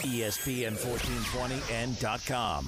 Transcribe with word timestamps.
ESPN 0.00 0.72
1420 0.84 1.60
and 1.72 1.96
.com 2.26 2.64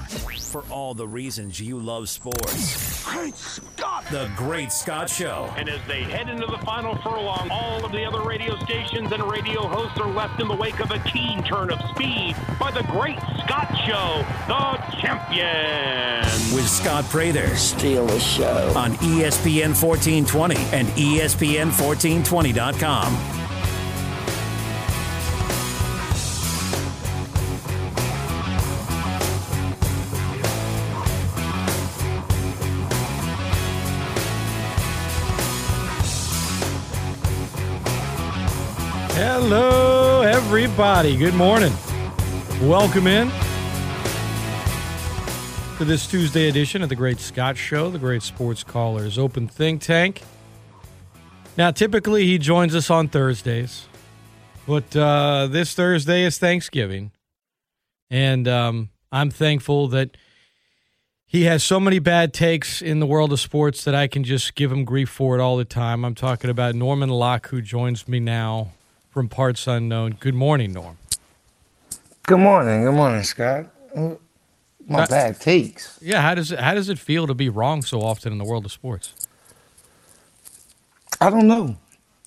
for 0.51 0.65
all 0.71 0.95
the 0.95 1.07
reasons 1.07 1.61
you 1.61 1.79
love 1.79 2.09
sports. 2.09 3.05
Great 3.05 3.35
Scott! 3.37 4.05
The 4.11 4.31
Great 4.37 4.73
Scott 4.73 5.09
Show. 5.09 5.53
And 5.57 5.69
as 5.69 5.81
they 5.87 6.03
head 6.03 6.29
into 6.29 6.47
the 6.47 6.59
final 6.59 6.97
furlong, 6.97 7.49
all 7.51 7.85
of 7.85 7.93
the 7.93 8.05
other 8.05 8.23
radio 8.23 8.59
stations 8.65 9.13
and 9.13 9.23
radio 9.31 9.67
hosts 9.67 9.99
are 9.99 10.11
left 10.11 10.41
in 10.41 10.49
the 10.49 10.57
wake 10.57 10.81
of 10.81 10.91
a 10.91 10.99
keen 11.01 11.43
turn 11.45 11.71
of 11.71 11.81
speed 11.91 12.35
by 12.59 12.71
the 12.71 12.83
Great 12.85 13.19
Scott 13.45 13.69
Show, 13.87 14.25
the 14.49 15.01
champion. 15.01 16.25
With 16.55 16.69
Scott 16.69 17.05
Prather 17.05 17.55
Steal 17.57 18.07
the 18.07 18.19
show. 18.19 18.73
on 18.77 18.93
ESPN 18.95 19.75
1420 19.81 20.57
and 20.73 20.89
E 20.99 21.21
ESPN1420.com. 21.21 23.40
everybody. 40.51 41.17
Good 41.17 41.35
morning. 41.35 41.73
Welcome 42.61 43.07
in 43.07 43.31
to 45.79 45.85
this 45.85 46.09
Tuesday 46.09 46.49
edition 46.49 46.83
of 46.83 46.89
the 46.89 46.97
Great 46.97 47.21
Scott 47.21 47.57
Show, 47.57 47.89
the 47.89 48.01
Great 48.01 48.21
Sports 48.25 48.65
Callers 48.65 49.17
Open 49.17 49.47
Think 49.47 49.81
Tank. 49.81 50.23
Now, 51.57 51.71
typically 51.71 52.27
he 52.27 52.37
joins 52.37 52.75
us 52.75 52.91
on 52.91 53.07
Thursdays, 53.07 53.87
but 54.67 54.97
uh, 54.97 55.47
this 55.47 55.73
Thursday 55.73 56.25
is 56.25 56.37
Thanksgiving, 56.39 57.13
and 58.11 58.49
um, 58.49 58.91
I'm 59.13 59.31
thankful 59.31 59.87
that 59.87 60.17
he 61.27 61.45
has 61.45 61.63
so 61.63 61.79
many 61.79 62.01
bad 62.01 62.35
takes 62.35 62.83
in 62.83 62.99
the 62.99 63.07
world 63.07 63.33
of 63.33 63.39
sports 63.39 63.85
that 63.85 63.95
I 63.95 64.09
can 64.09 64.25
just 64.25 64.57
give 64.57 64.73
him 64.73 64.85
grief 64.85 65.11
for 65.11 65.39
it 65.39 65.41
all 65.41 65.57
the 65.57 65.65
time. 65.65 66.05
I'm 66.05 66.17
talking 66.17 66.51
about 66.51 66.75
Norman 66.75 67.09
Locke, 67.09 67.47
who 67.51 67.63
joins 67.63 68.09
me 68.09 68.19
now 68.19 68.73
from 69.11 69.29
parts 69.29 69.67
unknown. 69.67 70.17
Good 70.21 70.35
morning, 70.35 70.73
Norm. 70.73 70.97
Good 72.23 72.39
morning. 72.39 72.85
Good 72.85 72.95
morning, 72.95 73.23
Scott. 73.25 73.67
My 74.87 75.07
bad 75.07 75.41
takes. 75.41 75.99
Yeah, 76.01 76.23
how 76.23 76.35
does 76.35 76.53
it 76.53 76.59
how 76.59 76.75
does 76.75 76.89
it 76.89 76.99
feel 76.99 77.27
to 77.27 77.35
be 77.35 77.49
wrong 77.49 77.83
so 77.83 78.01
often 78.01 78.33
in 78.33 78.39
the 78.39 78.45
world 78.45 78.65
of 78.65 78.73
sports? 78.73 79.15
I 81.21 81.29
don't 81.31 81.47
know. 81.47 81.77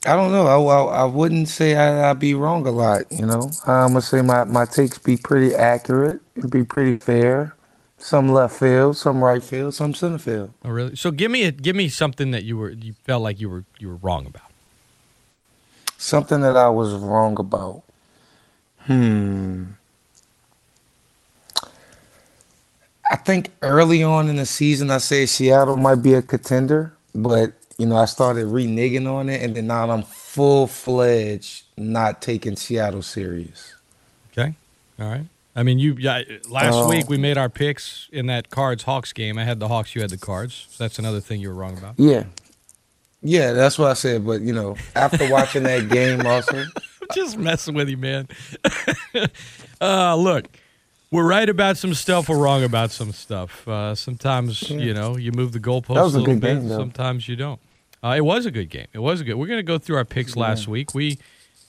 I 0.06 0.16
don't 0.16 0.32
know. 0.32 0.48
I, 0.48 0.58
I, 0.58 1.02
I 1.02 1.06
wouldn't 1.06 1.48
say 1.48 1.76
I, 1.76 2.10
I'd 2.10 2.20
be 2.20 2.34
wrong 2.34 2.68
a 2.68 2.72
lot, 2.72 3.04
you 3.10 3.26
know. 3.26 3.50
I'm 3.66 3.92
going 3.92 4.02
to 4.02 4.02
say 4.02 4.22
my, 4.22 4.44
my 4.44 4.66
takes 4.66 4.98
be 4.98 5.16
pretty 5.16 5.56
accurate, 5.56 6.20
be 6.50 6.64
pretty 6.64 6.98
fair. 6.98 7.56
Some 7.98 8.30
left 8.34 8.60
field, 8.60 8.98
some 8.98 9.24
right 9.24 9.42
field, 9.42 9.74
some 9.74 9.94
center 9.94 10.18
field. 10.18 10.54
Oh, 10.66 10.72
really? 10.72 10.98
So 10.98 11.10
give 11.10 11.32
me 11.32 11.44
a, 11.44 11.52
give 11.54 11.76
me 11.76 11.88
something 11.88 12.32
that 12.32 12.44
you 12.44 12.58
were 12.58 12.72
you 12.72 12.94
felt 13.06 13.24
like 13.24 13.40
you 13.40 13.50
were 13.50 13.64
you 13.80 13.88
were 13.88 13.96
wrong 13.96 14.26
about. 14.26 14.43
Something 16.04 16.42
that 16.42 16.58
I 16.58 16.68
was 16.68 16.94
wrong 16.96 17.40
about. 17.40 17.82
Hmm. 18.80 19.64
I 23.10 23.16
think 23.16 23.52
early 23.62 24.04
on 24.04 24.28
in 24.28 24.36
the 24.36 24.46
season, 24.46 24.92
I 24.92 24.98
said 24.98 25.30
Seattle 25.30 25.78
might 25.78 25.96
be 26.04 26.14
a 26.14 26.22
contender, 26.22 26.92
but 27.16 27.54
you 27.78 27.86
know, 27.86 27.96
I 27.96 28.04
started 28.04 28.48
reneging 28.48 29.08
on 29.10 29.30
it, 29.30 29.42
and 29.42 29.56
then 29.56 29.68
now 29.68 29.90
I'm 29.90 30.04
full 30.04 30.68
fledged 30.68 31.64
not 31.78 32.22
taking 32.22 32.58
Seattle 32.58 33.02
serious. 33.02 33.74
Okay, 34.34 34.56
all 35.00 35.10
right. 35.10 35.26
I 35.56 35.64
mean, 35.64 35.80
you 35.80 35.96
yeah, 35.98 36.22
last 36.50 36.74
Oh. 36.74 36.90
week 36.90 37.08
we 37.08 37.18
made 37.18 37.38
our 37.38 37.50
picks 37.50 38.10
in 38.12 38.26
that 38.26 38.50
Cards 38.50 38.84
Hawks 38.84 39.14
game. 39.14 39.38
I 39.38 39.46
had 39.46 39.62
the 39.62 39.70
Hawks, 39.70 39.96
you 39.96 40.02
had 40.02 40.10
the 40.10 40.18
Cards. 40.18 40.68
So 40.70 40.84
that's 40.84 41.00
another 41.00 41.22
thing 41.22 41.40
you 41.40 41.48
were 41.48 41.56
wrong 41.56 41.78
about. 41.78 41.94
Yeah, 41.98 42.26
yeah, 43.24 43.54
that's 43.54 43.80
what 43.80 43.90
I 43.90 43.94
said. 43.94 44.26
But 44.26 44.42
you 44.42 44.54
know, 44.54 44.76
after 44.96 45.30
watching 45.32 45.64
that 45.64 45.90
game, 45.90 46.26
also, 46.26 46.64
Just 47.14 47.38
messing 47.38 47.76
with 47.76 47.90
you, 47.90 47.98
man. 47.98 48.28
uh, 49.82 50.16
look, 50.16 50.46
we're 51.12 51.28
right 51.28 51.48
about 51.48 51.78
some 51.78 51.94
stuff. 51.94 52.30
We're 52.30 52.38
wrong 52.38 52.64
about 52.64 52.92
some 52.92 53.12
stuff. 53.12 53.68
Uh, 53.68 53.94
sometimes 53.96 54.70
you 54.70 54.94
know 54.94 55.18
you 55.18 55.32
move 55.32 55.52
the 55.52 55.60
goalposts 55.60 55.96
That 55.96 56.04
was 56.04 56.16
a 56.16 56.18
a 56.18 56.22
little 56.22 56.36
good 56.36 56.42
bit. 56.42 56.60
game, 56.62 56.70
sometimes 56.70 57.28
you 57.28 57.36
don't. 57.36 57.60
Uh, 58.04 58.16
it 58.18 58.22
was 58.26 58.46
a 58.46 58.52
good 58.52 58.70
game. 58.70 58.88
It 58.94 59.00
was 59.00 59.22
a 59.22 59.24
good. 59.24 59.36
We're 59.36 59.48
gonna 59.48 59.64
go 59.64 59.78
through 59.78 59.98
our 59.98 60.06
picks 60.06 60.36
last 60.36 60.68
week. 60.68 60.94
We 60.94 61.20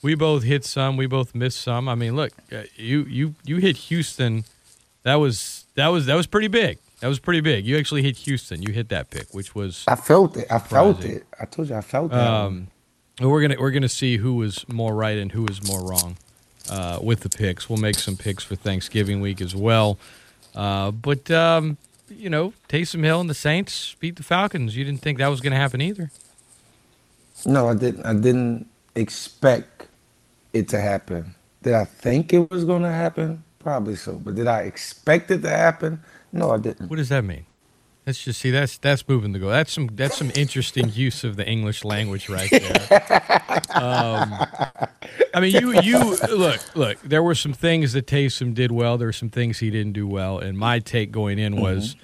we 0.01 0.15
both 0.15 0.43
hit 0.43 0.65
some. 0.65 0.97
We 0.97 1.05
both 1.05 1.35
missed 1.35 1.61
some. 1.61 1.87
I 1.87 1.95
mean, 1.95 2.15
look, 2.15 2.31
uh, 2.51 2.63
you 2.75 3.03
you 3.03 3.35
you 3.43 3.57
hit 3.57 3.77
Houston. 3.77 4.45
That 5.03 5.15
was 5.15 5.65
that 5.75 5.87
was 5.87 6.05
that 6.07 6.15
was 6.15 6.27
pretty 6.27 6.47
big. 6.47 6.79
That 7.05 7.09
was 7.09 7.19
pretty 7.19 7.41
big. 7.41 7.67
You 7.67 7.77
actually 7.77 8.01
hit 8.01 8.17
Houston. 8.17 8.63
You 8.63 8.73
hit 8.73 8.89
that 8.89 9.11
pick, 9.11 9.31
which 9.31 9.53
was 9.53 9.83
I 9.87 9.93
felt 9.93 10.35
it. 10.37 10.47
I 10.49 10.57
felt 10.57 11.05
it. 11.05 11.23
I 11.39 11.45
told 11.45 11.69
you, 11.69 11.75
I 11.75 11.81
felt 11.81 12.09
that. 12.09 12.17
um, 12.27 12.69
we're 13.21 13.43
gonna 13.43 13.57
we're 13.59 13.69
gonna 13.69 13.87
see 13.87 14.17
who 14.17 14.33
was 14.33 14.67
more 14.67 14.95
right 14.95 15.15
and 15.15 15.31
who 15.31 15.43
was 15.43 15.63
more 15.67 15.87
wrong 15.87 16.17
uh, 16.67 16.97
with 17.03 17.19
the 17.19 17.29
picks. 17.29 17.69
We'll 17.69 17.77
make 17.77 17.93
some 17.93 18.17
picks 18.17 18.43
for 18.43 18.55
Thanksgiving 18.55 19.21
week 19.21 19.39
as 19.39 19.55
well. 19.55 19.99
Uh, 20.55 20.89
but 20.89 21.29
um, 21.29 21.77
you 22.09 22.27
know, 22.27 22.53
Taysom 22.69 23.03
Hill 23.03 23.21
and 23.21 23.29
the 23.29 23.35
Saints 23.35 23.95
beat 23.99 24.15
the 24.15 24.23
Falcons. 24.23 24.75
You 24.75 24.83
didn't 24.83 25.01
think 25.01 25.19
that 25.19 25.27
was 25.27 25.41
going 25.41 25.53
to 25.53 25.59
happen 25.59 25.81
either. 25.81 26.09
No, 27.45 27.69
I 27.69 27.75
didn't. 27.75 28.03
I 28.03 28.13
didn't 28.13 28.67
expect 28.95 29.89
it 30.53 30.69
to 30.69 30.81
happen. 30.81 31.35
Did 31.61 31.75
I 31.75 31.85
think 31.85 32.33
it 32.33 32.49
was 32.49 32.65
going 32.65 32.81
to 32.81 32.91
happen? 32.91 33.43
Probably 33.59 33.95
so. 33.95 34.13
But 34.13 34.33
did 34.33 34.47
I 34.47 34.61
expect 34.61 35.29
it 35.29 35.43
to 35.43 35.49
happen? 35.51 36.01
No, 36.35 36.51
I 36.51 36.57
didn't. 36.57 36.89
What 36.89 36.97
does 36.97 37.09
that 37.09 37.23
mean? 37.23 37.45
Let's 38.05 38.23
just 38.23 38.39
see. 38.39 38.51
That's 38.51 38.77
that's 38.77 39.07
moving 39.07 39.31
the 39.31 39.39
goal. 39.39 39.49
That's 39.49 39.71
some 39.71 39.89
that's 39.93 40.17
some 40.17 40.31
interesting 40.35 40.89
use 40.93 41.23
of 41.23 41.37
the 41.37 41.47
English 41.47 41.83
language 41.83 42.29
right 42.29 42.49
there. 42.51 43.31
Um, 43.75 44.31
I 45.33 45.39
mean, 45.41 45.51
you 45.53 45.81
you 45.81 45.99
look 46.29 46.75
look. 46.75 47.01
There 47.01 47.23
were 47.23 47.35
some 47.35 47.51
things 47.51 47.91
that 47.93 48.05
Taysom 48.05 48.53
did 48.53 48.71
well. 48.71 48.97
There 48.97 49.07
were 49.07 49.13
some 49.13 49.29
things 49.29 49.59
he 49.59 49.69
didn't 49.69 49.93
do 49.93 50.07
well. 50.07 50.39
And 50.39 50.57
my 50.57 50.79
take 50.79 51.11
going 51.11 51.39
in 51.39 51.57
was, 51.57 51.95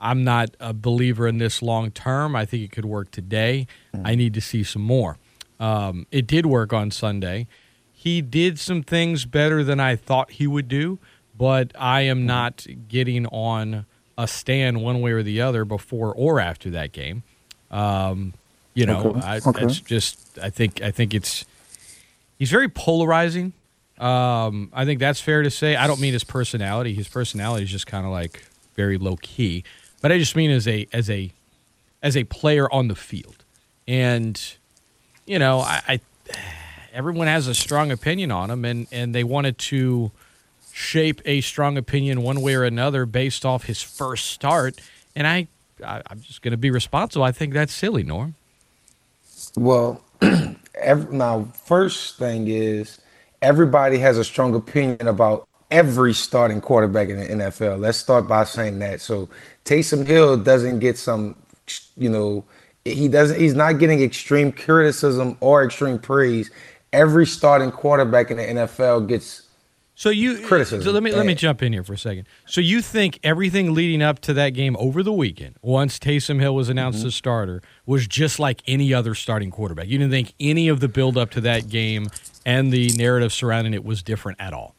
I'm 0.00 0.24
not 0.24 0.56
a 0.58 0.72
believer 0.72 1.28
in 1.28 1.38
this 1.38 1.62
long 1.62 1.90
term. 1.92 2.34
I 2.34 2.46
think 2.46 2.64
it 2.64 2.72
could 2.72 2.84
work 2.84 3.10
today. 3.12 3.66
I 4.04 4.14
need 4.16 4.34
to 4.34 4.40
see 4.40 4.64
some 4.64 4.82
more. 4.82 5.18
Um, 5.60 6.06
it 6.10 6.26
did 6.26 6.46
work 6.46 6.72
on 6.72 6.90
Sunday. 6.90 7.46
He 7.92 8.22
did 8.22 8.58
some 8.58 8.82
things 8.82 9.26
better 9.26 9.62
than 9.62 9.78
I 9.78 9.94
thought 9.94 10.32
he 10.32 10.46
would 10.46 10.68
do, 10.68 10.98
but 11.40 11.72
I 11.78 12.02
am 12.02 12.26
not 12.26 12.66
getting 12.88 13.26
on 13.28 13.86
a 14.18 14.28
stand 14.28 14.82
one 14.82 15.00
way 15.00 15.12
or 15.12 15.22
the 15.22 15.40
other 15.40 15.64
before 15.64 16.12
or 16.14 16.38
after 16.38 16.68
that 16.70 16.92
game. 16.92 17.22
Um, 17.70 18.34
you 18.74 18.84
know, 18.84 19.00
Okay. 19.06 19.20
I, 19.20 19.36
Okay. 19.38 19.64
it's 19.64 19.80
just 19.80 20.38
I 20.40 20.50
think 20.50 20.82
I 20.82 20.90
think 20.90 21.14
it's 21.14 21.46
he's 22.38 22.50
very 22.50 22.68
polarizing. 22.68 23.54
Um, 23.98 24.68
I 24.74 24.84
think 24.84 25.00
that's 25.00 25.18
fair 25.20 25.42
to 25.42 25.50
say. 25.50 25.76
I 25.76 25.86
don't 25.86 25.98
mean 25.98 26.12
his 26.12 26.24
personality. 26.24 26.92
His 26.92 27.08
personality 27.08 27.64
is 27.64 27.70
just 27.70 27.86
kind 27.86 28.04
of 28.04 28.12
like 28.12 28.44
very 28.76 28.98
low 28.98 29.16
key, 29.16 29.64
but 30.02 30.12
I 30.12 30.18
just 30.18 30.36
mean 30.36 30.50
as 30.50 30.68
a 30.68 30.86
as 30.92 31.08
a 31.08 31.32
as 32.02 32.18
a 32.18 32.24
player 32.24 32.70
on 32.70 32.88
the 32.88 32.94
field. 32.94 33.44
And 33.88 34.38
you 35.24 35.38
know, 35.38 35.60
I, 35.60 35.80
I 35.88 36.00
everyone 36.92 37.28
has 37.28 37.46
a 37.46 37.54
strong 37.54 37.90
opinion 37.90 38.30
on 38.30 38.50
him, 38.50 38.66
and 38.66 38.86
and 38.92 39.14
they 39.14 39.24
wanted 39.24 39.56
to 39.58 40.10
shape 40.80 41.20
a 41.24 41.40
strong 41.42 41.76
opinion 41.76 42.22
one 42.22 42.40
way 42.40 42.54
or 42.54 42.64
another 42.64 43.06
based 43.06 43.44
off 43.44 43.64
his 43.64 43.82
first 43.82 44.26
start. 44.26 44.80
And 45.14 45.26
I, 45.26 45.46
I 45.84 46.02
I'm 46.06 46.20
just 46.20 46.42
going 46.42 46.52
to 46.52 46.58
be 46.58 46.70
responsible. 46.70 47.24
I 47.24 47.32
think 47.32 47.52
that's 47.52 47.72
silly, 47.72 48.02
Norm. 48.02 48.34
Well, 49.56 50.02
every, 50.74 51.14
now, 51.14 51.44
first 51.64 52.18
thing 52.18 52.48
is 52.48 53.00
everybody 53.42 53.98
has 53.98 54.18
a 54.18 54.24
strong 54.24 54.54
opinion 54.54 55.06
about 55.06 55.46
every 55.70 56.14
starting 56.14 56.60
quarterback 56.60 57.08
in 57.08 57.20
the 57.20 57.26
NFL. 57.26 57.78
Let's 57.78 57.98
start 57.98 58.26
by 58.26 58.44
saying 58.44 58.78
that. 58.80 59.00
So 59.00 59.28
Taysom 59.64 60.06
Hill 60.06 60.38
doesn't 60.38 60.80
get 60.80 60.98
some, 60.98 61.36
you 61.96 62.08
know, 62.08 62.44
he 62.84 63.08
doesn't. 63.08 63.38
He's 63.38 63.54
not 63.54 63.78
getting 63.78 64.02
extreme 64.02 64.52
criticism 64.52 65.36
or 65.40 65.62
extreme 65.62 65.98
praise. 65.98 66.50
Every 66.92 67.26
starting 67.26 67.70
quarterback 67.70 68.30
in 68.30 68.38
the 68.38 68.42
NFL 68.42 69.06
gets 69.06 69.42
So 70.00 70.08
you 70.08 70.38
Criticism. 70.38 70.82
So 70.82 70.92
let 70.92 71.02
me 71.02 71.12
let 71.12 71.26
me 71.26 71.34
jump 71.34 71.62
in 71.62 71.74
here 71.74 71.84
for 71.84 71.92
a 71.92 71.98
second. 71.98 72.26
So 72.46 72.62
you 72.62 72.80
think 72.80 73.20
everything 73.22 73.74
leading 73.74 74.00
up 74.00 74.18
to 74.20 74.32
that 74.32 74.54
game 74.54 74.74
over 74.78 75.02
the 75.02 75.12
weekend, 75.12 75.56
once 75.60 75.98
Taysom 75.98 76.40
Hill 76.40 76.54
was 76.54 76.70
announced 76.70 77.00
mm-hmm. 77.00 77.08
as 77.08 77.14
starter, 77.14 77.60
was 77.84 78.06
just 78.06 78.38
like 78.38 78.62
any 78.66 78.94
other 78.94 79.14
starting 79.14 79.50
quarterback? 79.50 79.88
You 79.88 79.98
didn't 79.98 80.10
think 80.10 80.32
any 80.40 80.68
of 80.68 80.80
the 80.80 80.88
build 80.88 81.18
up 81.18 81.28
to 81.32 81.42
that 81.42 81.68
game 81.68 82.06
and 82.46 82.72
the 82.72 82.88
narrative 82.96 83.30
surrounding 83.30 83.74
it 83.74 83.84
was 83.84 84.02
different 84.02 84.40
at 84.40 84.54
all. 84.54 84.74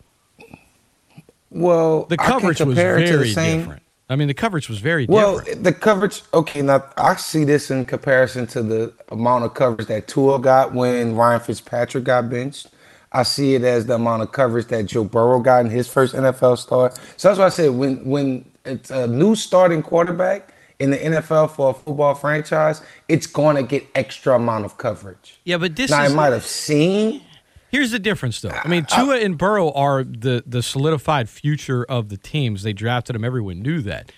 well. 1.51 2.05
The 2.05 2.17
coverage 2.17 2.59
was 2.59 2.75
very 2.75 3.05
different. 3.05 3.83
I 4.09 4.15
mean, 4.15 4.27
the 4.27 4.33
coverage 4.33 4.69
was 4.69 4.79
very 4.79 5.05
different. 5.05 5.23
Well, 5.23 5.37
different. 5.37 5.63
the 5.63 5.73
coverage. 5.73 6.23
Okay, 6.33 6.63
now 6.63 6.83
I 6.97 7.15
see 7.17 7.43
this 7.43 7.69
in 7.69 7.85
comparison 7.85 8.47
to 8.47 8.63
the 8.63 8.91
amount 9.09 9.43
of 9.43 9.53
coverage 9.53 9.87
that 9.87 10.07
Tua 10.07 10.39
got 10.39 10.73
when 10.73 11.15
Ryan 11.15 11.41
Fitzpatrick 11.41 12.05
got 12.05 12.27
benched. 12.27 12.69
I 13.13 13.23
see 13.23 13.55
it 13.55 13.63
as 13.63 13.85
the 13.87 13.95
amount 13.95 14.23
of 14.23 14.31
coverage 14.31 14.67
that 14.67 14.85
Joe 14.85 15.03
Burrow 15.03 15.39
got 15.41 15.65
in 15.65 15.71
his 15.71 15.87
first 15.87 16.15
NFL 16.15 16.57
start. 16.57 16.99
So 17.17 17.27
that's 17.27 17.39
why 17.39 17.45
I 17.45 17.49
said 17.49 17.71
when 17.71 18.05
when 18.05 18.45
it's 18.65 18.89
a 18.89 19.07
new 19.07 19.35
starting 19.35 19.81
quarterback 19.81 20.53
in 20.79 20.91
the 20.91 20.97
NFL 20.97 21.51
for 21.51 21.71
a 21.71 21.73
football 21.73 22.15
franchise, 22.15 22.81
it's 23.07 23.27
going 23.27 23.55
to 23.55 23.63
get 23.63 23.85
extra 23.95 24.35
amount 24.35 24.65
of 24.65 24.77
coverage. 24.77 25.39
Yeah, 25.43 25.57
but 25.57 25.75
this 25.75 25.91
now 25.91 26.03
is 26.03 26.11
I 26.11 26.15
might 26.15 26.33
have 26.33 26.45
seen. 26.45 27.21
Here's 27.69 27.91
the 27.91 27.99
difference, 27.99 28.41
though. 28.41 28.49
I 28.49 28.67
mean, 28.67 28.85
Tua 28.85 29.19
and 29.19 29.37
Burrow 29.37 29.71
are 29.71 30.03
the 30.03 30.43
the 30.45 30.61
solidified 30.61 31.29
future 31.29 31.85
of 31.85 32.09
the 32.09 32.17
teams. 32.17 32.63
They 32.63 32.73
drafted 32.73 33.15
them. 33.15 33.23
Everyone 33.23 33.61
knew 33.61 33.81
that. 33.81 34.11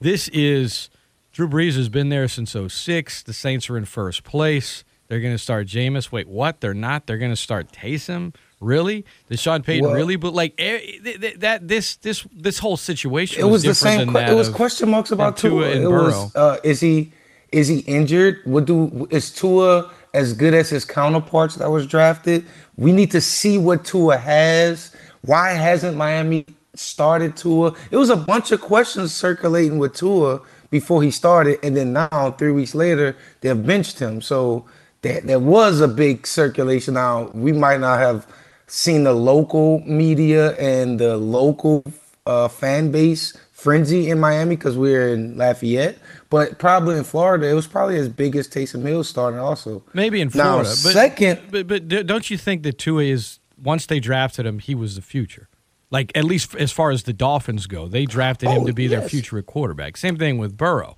This 0.00 0.28
is 0.28 0.90
Drew 1.32 1.48
Brees 1.48 1.76
has 1.76 1.88
been 1.88 2.08
there 2.08 2.28
since 2.28 2.54
06. 2.54 3.22
The 3.22 3.32
Saints 3.32 3.68
are 3.70 3.76
in 3.76 3.84
first 3.84 4.24
place. 4.24 4.84
They're 5.10 5.20
going 5.20 5.34
to 5.34 5.38
start 5.38 5.66
Jameis. 5.66 6.12
Wait, 6.12 6.28
what? 6.28 6.60
They're 6.60 6.72
not. 6.72 7.06
They're 7.08 7.18
going 7.18 7.32
to 7.32 7.36
start 7.36 7.72
Taysom. 7.72 8.32
Really? 8.60 9.04
Sean 9.32 9.62
Payton 9.64 9.86
Well- 9.86 9.94
really? 9.96 10.14
But 10.14 10.34
like 10.34 10.54
eh, 10.56 10.78
th- 11.02 11.20
th- 11.20 11.36
that, 11.40 11.66
this 11.66 11.96
this 11.96 12.24
this 12.32 12.58
whole 12.60 12.76
situation. 12.76 13.40
It 13.40 13.48
was 13.50 13.64
the 13.64 13.74
same. 13.74 14.12
que- 14.12 14.20
It 14.20 14.34
was 14.34 14.48
of- 14.48 14.54
question 14.54 14.88
marks 14.88 15.10
about 15.10 15.36
Tua 15.36 15.50
Tua. 15.64 15.70
and 15.72 15.84
It 15.84 15.88
Burrow. 15.88 16.04
was. 16.06 16.36
Uh, 16.36 16.58
is 16.62 16.78
he 16.80 17.12
is 17.50 17.66
he 17.66 17.80
injured? 17.80 18.38
What 18.44 18.66
do 18.66 19.08
is 19.10 19.32
Tua 19.32 19.90
as 20.14 20.32
good 20.32 20.54
as 20.54 20.70
his 20.70 20.84
counterparts 20.84 21.56
that 21.56 21.70
was 21.72 21.86
drafted? 21.88 22.44
We 22.76 22.92
need 22.92 23.10
to 23.10 23.20
see 23.20 23.58
what 23.58 23.84
Tua 23.84 24.16
has. 24.16 24.94
Why 25.22 25.50
hasn't 25.54 25.96
Miami 25.96 26.46
started 26.74 27.36
Tua? 27.36 27.74
It 27.90 27.96
was 27.96 28.10
a 28.10 28.16
bunch 28.16 28.52
of 28.52 28.60
questions 28.60 29.12
circulating 29.12 29.78
with 29.78 29.94
Tua 29.94 30.40
before 30.70 31.02
he 31.02 31.10
started, 31.10 31.58
and 31.64 31.76
then 31.76 31.92
now 31.94 32.34
three 32.38 32.52
weeks 32.52 32.76
later 32.76 33.16
they've 33.40 33.66
benched 33.66 33.98
him. 33.98 34.20
So 34.20 34.66
there, 35.02 35.20
there 35.20 35.38
was 35.40 35.80
a 35.80 35.88
big 35.88 36.26
circulation. 36.26 36.94
Now 36.94 37.30
we 37.34 37.52
might 37.52 37.80
not 37.80 37.98
have 38.00 38.26
seen 38.66 39.04
the 39.04 39.12
local 39.12 39.80
media 39.86 40.56
and 40.56 40.98
the 41.00 41.16
local 41.16 41.84
uh, 42.26 42.48
fan 42.48 42.90
base 42.92 43.36
frenzy 43.52 44.08
in 44.10 44.18
Miami 44.18 44.56
because 44.56 44.76
we're 44.76 45.12
in 45.12 45.36
Lafayette, 45.36 45.98
but 46.30 46.58
probably 46.58 46.96
in 46.96 47.04
Florida, 47.04 47.46
it 47.48 47.52
was 47.54 47.66
probably 47.66 47.96
as 47.96 48.08
big 48.08 48.34
as 48.36 48.48
Taysom 48.48 48.82
Hill 48.86 49.04
starting 49.04 49.38
also. 49.40 49.82
Maybe 49.92 50.20
in 50.20 50.28
Now, 50.28 50.62
Florida. 50.62 50.70
but, 50.70 50.92
second- 50.92 51.40
but 51.50 51.66
but 51.66 51.88
don't 52.06 52.30
you 52.30 52.38
think 52.38 52.62
that 52.62 52.78
Tua 52.78 53.02
is 53.04 53.38
once 53.62 53.86
they 53.86 54.00
drafted 54.00 54.46
him, 54.46 54.58
he 54.60 54.74
was 54.74 54.96
the 54.96 55.02
future. 55.02 55.48
Like 55.90 56.12
at 56.14 56.24
least 56.24 56.54
as 56.54 56.70
far 56.70 56.90
as 56.92 57.02
the 57.02 57.12
Dolphins 57.12 57.66
go, 57.66 57.88
they 57.88 58.06
drafted 58.06 58.48
him 58.48 58.62
Oh, 58.62 58.66
to 58.66 58.72
be 58.72 58.86
their 58.86 59.02
future 59.02 59.42
quarterback. 59.42 59.96
Same 59.96 60.16
thing 60.16 60.38
with 60.38 60.56
Burrow. 60.56 60.96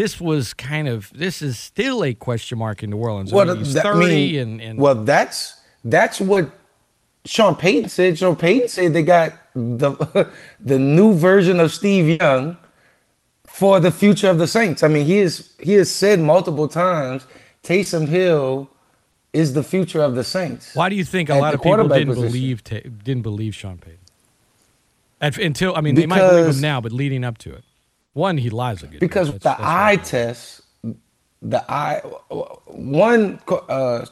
This 0.00 0.18
was 0.18 0.54
kind 0.54 0.88
of 0.88 1.12
this 1.14 1.42
is 1.42 1.58
still 1.58 2.02
a 2.02 2.14
question 2.14 2.56
mark 2.56 2.82
in 2.82 2.88
New 2.88 2.96
Orleans. 2.96 3.34
I 3.34 3.44
mean, 3.44 3.62
that- 3.74 3.84
I 3.84 3.94
mean, 3.94 4.38
and, 4.38 4.60
and 4.62 4.78
well, 4.78 4.94
that's 4.94 5.60
that's 5.84 6.22
what 6.22 6.50
Sean 7.26 7.54
Payton 7.54 7.90
said. 7.90 8.16
Sean 8.16 8.34
Payton 8.34 8.68
said 8.68 8.94
they 8.94 9.02
got 9.02 9.34
the 9.54 9.92
the 10.60 10.78
new 10.78 11.12
version 11.12 11.60
of 11.60 11.70
Steve 11.70 12.18
Young 12.18 12.56
for 13.46 13.78
the 13.78 13.90
future 13.90 14.30
of 14.30 14.38
the 14.38 14.46
Saints. 14.46 14.82
I 14.82 14.88
mean, 14.88 15.04
he 15.04 15.18
is 15.18 15.52
he 15.60 15.74
has 15.74 15.90
said 15.90 16.18
multiple 16.18 16.66
times 16.66 17.26
Taysom 17.62 18.08
Hill 18.08 18.70
is 19.34 19.52
the 19.52 19.62
future 19.62 20.00
of 20.00 20.14
the 20.14 20.24
Saints. 20.24 20.74
why 20.74 20.88
do 20.88 20.96
you 20.96 21.04
think 21.04 21.28
a 21.28 21.34
lot 21.34 21.52
of 21.52 21.60
people 21.62 21.88
didn't 21.88 22.08
position. 22.14 22.26
believe 22.26 22.64
didn't 22.64 23.22
believe 23.22 23.54
Sean 23.54 23.76
Payton? 23.76 23.98
At, 25.20 25.36
until 25.36 25.76
I 25.76 25.82
mean, 25.82 25.94
they 25.94 26.06
might 26.06 26.26
believe 26.26 26.54
him 26.54 26.62
now, 26.62 26.80
but 26.80 26.90
leading 26.90 27.22
up 27.22 27.36
to 27.38 27.52
it, 27.52 27.64
one 28.12 28.38
he 28.38 28.50
lies 28.50 28.82
a 28.82 28.86
good 28.86 29.00
because 29.00 29.28
That's- 29.32 29.42
the 29.42 29.48
that's 29.48 29.62
eye 29.62 29.90
right. 29.96 30.04
test, 30.04 30.60
the 31.42 31.64
eye, 31.70 32.00
one, 32.66 33.40
uh, 33.48 34.04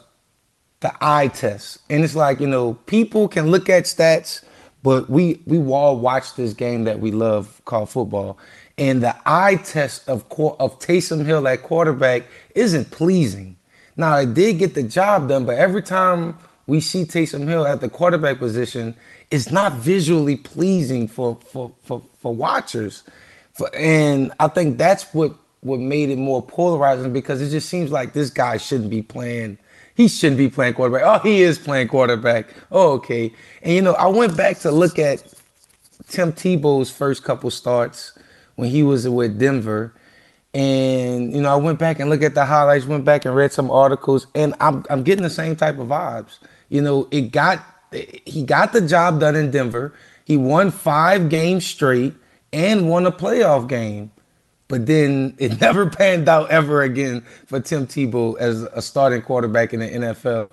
the 0.79 0.93
eye 1.01 1.27
test, 1.27 1.79
and 1.89 2.03
it's 2.03 2.15
like 2.15 2.39
you 2.39 2.47
know, 2.47 2.73
people 2.85 3.27
can 3.27 3.51
look 3.51 3.69
at 3.69 3.83
stats, 3.83 4.43
but 4.83 5.09
we 5.09 5.41
we 5.45 5.59
all 5.59 5.97
watch 5.99 6.35
this 6.35 6.53
game 6.53 6.85
that 6.85 6.99
we 6.99 7.11
love 7.11 7.61
called 7.65 7.89
football, 7.89 8.37
and 8.77 9.03
the 9.03 9.15
eye 9.25 9.55
test 9.57 10.07
of 10.07 10.23
of 10.59 10.79
Taysom 10.79 11.25
Hill 11.25 11.47
at 11.47 11.63
quarterback 11.63 12.23
isn't 12.55 12.91
pleasing. 12.91 13.57
Now 13.97 14.15
it 14.17 14.33
did 14.33 14.59
get 14.59 14.73
the 14.75 14.83
job 14.83 15.27
done, 15.27 15.43
but 15.45 15.57
every 15.57 15.81
time 15.81 16.37
we 16.67 16.79
see 16.79 17.03
Taysom 17.03 17.45
Hill 17.47 17.67
at 17.67 17.81
the 17.81 17.89
quarterback 17.89 18.39
position, 18.39 18.95
it's 19.31 19.51
not 19.51 19.73
visually 19.73 20.37
pleasing 20.37 21.07
for 21.09 21.37
for 21.51 21.73
for, 21.83 22.01
for 22.21 22.33
watchers. 22.33 23.03
And 23.73 24.31
I 24.39 24.47
think 24.47 24.77
that's 24.77 25.13
what 25.13 25.35
what 25.61 25.79
made 25.79 26.09
it 26.09 26.17
more 26.17 26.41
polarizing 26.41 27.11
because 27.11 27.41
it 27.41 27.49
just 27.49 27.69
seems 27.69 27.91
like 27.91 28.13
this 28.13 28.29
guy 28.29 28.57
shouldn't 28.57 28.89
be 28.89 29.01
playing. 29.01 29.57
He 29.95 30.07
shouldn't 30.07 30.37
be 30.37 30.49
playing 30.49 30.75
quarterback. 30.75 31.03
Oh, 31.05 31.19
he 31.19 31.41
is 31.41 31.59
playing 31.59 31.89
quarterback. 31.89 32.53
Oh, 32.71 32.93
okay. 32.93 33.33
And 33.61 33.73
you 33.73 33.81
know, 33.81 33.93
I 33.93 34.07
went 34.07 34.37
back 34.37 34.59
to 34.59 34.71
look 34.71 34.97
at 34.97 35.23
Tim 36.07 36.31
Tebow's 36.31 36.89
first 36.89 37.23
couple 37.23 37.51
starts 37.51 38.17
when 38.55 38.69
he 38.69 38.83
was 38.83 39.07
with 39.07 39.37
Denver. 39.37 39.93
And 40.53 41.33
you 41.33 41.41
know, 41.41 41.51
I 41.51 41.57
went 41.57 41.79
back 41.79 41.99
and 41.99 42.09
looked 42.09 42.23
at 42.23 42.33
the 42.33 42.45
highlights, 42.45 42.85
went 42.85 43.05
back 43.05 43.25
and 43.25 43.35
read 43.35 43.51
some 43.51 43.69
articles, 43.69 44.27
and 44.33 44.55
I'm 44.59 44.85
I'm 44.89 45.03
getting 45.03 45.23
the 45.23 45.29
same 45.29 45.55
type 45.55 45.77
of 45.77 45.89
vibes. 45.89 46.39
You 46.69 46.81
know, 46.81 47.07
it 47.11 47.31
got 47.31 47.63
he 47.91 48.43
got 48.43 48.73
the 48.73 48.81
job 48.81 49.19
done 49.19 49.35
in 49.35 49.51
Denver. 49.51 49.93
He 50.25 50.37
won 50.37 50.71
five 50.71 51.29
games 51.29 51.65
straight 51.65 52.13
and 52.53 52.89
won 52.89 53.05
a 53.05 53.11
playoff 53.11 53.67
game. 53.67 54.11
But 54.67 54.85
then 54.85 55.35
it 55.39 55.59
never 55.59 55.89
panned 55.89 56.29
out 56.29 56.49
ever 56.49 56.81
again 56.81 57.21
for 57.45 57.59
Tim 57.59 57.87
Tebow 57.87 58.37
as 58.39 58.63
a 58.63 58.81
starting 58.81 59.21
quarterback 59.21 59.73
in 59.73 59.81
the 59.81 59.87
NFL. 59.87 60.49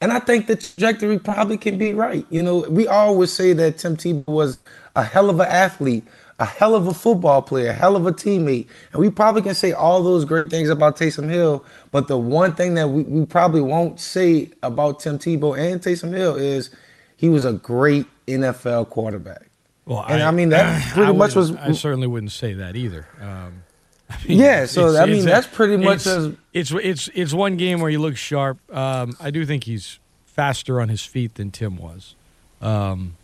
And 0.00 0.12
I 0.12 0.20
think 0.20 0.46
the 0.46 0.56
trajectory 0.56 1.18
probably 1.18 1.56
can 1.56 1.76
be 1.76 1.92
right. 1.92 2.24
You 2.30 2.42
know, 2.42 2.60
we 2.68 2.86
always 2.86 3.32
say 3.32 3.52
that 3.54 3.78
Tim 3.78 3.96
Tebow 3.96 4.26
was 4.26 4.58
a 4.94 5.02
hell 5.02 5.28
of 5.28 5.40
an 5.40 5.48
athlete, 5.48 6.04
a 6.38 6.44
hell 6.44 6.76
of 6.76 6.86
a 6.86 6.94
football 6.94 7.42
player, 7.42 7.70
a 7.70 7.72
hell 7.72 7.96
of 7.96 8.06
a 8.06 8.12
teammate. 8.12 8.68
And 8.92 9.00
we 9.00 9.10
probably 9.10 9.42
can 9.42 9.56
say 9.56 9.72
all 9.72 10.02
those 10.04 10.24
great 10.24 10.48
things 10.50 10.68
about 10.68 10.96
Taysom 10.96 11.28
Hill. 11.28 11.64
But 11.90 12.06
the 12.06 12.16
one 12.16 12.54
thing 12.54 12.74
that 12.74 12.88
we, 12.88 13.02
we 13.02 13.26
probably 13.26 13.60
won't 13.60 13.98
say 13.98 14.50
about 14.62 15.00
Tim 15.00 15.18
Tebow 15.18 15.58
and 15.58 15.80
Taysom 15.80 16.16
Hill 16.16 16.36
is 16.36 16.70
he 17.16 17.28
was 17.28 17.44
a 17.44 17.54
great 17.54 18.06
NFL 18.28 18.90
quarterback. 18.90 19.47
Well, 19.88 20.04
And 20.06 20.22
I 20.22 20.30
mean, 20.30 20.50
that 20.50 20.82
pretty 20.92 21.08
I 21.08 21.12
much 21.12 21.34
was- 21.34 21.56
I 21.56 21.72
certainly 21.72 22.06
wouldn't 22.06 22.32
say 22.32 22.52
that 22.52 22.76
either. 22.76 23.06
Um, 23.20 23.62
I 24.10 24.16
mean, 24.28 24.38
Yeah, 24.38 24.66
so, 24.66 24.96
I 24.96 25.06
mean, 25.06 25.24
that's 25.24 25.46
pretty 25.46 25.78
much 25.78 25.96
it's, 25.96 26.06
as- 26.06 26.34
it's 26.52 26.70
it's 26.72 27.08
it's 27.14 27.32
one 27.32 27.56
game 27.56 27.80
where 27.80 27.90
he 27.90 27.96
looks 27.96 28.18
sharp. 28.18 28.58
Um, 28.74 29.16
I 29.18 29.30
do 29.30 29.44
think 29.46 29.64
he's 29.64 29.98
faster 30.26 30.80
on 30.80 30.88
his 30.90 31.02
feet 31.04 31.34
than 31.36 31.50
Tim 31.50 31.76
was. 31.76 32.14
Um, 32.60 33.16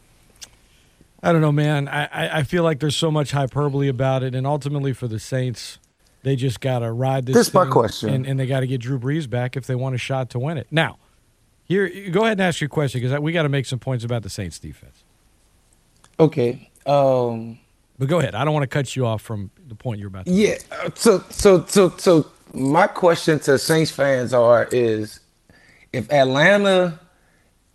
I 1.22 1.32
don't 1.32 1.40
know, 1.40 1.52
man. 1.52 1.86
I, 1.88 2.04
I, 2.06 2.38
I 2.38 2.42
feel 2.42 2.64
like 2.64 2.80
there's 2.80 2.96
so 2.96 3.10
much 3.10 3.30
hyperbole 3.30 3.88
about 3.88 4.22
it, 4.22 4.34
and 4.34 4.46
ultimately 4.46 4.92
for 4.92 5.06
the 5.08 5.18
Saints, 5.18 5.78
they 6.22 6.34
just 6.36 6.60
gotta 6.60 6.90
ride 6.90 7.26
this. 7.26 7.34
This 7.34 7.48
is 7.48 7.54
my 7.54 7.66
question. 7.66 8.08
and, 8.10 8.26
and 8.26 8.40
they 8.40 8.46
got 8.46 8.60
to 8.60 8.66
get 8.66 8.80
Drew 8.80 8.98
Brees 8.98 9.28
back 9.28 9.56
if 9.56 9.66
they 9.66 9.74
want 9.74 9.94
a 9.94 9.98
shot 9.98 10.30
to 10.30 10.38
win 10.38 10.56
it. 10.58 10.66
Now, 10.70 10.98
here, 11.64 12.10
go 12.10 12.20
ahead 12.22 12.32
and 12.32 12.40
ask 12.42 12.60
your 12.60 12.68
question 12.68 13.00
because 13.02 13.18
we 13.20 13.32
got 13.32 13.44
to 13.44 13.48
make 13.50 13.66
some 13.66 13.78
points 13.78 14.04
about 14.04 14.22
the 14.22 14.30
Saints 14.30 14.58
defense. 14.58 15.03
Okay. 16.20 16.70
Um 16.86 17.58
But 17.98 18.08
go 18.08 18.20
ahead. 18.20 18.34
I 18.34 18.44
don't 18.44 18.54
want 18.54 18.64
to 18.64 18.68
cut 18.68 18.96
you 18.96 19.06
off 19.06 19.22
from 19.22 19.50
the 19.68 19.74
point 19.74 20.00
you're 20.00 20.08
about 20.08 20.26
to. 20.26 20.32
Yeah. 20.32 20.56
uh, 20.72 20.90
So 20.94 21.24
so 21.30 21.64
so 21.66 21.90
so 21.98 22.26
my 22.52 22.86
question 22.86 23.38
to 23.40 23.58
Saints 23.58 23.90
fans 23.90 24.32
are 24.34 24.68
is 24.72 25.20
if 25.92 26.10
Atlanta 26.12 27.00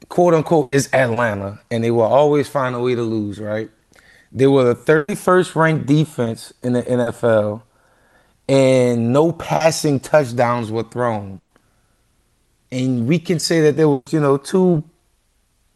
quote 0.09 0.33
unquote 0.33 0.73
is 0.73 0.89
Atlanta 0.93 1.59
and 1.71 1.83
they 1.83 1.91
will 1.91 2.03
always 2.03 2.47
find 2.47 2.75
a 2.75 2.79
way 2.79 2.95
to 2.95 3.03
lose, 3.03 3.39
right? 3.39 3.69
They 4.31 4.47
were 4.47 4.63
the 4.63 4.75
31st 4.75 5.55
ranked 5.55 5.85
defense 5.87 6.53
in 6.63 6.73
the 6.73 6.83
NFL 6.83 7.63
and 8.49 9.13
no 9.13 9.31
passing 9.31 9.99
touchdowns 9.99 10.71
were 10.71 10.83
thrown. 10.83 11.41
And 12.71 13.07
we 13.07 13.19
can 13.19 13.39
say 13.39 13.61
that 13.61 13.77
there 13.77 13.89
was, 13.89 14.03
you 14.11 14.19
know, 14.19 14.37
two 14.37 14.83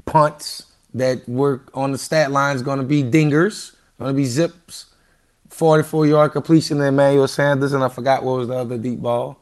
punts 0.05 0.65
that 0.93 1.27
were 1.27 1.61
on 1.73 1.91
the 1.91 1.97
stat 1.97 2.31
lines 2.31 2.61
going 2.61 2.79
to 2.79 2.85
be 2.85 3.03
dingers, 3.03 3.75
going 3.99 4.13
to 4.13 4.17
be 4.17 4.25
zips. 4.25 4.87
44 5.49 6.07
yard 6.07 6.31
completion 6.31 6.79
to 6.79 6.85
Emmanuel 6.85 7.27
Sanders, 7.27 7.73
and 7.73 7.83
I 7.83 7.89
forgot 7.89 8.23
what 8.23 8.39
was 8.39 8.47
the 8.47 8.55
other 8.55 8.77
deep 8.77 8.99
ball. 8.99 9.37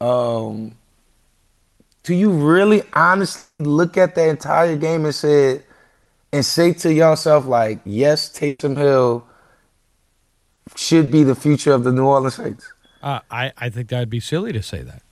Um, 0.00 0.72
do 2.02 2.14
you 2.14 2.30
really 2.30 2.82
honestly 2.94 3.44
look 3.58 3.96
at 3.96 4.14
the 4.14 4.28
entire 4.28 4.76
game 4.76 5.04
and 5.04 5.14
say 5.14 5.62
and 6.32 6.44
say 6.44 6.72
to 6.72 6.92
yourself 6.92 7.46
like, 7.46 7.80
yes, 7.84 8.30
Taysom 8.30 8.76
Hill 8.76 9.26
should 10.74 11.10
be 11.10 11.22
the 11.22 11.34
future 11.34 11.72
of 11.72 11.84
the 11.84 11.92
New 11.92 12.04
Orleans 12.06 12.36
Saints? 12.36 12.72
Uh, 13.02 13.20
I 13.30 13.52
I 13.58 13.70
think 13.70 13.88
that'd 13.88 14.10
be 14.10 14.20
silly 14.20 14.52
to 14.52 14.62
say 14.62 14.82
that. 14.82 15.02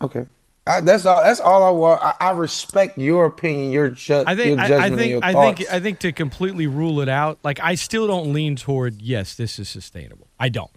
Okay. 0.00 0.26
I, 0.66 0.80
that's 0.80 1.04
all. 1.04 1.22
That's 1.22 1.40
all 1.40 1.62
I 1.62 1.70
want. 1.70 2.02
I, 2.02 2.14
I 2.20 2.30
respect 2.30 2.96
your 2.96 3.26
opinion, 3.26 3.70
your, 3.70 3.90
ju- 3.90 4.24
I 4.26 4.34
think 4.34 4.56
your 4.56 4.60
I, 4.60 4.68
judgment, 4.68 4.82
I 4.82 4.86
and 4.86 4.96
think 4.96 5.10
your 5.10 5.24
I 5.24 5.32
think 5.32 5.72
I 5.72 5.80
think 5.80 5.98
to 6.00 6.12
completely 6.12 6.66
rule 6.66 7.00
it 7.00 7.08
out, 7.08 7.38
like 7.42 7.60
I 7.60 7.74
still 7.74 8.06
don't 8.06 8.32
lean 8.32 8.56
toward 8.56 9.02
yes, 9.02 9.34
this 9.34 9.58
is 9.58 9.68
sustainable. 9.68 10.28
I 10.40 10.48
don't, 10.48 10.70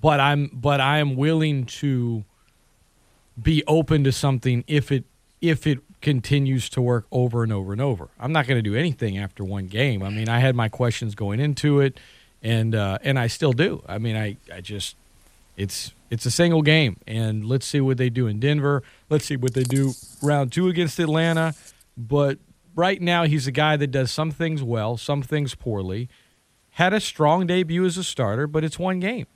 but 0.00 0.18
I'm 0.18 0.50
but 0.52 0.80
I 0.80 0.98
am 0.98 1.14
willing 1.14 1.66
to 1.66 2.24
be 3.40 3.62
open 3.68 4.02
to 4.04 4.12
something 4.12 4.64
if 4.66 4.90
it 4.90 5.04
if 5.40 5.68
it 5.68 5.78
continues 6.00 6.68
to 6.70 6.80
work 6.80 7.06
over 7.12 7.42
and 7.42 7.52
over 7.52 7.72
and 7.72 7.80
over. 7.80 8.08
I'm 8.18 8.32
not 8.32 8.46
going 8.46 8.58
to 8.58 8.70
do 8.70 8.76
anything 8.76 9.18
after 9.18 9.44
one 9.44 9.66
game. 9.66 10.02
I 10.02 10.10
mean, 10.10 10.28
I 10.28 10.40
had 10.40 10.54
my 10.56 10.68
questions 10.68 11.14
going 11.14 11.38
into 11.38 11.80
it, 11.80 11.98
and 12.42 12.74
uh, 12.74 12.98
and 13.02 13.18
I 13.18 13.28
still 13.28 13.52
do. 13.52 13.82
I 13.88 13.98
mean, 13.98 14.16
I 14.16 14.36
I 14.52 14.60
just 14.60 14.96
it's 15.56 15.92
it's 16.10 16.26
a 16.26 16.30
single 16.30 16.62
game, 16.62 16.96
and 17.06 17.44
let's 17.44 17.66
see 17.66 17.80
what 17.80 17.98
they 17.98 18.10
do 18.10 18.26
in 18.26 18.40
Denver. 18.40 18.82
Let's 19.10 19.26
see 19.26 19.36
what 19.36 19.54
they 19.54 19.62
do 19.62 19.92
round 20.22 20.52
two 20.52 20.68
against 20.68 20.98
Atlanta. 20.98 21.54
But 21.96 22.38
right 22.74 23.00
now, 23.00 23.24
he's 23.24 23.46
a 23.46 23.52
guy 23.52 23.76
that 23.76 23.88
does 23.88 24.10
some 24.10 24.30
things 24.30 24.62
well, 24.62 24.96
some 24.96 25.22
things 25.22 25.54
poorly. 25.54 26.08
Had 26.70 26.94
a 26.94 27.00
strong 27.00 27.46
debut 27.46 27.84
as 27.84 27.96
a 27.96 28.04
starter, 28.04 28.46
but 28.46 28.64
it's 28.64 28.78
one 28.78 29.00
game. 29.00 29.26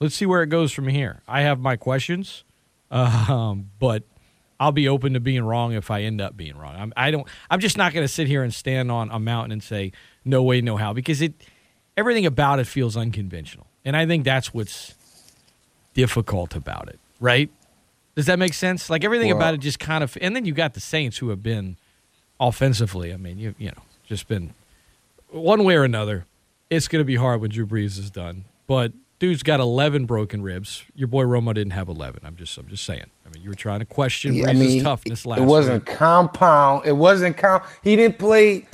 Let's 0.00 0.14
see 0.14 0.26
where 0.26 0.42
it 0.42 0.48
goes 0.48 0.72
from 0.72 0.88
here. 0.88 1.22
I 1.26 1.42
have 1.42 1.58
my 1.60 1.76
questions, 1.76 2.44
um, 2.90 3.70
but 3.78 4.04
I'll 4.58 4.72
be 4.72 4.88
open 4.88 5.14
to 5.14 5.20
being 5.20 5.42
wrong 5.42 5.72
if 5.72 5.90
I 5.90 6.02
end 6.02 6.20
up 6.20 6.36
being 6.36 6.56
wrong. 6.56 6.74
I'm, 6.76 6.92
I 6.96 7.10
don't. 7.10 7.26
I'm 7.50 7.60
just 7.60 7.78
not 7.78 7.92
going 7.92 8.04
to 8.04 8.12
sit 8.12 8.26
here 8.26 8.42
and 8.42 8.52
stand 8.52 8.90
on 8.90 9.10
a 9.10 9.18
mountain 9.18 9.52
and 9.52 9.62
say 9.62 9.92
no 10.24 10.42
way, 10.42 10.60
no 10.60 10.76
how, 10.76 10.92
because 10.92 11.22
it 11.22 11.32
everything 11.96 12.26
about 12.26 12.60
it 12.60 12.66
feels 12.66 12.96
unconventional, 12.96 13.66
and 13.84 13.96
I 13.96 14.06
think 14.06 14.24
that's 14.24 14.52
what's 14.54 14.94
difficult 15.94 16.54
about 16.54 16.88
it. 16.88 16.98
Right? 17.20 17.50
Does 18.16 18.26
that 18.26 18.38
make 18.38 18.54
sense? 18.54 18.90
Like 18.90 19.04
everything 19.04 19.28
Well- 19.28 19.36
about 19.36 19.54
it 19.54 19.58
just 19.58 19.78
kind 19.78 20.02
of, 20.04 20.16
and 20.20 20.34
then 20.36 20.44
you 20.44 20.52
got 20.52 20.74
the 20.74 20.80
Saints 20.80 21.18
who 21.18 21.28
have 21.30 21.42
been 21.42 21.76
offensively. 22.38 23.12
I 23.12 23.16
mean, 23.16 23.38
you 23.38 23.54
you 23.58 23.68
know, 23.68 23.82
just 24.06 24.28
been 24.28 24.54
one 25.30 25.64
way 25.64 25.74
or 25.76 25.84
another. 25.84 26.26
It's 26.70 26.86
going 26.88 27.00
to 27.00 27.04
be 27.04 27.16
hard 27.16 27.40
when 27.40 27.50
Drew 27.50 27.66
Brees 27.66 27.98
is 27.98 28.10
done, 28.10 28.44
but 28.68 28.92
dude's 29.18 29.42
got 29.42 29.58
11 29.60 30.06
broken 30.06 30.40
ribs. 30.40 30.84
Your 30.94 31.08
boy 31.08 31.24
Romo 31.24 31.52
didn't 31.52 31.72
have 31.72 31.88
11. 31.88 32.20
I'm 32.24 32.36
just 32.36 32.56
I'm 32.56 32.68
just 32.68 32.84
saying. 32.84 33.06
I 33.26 33.30
mean, 33.34 33.42
you 33.42 33.48
were 33.48 33.54
trying 33.56 33.80
to 33.80 33.84
question 33.86 34.34
Yeah, 34.34 34.44
Brees' 34.46 34.50
I 34.50 34.52
mean, 34.54 34.82
toughness 34.84 35.26
last 35.26 35.40
it 35.40 35.44
wasn't 35.44 35.86
week. 35.88 35.96
compound. 35.96 36.86
It 36.86 36.96
wasn't 36.96 37.36
count. 37.36 37.64
He 37.82 37.96
didn't 37.96 38.18
play 38.18 38.66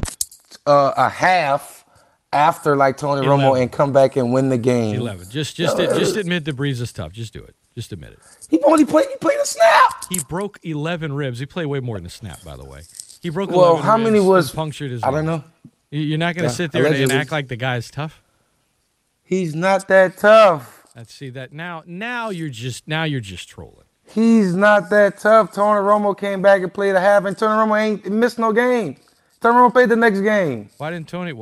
uh, 0.67 0.93
a 0.97 1.09
half 1.09 1.85
after 2.33 2.77
like 2.77 2.97
Tony 2.97 3.27
Romo 3.27 3.61
and 3.61 3.71
come 3.71 3.93
back 3.93 4.17
and 4.17 4.33
win 4.33 4.49
the 4.49 4.59
game. 4.59 4.97
11. 4.97 5.31
Just 5.31 5.57
just 5.57 5.77
just 5.79 6.17
admit 6.17 6.45
that 6.45 6.57
Brees 6.57 6.81
is 6.81 6.93
tough. 6.93 7.13
Just 7.13 7.33
do 7.33 7.43
it. 7.43 7.55
Just 7.75 7.93
admit 7.93 8.13
it. 8.13 8.19
He 8.49 8.61
only 8.63 8.85
played. 8.85 9.07
He 9.09 9.17
played 9.17 9.39
a 9.39 9.45
snap. 9.47 10.05
He 10.09 10.21
broke 10.29 10.59
11 10.63 11.13
ribs. 11.13 11.39
He 11.39 11.47
played 11.47 11.67
way 11.67 11.81
more 11.81 11.97
than 11.99 12.07
a 12.07 12.11
snap, 12.11 12.43
by 12.45 12.57
the 12.57 12.65
way. 12.65 12.83
He 13.23 13.29
broke 13.31 13.51
Well, 13.51 13.71
11 13.73 13.85
how 13.85 13.97
many 13.97 14.21
was- 14.21 14.51
punctured 14.51 14.91
his 14.91 15.03
I 15.03 15.11
don't 15.11 15.27
know. 15.27 15.45
You- 15.91 16.01
You're 16.01 16.19
not 16.19 16.35
going 16.35 16.49
to 16.49 16.55
sit 16.55 16.73
there 16.73 16.87
and, 16.87 16.95
and 16.97 17.13
act 17.13 17.31
like 17.33 17.49
the 17.49 17.57
guy's 17.57 17.91
tough. 17.91 18.23
He's 19.23 19.55
not 19.55 19.89
that 19.89 20.17
tough. 20.17 20.87
Let's 20.97 21.13
see 21.13 21.31
that 21.31 21.53
now. 21.53 21.83
Now 21.87 22.31
you're 22.31 22.49
just 22.49 22.89
now 22.89 23.05
you're 23.05 23.21
just 23.21 23.49
trolling. 23.49 23.85
He's 24.09 24.55
not 24.55 24.89
that 24.91 25.19
tough. 25.19 25.53
Tony 25.53 25.81
Romo 25.81 26.17
came 26.17 26.41
back 26.41 26.63
and 26.63 26.73
played 26.73 26.95
a 26.95 27.01
half, 27.01 27.25
and 27.25 27.37
Tony 27.37 27.53
Romo 27.55 27.79
ain't 27.79 28.11
missed 28.11 28.39
no 28.39 28.53
game. 28.53 28.97
Tony 29.41 29.59
Romo 29.59 29.73
played 29.73 29.89
the 29.91 29.97
next 29.97 30.21
game. 30.21 30.71
Why 30.79 30.91
didn't 30.93 31.09
Tony? 31.09 31.33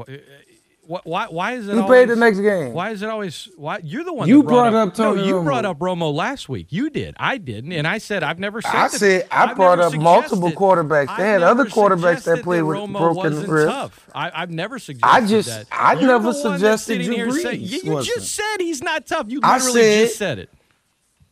Why? 0.86 1.00
Why, 1.04 1.26
why 1.28 1.52
is 1.54 1.66
it? 1.68 1.72
He 1.72 1.78
always, 1.78 1.86
played 1.88 2.08
the 2.10 2.16
next 2.16 2.40
game. 2.40 2.72
Why 2.72 2.90
is 2.90 3.02
it 3.02 3.08
always? 3.08 3.48
Why 3.56 3.80
you're 3.82 4.04
the 4.04 4.12
one? 4.12 4.28
You 4.28 4.42
that 4.42 4.48
brought, 4.48 4.70
brought 4.70 4.88
up 4.88 4.94
Tony 4.94 5.20
No, 5.22 5.26
you 5.26 5.34
Romo. 5.36 5.44
brought 5.44 5.64
up 5.64 5.78
Romo 5.78 6.12
last 6.14 6.48
week. 6.48 6.66
You 6.70 6.90
did. 6.90 7.14
I 7.18 7.38
didn't, 7.38 7.72
and 7.72 7.86
I 7.86 7.98
said 7.98 8.22
I've 8.22 8.38
never 8.38 8.60
said. 8.60 8.74
I 8.74 8.88
that- 8.88 8.98
said- 8.98 9.28
I 9.30 9.44
I've 9.46 9.56
brought 9.56 9.80
up 9.80 9.94
multiple 9.94 10.50
quarterbacks. 10.52 11.06
They 11.16 11.22
I've 11.24 11.40
had 11.40 11.42
other 11.42 11.64
quarterbacks 11.64 12.00
that 12.02 12.22
suggested 12.22 12.44
played 12.44 12.62
with 12.62 12.76
Romo 12.76 12.98
broken 12.98 13.16
wasn't 13.16 13.48
ribs. 13.48 13.70
Tough. 13.72 14.10
I, 14.14 14.30
I've 14.42 14.50
never 14.50 14.78
suggested 14.78 15.08
I 15.24 15.26
just- 15.26 15.48
that. 15.48 15.66
I 15.72 15.92
You're 15.94 16.02
never 16.02 16.18
the 16.32 16.40
one 16.40 16.60
that's 16.60 16.82
suggested 16.82 16.86
sitting 16.92 17.06
Drew 17.06 17.16
here 17.16 17.30
saying- 17.42 17.60
you, 17.62 17.80
you 17.84 18.02
just 18.02 18.34
said 18.34 18.56
he's 18.60 18.82
not 18.82 19.06
tough. 19.06 19.26
You 19.28 19.40
I 19.42 19.56
literally 19.56 19.80
said- 19.82 20.04
just 20.06 20.18
said 20.18 20.38
it. 20.38 20.50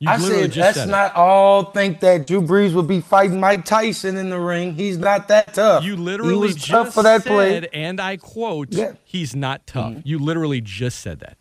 You 0.02 0.08
I 0.10 0.18
said 0.18 0.56
let's 0.56 0.76
said 0.78 0.88
not 0.90 1.16
all 1.16 1.64
think 1.66 2.00
that 2.00 2.26
Drew 2.28 2.42
Brees 2.42 2.74
would 2.74 2.88
be 2.88 3.00
fighting 3.00 3.40
Mike 3.40 3.64
Tyson 3.66 4.16
in 4.18 4.30
the 4.30 4.40
ring. 4.40 4.74
He's 4.74 4.98
not 4.98 5.28
that 5.28 5.54
tough. 5.54 5.84
You 5.84 5.96
he 5.96 6.02
literally 6.02 6.34
was 6.34 6.56
just 6.56 6.68
tough 6.68 6.94
for 6.94 7.04
that 7.04 7.22
said, 7.24 7.30
play. 7.30 7.68
and 7.72 8.00
I 8.00 8.18
quote, 8.18 8.68
Yeah. 8.72 8.86
Mm-hmm. 8.86 8.96
"He's 9.04 9.36
not 9.36 9.66
tough." 9.66 9.96
You 10.04 10.18
literally 10.20 10.60
just 10.62 11.00
said 11.00 11.20
that. 11.20 11.38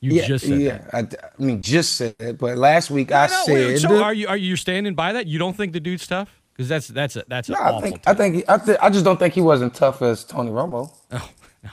You 0.00 0.12
Yeah, 0.12 0.26
just 0.26 0.46
said 0.46 0.60
yeah. 0.60 0.78
that. 0.92 0.94
I, 0.94 0.98
I 1.26 1.44
mean, 1.44 1.62
just 1.62 1.94
said 1.96 2.16
it. 2.20 2.38
But 2.38 2.58
last 2.58 2.90
week 2.90 3.12
I 3.12 3.28
No, 3.28 3.32
no, 3.32 3.44
said, 3.44 3.54
wait, 3.54 3.78
so 3.80 4.02
are 4.02 4.14
you 4.14 4.28
are 4.28 4.36
you 4.38 4.56
standing 4.56 4.94
by 4.94 5.12
that? 5.14 5.26
You 5.26 5.38
don't 5.38 5.56
think 5.56 5.72
the 5.74 5.80
dude's 5.80 6.06
tough? 6.06 6.40
Because 6.54 6.68
that's 6.68 6.88
that's 6.88 7.16
a, 7.16 7.24
that's 7.28 7.48
an 7.50 7.54
No, 7.54 7.60
I 7.60 7.70
awful. 7.70 7.80
think 7.82 8.02
I 8.06 8.14
think 8.14 8.44
I, 8.48 8.58
th- 8.58 8.78
I 8.82 8.90
just 8.90 9.04
don't 9.04 9.18
think 9.18 9.34
he 9.34 9.42
wasn't 9.42 9.74
tough 9.74 10.02
as 10.02 10.24
Tony 10.24 10.50
Romo. 10.50 10.90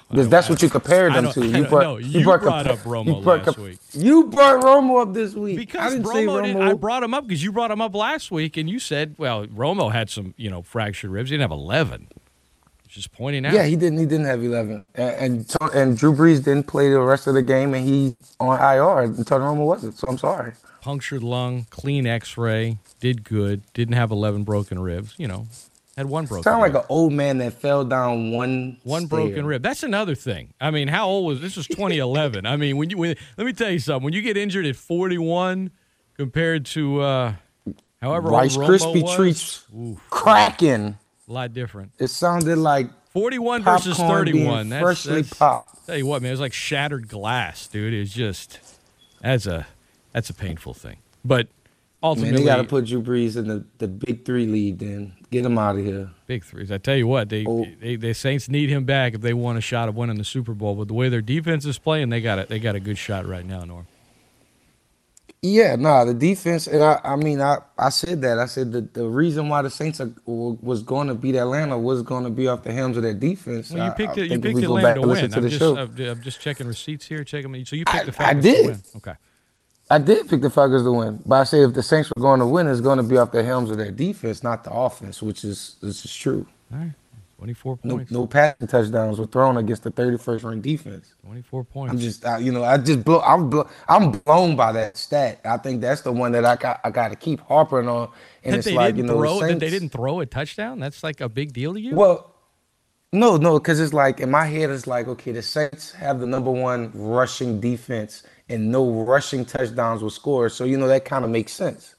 Because 0.09 0.29
that's 0.29 0.50
what 0.50 0.62
you 0.62 0.69
compared 0.69 1.13
them 1.13 1.31
to. 1.31 1.43
You 1.53 1.65
brought, 1.65 1.83
know. 1.83 1.97
You 1.97 2.23
brought 2.23 2.41
brought 2.41 2.67
up 2.67 2.79
Romo 2.79 3.17
you 3.17 3.21
brought 3.21 3.45
last 3.45 3.57
week. 3.57 3.79
You 3.93 4.25
brought 4.25 4.63
Romo 4.63 5.01
up 5.01 5.13
this 5.13 5.33
week. 5.33 5.55
I 5.75 5.89
because 5.89 5.93
say 5.93 6.25
Romo, 6.25 6.53
Romo. 6.55 6.62
I 6.62 6.73
brought 6.73 7.03
him 7.03 7.13
up 7.13 7.27
because 7.27 7.43
you 7.43 7.51
brought 7.51 7.71
him 7.71 7.81
up 7.81 7.93
last 7.93 8.31
week, 8.31 8.57
and 8.57 8.69
you 8.69 8.79
said, 8.79 9.15
"Well, 9.17 9.45
Romo 9.47 9.91
had 9.91 10.09
some, 10.09 10.33
you 10.38 10.50
know, 10.50 10.62
fractured 10.62 11.12
ribs. 11.12 11.29
He 11.29 11.35
didn't 11.35 11.50
have 11.50 11.57
11. 11.57 12.07
Just 12.88 13.12
pointing 13.12 13.43
out. 13.43 13.53
yeah, 13.53 13.63
he 13.63 13.75
didn't. 13.75 13.97
He 13.97 14.05
didn't 14.05 14.27
have 14.27 14.43
eleven, 14.43 14.85
and 14.93 15.15
and, 15.59 15.73
and 15.73 15.97
Drew 15.97 16.13
Brees 16.13 16.43
didn't 16.43 16.67
play 16.67 16.91
the 16.91 17.00
rest 17.01 17.25
of 17.25 17.33
the 17.33 17.41
game, 17.41 17.73
and 17.73 17.83
he 17.88 18.15
on 18.39 18.59
IR. 18.59 19.00
And 19.05 19.25
Tony 19.25 19.43
Romo 19.43 19.65
wasn't. 19.65 19.97
So 19.97 20.07
I'm 20.07 20.19
sorry. 20.19 20.53
punctured 20.81 21.23
lung, 21.23 21.65
clean 21.71 22.05
X-ray, 22.05 22.77
did 23.00 23.23
good. 23.23 23.63
Didn't 23.73 23.95
have 23.95 24.12
11 24.12 24.43
broken 24.43 24.77
ribs. 24.77 25.15
You 25.17 25.27
know, 25.27 25.47
had 25.97 26.07
one 26.07 26.25
broken. 26.25 26.43
Sound 26.43 26.62
like 26.62 26.73
an 26.73 26.83
old 26.89 27.13
man 27.13 27.38
that 27.39 27.53
fell 27.53 27.85
down 27.85 28.31
one 28.31 28.77
One 28.83 29.05
stair. 29.07 29.19
broken 29.19 29.45
rib. 29.45 29.62
That's 29.62 29.83
another 29.83 30.15
thing. 30.15 30.53
I 30.59 30.71
mean, 30.71 30.88
how 30.88 31.07
old 31.07 31.27
was 31.27 31.41
this? 31.41 31.55
Was 31.55 31.67
2011. 31.67 32.45
I 32.45 32.55
mean, 32.57 32.77
when 32.77 32.89
you 32.89 32.97
when, 32.97 33.15
let 33.38 33.45
me 33.45 33.53
tell 33.53 33.69
you 33.69 33.79
something. 33.79 34.03
When 34.05 34.13
you 34.13 34.21
get 34.21 34.38
injured 34.38 34.65
at 34.65 34.75
41 34.75 35.71
compared 36.17 36.65
to 36.67 37.01
uh, 37.01 37.33
however 38.01 38.29
Rice 38.29 38.57
Krispie 38.57 39.15
treats 39.15 39.65
cracking. 40.09 40.97
a 41.27 41.31
lot 41.31 41.53
different. 41.53 41.91
It 42.00 42.07
sounded 42.07 42.57
like 42.57 42.88
41 43.12 43.63
versus 43.63 43.97
31. 43.97 44.69
That's, 44.69 44.81
freshly 44.81 45.21
that's 45.21 45.33
popped. 45.38 45.85
tell 45.85 45.97
you 45.97 46.05
what, 46.07 46.21
man, 46.21 46.29
it 46.29 46.33
was 46.33 46.39
like 46.39 46.53
shattered 46.53 47.07
glass, 47.07 47.67
dude. 47.67 47.93
It's 47.93 48.12
just 48.13 48.59
that's 49.21 49.45
a 49.45 49.67
that's 50.12 50.29
a 50.29 50.33
painful 50.33 50.73
thing. 50.73 50.97
But 51.23 51.47
Man, 52.03 52.10
ultimately, 52.10 52.38
they 52.39 52.45
got 52.45 52.57
to 52.57 52.63
put 52.65 52.86
Drew 52.86 53.01
Brees 53.01 53.38
in 53.38 53.48
the, 53.48 53.63
the 53.77 53.88
big 53.88 54.25
three 54.25 54.45
lead. 54.45 54.79
Then 54.79 55.13
get 55.31 55.45
him 55.45 55.57
out 55.57 55.77
of 55.77 55.86
here. 55.86 56.10
big 56.27 56.43
threes. 56.43 56.72
I 56.72 56.77
tell 56.77 56.98
you 56.98 57.07
what, 57.07 57.29
they, 57.29 57.45
Oh. 57.48 57.65
they 57.81 57.95
the 57.95 58.13
Saints 58.13 58.50
need 58.50 58.69
him 58.69 58.83
back 58.83 59.13
if 59.13 59.22
they 59.22 59.33
want 59.33 59.57
a 59.57 59.62
shot 59.62 59.88
of 59.89 59.95
winning 59.95 60.17
the 60.17 60.24
Super 60.25 60.53
Bowl. 60.53 60.75
But 60.75 60.89
the 60.89 60.93
way 60.93 61.07
their 61.10 61.22
defense 61.22 61.65
is 61.65 61.79
playing, 61.79 62.10
they 62.10 62.19
got 62.22 62.39
it. 62.39 62.50
They 62.50 62.60
got 62.60 62.75
a 62.75 62.79
good 62.81 62.98
shot 62.98 63.25
right 63.25 63.45
now, 63.45 63.63
Norm. 63.63 63.88
Yeah, 65.45 65.75
nah, 65.75 66.05
the 66.05 66.13
defense, 66.13 66.67
and 66.67 66.81
I, 66.81 67.01
I 67.03 67.15
mean, 67.17 67.41
I, 67.41 67.57
I 67.77 67.89
said 67.89 68.22
that. 68.22 68.39
I 68.39 68.45
said 68.45 68.72
that 68.74 68.93
the 68.93 69.05
reason 69.07 69.50
why 69.50 69.62
the 69.62 69.69
Saints 69.69 70.00
are, 70.00 70.10
was 70.25 70.83
going 70.83 71.10
to 71.10 71.15
beat 71.15 71.36
Atlanta 71.36 71.77
was 71.77 72.01
going 72.01 72.24
to 72.24 72.29
be 72.29 72.48
off 72.48 72.63
the 72.63 72.72
helms 72.72 72.95
of 72.95 73.03
their 73.03 73.13
defense. 73.13 73.69
Well, 73.69 73.86
you 73.86 73.91
I- 73.91 73.95
picked 73.95 74.17
I 74.17 74.22
it. 74.22 74.31
You 74.31 74.39
picked 74.39 74.60
Atlanta 74.60 75.01
to 75.01 75.07
win. 75.07 75.29
to 75.31 75.36
I'm 75.38 75.43
the 75.43 75.50
just. 75.50 75.62
I'm, 76.00 76.22
just 76.22 76.39
checking 76.39 76.65
receipts 76.67 77.05
here. 77.07 77.25
Checking. 77.25 77.65
So 77.65 77.75
you 77.75 77.83
I- 77.88 77.91
picked 77.91 78.05
the 78.05 78.24
I 78.24 78.33
Falcons 78.36 78.45
to 78.45 78.51
did. 78.51 78.65
win. 78.67 78.81
Okay. 78.98 79.13
I 79.89 79.99
did 79.99 80.27
pick 80.29 80.41
the 80.41 80.49
Falcons 80.49 80.83
to 80.83 80.91
win, 80.91 81.21
but 81.25 81.35
I 81.35 81.43
said 81.43 81.61
if 81.69 81.73
the 81.73 81.83
Saints 81.83 82.11
were 82.15 82.21
going 82.21 82.39
to 82.39 82.47
win, 82.47 82.67
it's 82.67 82.81
going 82.81 82.97
to 82.97 83.03
be 83.03 83.17
off 83.17 83.31
the 83.31 83.43
helms 83.43 83.69
of 83.69 83.77
their 83.77 83.91
defense, 83.91 84.43
not 84.43 84.63
the 84.63 84.71
offense, 84.71 85.21
which 85.21 85.43
is 85.43 85.75
this 85.81 86.05
is 86.05 86.15
true. 86.15 86.47
All 86.71 86.79
right. 86.79 86.91
24 87.37 87.79
No, 87.83 87.95
points. 87.95 88.11
no 88.11 88.25
passing 88.25 88.67
touchdowns 88.67 89.19
were 89.19 89.25
thrown 89.27 89.57
against 89.57 89.83
the 89.83 89.91
31st 89.91 90.43
ranked 90.45 90.63
defense. 90.63 91.13
24 91.25 91.63
points. 91.65 91.91
I'm 91.91 91.99
just, 91.99 92.25
I, 92.25 92.37
you 92.37 92.53
know, 92.53 92.63
I 92.63 92.77
just 92.77 93.03
blow, 93.03 93.19
I'm, 93.19 93.49
blow, 93.49 93.67
I'm 93.89 94.11
blown 94.11 94.55
by 94.55 94.71
that 94.71 94.95
stat. 94.95 95.41
I 95.43 95.57
think 95.57 95.81
that's 95.81 96.01
the 96.01 96.13
one 96.13 96.31
that 96.31 96.45
I 96.45 96.55
got, 96.55 96.79
I 96.85 96.89
got 96.89 97.09
to 97.09 97.17
keep 97.17 97.41
harping 97.41 97.89
on. 97.89 98.09
And 98.45 98.53
that 98.53 98.59
it's 98.59 98.71
like, 98.71 98.95
you 98.95 99.03
know, 99.03 99.13
the 99.15 99.19
throw. 99.19 99.39
That 99.41 99.59
they 99.59 99.69
didn't 99.69 99.89
throw 99.89 100.21
a 100.21 100.25
touchdown. 100.25 100.79
That's 100.79 101.03
like 101.03 101.19
a 101.19 101.27
big 101.27 101.51
deal 101.51 101.73
to 101.73 101.81
you. 101.81 101.95
Well, 101.95 102.33
no, 103.11 103.35
no, 103.37 103.59
because 103.59 103.79
it's 103.81 103.93
like 103.93 104.21
in 104.21 104.31
my 104.31 104.45
head, 104.45 104.69
it's 104.71 104.87
like 104.87 105.07
okay, 105.07 105.31
the 105.33 105.41
Saints 105.43 105.91
have 105.91 106.19
the 106.19 106.25
number 106.25 106.49
one 106.49 106.91
rushing 106.95 107.59
defense, 107.59 108.23
and 108.53 108.72
no 108.72 108.89
rushing 109.03 109.43
touchdowns 109.45 110.01
were 110.03 110.10
scored. 110.10 110.51
So 110.51 110.63
you 110.63 110.77
know 110.77 110.88
that 110.88 111.05
kind 111.05 111.25
of 111.25 111.31
makes 111.31 111.51
sense. 111.53 111.95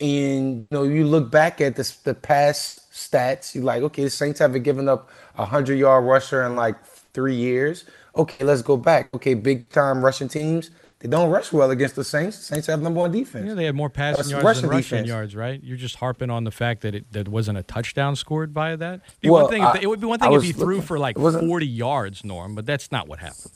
And 0.00 0.60
you 0.60 0.66
know, 0.70 0.82
you 0.84 1.04
look 1.04 1.30
back 1.30 1.60
at 1.60 1.76
the 1.76 1.92
the 2.04 2.14
past 2.14 2.90
stats, 2.92 3.54
you're 3.54 3.64
like, 3.64 3.82
okay, 3.82 4.04
the 4.04 4.10
Saints 4.10 4.38
haven't 4.40 4.62
given 4.62 4.88
up 4.88 5.10
a 5.38 5.44
hundred 5.44 5.76
yard 5.78 6.04
rusher 6.04 6.42
in 6.44 6.56
like 6.56 6.82
three 7.14 7.34
years. 7.36 7.84
Okay, 8.16 8.44
let's 8.44 8.62
go 8.62 8.76
back. 8.76 9.08
Okay, 9.14 9.34
big 9.34 9.68
time 9.70 10.04
rushing 10.04 10.28
teams, 10.28 10.70
they 10.98 11.08
don't 11.08 11.30
rush 11.30 11.52
well 11.52 11.70
against 11.70 11.94
the 11.96 12.04
Saints. 12.04 12.36
The 12.38 12.44
Saints 12.54 12.66
have 12.66 12.82
number 12.82 13.00
one 13.00 13.12
defense. 13.12 13.46
Yeah, 13.48 13.54
they 13.54 13.64
had 13.64 13.74
more 13.74 13.88
passing 13.90 14.28
yards 14.30 14.44
rushing 14.44 14.62
than 14.62 14.70
rushing 14.70 14.82
defense. 14.98 15.08
yards, 15.08 15.36
right? 15.36 15.60
You're 15.62 15.76
just 15.78 15.96
harping 15.96 16.30
on 16.30 16.44
the 16.44 16.50
fact 16.50 16.82
that 16.82 16.94
it 16.94 17.10
that 17.12 17.28
wasn't 17.28 17.58
a 17.58 17.62
touchdown 17.62 18.16
scored 18.16 18.52
by 18.52 18.76
that. 18.76 18.94
It'd 19.06 19.20
be 19.20 19.30
Well, 19.30 19.42
one 19.44 19.50
thing 19.52 19.62
if 19.62 19.68
I- 19.68 19.72
they- 19.78 19.82
it 19.84 19.86
would 19.88 20.00
be 20.00 20.06
one 20.06 20.18
thing 20.18 20.32
if 20.32 20.42
he 20.42 20.52
threw 20.52 20.80
for 20.80 20.98
like 20.98 21.16
40 21.18 21.66
yards, 21.66 22.24
Norm, 22.24 22.54
but 22.54 22.66
that's 22.66 22.90
not 22.92 23.08
what 23.08 23.20
happened. 23.20 23.52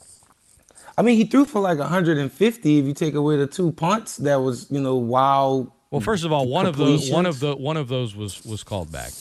I 0.98 1.02
mean, 1.02 1.16
he 1.16 1.24
threw 1.24 1.44
for 1.44 1.60
like 1.60 1.78
150 1.78 2.78
if 2.78 2.84
you 2.86 2.94
take 2.94 3.14
away 3.14 3.36
the 3.36 3.46
two 3.46 3.72
punts. 3.72 4.16
That 4.18 4.36
was, 4.36 4.66
you 4.70 4.80
know, 4.80 4.96
wild. 4.96 5.70
Well, 5.90 6.00
first 6.00 6.24
of 6.24 6.32
all, 6.32 6.48
one 6.48 6.66
of 6.66 6.76
those 6.76 7.10
one 7.10 7.26
of 7.26 7.40
the 7.40 7.54
one 7.54 7.76
of 7.76 7.88
those 7.88 8.16
was 8.16 8.44
was 8.44 8.62
called 8.64 8.90
back. 8.90 9.12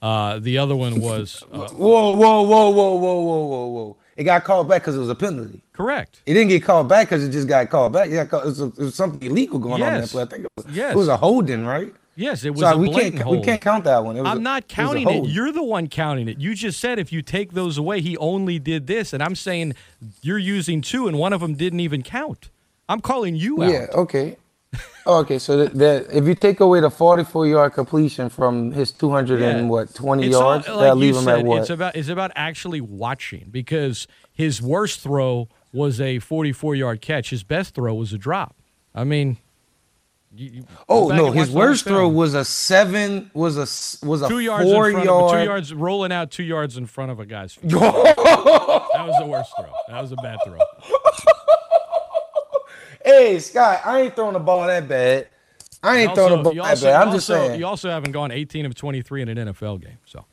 Uh, 0.00 0.38
the 0.38 0.58
other 0.58 0.76
one 0.76 1.00
was 1.00 1.42
uh, 1.52 1.68
Whoa, 1.68 2.14
whoa, 2.14 2.42
whoa, 2.42 2.70
whoa, 2.70 2.94
whoa, 2.94 3.20
whoa, 3.20 3.44
whoa, 3.46 3.66
whoa! 3.66 3.96
It 4.16 4.24
got 4.24 4.44
called 4.44 4.68
back 4.68 4.82
because 4.82 4.96
it 4.96 5.00
was 5.00 5.08
a 5.10 5.14
penalty. 5.14 5.62
correct. 5.72 6.20
It 6.26 6.34
didn't 6.34 6.48
get 6.50 6.62
called 6.62 6.88
back 6.88 7.08
because 7.08 7.24
it 7.24 7.30
just 7.30 7.48
got 7.48 7.68
called 7.70 7.92
back. 7.94 8.10
Yeah, 8.10 8.22
it 8.22 8.32
was, 8.32 8.60
it 8.60 8.76
was 8.78 8.94
something 8.94 9.22
illegal 9.28 9.58
going 9.58 9.82
on 9.82 9.94
in 9.94 10.00
Yes. 10.00 10.12
that 10.12 10.12
play. 10.12 10.22
I 10.22 10.26
think 10.26 10.44
it 10.44 10.50
was, 10.56 10.76
Yes. 10.76 10.92
it 10.92 10.96
was 10.96 11.08
a 11.08 11.16
holding, 11.16 11.64
right? 11.64 11.92
Yes, 12.16 12.44
it 12.44 12.50
was 12.50 12.60
Sorry, 12.60 12.76
a 12.76 12.78
we 12.78 12.90
can't 12.90 13.18
hold. 13.18 13.38
we 13.38 13.44
can't 13.44 13.60
count 13.60 13.84
that 13.84 14.04
one. 14.04 14.16
It 14.16 14.22
was 14.22 14.30
I'm 14.30 14.38
a- 14.38 14.40
not 14.42 14.62
it 14.64 14.68
counting 14.68 15.08
it. 15.08 15.12
hold. 15.12 15.28
You're 15.30 15.50
the 15.52 15.64
one 15.64 15.88
counting 15.88 16.28
it. 16.28 16.38
You 16.38 16.54
just 16.54 16.78
said 16.78 16.98
if 16.98 17.12
you 17.12 17.22
take 17.22 17.52
those 17.52 17.76
away, 17.78 18.00
he 18.00 18.16
only 18.18 18.58
did 18.58 18.86
this, 18.86 19.12
and 19.12 19.22
I'm 19.22 19.34
saying 19.34 19.74
you're 20.22 20.38
using 20.38 20.80
two, 20.80 21.08
and 21.08 21.18
one 21.18 21.32
of 21.32 21.40
them 21.40 21.54
didn't 21.54 21.80
even 21.80 22.02
count. 22.02 22.50
I'm 22.88 23.00
calling 23.00 23.34
you 23.34 23.62
out. 23.62 23.70
Yeah. 23.72 23.86
Okay. 23.94 24.36
Oh, 25.06 25.18
okay. 25.20 25.38
So 25.38 25.56
that, 25.58 25.74
that 25.74 26.06
if 26.12 26.24
you 26.26 26.34
take 26.34 26.58
away 26.60 26.80
the 26.80 26.90
44 26.90 27.46
yard 27.46 27.72
completion 27.74 28.28
from 28.28 28.72
his 28.72 28.90
200 28.90 29.40
Yeah. 29.40 29.50
and 29.50 29.70
what 29.70 29.94
20 29.94 30.26
It's 30.26 30.34
all- 30.36 30.54
yards, 30.54 30.68
like 30.68 30.78
that 30.78 30.88
you 30.88 31.00
leave 31.00 31.16
him 31.16 31.22
said, 31.24 31.38
at 31.40 31.44
what? 31.44 31.60
It's 31.62 31.70
about 31.70 31.96
it's 31.96 32.08
about 32.08 32.30
actually 32.34 32.80
watching 32.80 33.48
because 33.50 34.06
his 34.32 34.60
worst 34.60 35.00
throw 35.00 35.48
was 35.72 36.00
a 36.00 36.18
44 36.18 36.74
yard 36.74 37.00
catch. 37.00 37.30
His 37.30 37.42
best 37.44 37.74
throw 37.74 37.94
was 37.94 38.12
a 38.12 38.18
drop. 38.18 38.56
I 38.94 39.04
mean, 39.04 39.38
you, 40.36 40.50
you 40.50 40.64
oh 40.88 41.08
no, 41.08 41.30
his 41.30 41.34
watch 41.34 41.46
the 41.48 41.52
whole 41.52 41.60
worst 41.60 41.84
throw 41.84 41.98
film. 42.00 42.14
was 42.14 42.34
a 42.34 42.44
seven. 42.44 43.30
Was 43.34 43.56
a 43.56 44.06
was 44.06 44.22
a 44.22 44.28
two 44.28 44.40
yards 44.40 44.70
four 44.70 44.88
in 44.88 44.92
front 44.94 45.06
yard. 45.06 45.24
of 45.24 45.30
two 45.30 45.44
yards 45.44 45.74
rolling 45.74 46.12
out 46.12 46.30
two 46.30 46.42
yards 46.42 46.76
in 46.76 46.86
front 46.86 47.12
of 47.12 47.20
a 47.20 47.26
guy's 47.26 47.54
feet. 47.54 47.70
That 47.70 49.04
was 49.06 49.16
the 49.18 49.26
worst 49.26 49.52
throw. 49.58 49.72
That 49.88 50.00
was 50.00 50.12
a 50.12 50.16
bad 50.16 50.38
throw. 50.44 50.58
hey 53.04 53.38
Scott, 53.38 53.80
I 53.84 54.02
ain't 54.02 54.16
throwing 54.16 54.34
the 54.34 54.40
ball 54.40 54.66
that 54.66 54.88
bad. 54.88 55.28
I 55.82 55.98
ain't 55.98 56.14
throwing 56.14 56.38
the 56.38 56.42
ball 56.42 56.54
you 56.54 56.62
that 56.62 56.80
bad. 56.80 56.94
I'm 57.02 57.08
you 57.08 57.14
just 57.14 57.26
saying. 57.26 57.58
You 57.60 57.66
also 57.66 57.90
haven't 57.90 58.12
gone 58.12 58.30
18 58.30 58.64
of 58.66 58.74
23 58.74 59.22
in 59.22 59.28
an 59.28 59.48
NFL 59.48 59.82
game, 59.82 59.98
so 60.06 60.24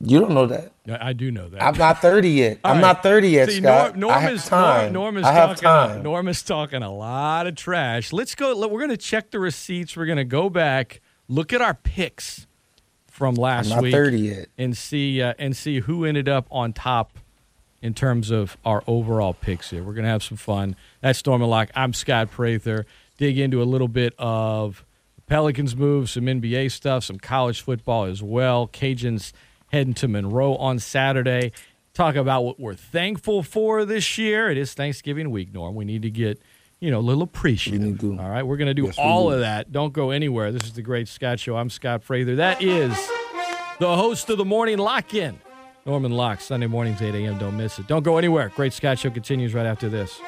You 0.00 0.20
don't 0.20 0.32
know 0.32 0.46
that. 0.46 0.72
I 0.88 1.08
I 1.08 1.12
do 1.12 1.30
know 1.32 1.48
that. 1.48 1.62
I'm 1.62 1.76
not 1.76 2.00
30 2.00 2.30
yet. 2.30 2.58
All 2.64 2.70
I'm 2.70 2.76
right. 2.76 2.80
not 2.82 3.02
30 3.02 3.28
yet, 3.30 3.48
See, 3.50 3.58
Scott. 3.58 3.96
Norm, 3.96 4.00
Norm 4.00 4.14
I 4.14 4.20
have 4.20 4.32
is, 4.32 4.44
time. 4.46 4.92
Norm, 4.92 5.14
Norm 5.14 5.16
is 5.18 5.24
I 5.24 5.32
have 5.32 5.48
talking, 5.60 5.62
time. 5.96 6.02
Norm 6.02 6.28
is 6.28 6.42
talking 6.42 6.82
a 6.82 6.92
lot 6.94 7.46
of 7.48 7.56
trash. 7.56 8.12
Let's 8.12 8.34
go. 8.36 8.52
let- 8.52 8.70
We're 8.70 8.78
going 8.80 8.90
to 8.90 8.96
check 8.96 9.30
the 9.32 9.40
receipts. 9.40 9.96
We're 9.96 10.06
going 10.06 10.18
to 10.18 10.24
go 10.24 10.48
back, 10.50 11.00
look 11.26 11.52
at 11.52 11.60
our 11.60 11.74
picks 11.74 12.46
from 13.08 13.34
last 13.34 13.76
week, 13.80 13.92
30 13.92 14.18
yet. 14.20 14.48
and 14.56 14.76
see 14.76 15.20
uh, 15.20 15.34
and 15.38 15.56
see 15.56 15.80
who 15.80 16.04
ended 16.04 16.28
up 16.28 16.46
on 16.50 16.72
top 16.72 17.18
in 17.82 17.92
terms 17.92 18.30
of 18.30 18.56
our 18.64 18.84
overall 18.86 19.34
picks 19.34 19.70
here. 19.70 19.82
We're 19.82 19.94
going 19.94 20.04
to 20.04 20.10
have 20.10 20.22
some 20.22 20.36
fun. 20.36 20.76
That's 21.00 21.24
Norman 21.26 21.48
Locke. 21.48 21.70
I'm 21.74 21.92
Scott 21.92 22.30
Prather. 22.30 22.86
Dig 23.16 23.36
into 23.38 23.60
a 23.60 23.64
little 23.64 23.88
bit 23.88 24.14
of 24.16 24.84
Pelicans 25.26 25.74
move, 25.74 26.08
some 26.08 26.24
NBA 26.26 26.70
stuff, 26.70 27.02
some 27.04 27.18
college 27.18 27.60
football 27.60 28.04
as 28.04 28.22
well. 28.22 28.68
Cajuns 28.68 29.32
heading 29.72 29.94
to 29.94 30.08
Monroe 30.08 30.56
on 30.56 30.78
Saturday. 30.78 31.52
Talk 31.94 32.14
about 32.14 32.42
what 32.44 32.60
we're 32.60 32.74
thankful 32.74 33.42
for 33.42 33.84
this 33.84 34.18
year. 34.18 34.50
It 34.50 34.58
is 34.58 34.74
Thanksgiving 34.74 35.30
week, 35.30 35.52
Norm. 35.52 35.74
We 35.74 35.84
need 35.84 36.02
to 36.02 36.10
get, 36.10 36.40
you 36.80 36.90
know, 36.90 36.98
a 36.98 37.00
little 37.00 37.22
appreciative. 37.24 38.02
All 38.04 38.30
right, 38.30 38.44
we're 38.44 38.56
going 38.56 38.68
to 38.68 38.74
do 38.74 38.84
Yes, 38.84 38.98
all 38.98 39.32
of 39.32 39.40
that. 39.40 39.72
Don't 39.72 39.92
go 39.92 40.10
anywhere. 40.10 40.52
This 40.52 40.64
is 40.64 40.74
the 40.74 40.82
Great 40.82 41.08
Scott 41.08 41.40
Show. 41.40 41.56
I'm 41.56 41.70
Scott 41.70 42.04
Prather. 42.04 42.36
That 42.36 42.62
is 42.62 42.92
the 43.80 43.96
host 43.96 44.30
of 44.30 44.38
the 44.38 44.44
morning 44.44 44.78
lock 44.78 45.14
in. 45.14 45.40
Norman 45.86 46.12
Locke, 46.12 46.40
Sunday 46.40 46.66
mornings, 46.66 47.00
8 47.00 47.14
a.m. 47.14 47.38
Don't 47.38 47.56
miss 47.56 47.78
it. 47.78 47.86
Don't 47.86 48.02
go 48.02 48.18
anywhere. 48.18 48.52
Great 48.54 48.74
Scott 48.74 48.98
Show 48.98 49.08
continues 49.10 49.54
right 49.54 49.64
after 49.66 49.88
this. 49.88 50.20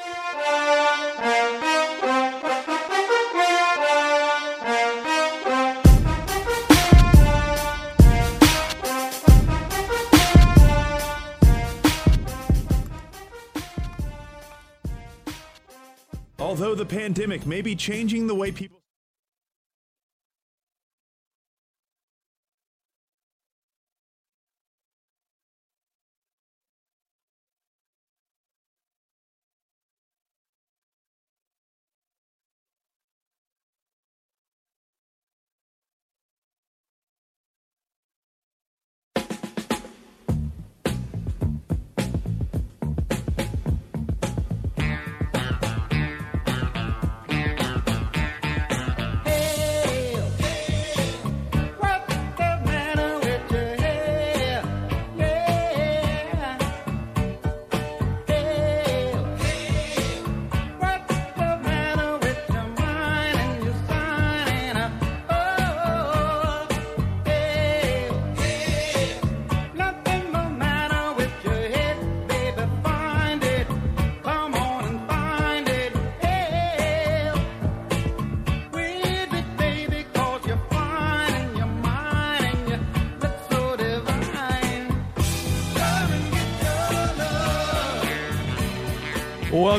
Pandemic 16.90 17.46
may 17.46 17.62
be 17.62 17.76
changing 17.76 18.26
the 18.26 18.34
way 18.34 18.50
people 18.50 18.79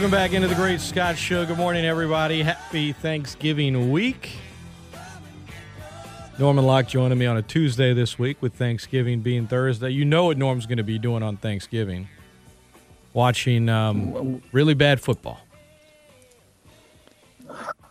Welcome 0.01 0.17
back 0.17 0.33
into 0.33 0.47
the 0.47 0.55
Great 0.55 0.81
Scott 0.81 1.15
Show. 1.15 1.45
Good 1.45 1.59
morning, 1.59 1.85
everybody. 1.85 2.41
Happy 2.41 2.91
Thanksgiving 2.91 3.91
week. 3.91 4.31
Norman 6.39 6.65
Locke 6.65 6.87
joining 6.87 7.19
me 7.19 7.27
on 7.27 7.37
a 7.37 7.43
Tuesday 7.43 7.93
this 7.93 8.17
week 8.17 8.41
with 8.41 8.55
Thanksgiving 8.55 9.19
being 9.19 9.45
Thursday. 9.45 9.91
You 9.91 10.03
know 10.03 10.25
what 10.25 10.39
Norm's 10.39 10.65
going 10.65 10.79
to 10.79 10.83
be 10.83 10.97
doing 10.97 11.21
on 11.21 11.37
Thanksgiving 11.37 12.07
watching 13.13 13.69
um, 13.69 14.41
really 14.51 14.73
bad 14.73 14.99
football. 14.99 15.39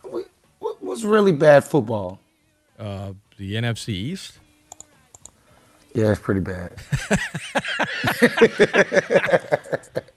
What 0.03 0.83
was 0.83 1.05
really 1.05 1.31
bad 1.31 1.63
football? 1.63 2.19
Uh, 2.77 3.13
the 3.39 3.55
NFC 3.55 3.91
East. 3.91 4.41
Yeah, 5.95 6.13
it's 6.13 6.21
pretty 6.21 6.41
bad. 6.41 6.73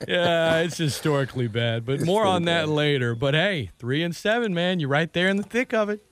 Yeah, 0.07 0.59
it's 0.59 0.77
historically 0.77 1.47
bad, 1.47 1.85
but 1.85 2.01
more 2.01 2.25
on 2.25 2.43
that 2.43 2.67
later. 2.67 3.15
But 3.15 3.33
hey, 3.35 3.71
three 3.79 4.03
and 4.03 4.13
seven, 4.15 4.53
man, 4.53 4.79
you're 4.81 4.89
right 4.89 5.11
there 5.11 5.29
in 5.29 5.37
the 5.37 5.43
thick 5.43 5.73
of 5.73 5.89
it. 5.89 6.03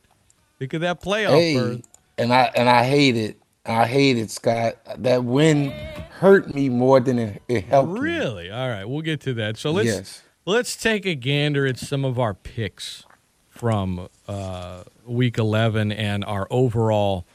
Thick 0.60 0.74
of 0.74 0.82
that 0.82 1.02
playoff 1.02 1.32
hey, 1.32 1.82
and 2.18 2.34
I 2.34 2.52
and 2.56 2.70
I 2.70 2.86
hate 2.86 3.18
it. 3.18 3.38
I 3.66 3.86
hate 3.86 4.18
it, 4.18 4.32
Scott. 4.32 4.78
That 4.98 5.26
win 5.26 5.72
hurt 6.20 6.56
me 6.56 6.70
more 6.70 7.00
than 7.02 7.20
it, 7.20 7.42
it 7.50 7.66
helped. 7.66 7.92
me. 7.92 8.00
Really? 8.00 8.50
All 8.50 8.70
right, 8.70 8.86
we'll 8.86 9.02
get 9.02 9.20
to 9.22 9.34
that. 9.36 9.58
So 9.58 9.72
let's 9.72 9.88
Yes. 9.88 10.22
let's 10.46 10.76
take 10.78 11.06
a 11.06 11.14
gander 11.16 11.68
at 11.68 11.78
some 11.78 12.06
of 12.06 12.18
our 12.18 12.34
picks 12.34 13.04
from 13.50 14.08
uh, 14.28 14.84
week 15.06 15.38
11 15.38 15.92
and 15.92 16.24
our 16.24 16.48
overall 16.50 17.26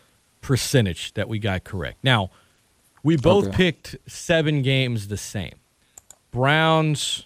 percentage 0.46 1.12
that 1.14 1.28
we 1.28 1.40
got 1.40 1.64
correct. 1.64 1.98
Now, 2.04 2.30
we 3.02 3.16
both 3.16 3.48
Okay. 3.48 3.56
picked 3.56 3.96
seven 4.06 4.62
games 4.62 5.08
the 5.08 5.16
same. 5.16 5.54
Browns, 6.30 7.24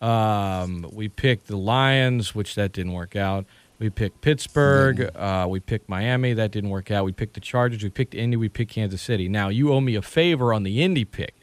um, 0.00 0.88
we 0.92 1.08
picked 1.08 1.46
the 1.46 1.56
Lions, 1.58 2.34
which 2.34 2.54
that 2.54 2.72
didn't 2.72 2.92
work 2.92 3.16
out. 3.16 3.44
We 3.78 3.90
picked 3.90 4.22
Pittsburgh. 4.22 5.10
Uh, 5.14 5.46
we 5.48 5.60
picked 5.60 5.88
Miami. 5.90 6.32
That 6.32 6.52
didn't 6.52 6.70
work 6.70 6.90
out. 6.90 7.04
We 7.04 7.12
picked 7.12 7.34
the 7.34 7.40
Chargers. 7.40 7.82
We 7.82 7.90
picked 7.90 8.14
Indy. 8.14 8.36
We 8.38 8.48
picked 8.48 8.70
Kansas 8.72 9.02
City. 9.02 9.28
Now, 9.28 9.48
you 9.50 9.72
owe 9.72 9.80
me 9.80 9.94
a 9.96 10.02
favor 10.02 10.54
on 10.54 10.62
the 10.62 10.80
Indy 10.82 11.04
pick 11.04 11.34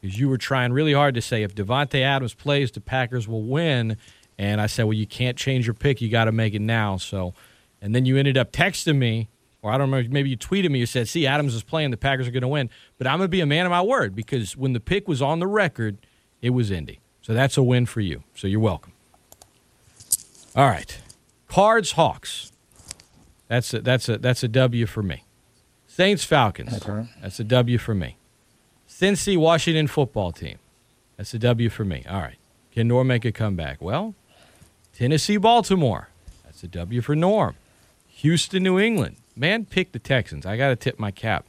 because 0.00 0.18
you 0.20 0.28
were 0.28 0.38
trying 0.38 0.72
really 0.72 0.92
hard 0.92 1.14
to 1.16 1.20
say 1.22 1.42
if 1.42 1.54
Davante 1.56 2.00
Adams 2.02 2.34
plays, 2.34 2.70
the 2.70 2.80
Packers 2.80 3.26
will 3.26 3.42
win. 3.42 3.96
And 4.38 4.60
I 4.60 4.66
said, 4.66 4.84
well, 4.84 4.92
you 4.92 5.06
can't 5.06 5.36
change 5.36 5.66
your 5.66 5.74
pick. 5.74 6.00
You 6.00 6.08
got 6.08 6.26
to 6.26 6.32
make 6.32 6.54
it 6.54 6.60
now. 6.62 6.98
So, 6.98 7.34
and 7.82 7.94
then 7.96 8.04
you 8.04 8.16
ended 8.16 8.36
up 8.38 8.52
texting 8.52 8.96
me, 8.96 9.28
or 9.68 9.72
I 9.72 9.78
don't 9.78 9.90
know, 9.90 10.02
maybe 10.08 10.30
you 10.30 10.36
tweeted 10.36 10.70
me. 10.70 10.78
You 10.78 10.86
said, 10.86 11.08
see, 11.08 11.26
Adams 11.26 11.54
is 11.54 11.62
playing. 11.62 11.90
The 11.90 11.96
Packers 11.96 12.26
are 12.26 12.30
going 12.30 12.42
to 12.42 12.48
win. 12.48 12.70
But 12.96 13.06
I'm 13.06 13.18
going 13.18 13.26
to 13.26 13.28
be 13.28 13.40
a 13.40 13.46
man 13.46 13.66
of 13.66 13.70
my 13.70 13.82
word 13.82 14.14
because 14.14 14.56
when 14.56 14.72
the 14.72 14.80
pick 14.80 15.06
was 15.06 15.20
on 15.20 15.38
the 15.38 15.46
record, 15.46 15.98
it 16.40 16.50
was 16.50 16.70
Indy. 16.70 17.00
So 17.20 17.34
that's 17.34 17.56
a 17.56 17.62
win 17.62 17.86
for 17.86 18.00
you. 18.00 18.24
So 18.34 18.46
you're 18.46 18.60
welcome. 18.60 18.92
All 20.56 20.66
right. 20.66 20.98
Cards, 21.46 21.92
Hawks. 21.92 22.52
That's 23.48 23.72
a, 23.74 23.80
that's 23.80 24.08
a, 24.08 24.18
that's 24.18 24.42
a 24.42 24.48
W 24.48 24.86
for 24.86 25.02
me. 25.02 25.24
Saints, 25.86 26.24
Falcons. 26.24 26.86
Okay. 26.86 27.08
That's 27.20 27.40
a 27.40 27.44
W 27.44 27.78
for 27.78 27.94
me. 27.94 28.16
Cincy, 28.88 29.36
Washington 29.36 29.86
football 29.86 30.32
team. 30.32 30.58
That's 31.16 31.34
a 31.34 31.38
W 31.38 31.68
for 31.68 31.84
me. 31.84 32.04
All 32.08 32.20
right. 32.20 32.36
Can 32.72 32.88
Norm 32.88 33.06
make 33.08 33.24
a 33.24 33.32
comeback? 33.32 33.82
Well, 33.82 34.14
Tennessee, 34.92 35.36
Baltimore. 35.36 36.08
That's 36.44 36.62
a 36.62 36.68
W 36.68 37.00
for 37.00 37.14
Norm. 37.14 37.56
Houston, 38.06 38.64
New 38.64 38.78
England. 38.78 39.16
Man 39.38 39.64
picked 39.64 39.92
the 39.92 39.98
Texans. 39.98 40.46
I 40.46 40.56
got 40.56 40.68
to 40.68 40.76
tip 40.76 40.98
my 40.98 41.10
cap. 41.10 41.46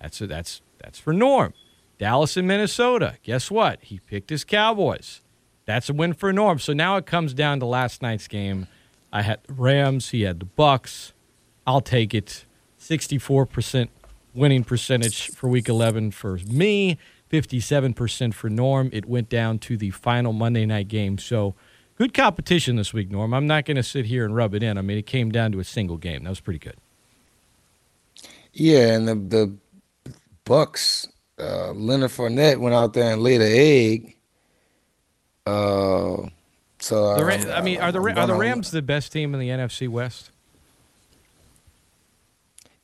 That's 0.00 0.20
a, 0.20 0.26
that's 0.26 0.62
that's 0.78 0.98
for 0.98 1.12
Norm. 1.12 1.52
Dallas 1.98 2.36
and 2.36 2.46
Minnesota. 2.46 3.16
Guess 3.22 3.50
what? 3.50 3.82
He 3.82 3.98
picked 4.00 4.30
his 4.30 4.44
Cowboys. 4.44 5.20
That's 5.64 5.88
a 5.88 5.94
win 5.94 6.12
for 6.12 6.32
Norm. 6.32 6.58
So 6.58 6.72
now 6.72 6.96
it 6.96 7.06
comes 7.06 7.32
down 7.32 7.60
to 7.60 7.66
last 7.66 8.02
night's 8.02 8.28
game. 8.28 8.66
I 9.12 9.22
had 9.22 9.40
the 9.44 9.54
Rams. 9.54 10.10
He 10.10 10.22
had 10.22 10.40
the 10.40 10.46
Bucs. 10.46 11.12
I'll 11.66 11.80
take 11.80 12.14
it. 12.14 12.44
Sixty-four 12.76 13.46
percent 13.46 13.90
winning 14.34 14.64
percentage 14.64 15.28
for 15.30 15.48
Week 15.48 15.68
11 15.68 16.10
for 16.10 16.38
me. 16.50 16.98
57% 17.30 18.34
for 18.34 18.50
Norm. 18.50 18.90
It 18.92 19.06
went 19.06 19.28
down 19.28 19.58
to 19.60 19.76
the 19.76 19.90
final 19.90 20.32
Monday 20.32 20.66
night 20.66 20.88
game. 20.88 21.18
So 21.18 21.54
good 21.96 22.12
competition 22.14 22.76
this 22.76 22.92
week, 22.92 23.10
Norm. 23.10 23.32
I'm 23.32 23.46
not 23.46 23.64
going 23.64 23.76
to 23.76 23.82
sit 23.82 24.06
here 24.06 24.24
and 24.24 24.36
rub 24.36 24.54
it 24.54 24.62
in. 24.62 24.76
I 24.76 24.82
mean, 24.82 24.98
it 24.98 25.06
came 25.06 25.30
down 25.30 25.52
to 25.52 25.60
a 25.60 25.64
single 25.64 25.96
game. 25.96 26.24
That 26.24 26.30
was 26.30 26.40
pretty 26.40 26.58
good. 26.58 26.76
Yeah, 28.54 28.94
and 28.94 29.08
the 29.08 29.14
the 29.14 29.52
Bucs, 30.46 31.06
uh, 31.38 31.72
Leonard 31.72 32.10
Fournette 32.10 32.58
went 32.60 32.74
out 32.74 32.92
there 32.92 33.12
and 33.12 33.22
laid 33.22 33.40
an 33.40 33.50
egg. 33.52 34.16
Uh, 35.46 36.28
so 36.78 37.16
The 37.16 37.24
Ra- 37.24 37.34
I'm- 37.34 37.50
I 37.52 37.60
mean, 37.62 37.80
are 37.80 37.92
the 37.92 38.00
Ra- 38.00 38.12
are 38.14 38.26
the 38.26 38.34
Rams 38.34 38.70
the 38.70 38.82
best 38.82 39.12
team 39.12 39.34
in 39.34 39.40
the 39.40 39.48
NFC 39.50 39.88
West? 39.88 40.30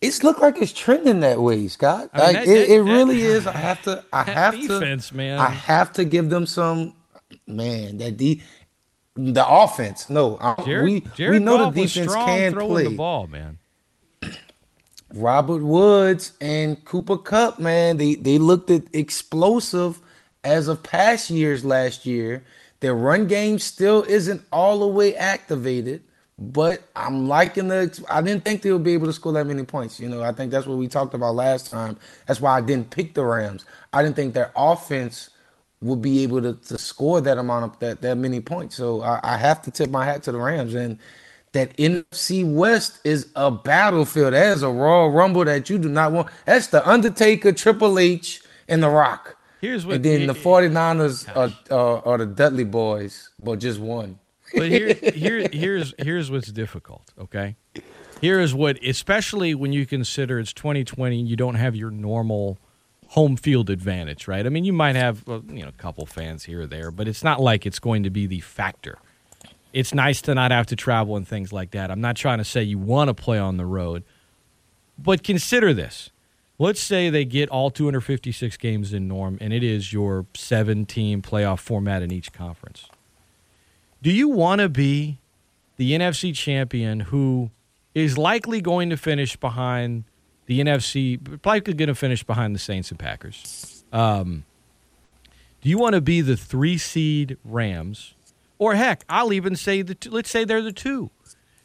It's 0.00 0.22
looked 0.22 0.40
like 0.40 0.56
it's 0.60 0.72
trending 0.72 1.20
that 1.20 1.40
way, 1.40 1.68
Scott. 1.68 2.08
I 2.14 2.16
mean, 2.18 2.26
like 2.26 2.36
that- 2.36 2.48
it, 2.48 2.68
that- 2.68 2.74
it 2.74 2.80
really 2.82 3.20
is. 3.20 3.46
I 3.46 3.52
have 3.56 3.82
to. 3.82 4.04
I 4.12 4.24
That 4.24 4.36
have 4.36 4.54
defense, 4.60 5.08
to. 5.10 5.16
man. 5.16 5.38
I 5.38 5.50
have 5.50 5.92
to 5.94 6.04
give 6.04 6.30
them 6.30 6.46
some. 6.46 6.94
Man, 7.46 7.98
that 7.98 8.16
de- 8.16 8.42
the 9.14 9.46
offense. 9.46 10.08
No, 10.10 10.38
Jared, 10.64 10.84
we 10.84 11.00
Jared 11.14 11.32
we 11.40 11.44
know 11.44 11.58
Goff 11.58 11.74
the 11.74 11.82
defense 11.82 12.14
can 12.14 12.54
play. 12.54 12.84
the 12.84 12.96
ball, 12.96 13.26
man. 13.26 13.58
Robert 15.14 15.62
Woods 15.62 16.32
and 16.40 16.84
Cooper 16.84 17.18
Kupp, 17.18 17.58
man, 17.58 17.96
they 17.96 18.14
they 18.16 18.38
looked 18.38 18.70
at 18.70 18.84
explosive 18.94 20.00
as 20.44 20.68
of 20.68 20.82
past 20.82 21.30
years 21.30 21.64
last 21.64 22.06
year. 22.06 22.44
Their 22.80 22.94
run 22.94 23.26
game 23.26 23.58
still 23.58 24.04
isn't 24.04 24.42
all 24.52 24.80
the 24.80 24.88
way 24.88 25.16
activated, 25.16 26.02
but 26.38 26.82
I'm 26.96 27.28
liking 27.28 27.68
the. 27.68 28.04
I 28.10 28.22
didn't 28.22 28.44
think 28.44 28.62
they 28.62 28.72
would 28.72 28.84
be 28.84 28.94
able 28.94 29.06
to 29.06 29.12
score 29.12 29.32
that 29.34 29.46
many 29.46 29.64
points. 29.64 30.00
You 30.00 30.08
know, 30.08 30.22
I 30.22 30.32
think 30.32 30.50
that's 30.52 30.66
what 30.66 30.78
we 30.78 30.88
talked 30.88 31.14
about 31.14 31.34
last 31.34 31.70
time. 31.70 31.96
That's 32.26 32.40
why 32.40 32.56
I 32.56 32.60
didn't 32.60 32.90
pick 32.90 33.14
the 33.14 33.24
Rams. 33.24 33.64
I 33.92 34.02
didn't 34.02 34.16
think 34.16 34.34
their 34.34 34.52
offense 34.56 35.30
would 35.82 36.02
be 36.02 36.22
able 36.22 36.42
to, 36.42 36.54
to 36.54 36.78
score 36.78 37.20
that 37.22 37.38
amount 37.38 37.64
of 37.64 37.78
that 37.80 38.02
that 38.02 38.16
many 38.16 38.40
points. 38.40 38.76
So 38.76 39.02
I, 39.02 39.20
I 39.22 39.36
have 39.38 39.62
to 39.62 39.70
tip 39.70 39.90
my 39.90 40.04
hat 40.04 40.22
to 40.24 40.32
the 40.32 40.38
Rams 40.38 40.74
and 40.74 40.98
that 41.52 41.76
NFC 41.76 42.44
West 42.44 43.00
is 43.04 43.28
a 43.34 43.50
battlefield. 43.50 44.32
That 44.32 44.56
is 44.56 44.62
a 44.62 44.70
raw 44.70 45.06
Rumble 45.06 45.44
that 45.44 45.68
you 45.68 45.78
do 45.78 45.88
not 45.88 46.12
want. 46.12 46.28
That's 46.46 46.68
the 46.68 46.88
Undertaker, 46.88 47.52
Triple 47.52 47.98
H, 47.98 48.42
and 48.68 48.82
The 48.82 48.88
Rock. 48.88 49.36
Here's 49.60 49.84
what 49.84 49.96
And 49.96 50.04
then 50.04 50.26
the 50.26 50.32
49ers 50.32 51.28
are, 51.36 51.74
are, 51.74 52.06
are 52.06 52.18
the 52.18 52.26
Dudley 52.26 52.64
Boyz, 52.64 53.28
but 53.42 53.58
just 53.58 53.78
one. 53.78 54.18
But 54.54 54.68
here, 54.70 54.94
here, 55.14 55.48
here's 55.52 55.94
here's 55.98 56.30
what's 56.30 56.50
difficult. 56.50 57.02
Okay, 57.18 57.56
here 58.20 58.40
is 58.40 58.54
what, 58.54 58.82
especially 58.82 59.54
when 59.54 59.72
you 59.72 59.86
consider 59.86 60.38
it's 60.38 60.52
2020, 60.52 61.20
you 61.20 61.36
don't 61.36 61.54
have 61.56 61.76
your 61.76 61.90
normal 61.90 62.58
home 63.08 63.36
field 63.36 63.70
advantage, 63.70 64.28
right? 64.28 64.46
I 64.46 64.48
mean, 64.48 64.64
you 64.64 64.72
might 64.72 64.96
have 64.96 65.28
uh, 65.28 65.40
you 65.48 65.62
know 65.62 65.68
a 65.68 65.72
couple 65.72 66.06
fans 66.06 66.44
here 66.44 66.62
or 66.62 66.66
there, 66.66 66.90
but 66.90 67.06
it's 67.06 67.22
not 67.22 67.40
like 67.40 67.66
it's 67.66 67.78
going 67.78 68.02
to 68.04 68.10
be 68.10 68.26
the 68.26 68.40
factor. 68.40 68.98
It's 69.72 69.94
nice 69.94 70.20
to 70.22 70.34
not 70.34 70.50
have 70.50 70.66
to 70.66 70.76
travel 70.76 71.16
and 71.16 71.26
things 71.26 71.52
like 71.52 71.70
that. 71.72 71.90
I'm 71.90 72.00
not 72.00 72.16
trying 72.16 72.38
to 72.38 72.44
say 72.44 72.62
you 72.62 72.78
want 72.78 73.08
to 73.08 73.14
play 73.14 73.38
on 73.38 73.56
the 73.56 73.66
road, 73.66 74.02
but 74.98 75.22
consider 75.22 75.72
this. 75.72 76.10
Let's 76.58 76.80
say 76.80 77.08
they 77.08 77.24
get 77.24 77.48
all 77.48 77.70
256 77.70 78.56
games 78.58 78.92
in 78.92 79.08
Norm, 79.08 79.38
and 79.40 79.52
it 79.52 79.62
is 79.62 79.92
your 79.92 80.26
seven 80.34 80.84
team 80.84 81.22
playoff 81.22 81.58
format 81.60 82.02
in 82.02 82.12
each 82.12 82.32
conference. 82.32 82.86
Do 84.02 84.10
you 84.10 84.28
want 84.28 84.60
to 84.60 84.68
be 84.68 85.18
the 85.76 85.92
NFC 85.92 86.34
champion 86.34 87.00
who 87.00 87.50
is 87.94 88.18
likely 88.18 88.60
going 88.60 88.90
to 88.90 88.96
finish 88.96 89.36
behind 89.36 90.04
the 90.46 90.60
NFC, 90.60 91.18
likely 91.46 91.72
going 91.72 91.88
to 91.88 91.94
finish 91.94 92.22
behind 92.22 92.54
the 92.54 92.58
Saints 92.58 92.90
and 92.90 92.98
Packers? 92.98 93.84
Um, 93.92 94.44
do 95.60 95.68
you 95.68 95.78
want 95.78 95.94
to 95.94 96.00
be 96.00 96.20
the 96.20 96.36
three 96.36 96.76
seed 96.76 97.38
Rams, 97.44 98.14
or 98.60 98.74
heck, 98.74 99.04
I'll 99.08 99.32
even 99.32 99.56
say 99.56 99.80
the 99.80 99.94
two, 99.96 100.10
let's 100.10 100.30
say 100.30 100.44
they're 100.44 100.62
the 100.62 100.70
two. 100.70 101.10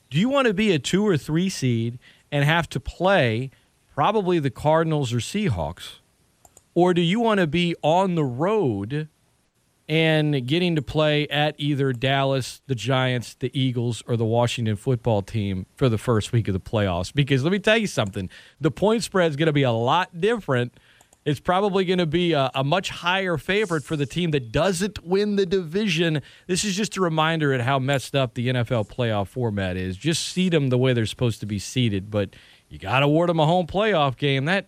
Do 0.09 0.17
you 0.17 0.29
want 0.29 0.47
to 0.47 0.53
be 0.53 0.71
a 0.71 0.79
two 0.79 1.05
or 1.05 1.17
three 1.17 1.49
seed 1.49 1.99
and 2.31 2.45
have 2.45 2.69
to 2.69 2.79
play 2.79 3.51
probably 3.93 4.39
the 4.39 4.49
Cardinals 4.49 5.13
or 5.13 5.17
Seahawks, 5.17 5.99
or 6.73 6.93
do 6.93 7.01
you 7.01 7.19
want 7.19 7.41
to 7.41 7.47
be 7.47 7.75
on 7.83 8.15
the 8.15 8.23
road? 8.23 9.09
and 9.87 10.47
getting 10.47 10.75
to 10.75 10.81
play 10.81 11.27
at 11.27 11.53
either 11.59 11.93
Dallas, 11.93 12.59
the 12.65 12.73
Giants, 12.73 13.35
the 13.35 13.51
Eagles, 13.53 14.01
or 14.07 14.17
the 14.17 14.25
Washington 14.25 14.75
football 14.75 15.21
team 15.21 15.67
for 15.75 15.89
the 15.89 15.99
first 15.99 16.31
week 16.31 16.47
of 16.47 16.53
the 16.53 16.59
playoffs. 16.59 17.13
Because 17.13 17.43
let 17.43 17.51
me 17.51 17.59
tell 17.59 17.77
you 17.77 17.85
something 17.85 18.27
the 18.59 18.71
point 18.71 19.03
spread 19.03 19.29
is 19.29 19.35
going 19.35 19.45
to 19.45 19.53
be 19.53 19.61
a 19.61 19.71
lot 19.71 20.19
different. 20.19 20.73
It's 21.25 21.39
probably 21.39 21.85
going 21.85 21.97
to 21.97 22.05
be 22.05 22.33
a, 22.33 22.51
a 22.53 22.63
much 22.63 22.89
higher 22.89 23.37
favorite 23.37 23.83
for 23.83 23.95
the 23.95 24.05
team 24.05 24.29
that 24.31 24.51
doesn't 24.51 25.03
win 25.03 25.37
the 25.37 25.45
division. 25.47 26.21
This 26.45 26.63
is 26.63 26.75
just 26.75 26.97
a 26.97 27.01
reminder 27.01 27.51
at 27.51 27.61
how 27.61 27.79
messed 27.79 28.15
up 28.15 28.35
the 28.35 28.47
NFL 28.49 28.87
playoff 28.89 29.27
format 29.29 29.75
is. 29.75 29.97
Just 29.97 30.27
seed 30.29 30.53
them 30.53 30.69
the 30.69 30.77
way 30.77 30.93
they're 30.93 31.07
supposed 31.07 31.39
to 31.39 31.47
be 31.47 31.57
seated, 31.57 32.11
but 32.11 32.35
you 32.69 32.77
got 32.77 32.99
to 32.99 33.05
award 33.07 33.29
them 33.29 33.39
a 33.39 33.45
home 33.47 33.65
playoff 33.65 34.17
game. 34.17 34.45
That 34.45 34.67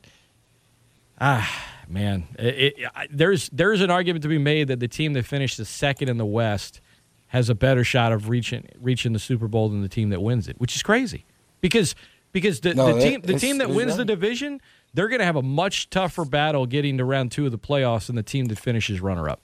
Ah, 1.20 1.48
man, 1.88 2.28
it, 2.40 2.46
it, 2.56 2.76
I- 2.96 3.08
there's 3.12 3.50
there's 3.50 3.82
an 3.82 3.92
argument 3.92 4.24
to 4.24 4.28
be 4.30 4.38
made 4.40 4.68
that 4.70 4.80
the 4.80 4.88
team 4.88 5.14
that 5.14 5.26
finished 5.26 5.58
the 5.58 5.66
second 5.66 6.10
in 6.10 6.18
the 6.18 6.26
West 6.26 6.82
has 7.28 7.50
a 7.50 7.56
better 7.56 7.84
shot 7.84 8.12
of 8.12 8.30
reaching 8.30 8.68
reaching 8.80 9.14
the 9.14 9.20
Super 9.20 9.48
Bowl 9.48 9.70
than 9.70 9.82
the 9.82 9.90
team 9.90 10.10
that 10.10 10.22
wins 10.22 10.48
it, 10.48 10.60
which 10.60 10.76
is 10.76 10.82
crazy 10.84 11.26
because 11.62 11.94
because 12.32 12.60
the, 12.62 12.74
No, 12.76 12.94
the 12.94 12.98
it- 13.00 13.10
team 13.10 13.22
the 13.22 13.40
team 13.40 13.58
that 13.60 13.70
wins 13.70 13.98
the 13.98 14.06
division 14.06 14.62
they're 14.94 15.10
going 15.10 15.20
to 15.20 15.26
have 15.26 15.36
a 15.36 15.42
much 15.42 15.90
tougher 15.90 16.26
battle 16.26 16.66
getting 16.66 16.98
to 16.98 17.06
round 17.06 17.32
two 17.32 17.46
of 17.46 17.52
the 17.52 17.60
playoffs 17.60 18.08
than 18.08 18.16
the 18.16 18.24
team 18.24 18.46
that 18.46 18.60
finishes 18.60 19.02
runner 19.02 19.30
up. 19.30 19.42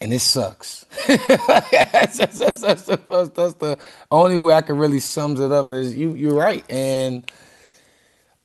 and 0.00 0.12
it 0.12 0.20
sucks. 0.20 0.86
that's, 1.06 2.18
that's, 2.18 2.38
that's, 2.38 2.84
that's 2.84 3.54
the, 3.54 3.78
only 4.10 4.40
way 4.40 4.54
I 4.54 4.62
can 4.62 4.78
really 4.78 5.00
sums 5.00 5.40
it 5.40 5.50
up 5.50 5.74
is 5.74 5.96
you 5.96 6.14
you're 6.14 6.34
right, 6.34 6.64
and 6.70 7.30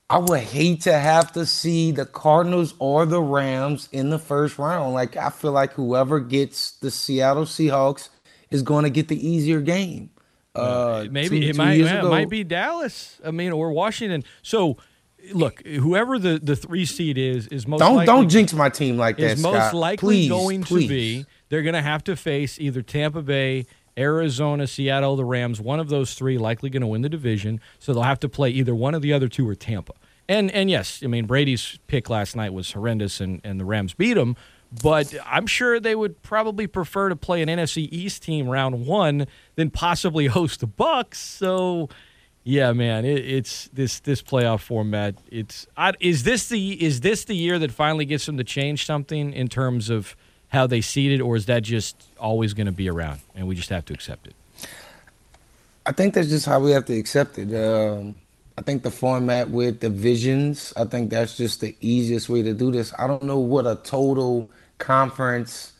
I 0.09 0.17
would 0.17 0.41
hate 0.41 0.81
to 0.81 0.93
have 0.97 1.31
to 1.33 1.45
see 1.45 1.91
the 1.91 2.05
Cardinals 2.05 2.73
or 2.79 3.05
the 3.05 3.21
Rams 3.21 3.87
in 3.91 4.09
the 4.09 4.19
first 4.19 4.57
round. 4.57 4.93
Like 4.93 5.15
I 5.15 5.29
feel 5.29 5.51
like 5.51 5.73
whoever 5.73 6.19
gets 6.19 6.71
the 6.71 6.91
Seattle 6.91 7.45
Seahawks 7.45 8.09
is 8.49 8.61
going 8.61 8.83
to 8.83 8.89
get 8.89 9.07
the 9.07 9.27
easier 9.27 9.61
game. 9.61 10.09
Uh, 10.55 11.05
Maybe 11.09 11.39
two- 11.41 11.47
it 11.47 11.51
two 11.53 11.57
might 11.57 11.73
yeah, 11.73 12.05
it 12.05 12.09
might 12.09 12.29
be 12.29 12.43
Dallas. 12.43 13.19
I 13.25 13.31
mean, 13.31 13.51
or 13.51 13.71
Washington. 13.71 14.23
So, 14.41 14.77
look, 15.33 15.65
whoever 15.65 16.19
the, 16.19 16.39
the 16.41 16.55
three 16.55 16.85
seed 16.85 17.17
is 17.17 17.47
is 17.47 17.65
most 17.67 17.79
Don't 17.79 17.95
likely, 17.95 18.05
don't 18.13 18.29
jinx 18.29 18.53
my 18.53 18.69
team 18.69 18.97
like 18.97 19.17
that. 19.17 19.31
is 19.31 19.41
most 19.41 19.73
likely 19.73 19.97
Please, 20.27 20.29
going 20.29 20.63
please. 20.63 20.83
to 20.83 20.87
be 20.89 21.25
they're 21.49 21.63
going 21.63 21.73
to 21.75 21.81
have 21.81 22.03
to 22.05 22.15
face 22.15 22.59
either 22.59 22.81
Tampa 22.81 23.21
Bay, 23.21 23.65
Arizona, 23.97 24.65
Seattle, 24.67 25.15
the 25.15 25.25
Rams. 25.25 25.59
One 25.61 25.79
of 25.79 25.89
those 25.89 26.13
three 26.15 26.37
likely 26.37 26.69
going 26.69 26.81
to 26.81 26.87
win 26.87 27.01
the 27.03 27.09
division, 27.09 27.59
so 27.79 27.93
they'll 27.93 28.03
have 28.03 28.19
to 28.21 28.29
play 28.29 28.49
either 28.49 28.73
one 28.75 28.93
of 28.95 29.01
the 29.01 29.13
other 29.13 29.27
two 29.27 29.47
or 29.47 29.55
Tampa. 29.55 29.93
And 30.29 30.51
and 30.51 30.69
yes, 30.69 31.01
I 31.03 31.07
mean 31.07 31.25
Brady's 31.25 31.79
pick 31.87 32.09
last 32.09 32.35
night 32.35 32.53
was 32.53 32.71
horrendous, 32.73 33.19
and 33.19 33.41
and 33.43 33.59
the 33.59 33.65
Rams 33.65 33.93
beat 33.93 34.17
him. 34.17 34.35
But 34.81 35.13
I'm 35.25 35.45
sure 35.45 35.79
they 35.79 35.95
would 35.95 36.21
probably 36.23 36.67
prefer 36.67 37.09
to 37.09 37.15
play 37.15 37.41
an 37.41 37.49
NFC 37.49 37.87
East 37.91 38.23
team 38.23 38.47
round 38.47 38.85
one 38.85 39.27
than 39.55 39.69
possibly 39.69 40.27
host 40.37 40.61
the 40.61 40.67
Bucs. 40.67 41.15
So. 41.15 41.89
Yeah, 42.45 42.73
man, 42.73 43.05
it, 43.05 43.23
it's 43.25 43.69
this 43.69 44.01
this 44.01 44.21
playoff 44.21 44.59
format. 44.59 45.15
It's 45.31 45.65
I, 45.77 45.93
is 46.01 46.23
this 46.23 46.49
the 46.49 46.83
is 46.83 46.99
this 46.99 47.23
the 47.23 47.35
year 47.35 47.57
that 47.57 47.71
finally 47.71 48.03
gets 48.03 48.25
them 48.25 48.35
to 48.35 48.43
change 48.43 48.85
something 48.85 49.31
in 49.31 49.47
terms 49.47 49.89
of 49.89 50.17
how 50.49 50.67
they 50.67 50.81
seeded, 50.81 51.21
or 51.21 51.37
is 51.37 51.45
that 51.45 51.63
just 51.63 51.95
always 52.19 52.53
going 52.53 52.65
to 52.65 52.73
be 52.73 52.89
around 52.89 53.21
and 53.33 53.47
we 53.47 53.55
just 53.55 53.69
have 53.69 53.85
to 53.85 53.93
accept 53.93 54.27
it? 54.27 54.35
I 55.85 55.91
think 55.91 56.13
that's 56.13 56.29
just 56.29 56.45
how 56.45 56.59
we 56.59 56.71
have 56.71 56.85
to 56.85 56.97
accept 56.97 57.37
it. 57.37 57.53
Um, 57.53 58.15
I 58.57 58.61
think 58.61 58.83
the 58.83 58.91
format 58.91 59.49
with 59.49 59.79
divisions, 59.79 60.73
I 60.77 60.85
think 60.85 61.09
that's 61.09 61.35
just 61.35 61.61
the 61.61 61.75
easiest 61.81 62.29
way 62.29 62.43
to 62.43 62.53
do 62.53 62.71
this. 62.71 62.93
I 62.97 63.07
don't 63.07 63.23
know 63.23 63.39
what 63.39 63.65
a 63.65 63.75
total 63.83 64.49
conference 64.83 65.71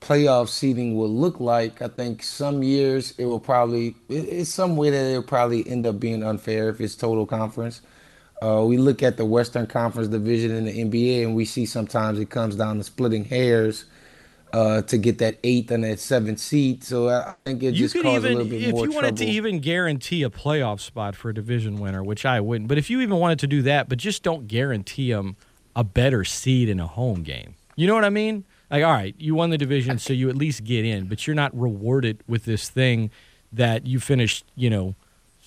playoff 0.00 0.48
seating 0.48 0.96
will 0.96 1.10
look 1.10 1.38
like. 1.38 1.82
I 1.82 1.88
think 1.88 2.22
some 2.22 2.62
years 2.62 3.14
it 3.18 3.26
will 3.26 3.40
probably, 3.40 3.94
it's 4.08 4.48
some 4.48 4.76
way 4.76 4.90
that 4.90 5.10
it'll 5.10 5.22
probably 5.22 5.68
end 5.68 5.86
up 5.86 6.00
being 6.00 6.22
unfair 6.22 6.70
if 6.70 6.80
it's 6.80 6.94
total 6.94 7.26
conference. 7.26 7.82
Uh, 8.40 8.64
we 8.66 8.78
look 8.78 9.02
at 9.02 9.16
the 9.16 9.24
Western 9.24 9.66
Conference 9.66 10.08
division 10.08 10.52
in 10.52 10.64
the 10.64 10.84
NBA 10.84 11.24
and 11.24 11.34
we 11.34 11.44
see 11.44 11.66
sometimes 11.66 12.20
it 12.20 12.30
comes 12.30 12.54
down 12.54 12.78
to 12.78 12.84
splitting 12.84 13.24
hairs 13.24 13.84
uh, 14.52 14.80
to 14.82 14.96
get 14.96 15.18
that 15.18 15.36
eighth 15.42 15.70
and 15.70 15.84
that 15.84 15.98
seventh 15.98 16.38
seat. 16.38 16.84
So 16.84 17.08
I 17.08 17.34
think 17.44 17.62
it 17.62 17.74
You 17.74 17.80
just 17.80 17.94
could 17.94 18.04
caused 18.04 18.24
a 18.24 18.28
little 18.28 18.44
bit 18.44 18.62
if 18.62 18.70
more 18.72 18.84
If 18.84 18.90
you 18.90 18.94
wanted 18.94 19.16
to 19.18 19.26
even 19.26 19.58
guarantee 19.58 20.22
a 20.22 20.30
playoff 20.30 20.80
spot 20.80 21.16
for 21.16 21.30
a 21.30 21.34
division 21.34 21.80
winner, 21.80 22.02
which 22.02 22.24
I 22.24 22.40
wouldn't, 22.40 22.68
but 22.68 22.78
if 22.78 22.88
you 22.88 23.00
even 23.00 23.18
wanted 23.18 23.40
to 23.40 23.48
do 23.48 23.60
that, 23.62 23.88
but 23.88 23.98
just 23.98 24.22
don't 24.22 24.46
guarantee 24.46 25.12
them 25.12 25.36
a 25.74 25.82
better 25.82 26.24
seed 26.24 26.68
in 26.68 26.78
a 26.80 26.86
home 26.86 27.24
game. 27.24 27.56
You 27.78 27.86
know 27.86 27.94
what 27.94 28.04
I 28.04 28.10
mean? 28.10 28.44
Like, 28.72 28.82
all 28.82 28.92
right, 28.92 29.14
you 29.18 29.36
won 29.36 29.50
the 29.50 29.56
division, 29.56 30.00
so 30.00 30.12
you 30.12 30.28
at 30.28 30.34
least 30.34 30.64
get 30.64 30.84
in, 30.84 31.06
but 31.06 31.28
you're 31.28 31.36
not 31.36 31.56
rewarded 31.56 32.24
with 32.26 32.44
this 32.44 32.68
thing 32.68 33.12
that 33.52 33.86
you 33.86 34.00
finished, 34.00 34.44
you 34.56 34.68
know, 34.68 34.96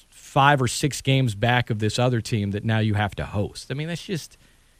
five 0.09 0.61
or 0.61 0.67
six 0.69 1.01
games 1.01 1.35
back 1.35 1.69
of 1.69 1.79
this 1.79 1.99
other 1.99 2.21
team 2.21 2.51
that 2.51 2.63
now 2.63 2.79
you 2.79 2.93
have 2.93 3.13
to 3.15 3.25
host. 3.25 3.69
I 3.69 3.73
mean, 3.73 3.89
that's 3.89 4.05
just, 4.05 4.37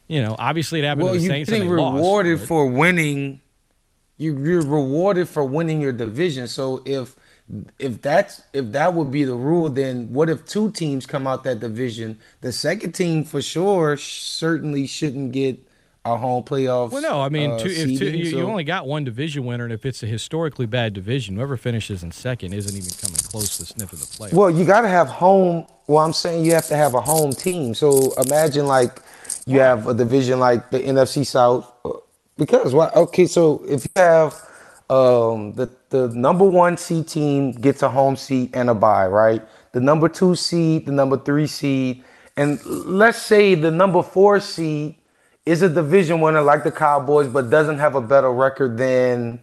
you 0.08 0.22
know, 0.22 0.34
obviously 0.38 0.80
it 0.80 0.84
happened 0.84 1.04
well, 1.04 1.12
to 1.12 1.20
the 1.20 1.26
Saints 1.26 1.50
getting 1.50 1.68
they 1.68 1.74
rewarded 1.74 2.38
but- 2.38 2.48
for 2.48 2.66
winning. 2.68 3.42
You, 4.16 4.38
you're 4.38 4.62
rewarded 4.62 5.28
for 5.28 5.44
winning 5.44 5.82
your 5.82 5.92
division. 5.92 6.48
So 6.48 6.82
if 6.86 7.16
if 7.78 8.00
that's 8.00 8.40
if 8.54 8.72
that 8.72 8.94
would 8.94 9.10
be 9.10 9.24
the 9.24 9.34
rule, 9.34 9.68
then 9.68 10.10
what 10.12 10.30
if 10.30 10.46
two 10.46 10.70
teams 10.70 11.04
come 11.04 11.26
out 11.26 11.44
that 11.44 11.60
division? 11.60 12.18
The 12.40 12.52
second 12.52 12.92
team 12.92 13.24
for 13.24 13.42
sure 13.42 13.98
certainly 13.98 14.86
shouldn't 14.86 15.32
get 15.32 15.58
a 16.04 16.16
home 16.16 16.42
playoff. 16.42 16.90
Well, 16.90 17.02
no, 17.02 17.20
I 17.20 17.28
mean, 17.28 17.52
uh, 17.52 17.58
two, 17.58 17.68
if 17.68 17.76
two, 17.76 17.96
seeding, 17.96 18.20
you, 18.20 18.38
you 18.38 18.42
only 18.42 18.64
got 18.64 18.86
one 18.86 19.04
division 19.04 19.44
winner, 19.44 19.64
and 19.64 19.72
if 19.72 19.86
it's 19.86 20.02
a 20.02 20.06
historically 20.06 20.66
bad 20.66 20.94
division, 20.94 21.36
whoever 21.36 21.56
finishes 21.56 22.02
in 22.02 22.10
second 22.10 22.52
isn't 22.54 22.76
even 22.76 22.90
coming 23.00 23.16
close 23.16 23.56
to 23.58 23.64
sniffing 23.66 23.98
the 24.00 24.06
playoffs. 24.06 24.32
Well, 24.32 24.50
you 24.50 24.64
got 24.64 24.80
to 24.82 24.88
have 24.88 25.08
home. 25.08 25.66
Well, 25.86 26.04
I'm 26.04 26.12
saying 26.12 26.44
you 26.44 26.52
have 26.54 26.66
to 26.68 26.76
have 26.76 26.94
a 26.94 27.00
home 27.00 27.32
team. 27.32 27.74
So 27.74 28.12
imagine 28.26 28.66
like 28.66 29.00
you 29.46 29.60
have 29.60 29.86
a 29.86 29.94
division 29.94 30.40
like 30.40 30.70
the 30.70 30.80
NFC 30.80 31.24
South. 31.24 31.72
uh, 31.84 31.90
Because 32.36 32.74
why? 32.74 32.88
Okay, 32.96 33.26
so 33.26 33.62
if 33.68 33.84
you 33.84 33.90
have 33.96 34.34
um, 34.90 35.52
the 35.54 35.70
the 35.90 36.08
number 36.08 36.44
one 36.44 36.76
seed 36.76 37.06
team 37.08 37.52
gets 37.52 37.82
a 37.82 37.88
home 37.88 38.16
seat 38.16 38.50
and 38.54 38.70
a 38.70 38.74
bye, 38.74 39.06
right? 39.06 39.42
The 39.72 39.80
number 39.80 40.08
two 40.08 40.34
seed, 40.34 40.86
the 40.86 40.92
number 40.92 41.16
three 41.16 41.46
seed, 41.46 42.02
and 42.36 42.64
let's 42.66 43.20
say 43.22 43.54
the 43.54 43.70
number 43.70 44.02
four 44.02 44.40
seed 44.40 44.96
is 45.44 45.62
a 45.62 45.68
division 45.68 46.20
winner 46.20 46.42
like 46.42 46.64
the 46.64 46.70
Cowboys, 46.72 47.28
but 47.28 47.50
doesn't 47.50 47.78
have 47.78 47.94
a 47.94 48.00
better 48.00 48.30
record 48.32 48.76
than 48.78 49.40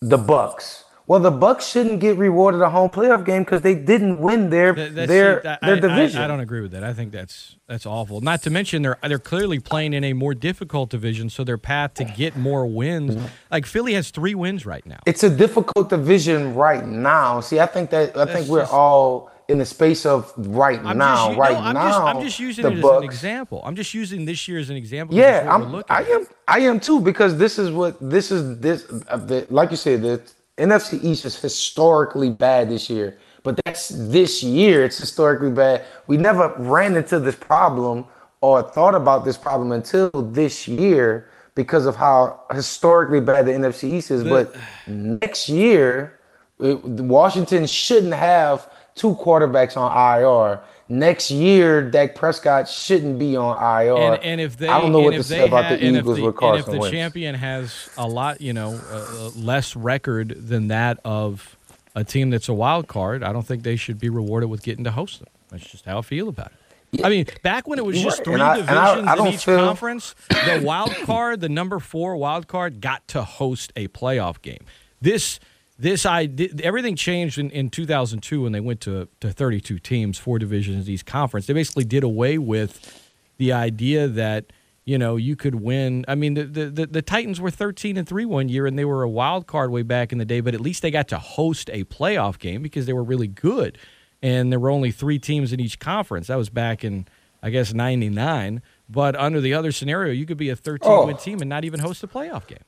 the 0.00 0.16
Bucs. 0.18 0.84
Well, 1.06 1.18
the 1.18 1.32
Bucs 1.32 1.62
shouldn't 1.72 1.98
get 1.98 2.16
rewarded 2.18 2.60
a 2.62 2.70
home 2.70 2.88
playoff 2.88 3.26
game 3.26 3.42
because 3.42 3.62
they 3.62 3.74
didn't 3.74 4.20
win 4.20 4.48
their 4.48 4.72
That- 4.72 5.08
their 5.08 5.38
I- 5.40 5.58
their 5.66 5.76
I- 5.76 5.80
division. 5.80 6.22
I, 6.22 6.28
don't 6.28 6.38
agree 6.38 6.60
with 6.60 6.70
that. 6.70 6.84
I 6.84 6.92
think 6.92 7.10
that's 7.10 7.56
that's 7.66 7.84
awful. 7.84 8.20
Not 8.20 8.42
to 8.42 8.50
mention 8.50 8.82
they're 8.82 8.96
they're 9.02 9.18
clearly 9.18 9.58
playing 9.58 9.92
in 9.92 10.04
a 10.04 10.12
more 10.12 10.34
difficult 10.34 10.88
division, 10.88 11.28
so 11.28 11.42
their 11.42 11.58
path 11.58 11.94
to 11.94 12.04
get 12.04 12.36
more 12.36 12.64
wins. 12.64 13.20
Like 13.50 13.66
Philly 13.66 13.94
has 13.94 14.10
three 14.10 14.36
wins 14.36 14.64
right 14.64 14.86
now. 14.86 15.00
it's 15.04 15.24
a 15.24 15.30
difficult 15.30 15.90
division 15.90 16.54
right 16.54 16.86
now. 16.86 17.40
See, 17.40 17.58
I 17.58 17.66
think 17.66 17.90
that 17.90 18.16
I 18.16 18.24
think 18.26 18.46
we're 18.48 18.60
just- 18.60 18.72
all 18.72 19.32
in 19.50 19.58
the 19.58 19.66
space 19.66 20.06
of 20.06 20.32
right 20.36 20.80
I'm 20.84 20.98
now. 20.98 21.28
just, 21.28 21.38
right 21.38 21.52
no, 21.52 21.58
I'm 21.58 21.74
now, 21.74 21.88
just 21.88 22.00
I'm 22.00 22.22
just 22.22 22.38
using 22.38 22.64
the 22.64 22.70
it 22.72 22.78
as 22.78 22.84
Bucs, 22.84 22.98
an 22.98 23.04
example. 23.04 23.62
I'm 23.64 23.76
just 23.76 23.92
using 23.92 24.24
this 24.24 24.46
year 24.48 24.58
as 24.58 24.70
an 24.70 24.76
example. 24.76 25.16
Yeah, 25.16 25.46
I'm. 25.52 25.72
looking 25.72 25.96
I 25.96 26.02
am. 26.04 26.26
I 26.46 26.60
am 26.60 26.78
too 26.80 27.00
because 27.00 27.36
this 27.36 27.58
is 27.58 27.70
what 27.70 27.96
this 28.00 28.30
is. 28.30 28.58
This 28.60 28.86
uh, 29.08 29.16
the, 29.16 29.46
like 29.50 29.70
you 29.70 29.76
said, 29.76 30.02
the 30.02 30.22
NFC 30.56 31.02
East 31.02 31.24
is 31.24 31.40
historically 31.40 32.30
bad 32.30 32.70
this 32.70 32.88
year. 32.88 33.18
But 33.42 33.58
that's 33.64 33.88
this 33.88 34.42
year. 34.42 34.84
It's 34.84 34.98
historically 34.98 35.50
bad. 35.50 35.84
We 36.06 36.16
never 36.18 36.52
ran 36.58 36.94
into 36.96 37.18
this 37.18 37.34
problem 37.34 38.04
or 38.42 38.62
thought 38.62 38.94
about 38.94 39.24
this 39.24 39.38
problem 39.38 39.72
until 39.72 40.10
this 40.10 40.68
year 40.68 41.28
because 41.54 41.86
of 41.86 41.96
how 41.96 42.42
historically 42.52 43.20
bad 43.20 43.46
the 43.46 43.52
NFC 43.52 43.84
East 43.94 44.10
is. 44.10 44.22
but 44.24 44.54
next 44.86 45.48
year, 45.48 46.18
it- 46.58 46.82
Washington 46.84 47.66
shouldn't 47.66 48.12
have 48.14 48.70
two 49.00 49.14
quarterbacks 49.16 49.76
on 49.76 49.90
IR. 50.20 50.60
Next 50.88 51.30
year, 51.30 51.88
Dak 51.88 52.14
Prescott 52.16 52.68
shouldn't 52.68 53.18
be 53.18 53.36
on 53.36 53.56
IR. 53.56 53.96
And, 54.14 54.22
and 54.24 54.40
if 54.40 54.56
they, 54.56 54.68
I 54.68 54.80
don't 54.80 54.92
know 54.92 55.00
what 55.00 55.14
to 55.14 55.22
say 55.22 55.46
about 55.46 55.64
ha- 55.64 55.70
the 55.76 55.84
Eagles 55.86 56.16
the- 56.16 56.24
with 56.24 56.36
Carson 56.36 56.56
And 56.58 56.66
if 56.66 56.72
the 56.74 56.78
Wentz. 56.80 56.92
champion 56.92 57.34
has 57.36 57.88
a 57.96 58.06
lot, 58.08 58.40
you 58.40 58.52
know, 58.52 58.78
uh, 58.90 59.30
less 59.36 59.76
record 59.76 60.34
than 60.36 60.68
that 60.68 60.98
of 61.04 61.56
a 61.94 62.02
team 62.04 62.30
that's 62.30 62.48
a 62.48 62.52
wild 62.54 62.88
card, 62.88 63.22
I 63.22 63.32
don't 63.32 63.46
think 63.46 63.62
they 63.62 63.76
should 63.76 63.98
be 64.00 64.08
rewarded 64.08 64.50
with 64.50 64.62
getting 64.62 64.84
to 64.84 64.90
host 64.90 65.20
them. 65.20 65.28
That's 65.50 65.68
just 65.70 65.84
how 65.84 65.98
I 65.98 66.02
feel 66.02 66.28
about 66.28 66.48
it. 66.92 67.04
I 67.04 67.08
mean, 67.08 67.26
back 67.44 67.68
when 67.68 67.78
it 67.78 67.84
was 67.84 68.00
just 68.02 68.24
three 68.24 68.40
I- 68.40 68.56
divisions 68.56 68.78
I- 68.78 69.14
I 69.14 69.26
in 69.28 69.32
each 69.32 69.44
feel- 69.44 69.58
conference, 69.58 70.16
the 70.28 70.60
wild 70.64 70.90
card, 71.04 71.40
the 71.40 71.48
number 71.48 71.78
four 71.78 72.16
wild 72.16 72.48
card, 72.48 72.80
got 72.80 73.06
to 73.08 73.22
host 73.22 73.72
a 73.76 73.86
playoff 73.88 74.42
game. 74.42 74.64
This, 75.00 75.38
this, 75.80 76.04
I 76.06 76.26
did, 76.26 76.60
everything 76.60 76.94
changed 76.96 77.38
in, 77.38 77.50
in 77.50 77.70
2002 77.70 78.42
when 78.42 78.52
they 78.52 78.60
went 78.60 78.80
to 78.82 79.08
to 79.20 79.32
32 79.32 79.78
teams, 79.78 80.18
four 80.18 80.38
divisions 80.38 80.88
each 80.88 81.04
conference. 81.06 81.46
They 81.46 81.54
basically 81.54 81.84
did 81.84 82.02
away 82.04 82.38
with 82.38 83.10
the 83.38 83.52
idea 83.52 84.06
that 84.08 84.52
you 84.84 84.98
know 84.98 85.16
you 85.16 85.36
could 85.36 85.54
win. 85.56 86.04
I 86.08 86.14
mean, 86.14 86.34
the 86.34 86.44
the, 86.44 86.66
the, 86.66 86.86
the 86.86 87.02
Titans 87.02 87.40
were 87.40 87.50
13 87.50 87.96
and 87.96 88.06
three 88.08 88.24
one 88.24 88.48
year, 88.48 88.66
and 88.66 88.78
they 88.78 88.84
were 88.84 89.02
a 89.02 89.08
wild 89.08 89.46
card 89.46 89.70
way 89.70 89.82
back 89.82 90.12
in 90.12 90.18
the 90.18 90.24
day. 90.24 90.40
But 90.40 90.54
at 90.54 90.60
least 90.60 90.82
they 90.82 90.90
got 90.90 91.08
to 91.08 91.18
host 91.18 91.70
a 91.72 91.84
playoff 91.84 92.38
game 92.38 92.62
because 92.62 92.86
they 92.86 92.92
were 92.92 93.04
really 93.04 93.28
good, 93.28 93.78
and 94.22 94.52
there 94.52 94.60
were 94.60 94.70
only 94.70 94.90
three 94.90 95.18
teams 95.18 95.52
in 95.52 95.60
each 95.60 95.78
conference. 95.78 96.26
That 96.26 96.36
was 96.36 96.50
back 96.50 96.84
in 96.84 97.06
I 97.42 97.48
guess 97.50 97.72
99. 97.72 98.60
But 98.88 99.16
under 99.16 99.40
the 99.40 99.54
other 99.54 99.72
scenario, 99.72 100.12
you 100.12 100.26
could 100.26 100.36
be 100.36 100.50
a 100.50 100.56
13 100.56 101.06
win 101.06 101.16
Oh. 101.16 101.18
team 101.18 101.40
and 101.40 101.48
not 101.48 101.64
even 101.64 101.80
host 101.80 102.02
a 102.02 102.06
playoff 102.06 102.46
game. 102.46 102.58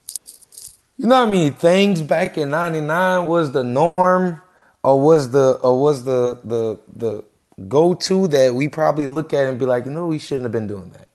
You 0.99 1.07
know 1.07 1.25
what 1.25 1.29
I 1.29 1.31
mean? 1.31 1.53
Things 1.55 2.03
back 2.03 2.39
in 2.39 2.51
'99 2.51 3.27
was 3.27 3.53
the 3.53 3.65
norm, 3.65 4.43
or 4.83 5.01
was 5.01 5.31
the 5.31 5.59
or 5.63 5.81
was 5.81 6.05
the 6.05 6.39
the 6.45 6.79
the 6.95 7.25
go 7.69 7.95
to 7.95 8.29
that 8.29 8.55
we 8.55 8.69
probably 8.69 9.11
look 9.11 9.33
at 9.33 9.47
and 9.47 9.59
be 9.59 9.67
like, 9.67 9.87
no, 9.87 10.07
we 10.07 10.19
shouldn't 10.19 10.45
have 10.45 10.53
been 10.53 10.67
doing 10.67 10.91
that. 10.91 11.09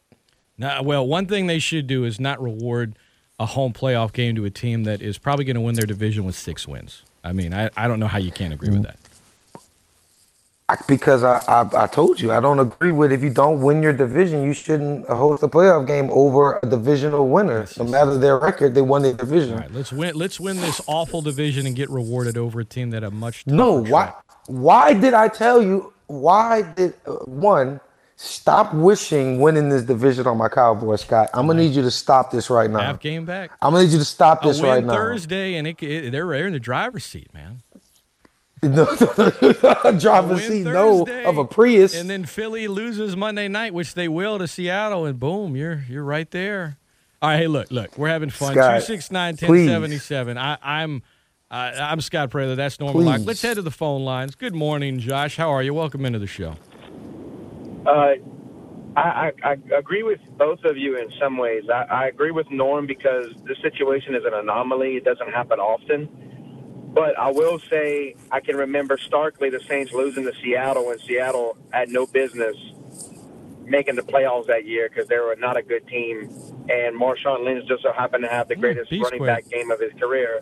Now, 0.58 0.82
well, 0.82 1.06
one 1.06 1.28
thing 1.28 1.48
they 1.48 1.60
should 1.60 1.88
do 1.88 2.04
is 2.04 2.20
not 2.20 2.42
reward 2.42 2.98
a 3.40 3.46
home 3.46 3.74
playoff 3.74 4.14
game 4.14 4.36
to 4.36 4.46
a 4.46 4.50
team 4.50 4.84
that 4.86 5.02
is 5.02 5.18
probably 5.18 5.46
going 5.46 5.56
to 5.56 5.62
win 5.62 5.76
their 5.76 5.86
division 5.86 6.26
with 6.26 6.36
six 6.36 6.68
wins. 6.68 7.04
I 7.24 7.34
mean, 7.34 7.54
I, 7.54 7.70
I 7.78 7.88
don't 7.88 8.00
know 8.00 8.08
how 8.08 8.18
you 8.18 8.32
can't 8.32 8.54
agree 8.54 8.70
with 8.70 8.80
mm. 8.80 8.88
that. 8.88 8.98
Because 10.86 11.24
I, 11.24 11.42
I 11.48 11.84
I 11.84 11.88
told 11.88 12.20
you 12.20 12.34
I 12.34 12.42
don't 12.42 12.60
agree 12.60 12.92
with 12.92 13.14
if 13.14 13.24
you 13.24 13.30
don't 13.30 13.62
win 13.62 13.82
your 13.82 13.94
division, 13.94 14.44
you 14.44 14.52
shouldn't 14.54 15.08
host 15.08 15.42
a 15.42 15.48
playoff 15.48 15.88
game 15.88 16.10
over 16.12 16.60
a 16.62 16.66
divisional 16.68 17.30
winner. 17.30 17.66
No 17.78 17.86
matter 17.86 18.18
their 18.18 18.38
record, 18.38 18.76
they 18.76 18.82
won 18.82 19.02
the 19.04 19.14
division. 19.14 19.54
All 19.54 19.60
right, 19.60 19.72
let's 19.74 19.94
win. 19.94 20.16
Let's 20.16 20.42
win 20.42 20.58
this 20.58 20.82
awful 20.86 21.22
division 21.22 21.66
and 21.68 21.74
get 21.74 21.90
rewarded 21.90 22.38
over 22.38 22.60
a 22.60 22.66
team 22.66 22.90
that 22.90 23.02
a 23.06 23.10
much 23.12 23.48
No, 23.48 23.82
why? 23.82 24.08
track. 24.08 24.24
Why 24.48 24.94
did 24.94 25.14
I 25.14 25.30
tell 25.30 25.62
you? 25.62 25.94
Why 26.08 26.64
did 26.64 26.96
uh, 27.06 27.14
one 27.26 27.80
stop 28.18 28.74
wishing 28.74 29.40
winning 29.40 29.70
this 29.70 29.84
division 29.84 30.28
on 30.28 30.38
my 30.38 30.50
Cowboys, 30.50 31.00
Scott? 31.00 31.30
I'm 31.34 31.48
gonna 31.48 31.62
need 31.62 31.76
you 31.76 31.82
to 31.84 31.92
stop 31.92 32.30
this 32.32 32.50
right 32.50 32.70
now. 32.70 32.80
half 32.80 33.00
game 33.00 33.24
back. 33.24 33.52
I'm 33.62 33.72
gonna 33.72 33.86
need 33.86 33.94
you 33.94 34.00
to 34.00 34.06
stop 34.06 34.42
this 34.44 34.60
right 34.60 34.84
now. 34.84 34.94
Thursday, 34.94 35.56
and 35.56 35.66
it, 35.66 35.82
it, 35.82 36.12
they're 36.12 36.28
they're 36.28 36.48
in 36.48 36.52
the 36.52 36.60
driver's 36.60 37.06
seat, 37.06 37.34
man. 37.34 37.62
No, 38.64 38.86
driving 40.00 40.30
Win 40.32 40.40
seat 40.40 40.64
no 40.64 41.06
of 41.26 41.38
a 41.38 41.46
Prius. 41.46 41.96
and 41.96 42.10
then 42.10 42.26
Philly 42.26 42.68
loses 42.68 43.16
Monday 43.16 43.48
night, 43.48 43.74
which 43.74 43.94
they 43.94 44.08
will 44.08 44.40
to 44.40 44.48
Seattle, 44.48 45.06
and 45.06 45.20
boom, 45.20 45.56
you're 45.56 45.84
you're 45.88 46.04
right 46.04 46.30
there. 46.32 46.78
All 47.22 47.30
right, 47.30 47.38
hey, 47.38 47.48
look, 47.48 47.70
look, 47.72 47.98
we're 47.98 48.10
having 48.10 48.30
fun. 48.32 48.54
Scott, 48.54 48.80
Two 48.80 48.86
six 48.86 49.12
nine 49.12 49.38
ten 49.38 49.48
please. 49.48 49.68
seventy 49.70 49.98
seven. 50.00 50.38
I, 50.38 50.58
I'm. 50.62 51.04
Uh, 51.50 51.72
I'm 51.78 52.02
Scott 52.02 52.30
Prather. 52.30 52.56
That's 52.56 52.78
normal. 52.80 53.02
Lock. 53.04 53.22
Let's 53.24 53.42
head 53.42 53.56
to 53.56 53.62
the 53.62 53.72
phone 53.72 54.04
lines. 54.04 54.36
Good 54.36 54.54
morning, 54.54 55.00
Josh. 55.00 55.38
How 55.38 55.50
are 55.50 55.64
you? 55.64 55.74
Welcome 55.74 56.06
into 56.06 56.20
the 56.20 56.28
show. 56.28 56.56
Uh, 57.86 58.16
I, 58.98 59.32
I, 59.44 59.52
I 59.52 59.56
agree 59.78 60.04
with 60.04 60.20
both 60.38 60.60
of 60.66 60.76
you 60.78 60.98
in 60.98 61.10
some 61.22 61.38
ways. 61.38 61.64
I, 61.74 61.84
I 61.84 62.08
agree 62.08 62.32
with 62.32 62.50
Norm 62.52 62.86
because 62.86 63.28
this 63.46 63.58
situation 63.62 64.14
is 64.16 64.24
an 64.26 64.34
anomaly. 64.34 64.98
It 64.98 65.06
doesn't 65.06 65.30
happen 65.32 65.60
often. 65.60 66.10
But 66.98 67.16
I 67.20 67.30
will 67.30 67.60
say 67.60 68.16
I 68.32 68.40
can 68.40 68.56
remember 68.56 68.98
starkly 68.98 69.52
the 69.52 69.60
Saints 69.60 69.94
losing 69.94 70.24
to 70.24 70.34
Seattle 70.42 70.88
when 70.88 70.98
Seattle 70.98 71.56
had 71.70 71.90
no 71.90 72.08
business 72.08 72.56
making 73.66 73.98
the 73.98 74.02
playoffs 74.02 74.48
that 74.48 74.66
year 74.66 74.90
because 74.90 75.08
they 75.08 75.20
were 75.20 75.36
not 75.38 75.58
a 75.58 75.62
good 75.62 75.86
team. 75.88 76.22
And 76.68 77.00
Marshawn 77.00 77.46
Lynch 77.46 77.68
just 77.68 77.84
so 77.84 77.94
happened 77.94 78.24
to 78.24 78.30
have 78.30 78.48
the 78.48 78.56
mm, 78.56 78.62
greatest 78.62 78.90
beast 78.90 79.04
running 79.04 79.24
back 79.24 79.48
game 79.48 79.70
of 79.70 79.80
his 79.80 79.94
career. 80.00 80.42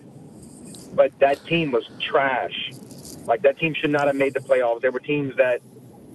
But 0.93 1.11
that 1.19 1.45
team 1.45 1.73
was 1.73 1.89
trash. 1.99 2.71
Like 3.25 3.41
that 3.41 3.59
team 3.59 3.73
should 3.73 3.91
not 3.91 4.07
have 4.07 4.15
made 4.15 4.33
the 4.33 4.39
playoffs. 4.39 4.79
There 4.79 4.93
were 4.93 5.01
teams 5.01 5.35
that 5.35 5.59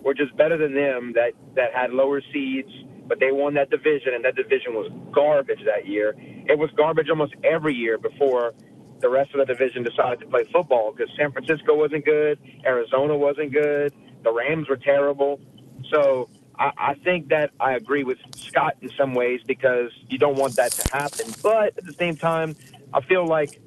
were 0.02 0.14
just 0.14 0.34
better 0.38 0.56
than 0.56 0.74
them 0.74 1.12
that 1.16 1.34
that 1.54 1.74
had 1.74 1.92
lower 1.92 2.22
seeds, 2.32 2.72
but 3.06 3.20
they 3.20 3.30
won 3.30 3.52
that 3.54 3.68
division, 3.68 4.14
and 4.14 4.24
that 4.24 4.36
division 4.36 4.72
was 4.72 4.90
garbage 5.12 5.62
that 5.66 5.86
year. 5.86 6.14
It 6.48 6.58
was 6.58 6.70
garbage 6.70 7.10
almost 7.10 7.34
every 7.44 7.74
year 7.74 7.98
before 7.98 8.54
the 9.00 9.08
rest 9.08 9.34
of 9.34 9.38
the 9.38 9.46
division 9.46 9.82
decided 9.82 10.20
to 10.20 10.26
play 10.26 10.44
football 10.52 10.92
because 10.92 11.12
San 11.16 11.32
Francisco 11.32 11.74
wasn't 11.74 12.04
good, 12.04 12.38
Arizona 12.64 13.16
wasn't 13.16 13.52
good, 13.52 13.94
the 14.22 14.32
Rams 14.32 14.68
were 14.68 14.76
terrible. 14.76 15.40
So 15.92 16.28
I, 16.58 16.72
I 16.76 16.94
think 16.94 17.28
that 17.28 17.50
I 17.58 17.72
agree 17.72 18.04
with 18.04 18.18
Scott 18.36 18.76
in 18.82 18.90
some 18.96 19.14
ways 19.14 19.40
because 19.46 19.90
you 20.08 20.18
don't 20.18 20.36
want 20.36 20.56
that 20.56 20.72
to 20.72 20.96
happen, 20.96 21.32
but 21.42 21.78
at 21.78 21.84
the 21.84 21.94
same 21.94 22.16
time, 22.16 22.56
I 22.92 23.00
feel 23.00 23.26
like 23.26 23.60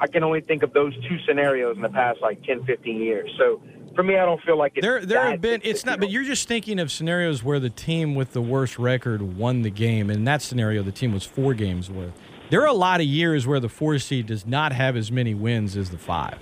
I 0.00 0.06
can 0.06 0.24
only 0.24 0.40
think 0.40 0.62
of 0.62 0.72
those 0.72 0.94
two 1.08 1.18
scenarios 1.26 1.76
in 1.76 1.82
the 1.82 1.88
past 1.88 2.20
like 2.22 2.42
10, 2.42 2.64
15 2.64 3.00
years. 3.00 3.30
So 3.38 3.62
for 3.94 4.02
me, 4.02 4.16
I 4.16 4.24
don't 4.24 4.42
feel 4.42 4.56
like 4.56 4.72
it's 4.76 4.86
There, 4.86 5.04
there 5.04 5.30
have 5.30 5.40
been. 5.40 5.60
It's 5.62 5.84
not. 5.84 6.00
But 6.00 6.10
you're 6.10 6.24
just 6.24 6.48
thinking 6.48 6.78
of 6.78 6.90
scenarios 6.90 7.42
where 7.42 7.60
the 7.60 7.70
team 7.70 8.14
with 8.14 8.32
the 8.32 8.40
worst 8.40 8.78
record 8.78 9.36
won 9.36 9.62
the 9.62 9.70
game. 9.70 10.10
In 10.10 10.24
that 10.24 10.42
scenario, 10.42 10.82
the 10.82 10.92
team 10.92 11.12
was 11.12 11.24
four 11.24 11.54
games 11.54 11.90
worth. 11.90 12.12
There 12.50 12.62
are 12.62 12.66
a 12.66 12.72
lot 12.72 13.00
of 13.00 13.06
years 13.06 13.46
where 13.46 13.60
the 13.60 13.68
four 13.68 13.96
seed 14.00 14.26
does 14.26 14.44
not 14.44 14.72
have 14.72 14.96
as 14.96 15.12
many 15.12 15.34
wins 15.34 15.76
as 15.76 15.90
the 15.90 15.98
five. 15.98 16.36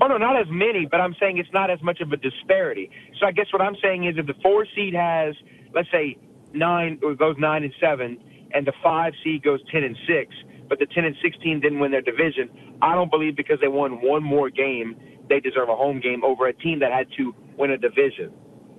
Oh 0.00 0.06
no, 0.06 0.16
not 0.16 0.40
as 0.40 0.46
many, 0.48 0.86
but 0.86 1.00
I'm 1.00 1.16
saying 1.18 1.38
it's 1.38 1.52
not 1.52 1.68
as 1.68 1.82
much 1.82 2.00
of 2.00 2.12
a 2.12 2.16
disparity. 2.16 2.88
So 3.18 3.26
I 3.26 3.32
guess 3.32 3.46
what 3.52 3.60
I'm 3.60 3.74
saying 3.82 4.04
is 4.04 4.14
if 4.16 4.26
the 4.28 4.36
four 4.40 4.64
seed 4.76 4.94
has, 4.94 5.34
let's 5.74 5.90
say, 5.90 6.16
nine 6.52 7.00
or 7.02 7.16
goes 7.16 7.34
nine 7.38 7.64
and 7.64 7.74
seven, 7.80 8.18
and 8.54 8.64
the 8.64 8.72
five 8.80 9.14
seed 9.24 9.42
goes 9.42 9.58
ten 9.72 9.82
and 9.82 9.96
six, 10.06 10.32
but 10.68 10.78
the 10.78 10.86
ten 10.86 11.04
and 11.04 11.16
sixteen 11.20 11.58
didn't 11.58 11.80
win 11.80 11.90
their 11.90 12.00
division, 12.00 12.48
I 12.80 12.94
don't 12.94 13.10
believe 13.10 13.34
because 13.34 13.58
they 13.60 13.66
won 13.66 14.00
one 14.00 14.22
more 14.22 14.48
game, 14.48 14.94
they 15.28 15.40
deserve 15.40 15.68
a 15.70 15.74
home 15.74 15.98
game 15.98 16.22
over 16.22 16.46
a 16.46 16.52
team 16.52 16.78
that 16.78 16.92
had 16.92 17.08
to 17.16 17.34
win 17.56 17.72
a 17.72 17.78
division. 17.78 18.32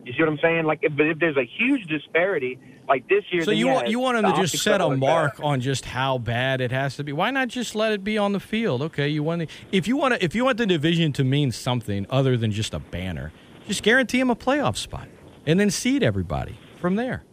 You 0.10 0.16
see 0.16 0.24
what 0.24 0.30
I'm 0.30 0.40
saying? 0.40 0.66
Like, 0.66 0.80
if, 0.82 0.96
but 0.98 1.06
if 1.06 1.20
there's 1.20 1.38
a 1.38 1.46
huge 1.46 1.86
disparity, 1.86 2.58
like 2.88 3.08
this 3.08 3.24
year, 3.32 3.44
So 3.44 3.52
you 3.52 3.68
yeah, 3.68 3.74
want 3.76 3.88
you 3.90 4.00
want 4.00 4.20
them 4.20 4.34
to 4.34 4.42
just 4.42 4.64
set 4.64 4.82
a 4.82 4.90
mark 4.90 5.38
bad. 5.38 5.44
on 5.46 5.62
just 5.62 5.86
how 5.86 6.18
bad 6.18 6.62
it 6.62 6.72
has 6.72 6.96
to 6.96 7.04
be. 7.04 7.14
Why 7.14 7.30
not 7.30 7.48
just 7.48 7.76
let 7.76 7.92
it 7.92 8.04
be 8.04 8.18
on 8.18 8.34
the 8.34 8.40
field? 8.40 8.82
Okay, 8.82 9.08
you 9.08 9.22
want 9.22 9.42
the, 9.42 9.48
if 9.72 9.88
you 9.88 9.96
want 9.98 10.16
to, 10.16 10.26
if 10.26 10.34
you 10.34 10.46
want 10.46 10.58
the 10.58 10.66
division 10.66 11.14
to 11.14 11.24
mean 11.24 11.52
something 11.52 12.08
other 12.10 12.38
than 12.38 12.52
just 12.52 12.74
a 12.74 12.80
banner, 12.80 13.32
just 13.68 13.84
guarantee 13.84 14.18
them 14.18 14.32
a 14.32 14.36
playoff 14.36 14.78
spot 14.78 15.08
and 15.46 15.60
then 15.60 15.70
seed 15.70 16.02
everybody 16.02 16.58
from 16.82 16.96
there. 16.96 17.24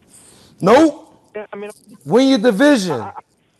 Nope. 0.60 1.18
Yeah, 1.34 1.46
I 1.50 1.56
mean, 1.56 1.70
Win 2.04 2.28
your 2.28 2.38
division. 2.38 3.06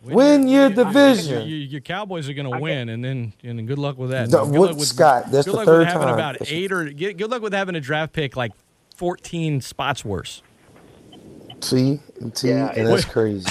Win 0.03 0.47
your 0.47 0.67
Your, 0.69 0.85
division. 0.85 1.47
your 1.47 1.81
Cowboys 1.81 2.29
are 2.29 2.33
going 2.33 2.49
to 2.51 2.59
win, 2.59 2.87
and 2.89 3.03
then 3.03 3.33
and 3.43 3.57
then 3.57 3.65
good 3.65 3.79
luck 3.79 3.97
with 3.97 4.11
that. 4.11 4.29
The- 4.29 4.43
good 4.45 4.51
what- 4.59 4.69
luck 4.69 4.77
with, 4.77 4.87
Scott, 4.87 5.31
that's 5.31 5.45
good 5.47 5.53
the 5.53 5.57
luck 5.57 5.65
third 5.65 5.79
with 5.79 5.87
having 5.87 6.03
time. 6.07 6.13
about 6.13 6.37
eight 6.51 6.71
or 6.71 6.85
good, 6.85 7.17
good 7.17 7.31
luck 7.31 7.41
with 7.41 7.53
having 7.53 7.73
a 7.75 7.81
draft 7.81 8.13
pick 8.13 8.35
like 8.37 8.51
fourteen 8.97 9.61
spots 9.61 10.03
worse. 10.03 10.41
See, 11.61 11.99
see, 12.33 12.49
Yeah, 12.49 12.71
and 12.75 12.87
that's 12.87 13.05
crazy. 13.05 13.45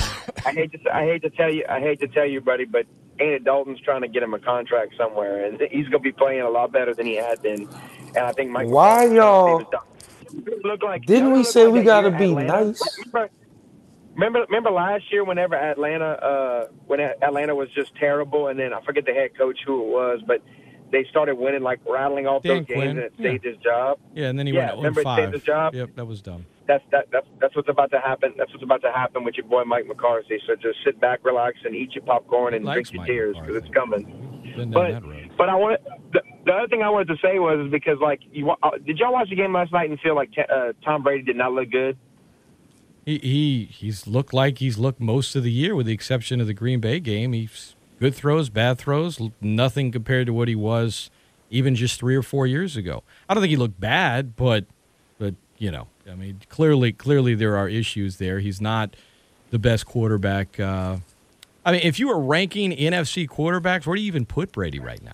I 0.44 0.52
hate 0.52 0.72
to 0.72 0.78
I 0.94 1.04
hate 1.04 1.22
to 1.22 1.30
tell 1.30 1.50
you 1.52 1.64
I 1.68 1.80
hate 1.80 2.00
to 2.00 2.08
tell 2.08 2.26
you, 2.26 2.40
buddy, 2.40 2.64
but 2.64 2.86
Andy 3.18 3.38
Dalton's 3.40 3.80
trying 3.80 4.02
to 4.02 4.08
get 4.08 4.22
him 4.22 4.34
a 4.34 4.38
contract 4.38 4.94
somewhere, 4.98 5.44
and 5.46 5.60
he's 5.70 5.84
going 5.88 5.92
to 5.92 5.98
be 6.00 6.12
playing 6.12 6.42
a 6.42 6.50
lot 6.50 6.70
better 6.70 6.92
than 6.94 7.06
he 7.06 7.16
had 7.16 7.40
been. 7.42 7.66
And 8.08 8.18
I 8.18 8.32
think 8.32 8.50
Mike. 8.50 8.68
Why 8.68 9.06
y'all- 9.06 9.64
Look 10.64 10.82
like 10.82 11.06
Didn't 11.06 11.30
we 11.32 11.38
look 11.38 11.46
say 11.46 11.64
like 11.64 11.72
we 11.72 11.82
gotta 11.82 12.10
be 12.10 12.24
Atlanta- 12.24 12.64
nice? 12.66 12.82
Remember, 13.06 13.30
remember, 14.14 14.40
remember 14.48 14.70
last 14.70 15.10
year 15.12 15.24
whenever 15.24 15.54
Atlanta, 15.54 16.04
uh, 16.04 16.66
when 16.86 17.00
Atlanta 17.00 17.54
was 17.54 17.68
just 17.70 17.94
terrible, 17.94 18.48
and 18.48 18.58
then 18.58 18.74
I 18.74 18.80
forget 18.82 19.06
the 19.06 19.12
head 19.14 19.30
coach 19.38 19.60
who 19.64 19.82
it 19.82 19.86
was, 19.86 20.20
but 20.26 20.42
they 20.92 21.04
started 21.10 21.36
winning, 21.36 21.62
like 21.62 21.80
rattling 21.88 22.26
off 22.26 22.42
Dan 22.42 22.58
those 22.58 22.66
games, 22.66 22.76
Quinn, 22.76 22.88
and 22.90 22.98
it 22.98 23.12
yeah. 23.18 23.30
saved 23.30 23.44
his 23.44 23.56
job. 23.58 23.98
Yeah, 24.14 24.28
and 24.28 24.38
then 24.38 24.46
he 24.46 24.52
Yeah, 24.52 24.66
went 24.74 24.76
remember 24.78 25.02
0 25.02 25.12
it 25.12 25.16
saved 25.16 25.34
his 25.34 25.42
job? 25.42 25.74
Yep, 25.74 25.90
that 25.96 26.06
was 26.06 26.22
dumb. 26.22 26.46
that's 26.66 26.84
that, 26.92 27.06
that's 27.12 27.26
that's 27.40 27.54
what's 27.56 27.68
about 27.68 27.90
to 27.92 28.00
happen. 28.00 28.34
That's 28.38 28.52
what's 28.52 28.64
about 28.64 28.82
to 28.82 28.92
happen 28.92 29.24
with 29.24 29.34
your 29.36 29.46
boy 29.46 29.64
Mike 29.64 29.86
McCarthy. 29.86 30.38
So 30.46 30.54
just 30.56 30.78
sit 30.84 31.00
back, 31.00 31.24
relax, 31.24 31.58
and 31.64 31.74
eat 31.74 31.92
your 31.94 32.04
popcorn 32.04 32.54
and 32.54 32.64
drink 32.64 32.92
your 32.92 33.02
Mike 33.02 33.08
tears 33.08 33.36
because 33.40 33.56
it's 33.62 33.74
coming. 33.74 34.04
But 34.72 35.02
but 35.36 35.48
I 35.48 35.54
want 35.54 35.80
the, 36.12 36.22
the 36.46 36.52
other 36.52 36.68
thing 36.68 36.82
I 36.82 36.88
wanted 36.88 37.08
to 37.08 37.16
say 37.22 37.38
was 37.38 37.68
because 37.70 37.98
like 38.00 38.20
you 38.32 38.50
uh, 38.50 38.70
did 38.84 38.98
y'all 38.98 39.12
watch 39.12 39.28
the 39.28 39.36
game 39.36 39.52
last 39.52 39.72
night 39.72 39.90
and 39.90 40.00
feel 40.00 40.14
like 40.14 40.30
uh, 40.38 40.72
Tom 40.84 41.02
Brady 41.02 41.24
did 41.24 41.36
not 41.36 41.52
look 41.52 41.70
good? 41.70 41.98
He, 43.04 43.18
he 43.18 43.64
he's 43.66 44.06
looked 44.08 44.32
like 44.34 44.58
he's 44.58 44.78
looked 44.78 45.00
most 45.00 45.36
of 45.36 45.44
the 45.44 45.52
year, 45.52 45.76
with 45.76 45.86
the 45.86 45.92
exception 45.92 46.40
of 46.40 46.46
the 46.48 46.54
Green 46.54 46.80
Bay 46.80 46.98
game. 46.98 47.32
He's 47.32 47.75
good 47.98 48.14
throws, 48.14 48.48
bad 48.48 48.78
throws, 48.78 49.20
nothing 49.40 49.92
compared 49.92 50.26
to 50.26 50.32
what 50.32 50.48
he 50.48 50.54
was 50.54 51.10
even 51.50 51.74
just 51.74 51.98
three 51.98 52.16
or 52.16 52.22
four 52.22 52.46
years 52.46 52.76
ago. 52.76 53.02
I 53.28 53.34
don't 53.34 53.42
think 53.42 53.50
he 53.50 53.56
looked 53.56 53.80
bad, 53.80 54.36
but 54.36 54.64
but 55.18 55.34
you 55.58 55.70
know, 55.70 55.88
I 56.10 56.14
mean, 56.14 56.40
clearly 56.48 56.92
clearly 56.92 57.34
there 57.34 57.56
are 57.56 57.68
issues 57.68 58.16
there. 58.16 58.40
He's 58.40 58.60
not 58.60 58.94
the 59.50 59.58
best 59.58 59.86
quarterback. 59.86 60.58
Uh, 60.58 60.98
I 61.64 61.72
mean, 61.72 61.80
if 61.82 61.98
you 61.98 62.08
were 62.08 62.20
ranking 62.20 62.72
NFC 62.72 63.28
quarterbacks, 63.28 63.86
where 63.86 63.96
do 63.96 64.02
you 64.02 64.06
even 64.06 64.26
put 64.26 64.52
Brady 64.52 64.78
right 64.78 65.02
now? 65.02 65.12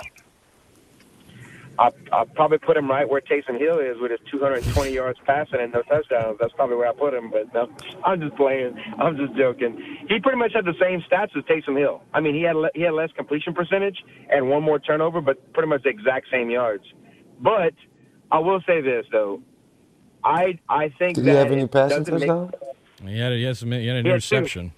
I 1.82 1.90
I 2.12 2.24
probably 2.36 2.58
put 2.58 2.76
him 2.76 2.88
right 2.88 3.08
where 3.08 3.20
Taysom 3.20 3.58
Hill 3.58 3.78
is 3.80 3.96
with 4.00 4.10
his 4.10 4.20
220 4.30 4.92
yards 4.92 5.18
passing 5.26 5.60
and 5.60 5.72
no 5.72 5.82
touchdowns. 5.82 6.38
That's 6.40 6.52
probably 6.54 6.76
where 6.76 6.88
I 6.88 6.92
put 6.94 7.12
him. 7.14 7.30
But 7.30 7.52
no, 7.54 7.68
I'm 8.04 8.20
just 8.20 8.36
playing. 8.36 8.74
I'm 8.98 9.16
just 9.16 9.34
joking. 9.36 9.76
He 10.08 10.20
pretty 10.20 10.38
much 10.38 10.52
had 10.54 10.64
the 10.64 10.74
same 10.80 11.00
stats 11.10 11.36
as 11.36 11.44
Taysom 11.44 11.78
Hill. 11.78 12.02
I 12.14 12.20
mean, 12.20 12.34
he 12.34 12.42
had 12.42 12.56
he 12.74 12.82
had 12.82 12.92
less 12.94 13.10
completion 13.16 13.52
percentage 13.54 13.98
and 14.30 14.48
one 14.48 14.62
more 14.62 14.78
turnover, 14.78 15.20
but 15.20 15.36
pretty 15.54 15.68
much 15.68 15.82
the 15.82 15.90
exact 15.90 16.26
same 16.30 16.50
yards. 16.50 16.84
But 17.40 17.74
I 18.30 18.38
will 18.38 18.60
say 18.66 18.80
this 18.80 19.04
though, 19.10 19.42
I 20.24 20.58
I 20.68 20.90
think 20.98 21.16
Did 21.16 21.24
that 21.26 21.30
he 21.32 21.36
have 21.36 21.52
any 21.52 21.62
it 21.62 21.70
passing 21.72 21.98
doesn't 22.04 22.14
make- 22.20 22.28
touchdown? 22.28 22.52
He 23.04 23.18
had, 23.18 23.32
he 23.32 23.42
had, 23.42 23.56
some, 23.56 23.72
he 23.72 23.84
had 23.88 23.96
an 23.96 24.06
Yeah, 24.06 24.12
two. 24.12 24.14
interception. 24.14 24.72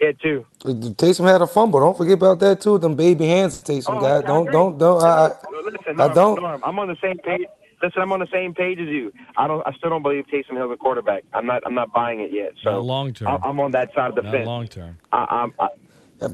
Yeah, 0.00 0.12
too. 0.12 0.44
Uh, 0.64 0.68
Taysom 0.70 1.26
had 1.30 1.40
a 1.42 1.46
fumble. 1.46 1.80
Don't 1.80 1.96
forget 1.96 2.14
about 2.14 2.38
that 2.40 2.60
too. 2.60 2.78
Them 2.78 2.94
baby 2.94 3.26
hands, 3.26 3.62
Taysom 3.62 3.96
Oh, 3.96 4.00
got. 4.00 4.24
I 4.24 4.26
Don't 4.26 4.50
don't 4.52 4.78
don't. 4.78 5.02
I, 5.02 5.26
I, 5.28 5.32
Listen, 5.64 6.00
I 6.00 6.12
don't- 6.12 6.40
Norm, 6.40 6.62
I'm 6.64 6.78
on 6.78 6.88
the 6.88 6.96
same 7.02 7.18
page. 7.18 7.46
Listen, 7.82 8.00
I'm 8.02 8.12
on 8.12 8.20
the 8.20 8.28
same 8.32 8.54
page 8.54 8.78
as 8.78 8.88
you. 8.88 9.12
I 9.36 9.46
don't. 9.46 9.66
I 9.66 9.72
still 9.74 9.90
don't 9.90 10.02
believe 10.02 10.24
Taysom 10.32 10.52
Hill's 10.56 10.72
a 10.72 10.76
quarterback. 10.76 11.24
I'm 11.34 11.46
not. 11.46 11.62
I'm 11.66 11.74
not 11.74 11.92
buying 11.92 12.20
it 12.20 12.32
yet. 12.32 12.52
So 12.62 12.72
Not 12.72 12.84
long 12.84 13.12
term. 13.14 13.28
I- 13.28 13.38
I'm 13.48 13.58
on 13.60 13.70
that 13.72 13.92
side 13.94 14.10
of 14.10 14.16
the 14.16 14.22
Not 14.22 14.32
fence. 14.32 14.46
long 14.46 14.66
term. 14.68 14.98
I, 15.12 15.24
I'm- 15.24 15.54
I, 15.58 15.68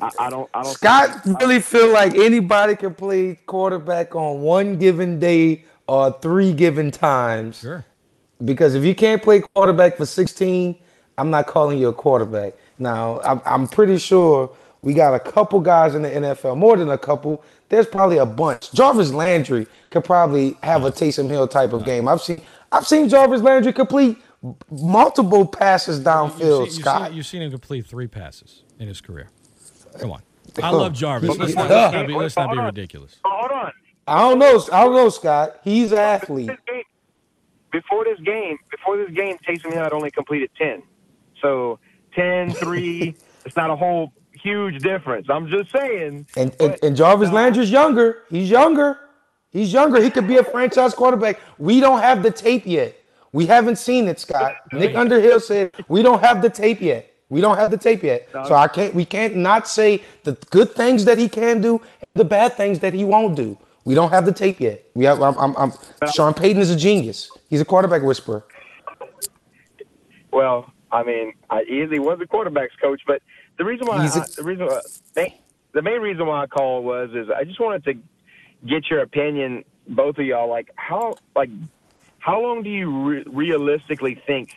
I, 0.00 0.10
I 0.26 0.30
don't. 0.30 0.48
I 0.54 0.62
don't. 0.62 0.72
Scott 0.72 1.20
really 1.40 1.60
feel 1.60 1.92
like 1.92 2.14
anybody 2.14 2.76
can 2.76 2.94
play 2.94 3.34
quarterback 3.46 4.14
on 4.14 4.40
one 4.42 4.78
given 4.78 5.18
day 5.18 5.64
or 5.88 6.12
three 6.20 6.52
given 6.52 6.90
times. 6.92 7.58
Sure. 7.60 7.84
Because 8.44 8.74
if 8.76 8.84
you 8.84 8.94
can't 8.94 9.22
play 9.22 9.40
quarterback 9.54 9.96
for 9.96 10.06
16, 10.06 10.76
I'm 11.18 11.30
not 11.30 11.46
calling 11.48 11.78
you 11.78 11.88
a 11.88 11.92
quarterback. 11.92 12.54
Now, 12.78 13.20
I'm, 13.20 13.40
I'm 13.44 13.68
pretty 13.68 13.98
sure 13.98 14.54
we 14.82 14.94
got 14.94 15.14
a 15.14 15.20
couple 15.20 15.60
guys 15.60 15.94
in 15.94 16.02
the 16.02 16.10
NFL, 16.10 16.56
more 16.56 16.76
than 16.76 16.90
a 16.90 16.98
couple. 16.98 17.44
There's 17.68 17.86
probably 17.86 18.18
a 18.18 18.26
bunch. 18.26 18.72
Jarvis 18.72 19.12
Landry 19.12 19.66
could 19.90 20.04
probably 20.04 20.56
have 20.62 20.84
a 20.84 20.90
Taysom 20.90 21.28
Hill 21.28 21.48
type 21.48 21.72
of 21.72 21.84
game. 21.84 22.08
I've 22.08 22.20
seen 22.20 22.42
I've 22.72 22.86
seen 22.86 23.08
Jarvis 23.08 23.42
Landry 23.42 23.72
complete 23.72 24.18
multiple 24.70 25.46
passes 25.46 26.00
downfield. 26.00 26.40
You've 26.40 26.40
seen, 26.40 26.64
you've, 26.64 26.72
Scott, 26.72 27.08
seen, 27.08 27.16
you've 27.16 27.26
seen 27.26 27.42
him 27.42 27.50
complete 27.50 27.86
three 27.86 28.08
passes 28.08 28.62
in 28.78 28.88
his 28.88 29.00
career. 29.00 29.28
Come 29.98 30.10
on. 30.10 30.22
I 30.62 30.70
love 30.70 30.92
Jarvis. 30.92 31.36
Let's 31.36 31.54
not, 31.54 31.70
let's 31.70 31.94
not 31.94 32.06
be, 32.06 32.14
let's 32.14 32.36
not 32.36 32.50
be 32.50 32.58
ridiculous. 32.58 33.16
Oh, 33.24 33.30
hold 33.30 33.52
on. 33.52 33.72
I 34.06 34.20
don't 34.20 34.38
know. 34.38 34.62
I 34.72 34.84
don't 34.84 34.94
know, 34.94 35.08
Scott. 35.10 35.60
He's 35.62 35.92
an 35.92 35.98
athlete. 35.98 36.50
Before 37.70 38.04
this 38.04 38.18
game, 38.20 38.58
before 38.70 38.98
this 38.98 39.10
game, 39.10 39.36
Taysom 39.48 39.72
Hill 39.72 39.82
had 39.82 39.92
only 39.92 40.10
completed 40.10 40.50
10. 40.58 40.82
So 41.40 41.78
10, 42.14 42.52
3, 42.52 43.14
it's 43.44 43.56
not 43.56 43.70
a 43.70 43.76
whole 43.76 44.12
huge 44.32 44.82
difference. 44.82 45.28
I'm 45.30 45.48
just 45.48 45.70
saying. 45.70 46.26
And, 46.36 46.54
and, 46.60 46.78
and 46.82 46.96
Jarvis 46.96 47.30
Landry's 47.30 47.70
uh, 47.70 47.78
younger. 47.78 48.22
He's 48.30 48.50
younger. 48.50 48.98
He's 49.50 49.72
younger. 49.72 50.02
He 50.02 50.10
could 50.10 50.26
be 50.26 50.38
a 50.38 50.44
franchise 50.44 50.94
quarterback. 50.94 51.40
We 51.58 51.80
don't 51.80 52.00
have 52.00 52.22
the 52.22 52.30
tape 52.30 52.64
yet. 52.66 52.96
We 53.32 53.46
haven't 53.46 53.76
seen 53.76 54.08
it, 54.08 54.20
Scott. 54.20 54.56
Nick 54.72 54.94
Underhill 54.94 55.40
said 55.40 55.72
we 55.88 56.02
don't 56.02 56.20
have 56.20 56.42
the 56.42 56.50
tape 56.50 56.80
yet. 56.80 57.12
We 57.30 57.40
don't 57.40 57.56
have 57.56 57.70
the 57.70 57.78
tape 57.78 58.02
yet. 58.02 58.28
So 58.46 58.54
I 58.54 58.68
can't. 58.68 58.94
We 58.94 59.06
can't 59.06 59.36
not 59.36 59.66
say 59.66 60.02
the 60.24 60.32
good 60.50 60.72
things 60.72 61.06
that 61.06 61.16
he 61.16 61.30
can 61.30 61.62
do, 61.62 61.80
the 62.12 62.26
bad 62.26 62.58
things 62.58 62.80
that 62.80 62.92
he 62.92 63.04
won't 63.04 63.36
do. 63.36 63.56
We 63.84 63.94
don't 63.94 64.10
have 64.10 64.26
the 64.26 64.32
tape 64.32 64.60
yet. 64.60 64.84
We 64.94 65.06
have. 65.06 65.22
I'm. 65.22 65.36
I'm, 65.38 65.56
I'm 65.56 65.72
Sean 66.12 66.34
Payton 66.34 66.60
is 66.60 66.70
a 66.70 66.76
genius. 66.76 67.30
He's 67.48 67.62
a 67.62 67.64
quarterback 67.64 68.02
whisperer. 68.02 68.44
Well, 70.30 70.70
I 70.92 71.02
mean, 71.02 71.32
I, 71.50 71.64
he, 71.66 71.86
he 71.90 71.98
was 71.98 72.20
a 72.20 72.26
quarterbacks 72.26 72.78
coach, 72.80 73.00
but 73.06 73.22
the 73.58 73.64
reason 73.64 73.86
why 73.86 74.02
He's 74.02 74.14
the 74.36 74.42
reason 74.44 74.66
why, 74.66 74.80
main- 75.16 75.34
the 75.72 75.82
main 75.82 76.00
reason 76.00 76.26
why 76.26 76.42
I 76.42 76.46
called 76.46 76.84
was 76.84 77.10
is 77.14 77.28
I 77.30 77.44
just 77.44 77.58
wanted 77.58 77.84
to 77.84 77.94
get 78.66 78.90
your 78.90 79.00
opinion, 79.00 79.64
both 79.88 80.18
of 80.18 80.26
y'all. 80.26 80.48
Like 80.48 80.70
how 80.76 81.14
like 81.34 81.50
how 82.18 82.40
long 82.40 82.62
do 82.62 82.70
you 82.70 82.90
re- 83.04 83.24
realistically 83.26 84.20
think 84.26 84.56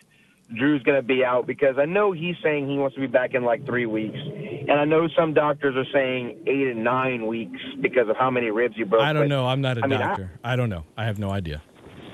Drew's 0.53 0.83
going 0.83 0.97
to 0.97 1.01
be 1.01 1.23
out? 1.23 1.47
Because 1.47 1.77
I 1.79 1.85
know 1.85 2.11
he's 2.11 2.35
saying 2.43 2.69
he 2.69 2.77
wants 2.77 2.95
to 2.95 3.01
be 3.01 3.07
back 3.07 3.33
in 3.33 3.43
like 3.43 3.65
three 3.65 3.85
weeks, 3.85 4.19
and 4.19 4.73
I 4.73 4.83
know 4.85 5.07
some 5.15 5.33
doctors 5.33 5.75
are 5.77 5.89
saying 5.93 6.43
eight 6.47 6.67
and 6.67 6.83
nine 6.83 7.27
weeks 7.27 7.59
because 7.81 8.09
of 8.09 8.17
how 8.17 8.29
many 8.29 8.51
ribs 8.51 8.77
you 8.77 8.85
broke. 8.85 9.01
I 9.03 9.13
don't 9.13 9.23
but- 9.23 9.29
know. 9.29 9.47
I'm 9.47 9.61
not 9.61 9.77
a 9.77 9.83
I 9.83 9.87
mean, 9.87 10.01
I- 10.01 10.07
doctor. 10.07 10.31
I, 10.43 10.55
don't 10.57 10.69
know. 10.69 10.83
I 10.97 11.05
have 11.05 11.17
no 11.17 11.29
idea. 11.31 11.61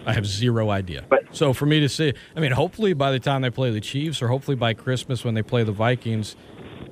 I 0.05 0.13
have 0.13 0.25
zero 0.25 0.69
idea. 0.69 1.05
But- 1.09 1.25
so 1.33 1.53
for 1.53 1.65
me 1.65 1.79
to 1.79 1.89
say, 1.89 2.13
I 2.35 2.39
mean, 2.39 2.51
hopefully 2.51 2.93
by 2.93 3.11
the 3.11 3.19
time 3.19 3.41
they 3.41 3.49
play 3.49 3.71
the 3.71 3.79
Chiefs, 3.81 4.21
or 4.21 4.27
hopefully 4.27 4.55
by 4.55 4.73
Christmas 4.73 5.23
when 5.23 5.33
they 5.33 5.41
play 5.43 5.63
the 5.63 5.71
Vikings, 5.71 6.35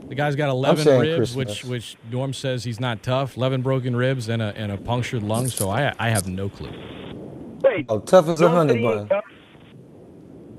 the 0.08 0.16
guy's 0.16 0.36
got 0.36 0.50
11 0.50 1.00
ribs, 1.00 1.16
Christmas. 1.34 1.36
which 1.36 1.66
which 1.66 1.98
Norm 2.12 2.34
says 2.34 2.64
he's 2.64 2.80
not 2.80 3.04
tough. 3.04 3.36
11 3.38 3.62
broken 3.62 3.96
ribs 3.96 4.28
and 4.30 4.42
a 4.42 4.54
and 4.56 4.72
a 4.72 4.78
punctured 4.78 5.24
lung. 5.24 5.48
So 5.48 5.70
I 5.70 5.94
I 6.00 6.10
have 6.10 6.28
no 6.28 6.50
clue. 6.50 6.72
Wait, 7.62 7.86
Oh, 7.90 8.00
tough 8.00 8.28
as 8.30 8.40
a 8.42 8.50
honey 8.50 8.82
bun. 8.82 9.08
tough? 9.10 9.24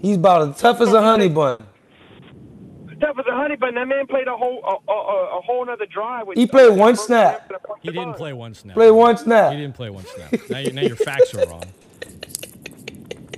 He's 0.01 0.17
about 0.17 0.49
as 0.51 0.59
tough 0.61 0.81
as 0.81 0.93
a 0.93 1.01
honey 1.01 1.29
bun. 1.29 1.59
tough 3.01 3.17
as 3.19 3.25
a 3.27 3.35
honey 3.35 3.57
bun. 3.57 3.75
That 3.75 3.89
man 3.89 4.07
played 4.07 4.29
a 4.29 4.37
whole 4.37 4.61
a, 4.65 4.93
a, 4.93 5.39
a 5.39 5.41
whole 5.41 5.63
another 5.63 5.87
drive. 5.87 6.27
With 6.27 6.37
He 6.39 6.47
played 6.47 6.77
one 6.77 6.95
snap. 6.97 7.51
He 7.81 7.91
didn't 7.91 8.15
play 8.15 8.33
one 8.33 8.55
snap. 8.55 8.75
Play 8.77 8.91
one 8.91 9.17
snap. 9.17 9.53
He 9.53 9.59
didn't 9.59 9.75
play 9.75 9.91
one 9.91 10.05
snap. 10.05 10.33
Now, 10.51 10.59
you, 10.59 10.73
now 10.73 10.83
your 10.83 10.97
facts 10.97 11.35
are 11.35 11.47
wrong. 11.47 11.65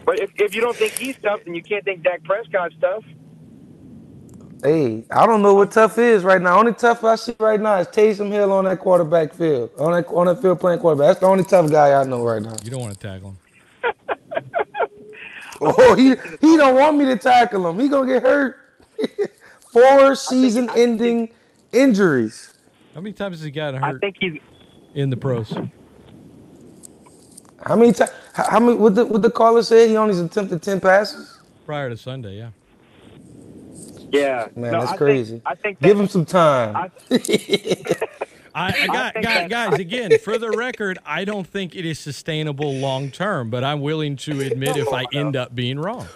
But 0.04 0.18
if, 0.20 0.30
if 0.36 0.54
you 0.54 0.60
don't 0.60 0.76
think 0.76 0.92
he's 0.98 1.16
tough, 1.22 1.40
then 1.44 1.54
you 1.54 1.62
can't 1.62 1.84
think 1.84 2.02
Dak 2.02 2.24
Prescott's 2.24 2.74
tough. 2.80 3.04
Hey, 4.62 5.04
I 5.10 5.26
don't 5.26 5.42
know 5.42 5.54
what 5.54 5.72
tough 5.72 5.98
is 5.98 6.22
right 6.22 6.40
now. 6.40 6.58
Only 6.58 6.72
tough 6.72 7.02
I 7.04 7.16
see 7.16 7.34
right 7.40 7.60
now 7.60 7.78
is 7.80 7.88
Taysom 7.88 8.30
Hill 8.30 8.52
on 8.52 8.64
that 8.66 8.78
quarterback 8.78 9.34
field. 9.34 9.70
On 9.78 9.92
that 9.92 10.06
on 10.08 10.26
that 10.26 10.40
field 10.40 10.60
playing 10.60 10.78
quarterback. 10.78 11.08
That's 11.08 11.20
the 11.20 11.26
only 11.26 11.44
tough 11.44 11.70
guy 11.70 12.00
I 12.00 12.04
know 12.04 12.24
right 12.24 12.40
now. 12.40 12.54
You 12.62 12.70
don't 12.70 12.80
want 12.80 12.94
to 12.94 13.00
tackle 13.00 13.30
him. 13.30 13.38
Oh, 15.64 15.94
he 15.94 16.08
he 16.40 16.56
don't 16.56 16.74
want 16.74 16.96
me 16.96 17.04
to 17.04 17.16
tackle 17.16 17.68
him. 17.68 17.78
He 17.78 17.88
gonna 17.88 18.12
get 18.12 18.22
hurt. 18.22 18.56
Four 19.72 20.16
season-ending 20.16 21.30
injuries. 21.72 22.52
How 22.94 23.00
many 23.00 23.12
times 23.12 23.38
has 23.38 23.44
he 23.44 23.52
gotten 23.52 23.80
hurt? 23.80 23.86
I 23.86 23.92
hurt 23.92 24.00
think 24.00 24.16
he's. 24.18 24.40
in 24.94 25.10
the 25.10 25.16
pros? 25.16 25.62
How 27.66 27.76
many 27.76 27.92
times? 27.92 28.10
How, 28.34 28.50
how 28.50 28.60
many? 28.60 28.76
What 28.78 28.94
the 28.94 29.04
what 29.06 29.22
the 29.22 29.30
caller 29.30 29.62
said? 29.62 29.88
He 29.88 29.96
only 29.96 30.18
attempted 30.18 30.62
ten 30.62 30.80
passes. 30.80 31.38
Prior 31.66 31.88
to 31.90 31.96
Sunday, 31.96 32.38
yeah. 32.38 32.50
Yeah, 34.10 34.48
Man, 34.56 34.72
No, 34.72 34.80
that's 34.80 34.84
I 34.84 34.86
think- 34.88 34.98
crazy. 34.98 35.42
I 35.46 35.54
think 35.54 35.80
Give 35.80 35.98
him 35.98 36.06
some 36.08 36.26
time. 36.26 36.76
I, 36.76 36.90
I, 38.54 38.66
I 38.82 38.86
got, 38.86 39.12
think 39.14 39.24
guys, 39.24 39.24
that- 39.24 39.48
guys, 39.48 39.78
again, 39.78 40.18
for 40.18 40.36
the 40.36 40.50
record, 40.50 40.98
I 41.06 41.24
don't 41.24 41.46
think 41.46 41.74
it 41.74 41.86
is 41.86 41.98
sustainable 41.98 42.74
long 42.74 43.10
term, 43.10 43.48
but 43.48 43.64
I'm 43.64 43.80
willing 43.80 44.16
to 44.18 44.40
admit 44.42 44.76
if 44.76 44.92
I 44.92 45.06
end 45.14 45.34
up 45.36 45.54
being 45.54 45.78
wrong. 45.78 46.06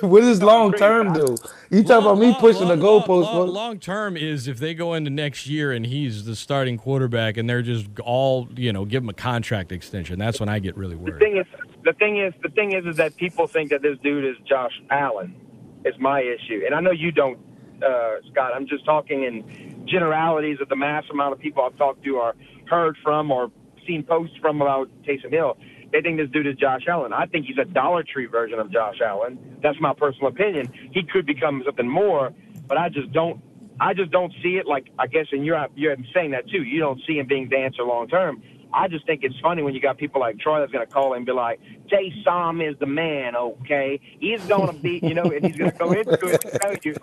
what 0.08 0.20
does 0.20 0.42
long 0.42 0.72
term 0.72 1.12
do? 1.12 1.36
You 1.70 1.82
talk 1.82 2.02
about 2.02 2.18
me 2.18 2.34
pushing 2.38 2.68
the 2.68 2.76
goalpost. 2.76 3.24
Long, 3.24 3.36
bro. 3.36 3.44
long 3.44 3.78
term 3.78 4.16
is 4.16 4.48
if 4.48 4.58
they 4.58 4.74
go 4.74 4.94
into 4.94 5.10
next 5.10 5.46
year 5.46 5.72
and 5.72 5.86
he's 5.86 6.24
the 6.24 6.34
starting 6.34 6.78
quarterback 6.78 7.36
and 7.36 7.48
they're 7.48 7.62
just 7.62 7.86
all, 8.00 8.48
you 8.56 8.72
know, 8.72 8.84
give 8.84 9.02
him 9.02 9.08
a 9.08 9.14
contract 9.14 9.72
extension. 9.72 10.18
That's 10.18 10.40
when 10.40 10.48
I 10.48 10.58
get 10.58 10.76
really 10.76 10.96
worried. 10.96 11.14
the 11.14 11.18
thing 11.18 11.36
is, 11.36 11.46
the 11.84 11.92
thing 11.92 12.18
is, 12.18 12.34
the 12.42 12.48
thing 12.50 12.72
is, 12.72 12.86
is 12.86 12.96
that 12.96 13.16
people 13.16 13.46
think 13.46 13.70
that 13.70 13.82
this 13.82 13.98
dude 14.02 14.24
is 14.24 14.36
Josh 14.48 14.72
Allen. 14.90 15.34
Is 15.82 15.94
my 15.98 16.20
issue, 16.20 16.60
and 16.66 16.74
I 16.74 16.80
know 16.80 16.90
you 16.90 17.10
don't, 17.10 17.38
uh, 17.82 18.16
Scott. 18.30 18.52
I'm 18.54 18.66
just 18.66 18.84
talking 18.84 19.24
in 19.24 19.86
generalities 19.86 20.58
of 20.60 20.68
the 20.68 20.76
mass 20.76 21.04
amount 21.10 21.32
of 21.32 21.38
people 21.38 21.62
I've 21.62 21.76
talked 21.78 22.04
to 22.04 22.16
or 22.18 22.34
heard 22.68 22.98
from 23.02 23.30
or 23.30 23.50
seen 23.86 24.02
posts 24.02 24.36
from 24.42 24.60
about 24.60 24.90
Taysom 25.04 25.30
Hill. 25.30 25.56
They 25.92 26.00
think 26.00 26.18
this 26.18 26.30
dude 26.30 26.46
is 26.46 26.56
Josh 26.56 26.82
Allen. 26.88 27.12
I 27.12 27.26
think 27.26 27.46
he's 27.46 27.58
a 27.58 27.64
Dollar 27.64 28.02
Tree 28.02 28.26
version 28.26 28.58
of 28.58 28.70
Josh 28.70 29.00
Allen. 29.04 29.58
That's 29.62 29.80
my 29.80 29.92
personal 29.92 30.28
opinion. 30.28 30.72
He 30.92 31.02
could 31.02 31.26
become 31.26 31.62
something 31.64 31.88
more, 31.88 32.32
but 32.66 32.78
I 32.78 32.88
just 32.88 33.12
don't. 33.12 33.42
I 33.80 33.94
just 33.94 34.10
don't 34.10 34.32
see 34.42 34.56
it. 34.56 34.66
Like 34.66 34.90
I 34.98 35.06
guess, 35.06 35.26
and 35.32 35.44
you're 35.44 35.66
you're 35.74 35.96
saying 36.14 36.32
that 36.32 36.48
too. 36.48 36.62
You 36.62 36.80
don't 36.80 37.00
see 37.06 37.18
him 37.18 37.26
being 37.26 37.48
the 37.48 37.56
answer 37.56 37.82
long 37.82 38.08
term. 38.08 38.42
I 38.72 38.88
just 38.88 39.06
think 39.06 39.24
it's 39.24 39.38
funny 39.40 39.62
when 39.62 39.74
you 39.74 39.80
got 39.80 39.98
people 39.98 40.20
like 40.20 40.38
Troy 40.38 40.60
that's 40.60 40.72
going 40.72 40.86
to 40.86 40.92
call 40.92 41.14
and 41.14 41.26
be 41.26 41.32
like, 41.32 41.60
Jay 41.88 42.14
Som 42.24 42.60
is 42.60 42.76
the 42.78 42.86
man, 42.86 43.34
okay? 43.34 44.00
He's 44.20 44.44
going 44.44 44.68
to 44.68 44.80
be, 44.80 45.00
you 45.02 45.14
know, 45.14 45.24
and 45.24 45.44
he's 45.44 45.56
going 45.56 45.72
to 45.72 45.76
go 45.78 45.90
into 45.90 46.26
it 46.26 46.44
and 46.44 46.60
tell 46.60 46.76
you, 46.82 46.94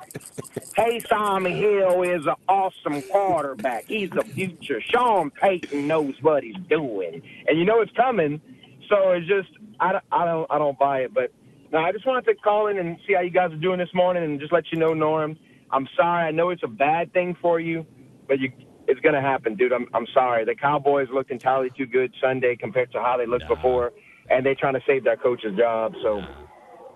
Taysom 0.77 1.49
Hill 1.53 2.03
is 2.03 2.25
an 2.25 2.35
awesome 2.47 3.01
quarterback. 3.03 3.85
He's 3.85 4.09
the 4.11 4.23
future. 4.23 4.81
Sean 4.81 5.29
Payton 5.31 5.87
knows 5.87 6.15
what 6.21 6.43
he's 6.43 6.55
doing. 6.69 7.21
And 7.47 7.59
you 7.59 7.65
know 7.65 7.81
it's 7.81 7.91
coming. 7.93 8.41
So 8.89 9.11
it's 9.11 9.27
just, 9.27 9.49
I, 9.79 9.93
don't- 9.93 10.03
I, 10.11 10.25
don't, 10.25 10.51
I 10.51 10.57
don't 10.57 10.77
buy 10.79 10.99
it. 10.99 11.13
But 11.13 11.31
no, 11.71 11.79
I 11.79 11.91
just 11.91 12.05
wanted 12.07 12.25
to 12.25 12.35
call 12.35 12.67
in 12.67 12.77
and 12.77 12.97
see 13.07 13.13
how 13.13 13.21
you 13.21 13.31
guys 13.31 13.51
are 13.51 13.57
doing 13.57 13.79
this 13.79 13.93
morning 13.93 14.23
and 14.23 14.39
just 14.39 14.53
let 14.53 14.65
you 14.71 14.79
know, 14.79 14.93
Norm, 14.93 15.37
I'm 15.71 15.87
sorry. 15.97 16.27
I 16.27 16.31
know 16.31 16.49
it's 16.49 16.63
a 16.63 16.67
bad 16.69 17.13
thing 17.13 17.35
for 17.41 17.59
you, 17.59 17.85
but 18.27 18.39
you, 18.39 18.51
it's 18.87 19.01
going 19.01 19.15
to 19.15 19.21
happen, 19.21 19.55
dude. 19.55 19.73
I'm, 19.73 19.87
I'm 19.93 20.07
sorry. 20.13 20.45
The 20.45 20.55
Cowboys 20.55 21.09
looked 21.13 21.31
entirely 21.31 21.69
too 21.77 21.85
good 21.85 22.13
Sunday 22.21 22.55
compared 22.55 22.91
to 22.93 23.01
how 23.01 23.17
they 23.17 23.25
looked 23.27 23.47
before, 23.49 23.93
and 24.29 24.45
they're 24.45 24.55
trying 24.55 24.75
to 24.75 24.81
save 24.87 25.03
their 25.03 25.17
coach's 25.17 25.57
job. 25.57 25.93
So 26.01 26.23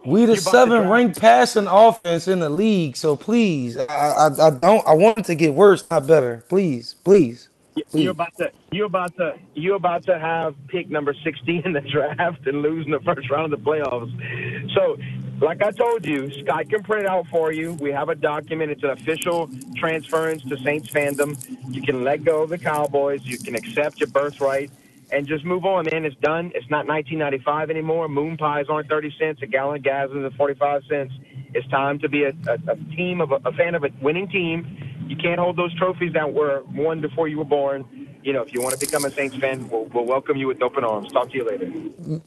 We 0.06 0.26
the 0.26 0.34
about 0.34 0.42
to 0.42 0.42
seventh 0.42 0.88
ranked 0.90 1.22
passing 1.22 1.68
offense 1.68 2.28
in 2.28 2.40
the 2.40 2.50
league. 2.50 2.98
So 2.98 3.16
please, 3.18 3.78
I, 3.78 3.86
I 3.86 4.28
I 4.48 4.52
don't. 4.52 4.88
I 4.88 4.94
want 4.96 5.20
it 5.20 5.26
to 5.26 5.36
get 5.36 5.54
worse, 5.54 5.86
not 5.92 6.08
better. 6.08 6.44
Please, 6.50 6.96
please. 7.06 7.50
Please. 7.74 7.86
Hmm. 7.92 7.98
you're 8.00 8.12
about 8.12 8.36
to 8.38 8.52
you're 8.72 8.86
about 8.86 9.16
to 9.18 9.36
you're 9.54 9.76
about 9.76 10.04
to 10.04 10.20
have 10.20 10.56
pick 10.68 10.90
number 10.90 11.14
16 11.24 11.62
in 11.66 11.74
the 11.74 11.82
draft 11.92 12.46
and 12.48 12.62
lose 12.62 12.86
in 12.86 12.92
the 12.92 13.00
first 13.00 13.30
round 13.30 13.54
of 13.54 13.64
the 13.64 13.70
playoffs. 13.70 14.74
So, 14.74 14.98
like 15.40 15.64
I 15.64 15.72
told 15.72 16.06
you, 16.06 16.30
Scott 16.42 16.70
can 16.70 16.84
print 16.84 17.06
it 17.06 17.10
out 17.10 17.28
for 17.28 17.52
you. 17.52 17.74
We 17.74 17.92
have 17.92 18.10
a 18.10 18.16
document. 18.16 18.72
It's 18.72 18.84
an 18.84 18.92
official 18.92 19.50
transference 19.76 20.44
to 20.44 20.58
Saints 20.58 20.90
fandom. 20.90 21.38
You 21.74 21.82
can 21.82 22.04
let 22.04 22.24
go 22.24 22.44
of 22.44 22.50
the 22.50 22.58
Cowboys. 22.58 23.22
You 23.24 23.38
can 23.38 23.56
accept 23.56 24.00
your 24.00 24.10
birthright 24.10 24.70
and 25.12 25.28
just 25.28 25.44
move 25.44 25.66
on, 25.66 25.88
man. 25.92 26.06
It's 26.06 26.16
done. 26.18 26.52
It's 26.56 26.70
not 26.70 26.88
1995 26.88 27.70
anymore. 27.70 28.08
Moon 28.08 28.38
pies 28.38 28.68
aren't 28.70 28.88
30 28.88 29.14
cents. 29.20 29.42
A 29.42 29.48
gallon 29.48 29.78
of 29.78 29.84
gas 29.84 30.10
is 30.10 30.34
45 30.34 30.84
cents. 30.86 31.14
It's 31.54 31.68
time 31.68 32.00
to 32.00 32.10
be 32.10 32.24
a, 32.24 32.30
a, 32.48 32.72
a 32.72 32.76
team 32.96 33.22
of 33.22 33.32
a, 33.32 33.36
a 33.46 33.52
fan 33.54 33.76
of 33.76 33.84
a 33.84 33.90
winning 34.02 34.28
team. 34.28 35.06
You 35.08 35.16
can't 35.18 35.40
hold 35.40 35.58
those 35.58 35.74
trophies 35.76 36.14
that 36.14 36.32
were 36.32 36.64
won 36.74 37.02
before 37.02 37.28
you 37.28 37.38
were 37.38 37.46
born. 37.46 37.86
You 38.24 38.34
know, 38.34 38.42
if 38.42 38.54
you 38.54 38.62
want 38.62 38.74
to 38.74 38.80
become 38.80 39.04
a 39.04 39.12
Saints 39.12 39.36
fan, 39.36 39.68
we'll, 39.68 39.86
we'll 39.86 40.06
welcome 40.06 40.38
you 40.38 40.48
with 40.48 40.62
open 40.62 40.84
arms. 40.84 41.12
Talk 41.12 41.32
to 41.32 41.38
you 41.38 41.44
later. 41.44 42.22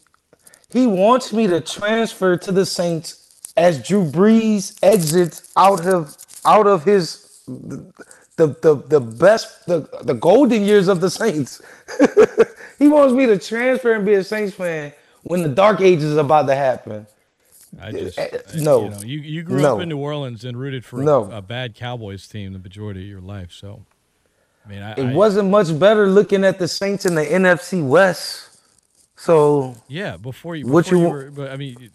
He 0.70 0.86
wants 0.86 1.32
me 1.32 1.46
to 1.46 1.60
transfer 1.60 2.36
to 2.36 2.52
the 2.52 2.66
Saints 2.66 3.52
as 3.56 3.86
Drew 3.86 4.04
Brees 4.04 4.76
exits 4.82 5.52
out 5.56 5.86
of 5.86 6.16
out 6.44 6.66
of 6.66 6.84
his 6.84 7.40
the 7.46 8.48
the 8.48 8.82
the 8.88 9.00
best 9.00 9.66
the 9.66 9.88
the 10.02 10.14
golden 10.14 10.62
years 10.62 10.88
of 10.88 11.00
the 11.00 11.10
Saints. 11.10 11.62
he 12.78 12.88
wants 12.88 13.14
me 13.14 13.26
to 13.26 13.38
transfer 13.38 13.92
and 13.94 14.04
be 14.04 14.14
a 14.14 14.24
Saints 14.24 14.54
fan 14.54 14.92
when 15.22 15.42
the 15.42 15.48
dark 15.48 15.80
ages 15.80 16.04
is 16.04 16.16
about 16.16 16.46
to 16.48 16.54
happen. 16.54 17.06
I 17.80 17.92
just, 17.92 18.18
Eh, 18.18 18.28
I- 18.32 18.56
no. 18.58 18.84
You, 18.84 18.90
know, 18.90 19.00
you, 19.02 19.18
you 19.20 19.42
grew 19.42 19.60
No. 19.62 19.76
up 19.76 19.82
in 19.82 19.88
New 19.88 19.98
Orleans 19.98 20.44
and 20.44 20.58
rooted 20.58 20.84
for 20.84 21.00
a, 21.00 21.04
No. 21.04 21.30
a 21.30 21.42
bad 21.42 21.74
Cowboys 21.74 22.26
team 22.26 22.52
the 22.52 22.58
majority 22.58 23.02
of 23.02 23.08
your 23.08 23.20
life. 23.20 23.52
So, 23.52 23.84
I 24.64 24.68
mean, 24.68 24.82
I, 24.82 24.92
It 24.92 25.06
I- 25.06 25.12
wasn't 25.14 25.50
much 25.50 25.78
better 25.78 26.06
looking 26.08 26.44
at 26.44 26.58
the 26.58 26.68
Saints 26.68 27.04
in 27.06 27.14
the 27.14 27.24
NFC 27.24 27.82
West. 27.86 28.50
So 29.16 29.76
Yeah, 29.88 30.16
before 30.16 30.56
you, 30.56 30.66
What 30.66 30.90
you 30.90 31.00
you 31.00 31.08
were, 31.08 31.30
but 31.30 31.50
I 31.50 31.56
mean, 31.56 31.90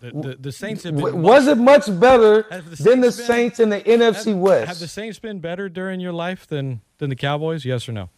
the, 0.00 0.10
the, 0.10 0.36
the 0.40 0.52
Saints 0.52 0.82
have 0.82 0.96
been. 0.96 1.22
was 1.22 1.46
it 1.46 1.58
much 1.58 1.86
better 2.00 2.42
the 2.50 2.82
than 2.82 3.00
the 3.00 3.12
Saints 3.12 3.16
been- 3.18 3.26
Saints 3.26 3.60
in 3.60 3.68
the 3.68 3.80
NFC 3.80 4.26
have, 4.32 4.36
West? 4.36 4.68
Have 4.68 4.78
the 4.80 4.88
Saints 4.88 5.18
been 5.20 5.38
better 5.38 5.68
during 5.68 6.00
your 6.00 6.12
life 6.12 6.46
than 6.46 6.80
than 6.98 7.08
the 7.10 7.16
Cowboys? 7.16 7.64
Yes 7.64 7.88
or 7.88 7.92
no? 7.92 8.08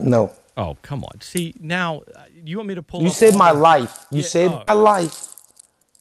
no. 0.00 0.32
Oh, 0.58 0.76
come 0.82 1.04
on. 1.04 1.20
See, 1.20 1.54
now 1.60 2.02
uh, 2.14 2.24
you 2.44 2.56
want 2.58 2.68
me 2.68 2.74
to 2.74 2.82
pull 2.82 3.02
You 3.02 3.10
said 3.10 3.34
my 3.36 3.52
the- 3.52 3.58
life. 3.60 4.06
You 4.10 4.18
Yeah, 4.22 4.26
said 4.26 4.50
oh. 4.50 4.64
my 4.66 4.74
life. 4.74 5.34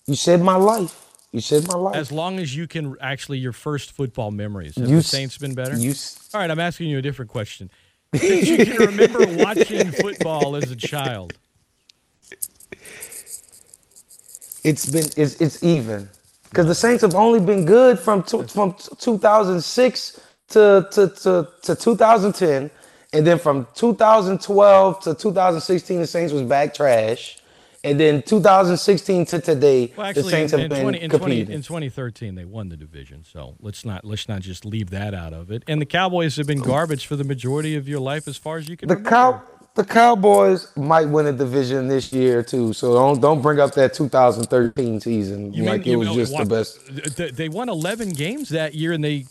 You 0.08 0.16
saved 0.16 0.42
my 0.44 0.56
life. 0.56 1.06
You 1.32 1.42
saved 1.42 1.68
my 1.68 1.76
life. 1.78 1.96
As 1.96 2.12
long 2.12 2.40
as 2.40 2.56
you 2.56 2.68
can 2.68 2.96
actually 3.00 3.38
your 3.38 3.52
first 3.54 3.92
football 3.92 4.32
memories. 4.32 4.76
Have 4.78 4.90
You 4.90 4.98
the 4.98 5.04
Saints 5.04 5.38
been 5.38 5.54
better? 5.54 5.78
You 5.78 5.92
s- 5.92 6.30
All 6.34 6.42
right, 6.42 6.50
I'm 6.50 6.60
asking 6.60 6.90
you 6.90 6.98
a 6.98 7.02
different 7.02 7.30
question. 7.30 7.70
Since 8.16 8.48
you 8.48 8.66
can 8.66 8.78
remember 8.78 9.20
watching 9.44 9.92
football 9.92 10.56
as 10.56 10.72
a 10.72 10.76
child, 10.76 11.34
it's 14.64 14.86
been 14.90 15.06
it's 15.18 15.40
it's 15.42 15.62
even 15.64 16.10
because 16.50 16.68
the 16.68 16.76
Saints 16.76 17.02
have 17.02 17.16
only 17.16 17.40
been 17.42 17.66
good 17.66 18.00
from 18.00 18.24
from 18.24 18.74
2006 19.00 20.22
to, 20.50 20.88
to 20.92 21.08
to 21.10 21.48
to 21.64 21.76
2010, 21.76 22.72
and 23.18 23.26
then 23.26 23.40
from 23.40 23.68
2012 23.76 25.00
to 25.02 25.16
2016 25.16 26.00
the 26.00 26.08
Saints 26.08 26.32
was 26.32 26.44
back 26.44 26.74
trash, 26.74 27.40
and 27.84 28.00
then 28.00 28.22
2016 28.22 29.26
to 29.26 29.42
today 29.42 29.92
well, 29.98 30.14
the 30.14 30.24
Saints 30.24 30.54
in, 30.54 30.60
have 30.60 30.66
in, 30.66 30.76
been 30.78 30.84
20, 30.84 31.02
in, 31.02 31.10
20, 31.10 31.40
in 31.42 31.62
2013 31.64 32.36
they 32.36 32.46
won 32.46 32.70
the 32.70 32.78
division. 32.78 33.24
So 33.24 33.56
let's 33.60 33.84
not 33.84 34.06
let's 34.06 34.30
not 34.30 34.42
just 34.42 34.66
leave 34.66 34.92
that 34.92 35.14
out 35.14 35.34
of 35.34 35.52
it. 35.52 35.64
And 35.68 35.82
the 35.82 35.86
Cowboys 35.86 36.36
have 36.38 36.48
been 36.48 36.62
garbage 36.62 37.08
for 37.08 37.16
the 37.16 37.24
majority 37.24 37.76
of 37.76 37.88
your 37.88 38.00
life, 38.00 38.28
as 38.28 38.38
far 38.38 38.58
as 38.58 38.70
you 38.70 38.78
can 38.78 38.88
the 38.88 38.96
remember. 38.96 39.10
cow 39.10 39.42
the 39.74 39.86
Cowboys 39.86 40.76
might 40.76 41.06
win 41.06 41.28
a 41.28 41.34
division 41.34 41.88
this 41.88 42.12
year 42.12 42.42
too, 42.44 42.74
so 42.74 42.94
don't 42.94 43.20
don't 43.22 43.42
bring 43.42 43.60
up 43.60 43.74
that 43.76 43.94
2013 43.94 45.00
season 45.02 45.54
You 45.54 45.64
like 45.64 45.86
mean- 45.86 45.94
it 45.94 45.96
was 45.98 46.08
mean- 46.10 46.18
just 46.18 46.38
the 46.38 46.46
best. 46.46 47.36
They 47.36 47.50
won 47.50 47.70
11 47.70 48.10
games 48.10 48.50
that 48.50 48.76
year, 48.76 48.92
and 48.92 49.04
they. 49.04 49.26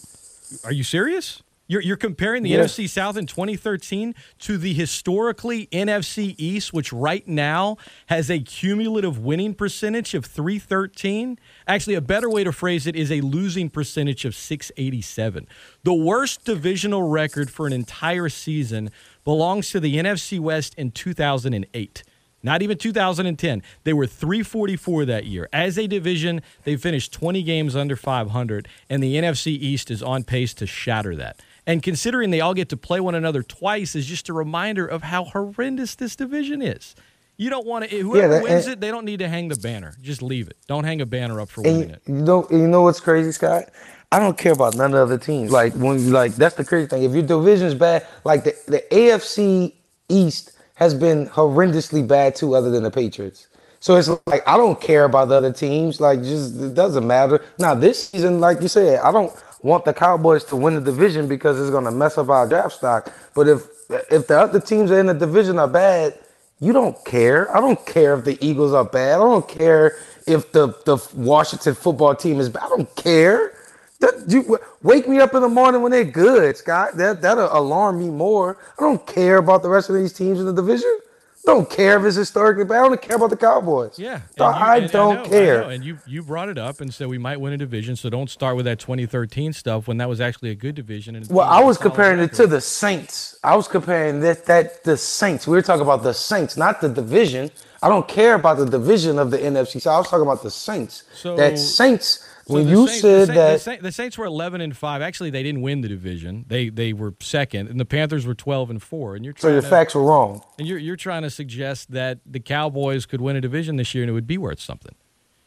Are 0.65 0.73
you 0.73 0.85
serious? 0.85 1.43
You're, 1.69 1.81
you're 1.83 1.97
comparing 1.97 2.43
the 2.45 2.51
Yeah. 2.51 2.61
NFC 2.61 2.89
South 2.89 3.17
in 3.17 3.27
2013 3.27 4.15
to 4.41 4.57
the 4.57 4.73
historically 4.73 5.67
NFC 5.73 6.35
East, 6.39 6.73
which 6.73 6.93
right 6.93 7.27
now 7.27 7.77
has 8.07 8.31
a 8.31 8.39
cumulative 8.39 9.19
winning 9.19 9.53
percentage 9.55 10.15
of 10.15 10.25
313. 10.25 11.39
Actually, 11.67 11.95
a 11.95 12.01
better 12.01 12.31
way 12.31 12.45
to 12.45 12.53
phrase 12.53 12.87
it 12.87 12.95
is 12.95 13.11
a 13.11 13.21
losing 13.21 13.69
percentage 13.69 14.25
of 14.25 14.35
687. 14.35 15.49
The 15.83 15.95
worst 15.95 16.45
divisional 16.45 17.03
record 17.09 17.51
for 17.51 17.67
an 17.67 17.73
entire 17.73 18.29
season 18.29 18.91
belongs 19.25 19.71
to 19.71 19.81
the 19.81 19.97
NFC 19.97 20.39
West 20.39 20.75
in 20.77 20.93
2008. 20.93 22.03
Not 22.43 22.63
even 22.63 22.79
2010. 22.79 23.63
They 23.83 23.93
were 23.93 24.07
344 24.07 25.05
that 25.07 25.25
year. 25.25 25.49
As 25.53 25.77
a 25.77 25.89
division, 25.89 26.43
they 26.63 26.77
finished 26.77 27.13
20 27.13 27.43
games 27.43 27.75
under 27.75 27.97
500, 27.97 28.69
and 28.89 29.03
the 29.03 29.17
NFC 29.17 29.49
East 29.49 29.91
is 29.91 30.01
on 30.01 30.23
pace 30.23 30.55
to 30.55 30.67
shatter 30.67 31.17
that. 31.17 31.41
And 31.67 31.83
considering 31.83 32.31
they 32.31 32.41
all 32.41 32.55
get 32.55 32.69
to 32.71 32.77
play 32.77 33.01
one 33.01 33.15
another 33.15 33.43
twice 33.43 33.97
is 33.97 34.07
just 34.07 34.29
a 34.29 34.33
reminder 34.33 34.87
of 34.87 35.03
how 35.03 35.25
horrendous 35.25 35.95
this 35.97 36.15
division 36.15 36.63
is. 36.63 36.95
You 37.37 37.51
don't 37.51 37.67
want 37.67 37.85
to. 37.85 37.95
Eh, 37.95 38.03
whoever 38.03 38.35
that- 38.35 38.43
wins 38.45 38.65
and- 38.67 38.75
it, 38.75 38.81
they 38.81 38.89
don't 38.91 39.05
need 39.05 39.19
to 39.19 39.29
hang 39.29 39.49
the 39.49 39.57
banner. 39.57 39.95
Just 40.01 40.23
leave 40.23 40.49
it. 40.49 40.57
Don't 40.69 40.85
hang 40.85 41.01
a 41.01 41.07
banner 41.07 41.41
up 41.41 41.49
for 41.51 41.63
winning 41.63 41.91
it. 41.91 42.03
you 42.07 42.15
know, 42.15 42.47
you 42.51 42.67
know 42.69 42.83
what's 42.83 43.01
crazy, 43.01 43.33
Scott? 43.33 43.65
I 44.13 44.21
don't 44.21 44.39
care 44.39 44.53
about 44.53 44.77
none 44.77 44.87
of 44.87 44.93
the 44.93 45.03
other 45.03 45.19
teams. 45.19 45.51
Like 45.51 45.75
when, 45.75 46.13
like 46.13 46.37
that's 46.37 46.55
the 46.55 46.65
crazy 46.65 46.87
thing. 46.87 47.03
If 47.03 47.13
your 47.13 47.25
division's 47.25 47.75
bad, 47.75 48.07
like 48.25 48.45
the 48.45 48.55
the 48.69 48.83
AFC 48.93 49.75
East 50.09 50.53
has 50.75 50.95
been 50.95 51.27
horrendously 51.29 52.07
bad 52.07 52.37
too, 52.37 52.55
other 52.55 52.71
than 52.71 52.85
the 52.85 52.91
Patriots. 52.91 53.49
So 53.81 53.97
it's 53.97 54.09
like 54.27 54.47
I 54.49 54.57
don't 54.57 54.81
care 54.81 55.05
about 55.05 55.29
the 55.29 55.35
other 55.35 55.53
teams. 55.53 56.01
Like 56.01 56.23
just 56.23 56.59
it 56.61 56.75
doesn't 56.75 57.07
matter. 57.07 57.45
Now 57.59 57.75
this 57.75 58.09
season, 58.09 58.41
like 58.41 58.63
you 58.63 58.69
said, 58.69 59.01
I 59.01 59.11
don't 59.13 59.33
want 59.63 59.85
the 59.85 59.95
Cowboys 59.95 60.45
to 60.45 60.57
win 60.57 60.75
the 60.75 60.81
division 60.81 61.29
because 61.29 61.61
it's 61.61 61.71
gonna 61.71 61.93
mess 61.93 62.19
up 62.19 62.29
our 62.31 62.49
draft 62.49 62.75
stock. 62.77 63.13
But 63.35 63.49
if 63.49 63.67
if 64.11 64.27
the 64.29 64.39
other 64.41 64.61
teams 64.61 64.91
in 64.91 65.07
the 65.07 65.15
division 65.15 65.59
are 65.59 65.69
bad, 65.69 66.19
you 66.61 66.73
don't 66.73 67.03
care. 67.05 67.55
I 67.57 67.61
don't 67.61 67.85
care 67.87 68.15
if 68.19 68.25
the 68.25 68.39
Eagles 68.45 68.73
are 68.75 68.85
bad. 68.85 69.17
I 69.17 69.25
don't 69.25 69.49
care 69.49 69.97
if 70.27 70.53
the, 70.53 70.69
the 70.87 70.99
Washington 71.15 71.75
football 71.75 72.15
team 72.15 72.41
is 72.41 72.49
bad. 72.49 72.65
I 72.65 72.69
don't 72.71 72.97
care. 72.97 73.55
That, 74.01 74.25
you 74.29 74.59
wake 74.83 75.09
me 75.09 75.21
up 75.21 75.35
in 75.35 75.43
the 75.43 75.49
morning 75.49 75.83
when 75.83 75.93
they're 75.93 76.05
good, 76.05 76.57
Scott. 76.57 76.97
That 76.97 77.23
that'll 77.23 77.57
alarm 77.57 77.99
me 78.01 78.11
more. 78.11 78.59
I 78.79 78.83
don't 78.83 79.07
care 79.07 79.39
about 79.39 79.63
the 79.63 79.69
rest 79.71 79.91
of 79.91 79.97
these 79.97 80.13
teams 80.13 80.41
in 80.41 80.47
the 80.47 80.53
division. 80.55 80.99
Don't 81.47 81.71
care 81.71 81.99
if 81.99 82.05
it's 82.05 82.17
historically 82.17 82.65
bad. 82.65 82.85
I 82.85 82.89
don't 82.89 83.01
care 83.01 83.17
about 83.17 83.31
the 83.31 83.37
Cowboys. 83.37 83.99
Yeah, 83.99 84.21
you- 84.39 84.45
I 84.45 84.79
and 84.79 84.91
don't 84.91 85.15
know, 85.23 85.29
care. 85.29 85.61
know, 85.63 85.69
And 85.69 85.85
you 85.85 85.99
you 86.07 86.23
brought 86.23 86.49
it 86.49 86.59
up 86.59 86.81
and 86.81 86.93
said 86.93 87.07
we 87.09 87.19
might 87.19 87.41
win 87.41 87.53
a 87.53 87.57
division, 87.57 87.95
so 87.97 88.11
don't 88.11 88.29
start 88.29 88.57
with 88.57 88.65
that 88.67 88.79
2013 88.81 89.53
stuff 89.53 89.87
when 89.87 89.97
that 89.99 90.09
was 90.09 90.21
actually 90.21 90.51
a 90.51 90.55
good 90.55 90.75
division. 90.75 91.15
And 91.17 91.27
Well, 91.31 91.47
I 91.49 91.63
was 91.63 91.79
comparing 91.79 92.19
it 92.21 92.33
to 92.35 92.47
the 92.47 92.61
Saints. 92.61 93.39
I 93.45 93.55
was 93.57 93.69
comparing 93.69 94.21
that 94.21 94.45
that 94.47 94.83
the 94.85 94.97
Saints. 94.97 95.47
We 95.47 95.57
were 95.57 95.63
talking 95.63 95.83
about 95.83 96.03
the 96.03 96.15
Saints, 96.15 96.57
not 96.57 96.81
the 96.81 96.89
division. 96.89 97.51
I 97.83 97.89
don't 97.89 98.09
care 98.09 98.35
about 98.35 98.57
the 98.59 98.67
division 98.67 99.19
of 99.19 99.31
the 99.31 99.39
NFC. 99.39 99.81
So 99.81 99.91
I 99.93 99.99
was 99.99 100.09
talking 100.09 100.27
about 100.27 100.43
the 100.43 100.51
Saints. 100.51 101.05
So- 101.15 101.37
that 101.37 101.59
Saints. 101.59 102.26
When 102.47 102.65
the 102.67 102.71
you 102.71 102.87
Saints- 102.87 103.01
said 103.01 103.11
the, 103.11 103.27
Saints, 103.27 103.35
that, 103.35 103.53
the, 103.53 103.59
Saints, 103.59 103.83
the 103.83 103.93
Saints 103.93 104.19
were 104.19 104.25
11 104.25 104.61
and 104.61 104.77
five. 104.77 105.03
Actually, 105.03 105.31
they 105.31 105.43
didn't 105.43 105.63
win 105.63 105.81
the 105.81 105.89
division. 105.89 106.45
They 106.49 106.69
they 106.69 106.93
were 106.93 107.15
second, 107.21 107.69
and 107.69 107.81
the 107.81 107.85
Panthers 107.85 108.25
were 108.27 108.35
12 108.35 108.71
and 108.71 108.83
four. 108.83 109.17
And 109.17 109.25
you're 109.25 109.35
so 109.37 109.49
your 109.49 109.63
to, 109.63 109.69
facts 109.69 109.95
were 109.95 110.05
wrong. 110.05 110.43
and 110.59 110.67
you're 110.69 110.79
you're 110.79 110.97
trying 110.97 111.23
to 111.23 111.31
suggest 111.31 111.91
that 111.93 112.19
the 112.25 112.39
Cowboys 112.41 113.05
could 113.07 113.21
win 113.21 113.35
a 113.37 113.41
division 113.41 113.77
this 113.77 113.95
year 113.95 114.05
and 114.05 114.11
it 114.11 114.13
would 114.15 114.29
be 114.29 114.39
worth 114.39 114.61
something. 114.61 114.95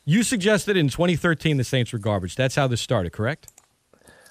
You 0.06 0.24
suggested 0.24 0.76
in 0.76 0.90
2013 0.90 1.58
the 1.58 1.64
Saints 1.64 1.94
were 1.94 2.00
garbage. 2.00 2.36
That's 2.36 2.56
how 2.56 2.68
this 2.68 2.82
started, 2.82 3.12
correct? 3.12 3.48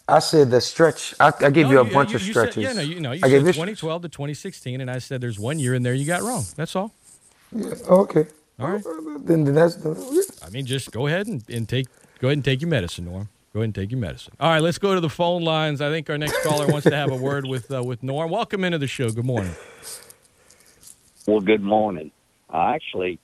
I 0.09 0.19
said 0.21 0.51
the 0.51 0.61
stretch. 0.61 1.15
I, 1.21 1.29
I 1.41 1.51
gave 1.51 1.67
No, 1.67 1.71
you 1.73 1.79
a 1.81 1.85
bunch 1.85 2.15
of 2.15 2.23
you 2.23 2.33
stretches. 2.33 2.55
Said, 2.55 2.63
yeah, 2.63 2.73
no, 2.73 2.81
you 2.81 2.99
know, 3.01 3.13
you 3.13 3.21
I 3.23 3.29
said 3.29 3.31
gave 3.31 3.47
you 3.47 3.53
2012 3.53 4.03
to 4.03 4.09
2016, 4.09 4.81
and 4.81 4.91
I 4.91 4.99
said 4.99 5.21
there's 5.21 5.39
one 5.39 5.59
year 5.59 5.75
in 5.75 5.83
there 5.83 5.93
you 5.95 6.07
got 6.07 6.23
wrong. 6.23 6.45
That's 6.57 6.75
all. 6.75 6.95
Oh, 7.89 8.01
okay. 8.03 8.27
All 8.59 8.71
right. 8.71 8.83
Then, 9.25 9.45
then 9.45 9.55
that's 9.55 9.77
I 10.43 10.51
mean, 10.51 10.67
just 10.67 10.91
go 10.93 11.07
ahead 11.07 11.27
and, 11.27 11.45
and 11.49 11.69
take 11.69 11.87
go 12.21 12.29
ahead 12.29 12.39
and 12.39 12.45
take 12.45 12.61
your 12.61 12.71
medicine, 12.71 13.05
Norm. 13.07 13.29
Go 13.53 13.61
ahead 13.61 13.65
and 13.65 13.75
take 13.75 13.91
your 13.91 14.01
medicine. 14.01 14.35
All 14.39 14.51
right, 14.51 14.63
let's 14.63 14.79
go 14.79 14.95
to 14.95 15.01
the 15.01 15.09
phone 15.09 15.43
lines. 15.43 15.81
I 15.81 15.91
think 15.91 16.09
our 16.11 16.19
next 16.19 16.43
caller 16.43 16.67
wants 16.67 16.87
to 16.89 16.95
have 16.95 17.11
a 17.11 17.17
word 17.17 17.47
with 17.47 17.71
uh, 17.73 17.83
with 17.83 18.03
Norm. 18.03 18.31
Welcome 18.31 18.63
into 18.65 18.79
the 18.79 18.87
show. 18.87 19.11
Good 19.11 19.25
morning. 19.25 19.55
Well, 21.27 21.41
good 21.41 21.63
morning. 21.63 22.11
I 22.51 22.75
actually, 22.75 23.19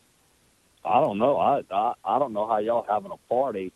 I 0.85 1.01
don't 1.01 1.19
know. 1.19 1.39
I, 1.39 1.63
I 1.71 1.95
I 2.05 2.19
don't 2.19 2.33
know 2.33 2.47
how 2.47 2.59
y'all 2.59 2.87
having 2.89 3.13
a 3.13 3.17
party 3.29 3.73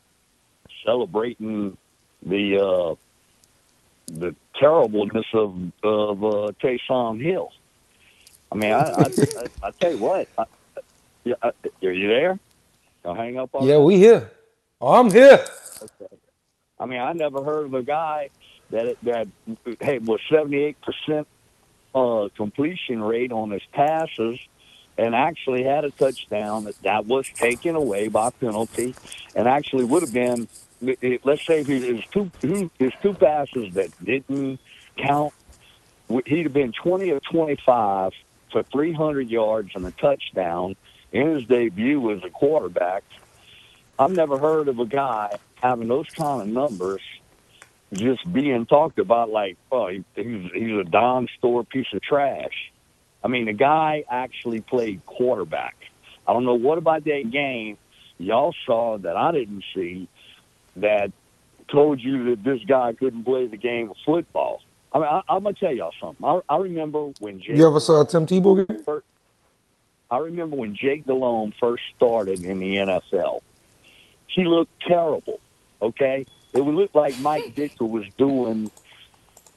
celebrating 0.85 1.77
the 2.25 2.59
uh, 2.59 2.95
the 4.07 4.35
terribleness 4.59 5.27
of 5.35 5.55
of 5.83 6.25
uh, 6.25 6.53
Taysom 6.63 7.23
Hill. 7.23 7.53
I 8.51 8.55
mean, 8.55 8.73
I 8.73 8.81
I, 8.81 9.03
I, 9.03 9.67
I 9.69 9.71
tell 9.73 9.93
you 9.93 9.99
what. 9.99 10.29
I, 10.39 10.45
yeah, 11.25 11.35
I, 11.43 11.53
are 11.83 11.93
you 11.93 12.09
there? 12.09 12.39
I'll 13.05 13.15
hang 13.15 13.39
up 13.39 13.51
on. 13.55 13.67
yeah. 13.67 13.79
We 13.79 13.97
here. 13.97 14.31
I'm 14.81 15.11
here. 15.11 15.45
I 16.79 16.87
mean, 16.87 17.01
I 17.01 17.13
never 17.13 17.43
heard 17.43 17.67
of 17.67 17.75
a 17.75 17.83
guy 17.83 18.31
that 18.71 18.97
that 19.03 19.27
hey 19.81 19.99
was 19.99 20.21
seventy 20.31 20.59
eight 20.63 20.77
percent 20.81 21.27
uh 21.95 22.29
completion 22.37 23.03
rate 23.03 23.33
on 23.33 23.51
his 23.51 23.63
passes, 23.73 24.39
and 24.97 25.15
actually 25.15 25.65
had 25.65 25.85
a 25.85 25.91
touchdown 25.91 26.65
that 26.65 26.81
that 26.83 27.07
was 27.07 27.29
taken 27.29 27.75
away 27.75 28.09
by 28.09 28.31
penalty, 28.31 28.95
and 29.35 29.49
actually 29.49 29.85
would 29.85 30.03
have 30.03 30.13
been. 30.13 30.47
Let's 31.25 31.45
say 31.45 31.65
his 31.65 32.05
two 32.13 32.31
his 32.41 32.93
two 33.03 33.15
passes 33.15 33.75
that 33.75 33.91
didn't 34.05 34.61
count, 34.97 35.35
he'd 36.25 36.45
have 36.45 36.53
been 36.53 36.71
twenty 36.71 37.11
or 37.11 37.19
twenty 37.19 37.57
five 37.67 38.13
for 38.53 38.63
three 38.63 38.93
hundred 38.93 39.29
yards 39.29 39.73
and 39.75 39.85
a 39.85 39.91
touchdown 39.91 40.77
in 41.11 41.35
his 41.35 41.45
debut 41.47 42.13
as 42.13 42.23
a 42.23 42.31
quarterback. 42.31 43.03
I've 43.99 44.13
never 44.13 44.39
heard 44.39 44.69
of 44.69 44.79
a 44.79 44.87
guy 44.87 45.37
having 45.57 45.89
those 45.89 46.09
kind 46.11 46.43
of 46.43 46.49
numbers 46.49 47.03
just 47.93 48.31
being 48.33 48.67
talked 48.67 48.99
about 48.99 49.31
like, 49.31 49.57
oh, 49.73 49.89
he, 49.89 50.05
he's, 50.15 50.51
he's 50.53 50.79
a 50.79 50.85
Don 50.85 51.29
Store 51.39 51.65
piece 51.65 51.87
of 51.93 52.03
trash. 52.03 52.73
I 53.25 53.29
mean, 53.29 53.47
the 53.47 53.53
guy 53.53 54.05
actually 54.09 54.61
played 54.61 55.05
quarterback. 55.07 55.77
I 56.27 56.33
don't 56.33 56.45
know 56.45 56.55
what 56.55 56.79
about 56.79 57.05
that 57.05 57.31
game 57.31 57.79
y'all 58.19 58.55
saw 58.67 58.99
that 58.99 59.17
I 59.17 59.33
didn't 59.33 59.65
see 59.75 60.09
that 60.77 61.13
told 61.71 62.01
you 62.01 62.31
that 62.31 62.45
this 62.45 62.61
guy 62.67 62.93
couldn't 62.93 63.25
play 63.25 63.47
the 63.47 63.57
game 63.57 63.91
of 63.91 63.97
football. 64.05 64.63
I 64.93 64.99
mean, 64.99 65.09
I, 65.09 65.23
I'm 65.29 65.43
gonna 65.43 65.55
tell 65.55 65.73
y'all 65.73 65.93
something. 66.01 66.25
I, 66.25 66.41
I 66.49 66.59
remember 66.59 67.13
when 67.21 67.41
Jake 67.41 67.57
You 67.57 67.67
ever 67.67 67.81
saw 67.81 68.05
Tim 68.05 68.27
Tebow 68.27 68.85
first, 68.85 69.07
I 70.11 70.19
remember 70.19 70.57
when 70.57 70.75
Jake 70.75 71.07
Delhomme 71.07 71.53
first 71.61 71.83
started 71.97 72.43
in 72.43 72.59
the 72.59 72.77
NFL. 72.77 73.41
He 74.29 74.45
looked 74.45 74.73
terrible. 74.87 75.41
Okay, 75.81 76.27
it 76.53 76.61
would 76.65 76.75
look 76.75 76.95
like 76.95 77.19
Mike 77.21 77.55
Ditka 77.57 77.89
was 77.89 78.05
doing 78.17 78.71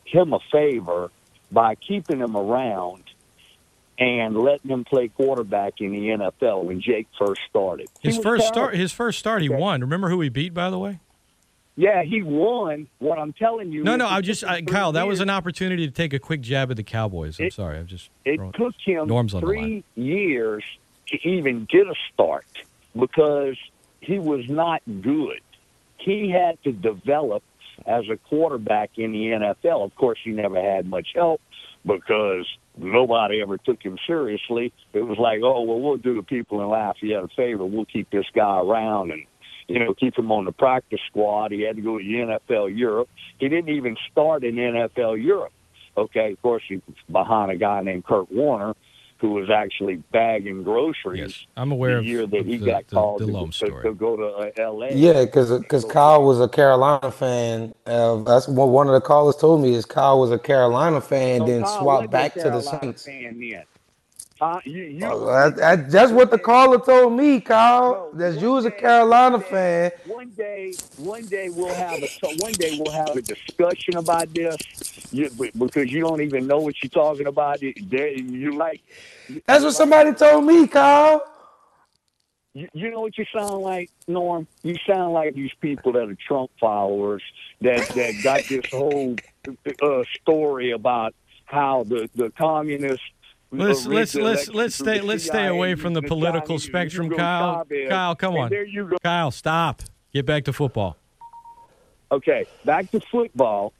him 0.06 0.34
a 0.34 0.40
favor 0.52 1.12
by 1.52 1.76
keeping 1.76 2.20
him 2.20 2.36
around 2.36 3.04
and 4.00 4.36
letting 4.38 4.70
him 4.72 4.84
play 4.84 5.08
quarterback 5.10 5.74
in 5.80 5.92
the 5.92 6.08
NFL 6.10 6.64
when 6.64 6.82
Jake 6.82 7.08
first 7.20 7.42
started. 7.50 7.88
He 8.02 8.10
His 8.10 8.18
first 8.18 8.26
terrible. 8.26 8.46
start. 8.54 8.76
His 8.76 8.92
first 8.92 9.20
start, 9.20 9.42
he 9.42 9.50
Okay. 9.50 9.58
won. 9.60 9.82
Remember 9.82 10.10
who 10.10 10.22
he 10.22 10.30
beat, 10.30 10.54
by 10.54 10.70
the 10.70 10.80
way? 10.80 11.00
Yeah, 11.78 12.04
he 12.04 12.22
won. 12.22 12.88
What 13.00 13.18
I'm 13.18 13.32
telling 13.34 13.72
you. 13.72 13.84
No, 13.84 13.96
no. 13.96 14.08
I 14.08 14.22
just, 14.22 14.44
I, 14.44 14.58
three 14.58 14.66
Kyle. 14.68 14.92
That 14.92 15.08
was 15.08 15.20
an 15.22 15.30
opportunity 15.30 15.88
to 15.88 15.92
take 15.94 16.14
a 16.14 16.20
quick 16.20 16.42
jab 16.42 16.70
at 16.72 16.78
the 16.78 16.84
Cowboys. 16.84 17.40
I'm 17.40 17.48
It- 17.48 17.54
sorry. 17.54 17.78
I'm 17.80 17.88
just. 17.88 18.10
It 18.26 18.40
took 18.54 18.74
him 18.84 19.08
Norm's 19.08 19.34
three 19.34 19.84
years 19.96 20.64
to 21.08 21.28
even 21.28 21.66
get 21.70 21.88
a 21.88 21.96
start 22.14 22.46
because 22.98 23.58
he 24.02 24.20
was 24.20 24.44
not 24.50 24.82
good. 25.02 25.40
He 25.98 26.30
had 26.30 26.62
to 26.64 26.72
develop 26.72 27.44
as 27.86 28.04
a 28.12 28.18
quarterback 28.18 28.92
in 28.98 29.12
the 29.12 29.28
NFL. 29.64 29.86
Of 29.86 29.96
course, 29.96 30.20
he 30.24 30.32
never 30.32 30.62
had 30.62 30.88
much 30.88 31.10
help 31.16 31.42
because 31.86 32.46
nobody 32.78 33.42
ever 33.42 33.58
took 33.58 33.82
him 33.82 33.98
seriously. 34.06 34.74
It 34.94 35.02
was 35.02 35.18
like, 35.18 35.42
oh, 35.44 35.62
well, 35.62 35.80
we'll 35.80 35.98
do 35.98 36.16
the 36.16 36.24
people 36.24 36.62
in 36.62 36.68
Lafayette 36.68 37.24
a 37.24 37.28
favor. 37.30 37.66
We'll 37.66 37.86
keep 37.86 38.10
this 38.10 38.26
guy 38.34 38.60
around 38.60 39.12
and, 39.12 39.26
you 39.68 39.80
know, 39.80 39.94
keep 39.94 40.18
him 40.18 40.32
on 40.32 40.46
the 40.46 40.52
practice 40.52 41.00
squad. 41.08 41.52
He 41.52 41.62
had 41.62 41.76
to 41.76 41.82
go 41.82 41.98
to 41.98 42.04
the 42.04 42.40
NFL 42.50 42.78
Europe. 42.78 43.10
He 43.40 43.50
didn't 43.50 43.70
even 43.70 43.98
start 44.12 44.44
in 44.44 44.56
NFL 44.56 45.24
Europe. 45.24 45.54
Okay, 45.98 46.32
of 46.32 46.42
course, 46.42 46.64
he 46.68 46.78
was 46.88 46.96
behind 47.12 47.52
a 47.52 47.58
guy 47.58 47.82
named 47.82 48.06
Kurt 48.06 48.32
Warner, 48.32 48.76
who 49.22 49.32
was 49.32 49.50
actually 49.52 49.98
bagging 50.12 50.64
groceries 50.64 51.20
Yes, 51.20 51.46
I'm 51.56 51.72
aware 51.72 51.92
the 51.94 51.98
of, 52.00 52.06
year 52.06 52.28
that 52.28 52.46
he 52.46 52.58
the, 52.58 52.66
got 52.66 52.88
the, 52.88 52.96
called 52.96 53.22
the 53.22 53.28
to, 53.28 53.32
Loam 53.32 53.52
to, 53.52 53.82
to 53.84 53.94
go 53.94 54.18
to 54.18 54.26
uh, 54.26 54.50
L.A. 54.58 54.94
Yeah, 54.96 55.24
because 55.26 55.86
Kyle 55.86 56.24
was 56.24 56.42
a 56.42 56.50
Carolina 56.50 57.12
fan. 57.12 57.74
Uh, 57.86 58.18
that's 58.24 58.48
what 58.48 58.70
one 58.70 58.88
of 58.88 58.94
the 58.94 59.02
callers 59.02 59.36
told 59.36 59.62
me 59.62 59.76
is 59.76 59.86
Kyle 59.86 60.20
was 60.20 60.32
a 60.32 60.40
Carolina 60.40 61.00
fan, 61.00 61.42
So 61.42 61.46
then 61.46 61.64
Kyle 61.64 61.80
swapped 61.82 62.12
back 62.12 62.34
to 62.34 62.50
the 62.50 62.62
Saints. 62.62 63.06
fan 63.06 63.40
then. 63.40 63.64
Uh, 64.42 64.60
you, 64.66 64.84
you, 64.86 65.06
Oh, 65.06 65.28
that- 65.28 65.56
that- 65.58 65.92
that's 65.92 66.12
what 66.12 66.32
the 66.32 66.40
caller 66.40 66.80
told 66.80 67.14
me, 67.14 67.40
Kyle. 67.40 68.10
No, 68.12 68.20
That 68.20 68.42
you 68.42 68.52
was 68.54 68.66
a 68.66 68.72
Carolina 68.72 69.38
one 69.38 69.42
day- 69.44 69.50
fan. 69.52 69.92
One 70.08 70.30
day, 70.32 70.74
one 70.98 71.26
day 71.28 71.50
we'll 71.50 71.74
have 71.76 72.02
a 72.02 72.08
one 72.40 72.54
day 72.54 72.76
we'll 72.80 72.92
have 72.92 73.16
a 73.16 73.22
discussion 73.22 73.98
about 73.98 74.34
this. 74.34 74.58
You, 75.12 75.30
because 75.56 75.92
you 75.92 76.02
don't 76.02 76.22
even 76.22 76.48
know 76.48 76.58
what 76.60 76.74
you're 76.82 76.90
talking 76.90 77.28
about. 77.28 77.60
There- 77.60 78.08
you 78.10 78.58
like 78.58 78.82
That's 79.46 79.64
what 79.64 79.76
somebody 79.76 80.12
told 80.14 80.44
me, 80.46 80.66
Kyle. 80.68 81.22
You, 82.56 82.68
you 82.74 82.90
know 82.90 83.02
what 83.02 83.18
you 83.20 83.26
sound 83.32 83.62
like, 83.62 83.92
Norm? 84.08 84.48
You 84.64 84.76
sound 84.88 85.14
like 85.14 85.36
these 85.36 85.54
people 85.62 85.92
that 85.94 86.10
are 86.10 86.16
Trump 86.16 86.50
followers 86.60 87.22
that 87.62 87.88
that 87.90 88.14
got 88.24 88.44
this 88.50 88.66
whole 88.72 89.16
uh, 89.84 90.04
story 90.20 90.72
about 90.72 91.14
how 91.46 91.84
the 91.84 92.10
the 92.16 92.32
communists 92.32 93.06
Let's 93.52 93.86
let's 93.86 94.16
let's 94.16 94.48
let's 94.50 94.76
stay 94.76 95.02
let's 95.02 95.26
stay 95.26 95.48
away 95.48 95.76
from 95.76 95.94
the 95.94 96.02
political 96.02 96.58
Chinese 96.58 96.64
spectrum, 96.64 97.10
Kyle. 97.10 97.66
Kyle, 97.90 98.16
come 98.16 98.36
on. 98.36 98.50
there 98.50 98.66
you 98.66 98.86
go. 98.86 98.98
Kyle, 99.04 99.32
stop. 99.32 99.82
Get 100.14 100.26
back 100.26 100.46
to 100.46 100.54
football. 100.54 100.98
Okay, 102.12 102.46
back 102.64 102.92
to 102.92 103.00
football. 103.00 103.74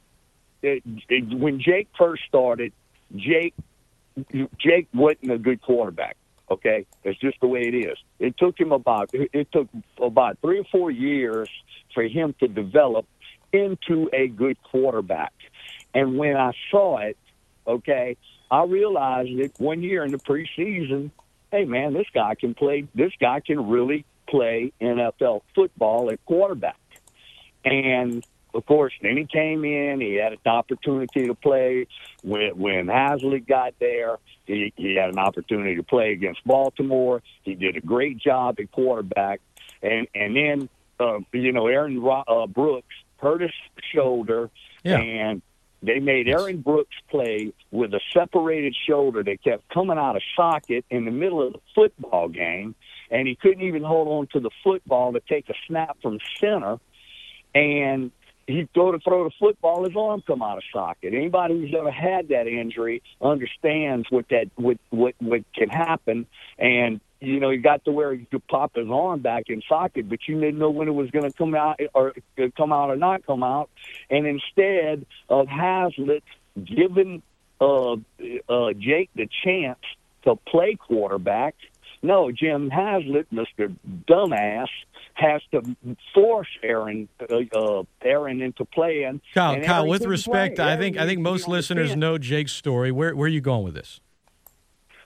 It, 0.62 0.84
it, 1.10 1.38
when 1.38 1.60
Jake 1.60 1.88
first 1.98 2.24
started, 2.28 2.74
Jake 3.16 3.54
Jake 4.60 4.88
wasn't 4.94 5.32
a 5.32 5.38
good 5.38 5.62
quarterback. 5.62 6.18
Okay, 6.50 6.86
it's 7.06 7.20
just 7.20 7.40
the 7.40 7.48
way 7.48 7.62
it 7.62 7.74
is. 7.74 7.98
It 8.20 8.38
took 8.38 8.60
him 8.60 8.74
about 8.74 9.10
it 9.14 9.52
took 9.54 9.70
about 10.02 10.38
three 10.42 10.60
or 10.60 10.66
four 10.66 10.92
years 10.92 11.50
for 11.94 12.04
him 12.04 12.36
to 12.42 12.48
develop 12.48 13.06
into 13.54 14.10
a 14.12 14.28
good 14.28 14.58
quarterback. 14.64 15.34
And 15.94 16.18
when 16.18 16.36
I 16.36 16.52
saw 16.70 16.98
it, 16.98 17.18
okay, 17.66 18.18
I 18.52 18.64
realized 18.66 19.38
that 19.40 19.52
one 19.60 19.82
year 19.82 20.04
in 20.04 20.12
the 20.12 20.18
preseason, 20.18 21.10
hey 21.52 21.66
man, 21.66 21.94
this 21.94 22.08
guy 22.14 22.36
can 22.36 22.54
play. 22.54 22.86
This 22.94 23.14
guy 23.20 23.40
can 23.40 23.70
really 23.70 24.06
play 24.30 24.74
NFL 24.82 25.42
football 25.56 26.12
at 26.12 26.24
quarterback. 26.26 26.78
And 27.64 28.26
of 28.54 28.66
course, 28.66 28.92
then 29.02 29.16
he 29.16 29.26
came 29.26 29.64
in. 29.64 30.02
He 30.02 30.16
had 30.16 30.34
an 30.34 30.40
opportunity 30.46 31.28
to 31.28 31.34
play 31.36 31.88
when 32.24 32.58
when 32.58 32.88
Haslett 32.88 33.48
got 33.48 33.74
there. 33.80 34.18
He, 34.46 34.74
he 34.76 34.96
had 34.96 35.10
an 35.10 35.20
opportunity 35.20 35.76
to 35.78 35.84
play 35.84 36.12
against 36.12 36.44
Baltimore. 36.46 37.22
He 37.44 37.56
did 37.56 37.78
a 37.78 37.82
great 37.82 38.18
job 38.18 38.58
at 38.60 38.70
quarterback, 38.72 39.40
and 39.82 40.08
and 40.14 40.36
then 40.36 40.70
uh, 41.00 41.20
you 41.32 41.54
know 41.54 41.68
Aaron 41.68 42.04
uh, 42.28 42.48
Brooks 42.48 42.96
hurt 43.18 43.42
his 43.42 43.52
shoulder, 43.94 44.50
Yeah. 44.84 44.98
and 45.00 45.42
they 45.84 46.00
made 46.00 46.28
Aaron 46.28 46.62
Brooks 46.62 46.96
play 47.10 47.54
with 47.72 47.94
a 47.94 48.00
separated 48.14 48.76
shoulder 48.88 49.24
that 49.24 49.44
kept 49.44 49.68
coming 49.70 49.98
out 49.98 50.16
of 50.16 50.22
socket 50.36 50.86
in 50.90 51.06
the 51.06 51.12
middle 51.12 51.46
of 51.46 51.54
the 51.54 51.60
football 51.74 52.30
game, 52.30 52.76
and 53.10 53.28
he 53.28 53.36
couldn't 53.36 53.64
even 53.64 53.84
hold 53.84 54.08
on 54.08 54.28
to 54.28 54.40
the 54.40 54.52
football 54.64 55.14
to 55.14 55.20
take 55.22 55.50
a 55.50 55.54
snap 55.68 55.98
from 56.02 56.20
center, 56.40 56.80
and 57.56 58.12
he'd 58.48 58.72
go 58.74 58.92
to 58.92 59.00
throw 59.00 59.24
the 59.24 59.32
football, 59.40 59.86
his 59.86 59.96
arm 59.98 60.24
come 60.26 60.42
out 60.44 60.58
of 60.58 60.64
socket. 60.72 61.14
Anybody 61.14 61.60
who's 61.60 61.74
ever 61.78 61.92
had 61.92 62.30
that 62.30 62.48
injury 62.48 63.02
understands 63.22 64.08
what 64.10 64.30
that 64.30 64.50
what 64.56 64.78
what 64.90 65.16
what 65.20 65.44
can 65.54 65.70
happen. 65.70 66.28
And 66.58 67.02
you 67.22 67.40
know, 67.40 67.52
he 67.52 67.58
got 67.58 67.86
to 67.86 67.92
where 67.92 68.14
he 68.16 68.26
could 68.26 68.46
pop 68.48 68.76
his 68.76 68.90
arm 68.90 69.20
back 69.22 69.44
in 69.48 69.62
socket, 69.70 70.10
but 70.10 70.20
you 70.28 70.40
didn't 70.40 70.58
know 70.58 70.72
when 70.72 70.88
it 70.88 70.92
was 70.92 71.12
going 71.12 71.30
to 71.30 71.38
come 71.38 71.54
out 71.54 71.80
or 71.94 72.14
uh, 72.42 72.48
come 72.58 72.74
out 72.74 72.90
or 72.90 72.96
not 72.96 73.26
come 73.26 73.44
out. 73.44 73.70
And 74.10 74.26
instead 74.26 75.06
of 75.30 75.48
Haslett 75.48 76.24
giving 76.64 77.22
uh, 77.62 77.94
uh, 78.50 78.74
Jake 78.74 79.12
the 79.16 79.30
chance 79.46 79.80
to 80.24 80.36
play 80.36 80.76
quarterback, 80.76 81.56
no, 82.02 82.32
Jim 82.32 82.72
Haslett, 82.72 83.32
Mister 83.32 83.72
Dumbass, 84.10 84.70
has 85.14 85.44
to 85.52 85.76
force 86.16 86.48
Aaron 86.64 87.08
uh, 87.30 87.42
uh, 87.56 87.84
Aaron 88.02 88.42
into 88.42 88.66
playing. 88.66 89.22
Kyle, 89.36 89.62
Kyle, 89.62 89.88
with 89.88 90.06
respect, 90.06 90.56
play. 90.56 90.66
I 90.66 90.70
Aaron 90.70 90.80
think 90.80 90.98
I 90.98 91.06
think 91.06 91.20
most 91.20 91.48
listeners 91.48 91.96
know 91.96 92.18
Jake's 92.18 92.54
story. 92.54 92.92
Where 92.92 93.16
where 93.16 93.28
are 93.28 93.30
you 93.30 93.42
going 93.42 93.64
with 93.64 93.76
this? 93.76 94.02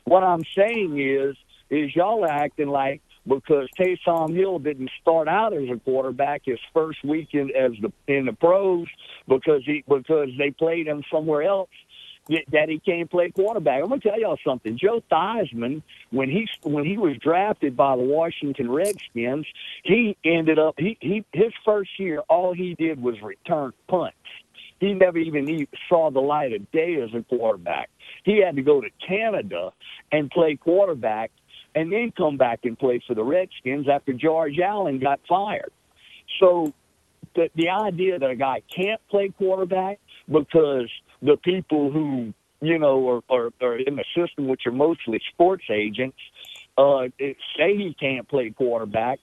What 0.05 0.24
I'm 0.24 0.43
saying 0.55 0.97
is, 0.97 1.36
is 1.70 1.95
y'all 1.95 2.26
acting 2.26 2.68
like 2.68 3.01
because 3.28 3.68
Taysom 3.80 4.36
Hill 4.36 4.59
didn't 4.59 4.91
start 5.01 5.28
out 5.28 5.53
as 5.53 5.68
a 5.70 5.80
quarterback 5.80 6.43
his 6.45 6.59
first 6.74 7.03
weekend 7.03 7.51
as 7.51 7.72
the 7.82 7.91
in 8.07 8.26
the 8.26 8.34
pros 8.34 8.88
because 9.28 9.63
he 9.66 9.84
because 9.88 10.30
they 10.38 10.51
played 10.51 10.88
him 10.88 11.03
somewhere 11.11 11.43
else 11.43 11.70
that 12.51 12.70
he 12.70 12.80
can't 12.80 13.09
play 13.09 13.30
quarterback. 13.30 13.82
I'm 13.84 13.89
gonna 13.89 14.01
tell 14.01 14.20
y'all 14.20 14.38
something. 14.45 14.78
Joe 14.78 15.01
Theismann, 15.11 15.84
when 16.11 16.30
he 16.30 16.47
when 16.63 16.86
he 16.86 16.97
was 16.97 17.18
drafted 17.18 17.78
by 17.78 17.95
the 17.95 18.03
Washington 18.03 18.72
Redskins, 18.72 19.45
he 19.84 20.18
ended 20.24 20.59
up 20.59 20.76
he, 20.78 20.97
he 21.01 21.24
his 21.34 21.53
first 21.63 21.91
year 21.99 22.22
all 22.30 22.53
he 22.53 22.76
did 22.76 23.01
was 23.01 23.16
return 23.22 23.74
punts. 23.88 24.18
He 24.80 24.93
never 24.93 25.18
even 25.18 25.47
e- 25.49 25.68
saw 25.88 26.11
the 26.11 26.20
light 26.20 26.51
of 26.53 26.70
day 26.72 26.99
as 27.01 27.09
a 27.13 27.24
quarterback. 27.24 27.89
He 28.24 28.41
had 28.43 28.55
to 28.57 28.61
go 28.61 28.82
to 28.82 28.89
Canada 29.07 29.72
and 30.11 30.30
play 30.30 30.57
quarterback 30.57 31.32
and 31.76 31.92
then 31.92 32.12
come 32.18 32.38
back 32.38 32.62
and 32.64 32.80
play 32.80 33.02
for 33.06 33.14
the 33.14 33.24
Redskins 33.24 33.88
after 33.88 34.14
George 34.14 34.58
Allen 34.60 35.00
got 35.00 35.20
fired. 35.28 35.72
So 36.40 36.74
the, 37.36 37.50
the 37.56 37.70
idea 37.70 38.18
that 38.18 38.30
a 38.30 38.36
guy 38.36 38.62
can't 38.74 39.02
play 39.10 39.30
quarterback 39.38 40.00
because 40.32 40.90
the 41.22 41.38
people 41.38 41.92
who, 41.92 42.34
you 42.62 42.80
know, 42.80 43.08
are, 43.10 43.22
are, 43.30 43.50
are 43.62 43.78
in 43.78 43.98
the 43.98 44.06
system, 44.16 44.48
which 44.48 44.62
are 44.66 44.72
mostly 44.72 45.22
sports 45.34 45.66
agents, 45.70 46.18
uh, 46.78 47.08
say 47.20 47.78
he 47.78 47.96
can't 48.00 48.28
play 48.28 48.50
quarterback 48.50 49.20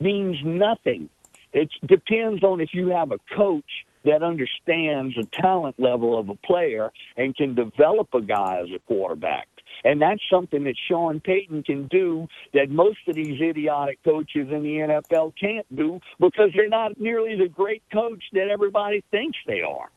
means 0.00 0.36
nothing. 0.44 1.08
It 1.52 1.68
depends 1.86 2.42
on 2.42 2.60
if 2.60 2.70
you 2.72 2.88
have 2.88 3.12
a 3.12 3.18
coach 3.36 3.64
that 4.04 4.22
understands 4.22 5.14
the 5.14 5.26
talent 5.32 5.78
level 5.78 6.18
of 6.18 6.30
a 6.30 6.34
player 6.34 6.90
and 7.16 7.36
can 7.36 7.54
develop 7.54 8.08
a 8.14 8.22
guy 8.22 8.60
as 8.62 8.68
a 8.74 8.78
quarterback. 8.86 9.46
And 9.84 10.00
that's 10.00 10.20
something 10.30 10.64
that 10.64 10.76
Sean 10.88 11.20
Payton 11.20 11.62
can 11.62 11.86
do 11.88 12.28
that 12.52 12.70
most 12.70 12.98
of 13.08 13.14
these 13.14 13.40
idiotic 13.40 14.02
coaches 14.04 14.48
in 14.50 14.62
the 14.62 15.02
NFL 15.02 15.32
can't 15.40 15.66
do 15.74 16.00
because 16.18 16.50
they're 16.54 16.68
not 16.68 17.00
nearly 17.00 17.36
the 17.36 17.48
great 17.48 17.82
coach 17.92 18.22
that 18.32 18.48
everybody 18.48 19.02
thinks 19.10 19.38
they 19.46 19.62
are. 19.62 19.90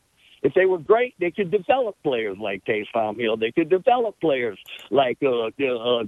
If 0.44 0.52
they 0.52 0.66
were 0.66 0.78
great, 0.78 1.14
they 1.18 1.30
could 1.30 1.50
develop 1.50 1.96
players 2.02 2.36
like 2.38 2.62
Taysom 2.66 3.18
Hill. 3.18 3.38
They 3.38 3.50
could 3.50 3.70
develop 3.70 4.20
players 4.20 4.58
like 4.90 5.16
uh, 5.22 5.46
uh, 5.46 5.46
uh, 5.46 6.04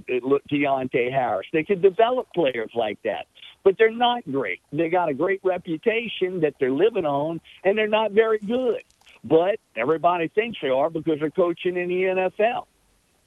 Deonte 0.51 1.11
Harris. 1.11 1.47
They 1.51 1.63
could 1.63 1.81
develop 1.81 2.27
players 2.35 2.69
like 2.75 2.99
that. 3.03 3.25
But 3.63 3.75
they're 3.79 3.89
not 3.89 4.23
great. 4.31 4.61
They 4.71 4.89
got 4.89 5.09
a 5.09 5.13
great 5.15 5.41
reputation 5.43 6.41
that 6.41 6.53
they're 6.59 6.71
living 6.71 7.05
on, 7.05 7.41
and 7.63 7.75
they're 7.75 7.87
not 7.87 8.11
very 8.11 8.37
good. 8.37 8.83
But 9.23 9.59
everybody 9.75 10.27
thinks 10.27 10.59
they 10.61 10.69
are 10.69 10.91
because 10.91 11.19
they're 11.19 11.31
coaching 11.31 11.75
in 11.75 11.89
the 11.89 12.29
NFL. 12.39 12.67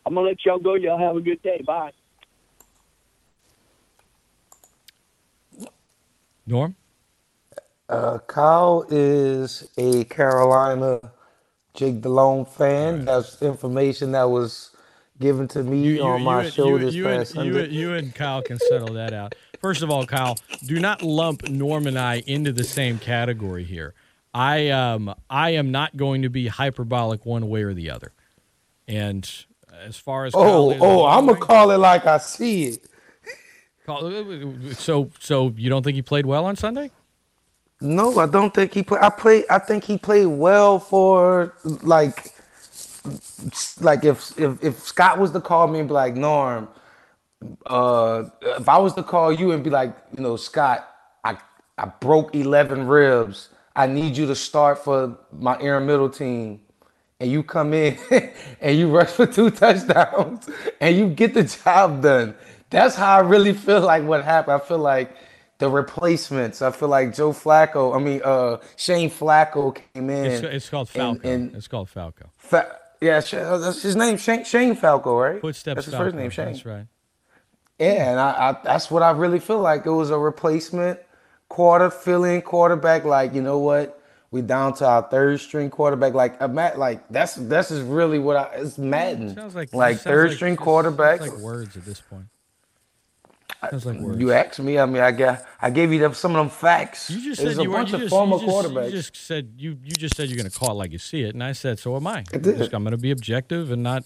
I'm 0.06 0.14
gonna 0.14 0.26
let 0.28 0.44
y'all 0.44 0.58
go. 0.58 0.74
Y'all 0.74 0.98
have 0.98 1.16
a 1.16 1.20
good 1.20 1.42
day. 1.42 1.62
Bye. 1.66 1.92
Norm? 6.46 6.74
Uh, 7.88 8.18
Kyle 8.18 8.86
is 8.90 9.68
a 9.76 10.04
Carolina 10.04 11.00
Jake 11.74 12.00
Delhomme 12.00 12.44
fan. 12.44 13.04
That's 13.04 13.40
information 13.42 14.12
that 14.12 14.24
was 14.24 14.70
given 15.20 15.46
to 15.48 15.62
me 15.62 16.00
on 16.00 16.22
my 16.22 16.44
and- 16.44 16.52
show 16.52 16.68
you, 16.68 16.78
this 16.78 16.94
you 16.94 17.04
past 17.04 17.34
and, 17.34 17.46
you, 17.46 17.52
Sunday. 17.52 17.70
you 17.70 17.94
and 17.94 18.14
Kyle 18.14 18.42
can 18.42 18.58
settle 18.58 18.94
that 18.94 19.12
out. 19.12 19.34
First 19.60 19.82
of 19.82 19.90
all, 19.90 20.06
Kyle, 20.06 20.38
do 20.66 20.80
not 20.80 21.02
lump 21.02 21.48
Norm 21.48 21.86
and 21.86 21.98
I 21.98 22.22
into 22.26 22.52
the 22.52 22.64
same 22.64 22.98
category 22.98 23.64
here. 23.64 23.94
I 24.32 24.70
um 24.70 25.12
I 25.28 25.50
am 25.50 25.70
not 25.70 25.96
going 25.96 26.22
to 26.22 26.30
be 26.30 26.46
hyperbolic 26.46 27.26
one 27.26 27.48
way 27.48 27.62
or 27.62 27.74
the 27.74 27.90
other. 27.90 28.12
And 28.88 29.28
as 29.86 29.96
far 29.96 30.26
as 30.26 30.34
oh, 30.34 30.76
oh, 30.80 31.06
I'm 31.06 31.26
gonna 31.26 31.38
call 31.38 31.70
it 31.70 31.78
like 31.78 32.06
I 32.06 32.18
see 32.18 32.66
it. 32.66 32.86
So 34.76 35.10
so 35.18 35.52
you 35.56 35.68
don't 35.68 35.82
think 35.82 35.96
he 35.96 36.02
played 36.02 36.26
well 36.26 36.44
on 36.44 36.56
Sunday? 36.56 36.90
No, 37.80 38.18
I 38.18 38.26
don't 38.26 38.52
think 38.52 38.74
he 38.74 38.82
played. 38.82 39.00
I 39.00 39.08
play. 39.08 39.44
I 39.48 39.58
think 39.58 39.84
he 39.84 39.96
played 39.96 40.26
well 40.26 40.78
for 40.78 41.54
like, 41.82 42.34
like 43.80 44.04
if 44.04 44.38
if 44.38 44.62
if 44.62 44.78
Scott 44.80 45.18
was 45.18 45.30
to 45.32 45.40
call 45.40 45.66
me 45.66 45.78
and 45.80 45.88
be 45.88 45.94
like 45.94 46.14
Norm, 46.14 46.68
uh, 47.66 48.24
if 48.42 48.68
I 48.68 48.78
was 48.78 48.92
to 48.94 49.02
call 49.02 49.32
you 49.32 49.52
and 49.52 49.64
be 49.64 49.70
like, 49.70 49.96
you 50.16 50.22
know, 50.22 50.36
Scott, 50.36 50.88
I 51.24 51.38
I 51.78 51.86
broke 51.86 52.34
eleven 52.34 52.86
ribs. 52.86 53.48
I 53.74 53.86
need 53.86 54.16
you 54.16 54.26
to 54.26 54.34
start 54.34 54.84
for 54.84 55.16
my 55.32 55.58
Aaron 55.60 55.86
Middle 55.86 56.10
team, 56.10 56.60
and 57.20 57.30
you 57.30 57.42
come 57.42 57.72
in 57.74 57.98
and 58.60 58.78
you 58.78 58.90
rush 58.90 59.10
for 59.10 59.26
two 59.26 59.50
touchdowns 59.50 60.48
and 60.80 60.96
you 60.96 61.08
get 61.08 61.34
the 61.34 61.44
job 61.44 62.02
done. 62.02 62.34
That's 62.70 62.94
how 62.96 63.16
I 63.16 63.20
really 63.20 63.52
feel 63.52 63.80
like 63.80 64.04
what 64.04 64.24
happened. 64.24 64.60
I 64.62 64.64
feel 64.64 64.78
like 64.78 65.14
the 65.58 65.68
replacements. 65.68 66.62
I 66.62 66.70
feel 66.70 66.88
like 66.88 67.14
Joe 67.14 67.32
Flacco. 67.32 67.94
I 67.94 67.98
mean, 67.98 68.22
uh, 68.24 68.58
Shane 68.76 69.10
Flacco 69.10 69.74
came 69.92 70.08
in. 70.08 70.24
It's, 70.26 70.42
it's 70.42 70.68
called 70.70 70.88
Falco. 70.88 71.28
and- 71.28 71.54
it's 71.54 71.68
called 71.68 71.88
Falco. 71.90 72.30
Fa- 72.38 72.76
yeah, 73.00 73.22
uh, 73.32 73.58
that's 73.58 73.82
his 73.82 73.96
name. 73.96 74.18
Shane, 74.18 74.44
Shane 74.44 74.74
Falco, 74.76 75.18
right? 75.18 75.40
Footsteps 75.40 75.76
That's 75.76 75.86
his 75.86 75.94
Falco. 75.94 76.06
first 76.06 76.16
name, 76.16 76.30
Shane. 76.30 76.46
That's 76.46 76.66
right. 76.66 76.86
Yeah, 77.78 78.10
and 78.10 78.20
I, 78.20 78.50
I 78.50 78.56
that's 78.62 78.90
what 78.90 79.02
I 79.02 79.10
really 79.12 79.38
feel 79.40 79.60
like. 79.60 79.86
It 79.86 79.90
was 79.90 80.10
a 80.10 80.18
replacement 80.18 81.00
quarter 81.48 81.90
fill-in 81.90 82.42
quarterback. 82.42 83.04
Like, 83.04 83.32
you 83.34 83.40
know 83.40 83.58
what? 83.58 83.99
We 84.32 84.42
down 84.42 84.74
to 84.74 84.86
our 84.86 85.02
third 85.02 85.40
string 85.40 85.70
quarterback. 85.70 86.14
Like, 86.14 86.40
a 86.40 86.46
Matt, 86.46 86.78
like 86.78 87.06
that's 87.08 87.34
that's 87.34 87.70
is 87.72 87.82
really 87.82 88.20
what 88.20 88.36
I. 88.36 88.44
It's 88.54 88.78
Madden. 88.78 89.34
Sounds 89.34 89.54
like 89.56 89.74
like 89.74 89.98
third 89.98 90.28
like- 90.28 90.36
string 90.36 90.54
sounds 90.56 90.64
quarterback. 90.64 91.20
like 91.20 91.36
words 91.38 91.76
at 91.76 91.84
this 91.84 92.00
point. 92.00 92.26
Sounds 93.70 93.84
like 93.84 93.98
words. 93.98 94.20
You 94.20 94.32
asked 94.32 94.60
me. 94.60 94.78
I 94.78 94.86
mean, 94.86 95.02
I 95.02 95.10
got 95.10 95.44
I 95.60 95.70
gave 95.70 95.92
you 95.92 95.98
them, 95.98 96.14
some 96.14 96.36
of 96.36 96.38
them 96.38 96.48
facts. 96.48 97.10
You 97.10 97.20
just 97.20 97.42
There's 97.42 97.56
said 97.56 97.62
you 97.64 97.70
were. 97.70 97.80
You 97.80 97.86
just, 97.86 98.08
former 98.10 98.36
you 98.36 98.46
just, 98.46 98.68
quarterbacks. 98.68 98.84
You 98.86 98.90
just 98.92 99.16
said 99.16 99.52
you. 99.58 99.76
You 99.82 99.90
just 99.90 100.16
said 100.16 100.28
you're 100.28 100.38
going 100.38 100.48
to 100.48 100.56
call 100.56 100.70
it 100.70 100.74
like 100.74 100.92
you 100.92 100.98
see 100.98 101.22
it, 101.22 101.34
and 101.34 101.42
I 101.42 101.50
said 101.52 101.80
so 101.80 101.96
am 101.96 102.06
I. 102.06 102.24
I 102.32 102.38
did. 102.38 102.56
Just- 102.56 102.72
I'm 102.72 102.84
going 102.84 102.92
to 102.92 102.98
be 102.98 103.10
objective 103.10 103.72
and 103.72 103.82
not 103.82 104.04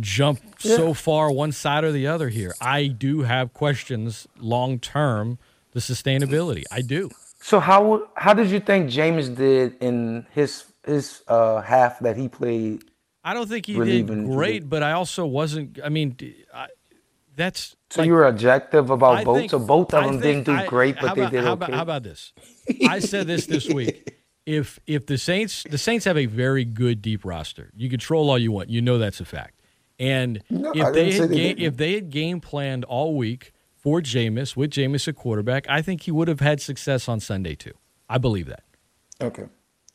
jump 0.00 0.40
so 0.58 0.94
far 0.94 1.30
one 1.30 1.52
side 1.52 1.84
or 1.84 1.92
the 1.92 2.06
other 2.06 2.30
here. 2.30 2.54
I 2.60 2.86
do 2.86 3.22
have 3.22 3.52
questions 3.52 4.26
long 4.38 4.78
term 4.78 5.38
the 5.72 5.80
sustainability. 5.80 6.64
I 6.72 6.80
do. 6.80 7.10
So 7.44 7.60
how 7.60 8.08
how 8.16 8.32
did 8.32 8.48
you 8.48 8.58
think 8.58 8.88
James 8.88 9.28
did 9.28 9.76
in 9.82 10.24
his 10.32 10.64
his 10.86 11.22
uh, 11.28 11.60
half 11.60 11.98
that 12.00 12.16
he 12.16 12.26
played? 12.26 12.84
I 13.22 13.34
don't 13.34 13.48
think 13.48 13.66
he 13.66 13.74
did 13.78 14.06
great, 14.06 14.66
but 14.68 14.82
I 14.82 14.92
also 14.92 15.26
wasn't. 15.26 15.78
I 15.84 15.90
mean, 15.90 16.16
I, 16.54 16.68
that's 17.36 17.76
So 17.90 18.00
like- 18.00 18.06
you 18.08 18.14
were 18.14 18.24
objective 18.26 18.88
about 18.88 19.16
I 19.18 19.24
both. 19.24 19.38
think- 19.38 19.50
so 19.50 19.58
both 19.58 19.92
of 19.92 20.04
them 20.04 20.20
didn't 20.20 20.44
do 20.44 20.52
I- 20.52 20.66
great, 20.66 20.96
but 21.00 21.14
they 21.16 21.20
about- 21.20 21.32
did 21.32 21.44
how 21.44 21.52
okay. 21.52 21.64
About, 21.66 21.70
how 21.76 21.82
about 21.82 22.02
this? 22.02 22.32
I 22.88 22.98
said 23.00 23.26
this 23.26 23.44
this 23.44 23.68
week. 23.68 24.16
If 24.46 24.78
if 24.86 25.04
the 25.04 25.18
Saints 25.18 25.64
the 25.68 25.78
Saints 25.78 26.04
have 26.06 26.16
a 26.16 26.24
very 26.26 26.64
good 26.64 27.02
deep 27.02 27.26
roster, 27.26 27.70
you 27.76 27.90
control 27.90 28.30
all 28.30 28.38
you 28.38 28.52
want. 28.52 28.70
You 28.70 28.80
know 28.80 28.96
that's 28.96 29.20
a 29.20 29.24
fact. 29.26 29.60
And 29.98 30.42
No, 30.48 30.72
if 30.74 30.92
they 30.94 31.12
had 31.12 31.28
they 31.28 31.36
ga- 31.36 31.48
didn't. 31.54 31.60
if 31.62 31.76
they 31.76 31.92
had 31.94 32.08
game 32.10 32.40
planned 32.40 32.84
all 32.84 33.14
week 33.16 33.52
for 33.84 34.00
Jameis 34.02 34.56
with 34.56 34.72
Jameis 34.72 35.08
at 35.08 35.16
quarterback, 35.16 35.66
I 35.70 35.82
think 35.82 36.02
he 36.04 36.12
would 36.12 36.28
have 36.28 36.40
had 36.40 36.62
success 36.62 37.08
on 37.08 37.20
Sunday 37.20 37.56
too. 37.56 37.74
I 38.10 38.18
believe 38.18 38.48
that. 38.48 38.64
Okay. 39.22 39.44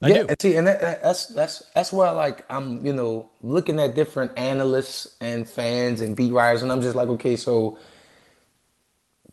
I 0.01 0.09
yeah, 0.09 0.15
do. 0.15 0.27
and 0.29 0.41
see, 0.41 0.57
and 0.57 0.67
that, 0.67 0.81
that- 0.81 1.03
that's 1.03 1.27
that's 1.27 1.63
that's 1.75 1.93
why 1.93 2.11
like 2.11 2.45
I'm 2.51 2.85
you 2.85 2.93
know 2.93 3.31
looking 3.41 3.79
at 3.79 3.95
different 3.95 4.37
analysts 4.39 5.17
and 5.21 5.49
fans 5.49 6.01
and 6.01 6.15
beat 6.15 6.33
writers, 6.33 6.63
and 6.63 6.71
I'm 6.71 6.81
just 6.81 6.95
like, 6.95 7.09
okay, 7.09 7.37
so 7.37 7.79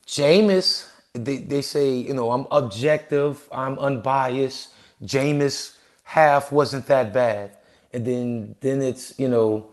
Jameis, 0.07 0.89
they 1.15 1.39
they 1.39 1.63
say 1.63 1.95
you 1.95 2.15
know 2.15 2.33
I'm 2.33 2.47
objective, 2.53 3.49
I'm 3.53 3.79
unbiased. 3.79 4.71
Jameis 5.05 5.77
half 6.05 6.53
wasn't 6.53 6.87
that 6.89 7.13
bad, 7.15 7.57
and 7.93 8.07
then 8.07 8.57
then 8.61 8.83
it's 8.83 9.19
you 9.19 9.29
know 9.29 9.69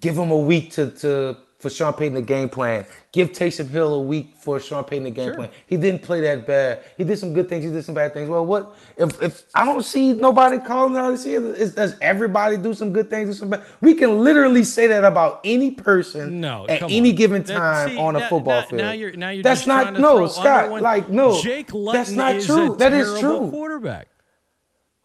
give 0.00 0.16
him 0.18 0.30
a 0.30 0.38
week 0.38 0.72
to, 0.72 0.90
to 0.92 1.36
for 1.58 1.70
Sean 1.70 1.92
Payton 1.92 2.14
the 2.14 2.22
game 2.22 2.48
plan. 2.48 2.86
Give 3.10 3.32
Taysom 3.32 3.68
Hill 3.68 3.94
a 3.94 4.00
week 4.00 4.34
for 4.40 4.60
Sean 4.60 4.84
Payton 4.84 5.04
the 5.04 5.10
game 5.10 5.34
plan. 5.34 5.50
He 5.66 5.76
didn't 5.76 6.02
play 6.02 6.20
that 6.20 6.46
bad. 6.46 6.84
He 6.96 7.02
did 7.02 7.18
some 7.18 7.32
good 7.34 7.48
things. 7.48 7.64
He 7.64 7.70
did 7.70 7.84
some 7.84 7.96
bad 7.96 8.14
things. 8.14 8.28
Well, 8.28 8.46
what 8.46 8.76
if 8.96 9.20
if 9.20 9.42
I 9.56 9.64
don't 9.64 9.82
see 9.84 10.12
nobody 10.12 10.58
calling 10.58 10.96
out 10.96 11.10
this 11.10 11.26
year? 11.26 11.44
Is, 11.54 11.74
does 11.74 11.96
everybody 12.00 12.56
do 12.58 12.74
some 12.74 12.92
good 12.92 13.10
things? 13.10 13.30
Do 13.30 13.34
some 13.34 13.50
bad? 13.50 13.64
We 13.80 13.94
can 13.94 14.22
literally 14.22 14.62
say 14.62 14.86
that 14.86 15.02
about 15.04 15.40
any 15.42 15.72
person 15.72 16.40
No, 16.40 16.64
at 16.68 16.82
any 16.84 17.10
on. 17.10 17.16
given 17.16 17.42
That- 17.42 17.56
time 17.56 17.88
see, 17.90 17.96
on 17.98 18.14
a 18.14 18.20
now- 18.20 18.28
football 18.28 18.60
now- 18.60 18.66
field. 18.68 18.82
now 18.82 18.92
you're- 18.92 19.16
now 19.16 19.30
you're 19.30 19.42
that's 19.42 19.66
not 19.66 19.94
no 19.98 20.28
Scott. 20.28 20.70
one- 20.70 20.82
Like 20.82 21.08
no, 21.08 21.40
Jake 21.42 21.72
Luton 21.74 21.92
that's 21.92 22.10
not 22.12 22.36
is 22.36 22.46
true. 22.46 22.74
A 22.74 22.76
That 22.76 22.92
is 22.92 23.18
true. 23.18 23.50
Quarterback. 23.50 24.06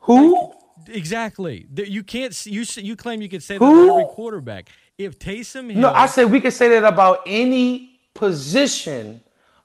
Who? 0.01 0.53
Exactly. 0.87 1.65
You 1.75 2.03
can't. 2.03 2.45
You 2.45 2.63
you 2.77 2.95
claim 2.95 3.21
you 3.21 3.29
could 3.29 3.41
say 3.41 3.57
that 3.57 3.65
Who? 3.65 3.89
every 3.91 4.05
quarterback. 4.13 4.69
If 4.97 5.17
Taysom 5.19 5.71
Hill, 5.71 5.81
No, 5.81 5.89
I 5.91 6.05
said 6.05 6.25
we 6.31 6.39
could 6.39 6.53
say 6.53 6.69
that 6.69 6.83
about 6.83 7.21
any 7.25 7.99
position 8.13 9.21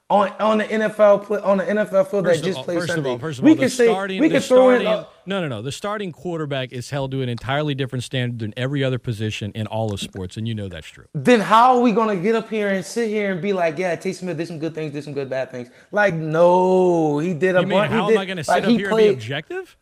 on 0.09 0.29
on 0.39 0.57
the 0.57 0.63
NFL 0.63 1.45
on 1.45 1.59
the 1.59 1.65
NFL 1.65 2.07
field 2.09 2.25
that 2.25 2.29
First 2.31 2.39
of 2.39 2.45
just 2.45 2.57
all, 2.57 2.63
played 2.63 2.79
first 2.79 2.97
of 2.97 3.05
all, 3.05 3.19
first 3.19 3.37
of 3.39 3.45
we 3.45 3.51
all, 3.51 3.55
the 3.57 3.61
could 3.61 3.71
say 3.71 3.85
starting, 3.85 4.21
we 4.21 4.29
could 4.29 4.43
throw 4.43 4.71
in. 4.71 4.81
starting- 4.81 4.87
uh, 4.87 5.07
no, 5.27 5.39
no, 5.41 5.47
no. 5.47 5.61
The 5.61 5.71
starting 5.71 6.11
quarterback 6.11 6.71
is 6.71 6.89
held 6.89 7.11
to 7.11 7.21
an 7.21 7.29
entirely 7.29 7.75
different 7.75 8.03
standard 8.03 8.39
than 8.39 8.55
every 8.57 8.83
other 8.83 8.97
position 8.97 9.51
in 9.53 9.67
all 9.67 9.93
of 9.93 9.99
sports, 9.99 10.35
and 10.35 10.47
you 10.47 10.55
know 10.55 10.67
that's 10.67 10.87
true. 10.87 11.05
then 11.13 11.39
how 11.41 11.75
are 11.75 11.81
we 11.81 11.91
gonna 11.91 12.15
get 12.15 12.33
up 12.33 12.49
here 12.49 12.69
and 12.69 12.83
sit 12.83 13.07
here 13.09 13.31
and 13.31 13.39
be 13.39 13.53
like, 13.53 13.77
yeah, 13.77 13.95
Taysom 13.95 14.21
Hill 14.23 14.35
did 14.35 14.47
some 14.47 14.57
good 14.57 14.73
things, 14.73 14.93
did 14.93 15.03
some 15.03 15.13
good 15.13 15.29
bad 15.29 15.51
things? 15.51 15.69
Like, 15.91 16.15
no, 16.15 17.19
he 17.19 17.35
did 17.35 17.55
a 17.55 17.59
You 17.61 17.67
mean 17.67 17.77
bunch. 17.77 17.91
how 17.91 18.07
did, 18.07 18.15
am 18.15 18.21
I 18.21 18.25
going 18.25 18.43
to 18.43 18.49
like, 18.49 18.63
sit 18.63 18.63
up 18.65 18.69
he 18.71 18.77
here 18.77 18.89
played, 18.89 19.09
and 19.09 19.17
be 19.17 19.21
objective? 19.23 19.77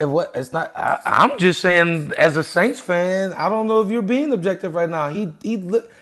And 0.00 0.12
what? 0.14 0.32
It's 0.36 0.52
not. 0.54 0.72
I, 0.76 1.00
I'm 1.06 1.38
just 1.40 1.60
saying, 1.60 2.12
as 2.18 2.38
a 2.38 2.44
Saints 2.44 2.80
fan, 2.80 3.34
I 3.34 3.50
don't 3.50 3.66
know 3.68 3.82
if 3.82 3.90
you're 3.90 4.02
being 4.02 4.32
objective 4.32 4.76
right 4.76 4.90
now. 4.90 5.10
He 5.10 5.32
he 5.42 5.56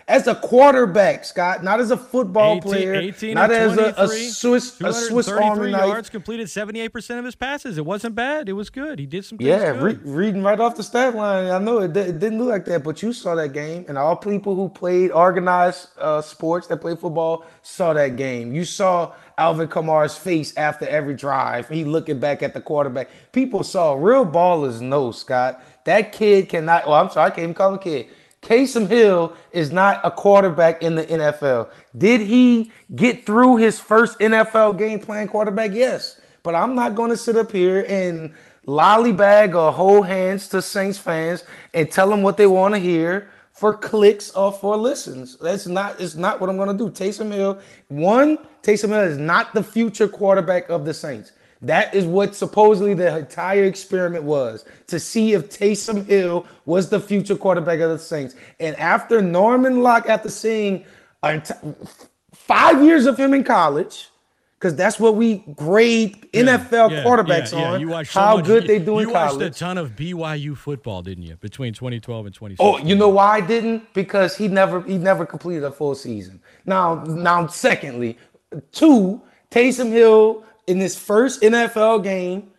as 0.07 0.27
a 0.27 0.35
quarterback, 0.35 1.23
Scott, 1.25 1.63
not 1.63 1.79
as 1.79 1.91
a 1.91 1.97
football 1.97 2.53
18, 2.57 2.61
player, 2.61 2.93
18 2.95 3.33
not 3.35 3.51
as 3.51 3.77
a, 3.77 3.93
a 3.97 4.07
Swiss 4.07 4.81
a 4.81 4.93
Swiss 4.93 5.27
233 5.27 5.33
Army 5.49 5.71
knife. 5.71 5.87
yards, 5.87 6.09
completed 6.09 6.49
seventy 6.49 6.81
eight 6.81 6.89
percent 6.89 7.19
of 7.19 7.25
his 7.25 7.35
passes. 7.35 7.77
It 7.77 7.85
wasn't 7.85 8.15
bad. 8.15 8.49
It 8.49 8.53
was 8.53 8.69
good. 8.69 8.99
He 8.99 9.05
did 9.05 9.23
some 9.25 9.37
things 9.37 9.47
Yeah, 9.47 9.69
re- 9.81 9.99
reading 10.03 10.43
right 10.43 10.59
off 10.59 10.75
the 10.75 10.83
stat 10.83 11.15
line. 11.15 11.49
I 11.49 11.57
know 11.59 11.79
it, 11.79 11.93
di- 11.93 12.01
it 12.01 12.19
didn't 12.19 12.39
look 12.39 12.49
like 12.49 12.65
that, 12.65 12.83
but 12.83 13.01
you 13.01 13.13
saw 13.13 13.35
that 13.35 13.53
game, 13.53 13.85
and 13.87 13.97
all 13.97 14.15
people 14.15 14.55
who 14.55 14.69
played 14.69 15.11
organized 15.11 15.89
uh, 15.97 16.21
sports 16.21 16.67
that 16.67 16.77
played 16.77 16.99
football 16.99 17.45
saw 17.61 17.93
that 17.93 18.15
game. 18.17 18.53
You 18.53 18.65
saw 18.65 19.13
Alvin 19.37 19.67
Kamara's 19.67 20.17
face 20.17 20.55
after 20.57 20.87
every 20.87 21.15
drive. 21.15 21.69
He 21.69 21.85
looking 21.85 22.19
back 22.19 22.43
at 22.43 22.53
the 22.53 22.61
quarterback. 22.61 23.09
People 23.31 23.63
saw 23.63 23.93
real 23.93 24.25
ballers 24.25 24.81
know 24.81 25.11
Scott. 25.11 25.63
That 25.85 26.11
kid 26.11 26.49
cannot. 26.49 26.83
Oh, 26.85 26.93
I'm 26.93 27.09
sorry, 27.09 27.27
I 27.27 27.29
can't 27.29 27.43
even 27.43 27.53
call 27.53 27.69
him 27.69 27.75
a 27.75 27.79
kid. 27.79 28.07
Taysom 28.43 28.87
Hill 28.87 29.35
is 29.51 29.71
not 29.71 30.01
a 30.03 30.11
quarterback 30.11 30.83
in 30.83 30.95
the 30.95 31.05
NFL. 31.05 31.71
Did 31.97 32.21
he 32.21 32.71
get 32.95 33.25
through 33.25 33.57
his 33.57 33.79
first 33.79 34.19
NFL 34.19 34.77
game 34.77 34.99
playing 34.99 35.29
quarterback? 35.29 35.71
Yes. 35.73 36.19
But 36.43 36.55
I'm 36.55 36.75
not 36.75 36.93
going 36.93 37.09
to 37.09 37.17
sit 37.17 37.37
up 37.37 37.51
here 37.51 37.85
and 37.87 38.33
lollybag 38.67 39.55
or 39.55 39.71
hold 39.71 40.07
hands 40.07 40.49
to 40.49 40.61
Saints 40.61 40.97
fans 40.97 41.45
and 41.73 41.89
tell 41.89 42.09
them 42.09 42.21
what 42.21 42.35
they 42.35 42.47
want 42.47 42.73
to 42.73 42.79
hear 42.79 43.29
for 43.53 43.73
clicks 43.77 44.31
or 44.31 44.51
for 44.51 44.75
listens. 44.75 45.37
That's 45.37 45.67
not 45.67 46.01
it's 46.01 46.15
not 46.15 46.41
what 46.41 46.49
I'm 46.49 46.57
going 46.57 46.75
to 46.75 46.83
do. 46.83 46.89
Taysom 46.91 47.31
Hill, 47.31 47.59
one, 47.87 48.37
Taysom 48.61 48.89
Hill 48.89 49.01
is 49.01 49.17
not 49.17 49.53
the 49.53 49.63
future 49.63 50.07
quarterback 50.07 50.69
of 50.69 50.83
the 50.83 50.93
Saints. 50.93 51.31
That 51.63 51.95
is 51.95 52.05
what 52.05 52.35
supposedly 52.35 52.93
the 52.93 53.17
entire 53.17 53.63
experiment 53.63 54.25
was 54.25 54.65
to 54.87 54.99
see 54.99 55.33
if 55.33 55.49
Taysom 55.49 56.05
Hill 56.05 56.45
was 56.65 56.89
the 56.89 56.99
future 56.99 57.35
quarterback 57.37 57.79
of 57.79 57.89
the 57.89 57.97
Saints. 57.99 58.35
And 58.59 58.75
after 58.75 59.21
Norman 59.21 59.81
Locke, 59.81 60.07
after 60.09 60.29
seeing 60.29 60.83
five 62.33 62.83
years 62.83 63.05
of 63.05 63.17
him 63.17 63.33
in 63.33 63.43
college, 63.43 64.09
because 64.59 64.75
that's 64.75 64.99
what 64.99 65.15
we 65.15 65.37
grade 65.55 66.29
NFL 66.33 66.91
Yeah, 66.91 67.03
quarterbacks 67.03 67.51
yeah, 67.51 67.59
yeah. 67.59 67.71
on, 67.73 67.81
You 67.81 67.89
watched 67.89 68.13
so 68.13 68.19
how 68.19 68.35
much- 68.37 68.45
good 68.45 68.65
they 68.67 68.79
do 68.79 68.99
in 68.99 69.09
college. 69.11 69.33
You 69.33 69.39
watched 69.39 69.55
a 69.55 69.59
ton 69.59 69.77
of 69.77 69.91
BYU 69.95 70.55
football, 70.57 71.01
didn't 71.01 71.23
you? 71.23 71.35
Between 71.37 71.73
2012 71.73 72.25
and 72.27 72.35
2016. 72.35 72.65
Oh, 72.85 72.85
you 72.87 72.95
know 72.95 73.09
why 73.09 73.37
I 73.37 73.41
didn't? 73.41 73.93
Because 73.93 74.35
he 74.37 74.47
never 74.47 74.81
he 74.81 74.97
never 74.97 75.25
completed 75.25 75.63
a 75.65 75.71
full 75.71 75.95
season. 75.95 76.41
Now, 76.65 77.03
now, 77.03 77.47
secondly, 77.47 78.17
two, 78.71 79.21
Taysom 79.51 79.89
Hill 79.91 80.43
in 80.67 80.79
his 80.79 80.97
first 80.97 81.41
NFL 81.41 82.03
game 82.03 82.51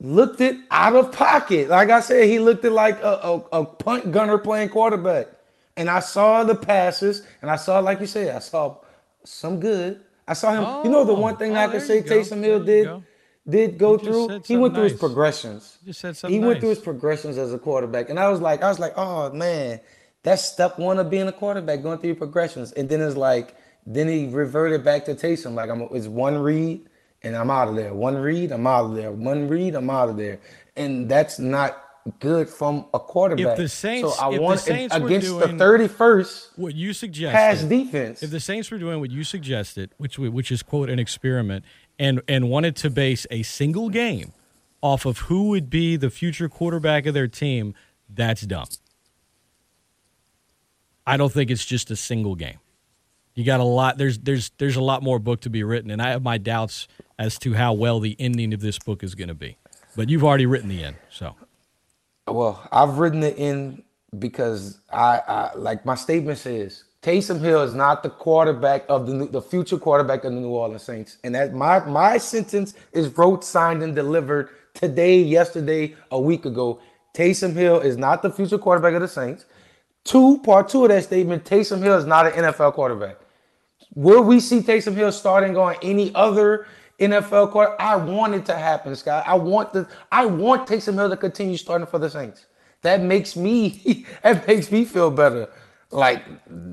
looked 0.00 0.40
it 0.40 0.56
out 0.70 0.96
of 0.96 1.12
pocket. 1.12 1.68
Like 1.68 1.90
I 1.90 2.00
said, 2.00 2.28
he 2.28 2.38
looked 2.38 2.64
it 2.64 2.70
like 2.70 3.00
a, 3.02 3.20
a, 3.22 3.60
a 3.60 3.64
punt 3.64 4.12
gunner 4.12 4.38
playing 4.38 4.70
quarterback. 4.70 5.28
And 5.76 5.88
I 5.88 6.00
saw 6.00 6.42
the 6.44 6.54
passes, 6.54 7.22
and 7.40 7.50
I 7.50 7.56
saw, 7.56 7.78
like 7.78 8.00
you 8.00 8.06
said, 8.06 8.34
I 8.34 8.40
saw 8.40 8.76
some 9.24 9.60
good. 9.60 10.00
I 10.26 10.34
saw 10.34 10.52
him. 10.52 10.84
you 10.84 10.90
know, 10.90 11.04
the 11.04 11.14
one 11.14 11.36
thing 11.36 11.52
Oh, 11.52 11.60
I 11.60 11.66
oh, 11.66 11.70
could 11.70 11.82
say. 11.82 12.02
Taysom 12.02 12.42
Hill 12.42 12.64
did 12.64 12.84
go. 12.86 13.02
did 13.48 13.78
go 13.78 13.96
through. 13.96 14.40
He 14.44 14.56
went 14.56 14.74
something 14.74 14.74
through 14.74 14.82
his 14.84 14.98
progressions. 14.98 15.78
You 15.84 15.92
said 15.92 16.10
He 16.10 16.14
something 16.14 16.44
went 16.44 16.60
through 16.60 16.70
his 16.70 16.80
progressions 16.80 17.38
as 17.38 17.54
a 17.54 17.58
quarterback, 17.58 18.10
and 18.10 18.18
I 18.18 18.28
was 18.28 18.40
like, 18.40 18.62
I 18.62 18.68
was 18.68 18.78
like, 18.78 18.92
oh 18.96 19.32
man, 19.32 19.80
that's 20.22 20.44
step 20.44 20.78
one 20.78 20.98
of 20.98 21.08
being 21.08 21.28
a 21.28 21.32
quarterback, 21.32 21.82
going 21.82 21.98
through 21.98 22.08
your 22.08 22.16
progressions. 22.16 22.72
And 22.72 22.88
then 22.88 23.00
it's 23.00 23.16
like, 23.16 23.56
then 23.86 24.08
he 24.08 24.26
reverted 24.26 24.84
back 24.84 25.04
to 25.06 25.14
Taysom, 25.14 25.54
like 25.54 25.70
I'm, 25.70 25.82
it's 25.92 26.06
one 26.06 26.38
read 26.38 26.86
and 27.22 27.36
I'm 27.36 27.50
out 27.50 27.68
of 27.68 27.76
there. 27.76 27.92
One 27.94 28.16
read, 28.16 28.52
I'm 28.52 28.66
out 28.66 28.86
of 28.86 28.94
there. 28.94 29.10
One 29.12 29.48
read, 29.48 29.74
I'm 29.74 29.90
out 29.90 30.08
of 30.08 30.16
there. 30.16 30.40
And 30.76 31.08
that's 31.08 31.38
not 31.38 31.82
good 32.18 32.48
from 32.48 32.86
a 32.94 32.98
quarterback. 32.98 33.46
If 33.52 33.56
the 33.58 33.68
Saints- 33.68 34.16
so 34.16 34.22
I 34.24 34.28
if 34.30 34.36
the 34.36 34.40
want 34.40 34.60
Saints 34.60 34.98
were 34.98 35.06
against 35.06 35.26
doing- 35.26 35.56
the 35.58 35.64
31st 35.64 36.48
what 36.56 36.74
you 36.74 36.92
suggested. 36.94 37.36
pass 37.36 37.62
defense. 37.62 38.22
If 38.22 38.30
the 38.30 38.40
Saints 38.40 38.70
were 38.70 38.78
doing 38.78 39.00
what 39.00 39.10
you 39.10 39.22
suggested, 39.22 39.90
which 39.98 40.18
which 40.18 40.50
is 40.50 40.62
quote 40.62 40.88
an 40.88 40.98
experiment, 40.98 41.64
and 41.98 42.22
and 42.26 42.48
wanted 42.48 42.74
to 42.76 42.88
base 42.90 43.26
a 43.30 43.42
single 43.42 43.90
game 43.90 44.32
off 44.82 45.04
of 45.04 45.18
who 45.18 45.48
would 45.48 45.68
be 45.68 45.96
the 45.96 46.08
future 46.08 46.48
quarterback 46.48 47.04
of 47.04 47.12
their 47.12 47.28
team, 47.28 47.74
that's 48.08 48.42
dumb. 48.42 48.64
I 51.06 51.18
don't 51.18 51.32
think 51.32 51.50
it's 51.50 51.66
just 51.66 51.90
a 51.90 51.96
single 51.96 52.34
game. 52.34 52.59
You 53.40 53.46
got 53.46 53.60
a 53.60 53.64
lot. 53.64 53.96
There's 53.96 54.18
there's 54.18 54.50
there's 54.58 54.76
a 54.76 54.82
lot 54.82 55.02
more 55.02 55.18
book 55.18 55.40
to 55.42 55.50
be 55.50 55.64
written, 55.64 55.90
and 55.90 56.02
I 56.02 56.10
have 56.10 56.22
my 56.22 56.36
doubts 56.36 56.88
as 57.18 57.38
to 57.38 57.54
how 57.54 57.72
well 57.72 57.98
the 57.98 58.14
ending 58.20 58.52
of 58.52 58.60
this 58.60 58.78
book 58.78 59.02
is 59.02 59.14
going 59.14 59.28
to 59.28 59.34
be. 59.34 59.56
But 59.96 60.10
you've 60.10 60.24
already 60.24 60.44
written 60.44 60.68
the 60.68 60.84
end, 60.84 60.96
so 61.10 61.36
Well, 62.28 62.68
I've 62.70 62.98
written 62.98 63.22
it 63.22 63.38
in 63.38 63.82
because 64.18 64.80
I, 64.92 65.22
I 65.26 65.54
like 65.56 65.86
my 65.86 65.94
statement 65.94 66.38
says 66.38 66.84
Taysom 67.02 67.40
Hill 67.40 67.62
is 67.62 67.74
not 67.74 68.02
the 68.02 68.10
quarterback 68.10 68.84
of 68.90 69.06
the 69.06 69.14
new, 69.14 69.28
the 69.28 69.42
future 69.42 69.78
quarterback 69.78 70.24
of 70.24 70.34
the 70.34 70.40
New 70.40 70.50
Orleans 70.50 70.82
Saints, 70.82 71.16
and 71.24 71.34
that 71.34 71.54
my 71.54 71.80
my 71.86 72.18
sentence 72.18 72.74
is 72.92 73.16
wrote, 73.16 73.42
signed, 73.42 73.82
and 73.82 73.94
delivered 73.96 74.50
today, 74.74 75.18
yesterday, 75.22 75.96
a 76.10 76.20
week 76.20 76.44
ago. 76.44 76.80
Taysom 77.14 77.54
Hill 77.54 77.80
is 77.80 77.96
not 77.96 78.22
the 78.22 78.30
future 78.30 78.58
quarterback 78.58 78.94
of 78.94 79.00
the 79.00 79.08
Saints. 79.08 79.46
Two, 80.04 80.38
part 80.40 80.68
two 80.68 80.84
of 80.84 80.90
that 80.90 81.04
statement, 81.04 81.44
Taysom 81.44 81.82
Hill 81.82 81.96
is 81.96 82.06
not 82.06 82.26
an 82.26 82.32
NFL 82.32 82.74
quarterback. 82.74 83.16
Will 83.94 84.22
we 84.22 84.40
see 84.40 84.60
Taysom 84.60 84.94
Hill 84.94 85.12
starting 85.12 85.56
on 85.56 85.76
any 85.82 86.14
other 86.14 86.66
NFL 87.00 87.50
court? 87.50 87.70
I 87.78 87.96
want 87.96 88.34
it 88.34 88.46
to 88.46 88.56
happen, 88.56 88.94
Scott. 88.94 89.24
I 89.26 89.34
want 89.34 89.72
the 89.72 89.88
I 90.12 90.26
want 90.26 90.68
Taysom 90.68 90.94
Hill 90.94 91.10
to 91.10 91.16
continue 91.16 91.56
starting 91.56 91.86
for 91.86 91.98
the 91.98 92.10
Saints. 92.10 92.46
that 92.82 93.02
makes 93.02 93.36
me 93.36 94.06
that 94.22 94.46
makes 94.46 94.70
me 94.70 94.84
feel 94.84 95.10
better. 95.10 95.48
Like 95.90 96.22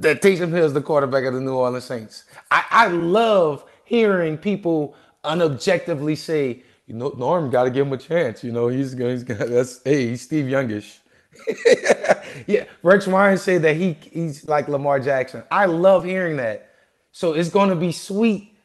that 0.02 0.22
Taysom 0.22 0.50
Hill 0.50 0.66
is 0.66 0.74
the 0.74 0.82
quarterback 0.82 1.24
of 1.26 1.34
the 1.34 1.42
New 1.42 1.56
Orleans 1.56 1.86
Saints. 1.86 2.26
I, 2.52 2.66
I 2.70 2.88
love 2.88 3.66
hearing 3.84 4.38
people 4.38 4.96
unobjectively 5.24 6.16
say, 6.16 6.64
you 6.86 6.94
know, 6.94 7.10
Norm 7.18 7.50
got 7.50 7.64
to 7.64 7.72
give 7.72 7.88
him 7.88 7.94
a 7.94 7.98
chance. 7.98 8.44
You 8.44 8.52
know, 8.52 8.68
he's 8.68 8.94
going. 8.94 9.12
He's 9.12 9.24
got 9.24 9.40
that's 9.40 9.82
hey, 9.84 10.10
he's 10.10 10.22
Steve 10.22 10.48
Youngish. 10.48 11.00
yeah, 12.48 12.66
Rex 12.84 13.08
Ryan 13.08 13.38
said 13.38 13.62
that 13.64 13.76
he 13.76 13.98
he's 14.12 14.48
like 14.48 14.68
Lamar 14.68 15.00
Jackson. 15.00 15.44
I 15.50 15.66
love 15.66 16.04
hearing 16.06 16.38
that. 16.38 16.70
So 17.18 17.34
it's 17.34 17.50
going 17.50 17.70
to 17.70 17.76
be 17.76 17.92
sweet 17.92 18.56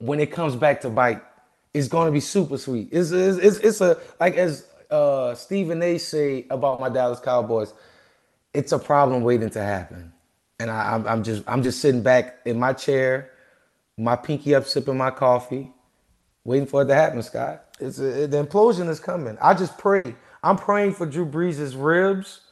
when 0.00 0.20
it 0.20 0.30
comes 0.30 0.54
back 0.54 0.82
to 0.82 0.90
bite. 0.90 1.22
It's 1.72 1.88
going 1.88 2.04
to 2.04 2.12
be 2.12 2.20
super 2.20 2.58
sweet. 2.58 2.90
It's 2.92 3.10
it's, 3.10 3.38
it's, 3.38 3.56
it's 3.56 3.80
a 3.80 3.96
like 4.20 4.34
as 4.34 4.66
uh, 4.90 5.34
Stephen 5.34 5.82
A. 5.82 5.96
say 5.96 6.44
about 6.50 6.78
my 6.78 6.90
Dallas 6.90 7.20
Cowboys. 7.20 7.72
It's 8.52 8.72
a 8.72 8.78
problem 8.78 9.22
waiting 9.22 9.48
to 9.48 9.62
happen, 9.62 10.12
and 10.58 10.70
I, 10.70 10.92
I'm, 10.92 11.08
I'm 11.08 11.22
just 11.22 11.42
I'm 11.46 11.62
just 11.62 11.80
sitting 11.80 12.02
back 12.02 12.40
in 12.44 12.58
my 12.58 12.74
chair, 12.74 13.30
my 13.96 14.14
pinky 14.14 14.54
up, 14.54 14.66
sipping 14.66 14.98
my 14.98 15.10
coffee, 15.10 15.72
waiting 16.44 16.66
for 16.66 16.82
it 16.82 16.86
to 16.88 16.94
happen. 16.94 17.22
Scott, 17.22 17.64
it's 17.80 17.98
a, 17.98 18.26
the 18.26 18.44
implosion 18.44 18.90
is 18.90 19.00
coming. 19.00 19.38
I 19.40 19.54
just 19.54 19.78
pray. 19.78 20.02
I'm 20.42 20.58
praying 20.58 20.92
for 20.92 21.06
Drew 21.06 21.24
Brees' 21.24 21.74
ribs 21.74 22.42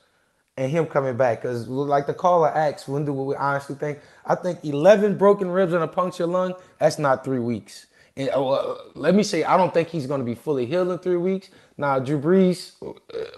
and 0.59 0.71
him 0.71 0.87
coming 0.87 1.17
back. 1.17 1.43
Because, 1.43 1.69
like 1.69 2.07
the 2.07 2.15
caller 2.15 2.49
asked, 2.49 2.89
when 2.89 3.05
do 3.05 3.13
we 3.13 3.35
honestly 3.37 3.77
think? 3.77 4.01
I 4.27 4.35
think 4.35 4.65
11 4.65 5.17
broken 5.17 5.49
ribs 5.49 5.73
and 5.73 5.85
a 5.85 5.89
punctured 5.89 6.27
lung, 6.27 6.55
that's 6.79 6.99
not 6.99 7.25
three 7.25 7.39
weeks. 7.39 7.87
And 8.17 8.29
uh, 8.31 8.75
let 8.95 9.15
me 9.15 9.23
say, 9.23 9.45
I 9.45 9.57
don't 9.57 9.73
think 9.73 9.89
he's 9.89 10.07
going 10.07 10.21
to 10.21 10.25
be 10.25 10.35
fully 10.35 10.67
healed 10.67 10.91
in 10.91 10.99
three 10.99 11.17
weeks. 11.17 11.51
Now, 11.79 12.01
Drew 12.01 12.21
Brees 12.21 12.73
uh, 12.83 12.93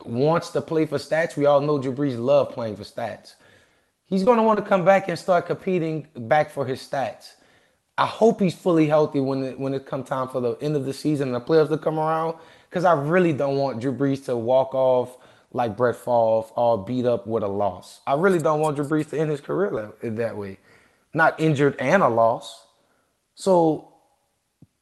wants 0.04 0.48
to 0.50 0.62
play 0.62 0.86
for 0.86 0.96
stats. 0.96 1.36
We 1.36 1.44
all 1.44 1.60
know 1.60 1.78
Drew 1.78 1.92
Brees 1.92 2.18
love 2.18 2.50
playing 2.50 2.76
for 2.76 2.84
stats. 2.84 3.34
He's 4.06 4.24
going 4.24 4.38
to 4.38 4.42
want 4.42 4.58
to 4.58 4.64
come 4.64 4.84
back 4.84 5.08
and 5.08 5.18
start 5.18 5.46
competing 5.46 6.08
back 6.16 6.50
for 6.50 6.64
his 6.64 6.80
stats. 6.80 7.34
I 7.98 8.06
hope 8.06 8.40
he's 8.40 8.54
fully 8.54 8.86
healthy 8.86 9.20
when 9.20 9.44
it, 9.44 9.60
when 9.60 9.74
it 9.74 9.84
come 9.84 10.02
time 10.02 10.28
for 10.28 10.40
the 10.40 10.56
end 10.62 10.74
of 10.74 10.86
the 10.86 10.94
season 10.94 11.28
and 11.28 11.36
the 11.36 11.40
playoffs 11.40 11.68
to 11.68 11.76
come 11.76 11.98
around. 11.98 12.36
Because 12.70 12.86
I 12.86 12.94
really 12.94 13.34
don't 13.34 13.58
want 13.58 13.80
Drew 13.80 13.92
Brees 13.92 14.24
to 14.24 14.36
walk 14.36 14.74
off 14.74 15.18
like 15.52 15.76
Brett 15.76 15.96
Favre, 15.96 16.10
all 16.54 16.78
beat 16.78 17.06
up 17.06 17.26
with 17.26 17.42
a 17.42 17.48
loss. 17.48 18.00
I 18.06 18.14
really 18.14 18.38
don't 18.38 18.60
want 18.60 18.76
Brees 18.76 19.10
to 19.10 19.18
end 19.18 19.30
his 19.30 19.40
career 19.40 19.92
that 20.02 20.36
way, 20.36 20.58
not 21.12 21.38
injured 21.40 21.76
and 21.78 22.02
a 22.02 22.08
loss. 22.08 22.66
So, 23.34 23.92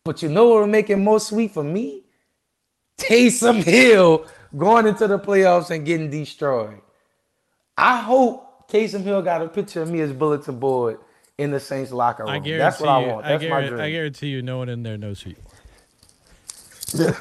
but 0.05 0.23
you 0.23 0.29
know 0.29 0.49
what 0.49 0.61
would 0.63 0.71
make 0.71 0.91
it 0.91 0.97
more 0.97 1.21
sweet 1.21 1.53
for 1.53 1.65
me? 1.65 2.05
Taysom 2.99 3.63
Hill 3.63 4.27
going 4.57 4.87
into 4.87 5.07
the 5.07 5.19
playoffs 5.19 5.71
and 5.71 5.87
getting 5.87 6.11
destroyed. 6.11 6.81
I 7.77 7.99
hope 8.01 8.69
Taysom 8.69 9.03
Hill 9.03 9.23
got 9.23 9.41
a 9.41 9.49
picture 9.49 9.83
of 9.83 9.91
me 9.91 10.01
as 10.01 10.13
bulletin 10.13 10.59
board 10.59 10.99
in 11.39 11.53
the 11.53 11.61
Saints 11.61 11.93
locker 11.93 12.25
room. 12.25 12.33
I 12.33 12.39
guarantee 12.41 12.59
That's 12.59 12.81
what 12.81 12.89
I 12.89 12.99
want. 13.07 13.25
That's 13.25 13.45
I, 13.45 13.49
my 13.49 13.69
dream. 13.69 13.81
I 13.81 13.91
guarantee 13.91 14.29
you, 14.29 14.43
no 14.43 14.59
one 14.59 14.69
in 14.69 14.83
there 14.83 14.99
knows 14.99 15.23
who 15.23 15.31
you 15.31 15.37
are. 15.37 15.53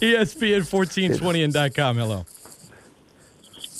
ESPN 0.00 0.66
fourteen 0.66 1.16
twenty 1.18 1.42
and 1.42 1.52
dot 1.52 1.74
com. 1.74 1.96
Hello. 1.96 2.24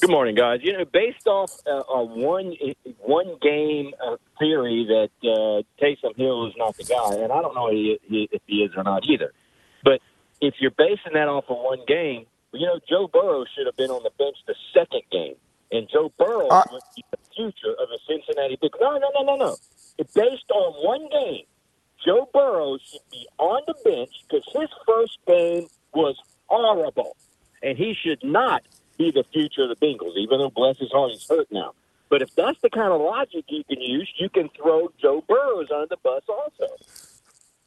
Good 0.02 0.10
morning, 0.10 0.34
guys. 0.34 0.58
You 0.64 0.72
know, 0.72 0.84
based 0.84 1.28
off 1.28 1.52
uh, 1.64 1.84
a 1.88 2.02
one 2.02 2.56
one 2.98 3.36
game 3.40 3.92
uh, 4.04 4.16
theory 4.36 4.84
that 4.88 5.10
uh, 5.22 5.62
Taysom 5.80 6.16
Hill 6.16 6.48
is 6.48 6.54
not 6.56 6.76
the 6.76 6.82
guy, 6.82 7.22
and 7.22 7.30
I 7.30 7.40
don't 7.40 7.54
know 7.54 7.68
if 7.70 8.00
he, 8.08 8.28
if 8.32 8.42
he 8.48 8.64
is 8.64 8.72
or 8.76 8.82
not 8.82 9.04
either. 9.08 9.32
But 9.84 10.00
if 10.40 10.54
you're 10.58 10.72
basing 10.72 11.12
that 11.14 11.28
off 11.28 11.44
of 11.48 11.56
one 11.58 11.84
game, 11.86 12.26
you 12.50 12.66
know, 12.66 12.80
Joe 12.90 13.06
Burrow 13.06 13.44
should 13.54 13.66
have 13.66 13.76
been 13.76 13.92
on 13.92 14.02
the 14.02 14.10
bench 14.18 14.34
the 14.48 14.56
second 14.74 15.02
game, 15.12 15.36
and 15.70 15.88
Joe 15.88 16.12
Burrow 16.18 16.48
Uh, 16.48 16.64
would 16.72 16.82
be 16.96 17.04
the 17.12 17.18
future 17.36 17.74
of 17.80 17.88
the 17.88 18.00
Cincinnati 18.08 18.56
Bengals. 18.56 18.80
No, 18.80 18.98
no, 18.98 19.08
no, 19.14 19.22
no, 19.22 19.36
no. 19.36 19.56
It's 19.98 20.12
based 20.14 20.50
on 20.50 20.84
one 20.84 21.08
game. 21.12 21.44
Joe 22.04 22.28
Burrow 22.34 22.76
should 22.90 23.08
be 23.12 23.24
on 23.38 23.62
the 23.68 23.74
bench 23.84 24.10
because 24.28 24.44
his 24.52 24.68
first 24.84 25.18
game 25.28 25.68
was 25.94 26.16
horrible, 26.48 27.16
and 27.62 27.78
he 27.78 27.94
should 27.94 28.24
not 28.24 28.62
be 28.98 29.10
the 29.10 29.24
future 29.32 29.62
of 29.64 29.68
the 29.68 29.76
Bengals, 29.76 30.16
even 30.16 30.38
though 30.38 30.50
bless 30.50 30.78
his 30.78 30.90
heart 30.92 31.10
he's 31.12 31.26
hurt 31.28 31.48
now. 31.50 31.72
But 32.08 32.22
if 32.22 32.34
that's 32.34 32.60
the 32.60 32.70
kind 32.70 32.92
of 32.92 33.00
logic 33.00 33.44
you 33.48 33.64
can 33.64 33.80
use, 33.80 34.10
you 34.18 34.28
can 34.28 34.48
throw 34.50 34.90
Joe 35.00 35.24
Burrows 35.26 35.68
under 35.72 35.86
the 35.86 35.96
bus 36.02 36.22
also. 36.28 36.66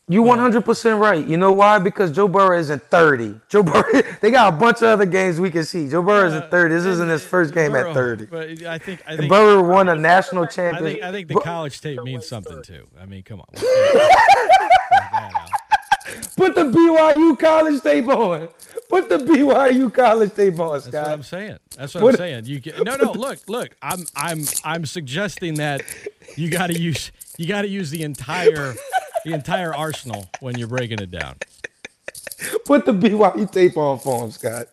You 0.07 0.21
100% 0.21 0.99
right. 0.99 1.25
You 1.27 1.35
know 1.35 1.51
why? 1.51 1.79
Because 1.79 2.11
Joe 2.11 2.27
Burrow 2.27 2.55
isn't 2.59 2.83
30. 2.91 3.41
Joe 3.49 3.63
Burrow, 3.63 4.03
they 4.21 4.29
got 4.29 4.53
a 4.53 4.55
bunch 4.55 4.77
of 4.77 4.83
other 4.83 5.07
games 5.07 5.39
we 5.39 5.49
can 5.49 5.63
see. 5.63 5.89
Joe 5.89 6.03
Burrow 6.03 6.27
isn't 6.27 6.43
uh, 6.43 6.49
30. 6.49 6.75
This 6.75 6.85
isn't 6.85 7.09
his 7.09 7.25
first 7.25 7.55
game 7.55 7.71
Burrow, 7.71 7.89
at 7.89 7.95
30. 7.95 8.25
But 8.27 8.49
I 8.65 8.77
think 8.77 9.01
I 9.07 9.11
And 9.13 9.19
think 9.21 9.31
Burrow 9.31 9.67
won 9.67 9.89
a 9.89 9.95
national 9.95 10.43
I 10.43 10.47
championship. 10.47 10.93
think 11.01 11.03
I 11.03 11.11
think 11.11 11.27
the 11.27 11.39
college 11.39 11.81
tape 11.81 12.03
means 12.03 12.27
something 12.27 12.61
too. 12.61 12.85
I 13.01 13.07
mean, 13.07 13.23
come 13.23 13.41
on. 13.41 13.47
Put 16.37 16.55
the 16.55 16.63
BYU 16.65 17.39
college 17.39 17.81
tape 17.81 18.07
on. 18.07 18.49
Put 18.89 19.09
the 19.09 19.17
BYU 19.17 19.93
college 19.93 20.33
tape 20.35 20.59
on, 20.59 20.73
That's 20.73 20.85
what 20.85 20.93
Scott. 20.93 21.07
I'm 21.07 21.23
saying. 21.23 21.57
That's 21.77 21.93
what, 21.95 22.03
What- 22.03 22.13
I'm 22.15 22.17
saying. 22.17 22.45
You 22.45 22.59
get, 22.59 22.83
no, 22.83 22.95
no. 22.97 23.11
Look, 23.13 23.39
look. 23.47 23.75
I'm, 23.81 24.05
I'm, 24.15 24.43
I'm 24.63 24.85
suggesting 24.85 25.55
that 25.55 25.81
you 26.35 26.49
got 26.49 26.67
to 26.67 26.79
use, 26.79 27.11
you 27.37 27.47
got 27.47 27.61
to 27.63 27.67
use 27.69 27.89
the 27.89 28.03
entire, 28.03 28.73
the 29.23 29.33
entire 29.33 29.73
arsenal 29.73 30.29
when 30.41 30.57
you're 30.57 30.67
breaking 30.67 30.99
it 30.99 31.11
down. 31.11 31.37
Put 32.65 32.85
the 32.85 32.91
BYU 32.93 33.49
tape 33.49 33.77
on 33.77 33.99
for 33.99 34.23
him, 34.25 34.31
Scott. 34.31 34.67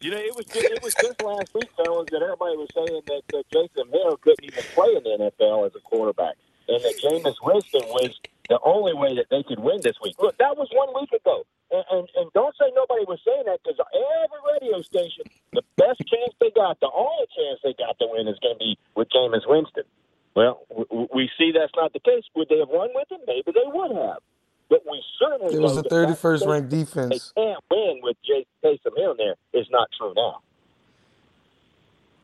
You 0.00 0.10
know, 0.10 0.18
it 0.18 0.34
was 0.36 0.44
just, 0.46 0.64
it 0.66 0.82
was 0.82 0.94
just 1.00 1.22
last 1.22 1.54
week, 1.54 1.70
fellas, 1.76 2.06
that 2.10 2.20
everybody 2.22 2.56
was 2.56 2.68
saying 2.74 3.00
that 3.06 3.38
uh, 3.38 3.42
Jason 3.52 3.88
Hill 3.90 4.16
couldn't 4.18 4.44
even 4.44 4.64
play 4.74 4.88
in 4.96 5.02
the 5.02 5.32
NFL 5.38 5.64
as 5.66 5.72
a 5.76 5.80
quarterback, 5.80 6.34
and 6.68 6.82
that 6.82 6.94
Jameis 7.02 7.36
Winston 7.42 7.82
was 7.88 8.20
the 8.48 8.58
only 8.64 8.94
way 8.94 9.16
that 9.16 9.26
they 9.30 9.42
could 9.42 9.58
win 9.60 9.80
this 9.82 9.96
week. 10.02 10.16
Look, 10.20 10.36
that 10.38 10.56
was 10.56 10.68
one 10.72 10.92
week 11.00 11.12
ago, 11.12 11.44
and 11.70 11.84
and, 11.90 12.08
and 12.16 12.26
don't 12.34 12.54
say 12.60 12.68
nobody 12.74 13.04
was 13.08 13.20
saying 13.24 13.44
that 13.46 13.60
because 13.64 13.80
every 13.80 14.42
radio 14.52 14.82
station, 14.82 15.24
the 15.52 15.62
best 15.76 16.00
chance 16.06 16.34
they 16.40 16.50
got, 16.52 16.78
the 16.80 16.90
only 16.92 17.26
chance 17.32 17.60
they 17.64 17.74
got 17.74 17.96
to 18.00 18.06
win 18.12 18.28
is 18.28 18.38
going 18.42 18.54
to 18.56 18.58
be 18.60 18.76
with 18.96 19.08
Jameis 19.10 19.48
Winston. 19.48 19.84
Well, 20.36 20.66
w- 20.68 20.88
w- 20.90 21.08
we 21.14 21.30
see 21.38 21.52
that's 21.54 21.72
not 21.76 21.92
the 21.92 22.00
case. 22.00 22.24
Would 22.36 22.48
they 22.48 22.58
have 22.58 22.68
won 22.68 22.90
with 22.94 23.10
him? 23.10 23.20
Maybe 23.26 23.52
they 23.54 23.66
would 23.66 23.92
have. 23.96 24.18
But 24.68 24.82
we 24.90 25.02
certainly 25.20 25.54
It 25.54 25.60
was 25.60 25.76
know 25.76 25.82
the 25.82 25.88
that 25.88 25.90
that 26.02 26.18
31st 26.18 26.46
ranked 26.46 26.68
defense. 26.70 27.08
they 27.10 27.16
defense. 27.16 27.32
can't 27.36 27.64
win 27.70 28.00
with 28.02 28.16
Jay 28.26 28.46
Taysom 28.64 28.96
Hill 28.96 29.14
there 29.16 29.36
is 29.52 29.66
not 29.70 29.88
true 29.96 30.12
now. 30.16 30.40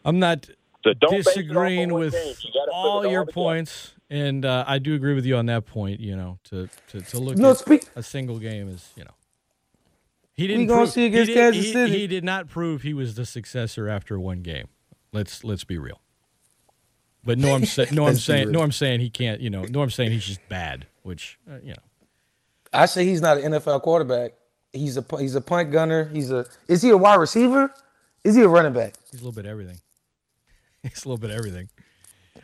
I'm 0.05 0.19
not 0.19 0.49
So 0.85 0.93
don't 1.01 1.11
base 1.13 1.21
it 1.27 1.57
off 1.57 1.77
disagreeing 1.77 1.93
with 1.93 2.13
game. 2.13 2.35
You 2.43 2.51
gotta 2.53 2.71
put 2.71 2.75
all 2.75 3.07
your 3.07 3.23
together. 3.23 3.33
points, 3.33 3.95
and 4.11 4.45
uh, 4.45 4.65
I 4.67 4.79
do 4.79 4.95
agree 4.95 5.15
with 5.15 5.25
you 5.25 5.37
on 5.37 5.47
that 5.47 5.65
point. 5.67 6.01
You 6.01 6.17
know, 6.17 6.39
to 6.45 6.69
to, 6.89 7.01
to 7.01 7.19
look 7.19 7.37
No, 7.39 7.53
at 7.53 7.59
speak- 7.59 7.85
a 7.97 8.03
single 8.03 8.39
game 8.39 8.69
is 8.69 8.91
you 8.97 9.05
know. 9.05 9.11
He 10.35 10.47
didn't. 10.47 10.67
gonna 10.69 10.81
prove- 10.83 10.91
see 10.93 11.07
against 11.07 11.29
he 11.29 11.35
did- 11.35 11.41
Kansas 11.41 11.65
he- 11.67 11.73
City. 11.73 11.99
He 11.99 12.07
did 12.07 12.25
not 12.25 12.49
prove 12.49 12.83
he 12.83 12.95
was 12.95 13.15
the 13.15 13.27
successor 13.27 13.89
after 13.89 14.19
one 14.19 14.41
game. 14.43 14.69
Let's 15.13 15.45
let's 15.45 15.65
be 15.65 15.77
real. 15.79 16.01
But 17.25 17.39
Norm 17.39 17.67
sa- 17.67 17.85
Norm 17.93 18.15
saying. 18.17 18.51
Norm 18.51 18.73
saying 18.73 19.01
he 19.01 19.11
can't. 19.11 19.41
You 19.41 19.51
know, 19.51 19.65
Norm 19.65 19.91
saying 19.91 20.11
he's 20.13 20.25
just 20.25 20.41
bad, 20.49 20.87
which 21.03 21.39
uh, 21.51 21.57
you 21.63 21.71
know. 21.71 21.83
I 22.73 22.87
say 22.87 23.05
he's 23.05 23.21
not 23.21 23.39
an 23.39 23.53
NFL 23.53 23.83
quarterback. 23.83 24.33
He's 24.73 24.97
a 24.97 25.03
pu- 25.03 25.17
he's 25.19 25.35
a 25.35 25.41
punt 25.41 25.73
gunner. 25.73 26.05
He's 26.09 26.31
a 26.31 26.47
is 26.69 26.81
he 26.81 26.91
a 26.91 26.97
wide 26.97 27.17
receiver? 27.17 27.73
Is 28.25 28.35
he 28.37 28.43
a 28.43 28.49
running 28.49 28.73
back? 28.73 28.95
He's 29.11 29.21
a 29.21 29.25
little 29.25 29.33
bit 29.33 29.45
of 29.45 29.51
everything. 29.51 29.79
He's 30.83 31.05
a 31.05 31.09
little 31.09 31.19
bit 31.19 31.31
of 31.31 31.37
everything. 31.37 31.69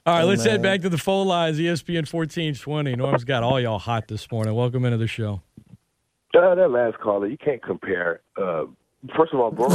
All 0.05 0.14
right, 0.14 0.24
let's 0.24 0.44
head 0.44 0.62
back 0.62 0.82
to 0.82 0.88
the 0.88 0.99
phone 0.99 1.26
lines. 1.26 1.59
ESPN 1.59 2.07
fourteen 2.07 2.55
twenty. 2.55 2.94
Norm's 2.94 3.24
got 3.24 3.42
all 3.42 3.61
y'all 3.61 3.78
hot 3.78 4.09
this 4.09 4.30
morning. 4.30 4.55
Welcome 4.55 4.84
into 4.84 4.99
the 4.99 5.07
show. 5.07 5.42
Uh, 6.36 6.55
that 6.55 6.70
last 6.70 6.99
caller, 6.99 7.26
you 7.26 7.38
can't 7.38 7.62
compare. 7.62 8.20
Uh, 8.36 8.66
first 9.16 9.32
of 9.32 9.40
all, 9.40 9.51
Burrow, 9.51 9.68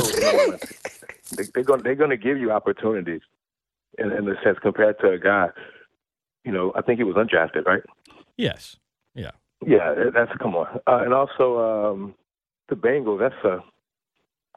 they, 1.35 1.43
they're 1.53 1.63
going 1.63 1.81
they're 1.83 1.95
going 1.95 2.11
to 2.11 2.17
give 2.17 2.37
you 2.37 2.51
opportunities 2.51 3.21
in, 3.97 4.11
in 4.11 4.27
a 4.27 4.35
sense 4.43 4.57
compared 4.61 4.99
to 4.99 5.11
a 5.11 5.17
guy. 5.17 5.47
You 6.43 6.51
know, 6.51 6.71
I 6.75 6.81
think 6.81 6.99
he 6.99 7.03
was 7.03 7.15
undrafted, 7.15 7.65
right? 7.65 7.81
Yes. 8.37 8.77
Yeah. 9.15 9.31
Yeah, 9.65 9.93
that's 10.13 10.31
come 10.39 10.55
on. 10.55 10.79
Uh, 10.87 11.01
and 11.03 11.13
also 11.13 11.91
um, 11.91 12.15
the 12.69 12.75
Bengals. 12.75 13.19
That's 13.19 13.45
a 13.45 13.59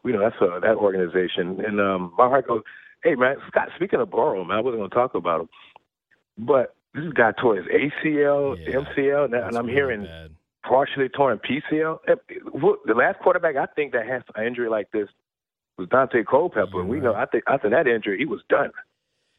you 0.04 0.12
know 0.12 0.20
that's 0.20 0.36
a 0.40 0.60
that 0.60 0.76
organization. 0.76 1.60
And 1.64 1.80
um, 1.80 2.12
my 2.16 2.28
heart 2.28 2.46
goes, 2.48 2.62
hey 3.04 3.14
man, 3.14 3.36
Scott. 3.48 3.68
Speaking 3.76 4.00
of 4.00 4.10
Burrow, 4.10 4.44
man, 4.44 4.56
I 4.56 4.60
wasn't 4.60 4.80
going 4.80 4.90
to 4.90 4.94
talk 4.96 5.14
about 5.14 5.42
him, 5.42 5.48
but 6.38 6.74
this 6.94 7.12
guy 7.12 7.32
tore 7.40 7.56
his 7.56 7.66
ACL, 7.66 8.56
Yeah, 8.66 8.74
MCL, 8.80 9.24
and, 9.26 9.34
and 9.34 9.56
I'm 9.56 9.66
really 9.66 9.72
hearing 9.76 10.02
bad. 10.04 10.30
partially 10.66 11.08
torn 11.08 11.38
PCL. 11.38 11.98
The 12.06 12.94
last 12.94 13.18
quarterback 13.20 13.56
I 13.56 13.66
think 13.74 13.92
that 13.92 14.06
has 14.06 14.22
an 14.34 14.46
injury 14.46 14.68
like 14.68 14.90
this 14.92 15.08
was 15.78 15.88
Daunte 15.88 16.24
Culpepper. 16.26 16.80
and 16.80 16.88
we 16.88 17.00
know 17.00 17.14
I 17.14 17.26
think 17.26 17.44
after 17.48 17.68
that 17.70 17.86
injury 17.86 18.18
he 18.18 18.26
was 18.26 18.40
done. 18.48 18.70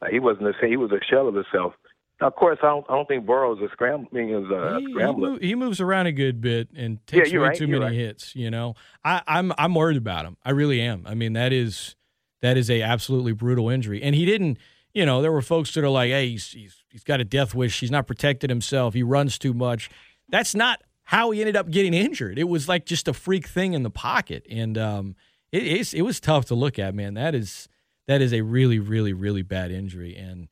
Like, 0.01 0.11
he 0.11 0.19
wasn't 0.19 0.43
the 0.45 0.53
same. 0.61 0.71
He 0.71 0.77
was 0.77 0.91
a 0.91 0.99
shell 1.09 1.27
of 1.27 1.35
himself. 1.35 1.73
Now, 2.19 2.27
of 2.27 2.35
course, 2.35 2.59
I 2.61 2.67
don't. 2.67 2.85
I 2.89 2.93
don't 2.95 3.07
think 3.07 3.25
Burrow's 3.25 3.59
a 3.61 3.69
scrambling 3.71 4.29
is 4.29 4.49
a 4.51 4.77
he, 4.79 4.85
he, 4.85 4.91
scrambler. 4.93 5.29
move, 5.31 5.41
he 5.41 5.55
moves 5.55 5.81
around 5.81 6.07
a 6.07 6.11
good 6.13 6.39
bit 6.41 6.69
and 6.75 7.05
takes 7.07 7.31
you're 7.31 7.41
way 7.41 7.49
right, 7.49 7.57
too 7.57 7.67
many 7.67 7.83
right. 7.83 7.93
hits. 7.93 8.35
You 8.35 8.51
know, 8.51 8.75
I, 9.03 9.21
I'm 9.27 9.51
I'm 9.57 9.73
worried 9.75 9.97
about 9.97 10.25
him. 10.25 10.37
I 10.43 10.51
really 10.51 10.81
am. 10.81 11.03
I 11.05 11.13
mean, 11.13 11.33
that 11.33 11.51
is 11.53 11.95
that 12.41 12.57
is 12.57 12.69
a 12.69 12.81
absolutely 12.81 13.33
brutal 13.33 13.69
injury. 13.69 14.01
And 14.01 14.15
he 14.15 14.25
didn't, 14.25 14.57
you 14.93 15.05
know, 15.05 15.21
there 15.21 15.31
were 15.31 15.41
folks 15.41 15.73
that 15.73 15.83
are 15.83 15.89
like, 15.89 16.09
hey, 16.09 16.29
he's 16.29 16.51
he's, 16.51 16.83
he's 16.89 17.03
got 17.03 17.19
a 17.19 17.25
death 17.25 17.53
wish. 17.55 17.79
He's 17.79 17.91
not 17.91 18.07
protected 18.07 18.49
himself. 18.49 18.93
He 18.93 19.03
runs 19.03 19.37
too 19.37 19.53
much. 19.53 19.89
That's 20.29 20.55
not 20.55 20.81
how 21.03 21.31
he 21.31 21.39
ended 21.41 21.55
up 21.55 21.69
getting 21.69 21.93
injured. 21.93 22.37
It 22.39 22.49
was 22.49 22.67
like 22.67 22.85
just 22.85 23.07
a 23.07 23.13
freak 23.13 23.47
thing 23.47 23.73
in 23.73 23.83
the 23.83 23.89
pocket, 23.89 24.45
and 24.49 24.77
um, 24.77 25.15
it 25.51 25.93
it 25.93 26.01
was 26.01 26.19
tough 26.19 26.45
to 26.45 26.55
look 26.55 26.79
at. 26.79 26.95
Man, 26.95 27.13
that 27.13 27.35
is 27.35 27.69
that 28.07 28.21
is 28.21 28.33
a 28.33 28.41
really 28.41 28.79
really 28.79 29.13
really 29.13 29.43
bad 29.43 29.71
injury, 29.71 30.15
and 30.15 30.47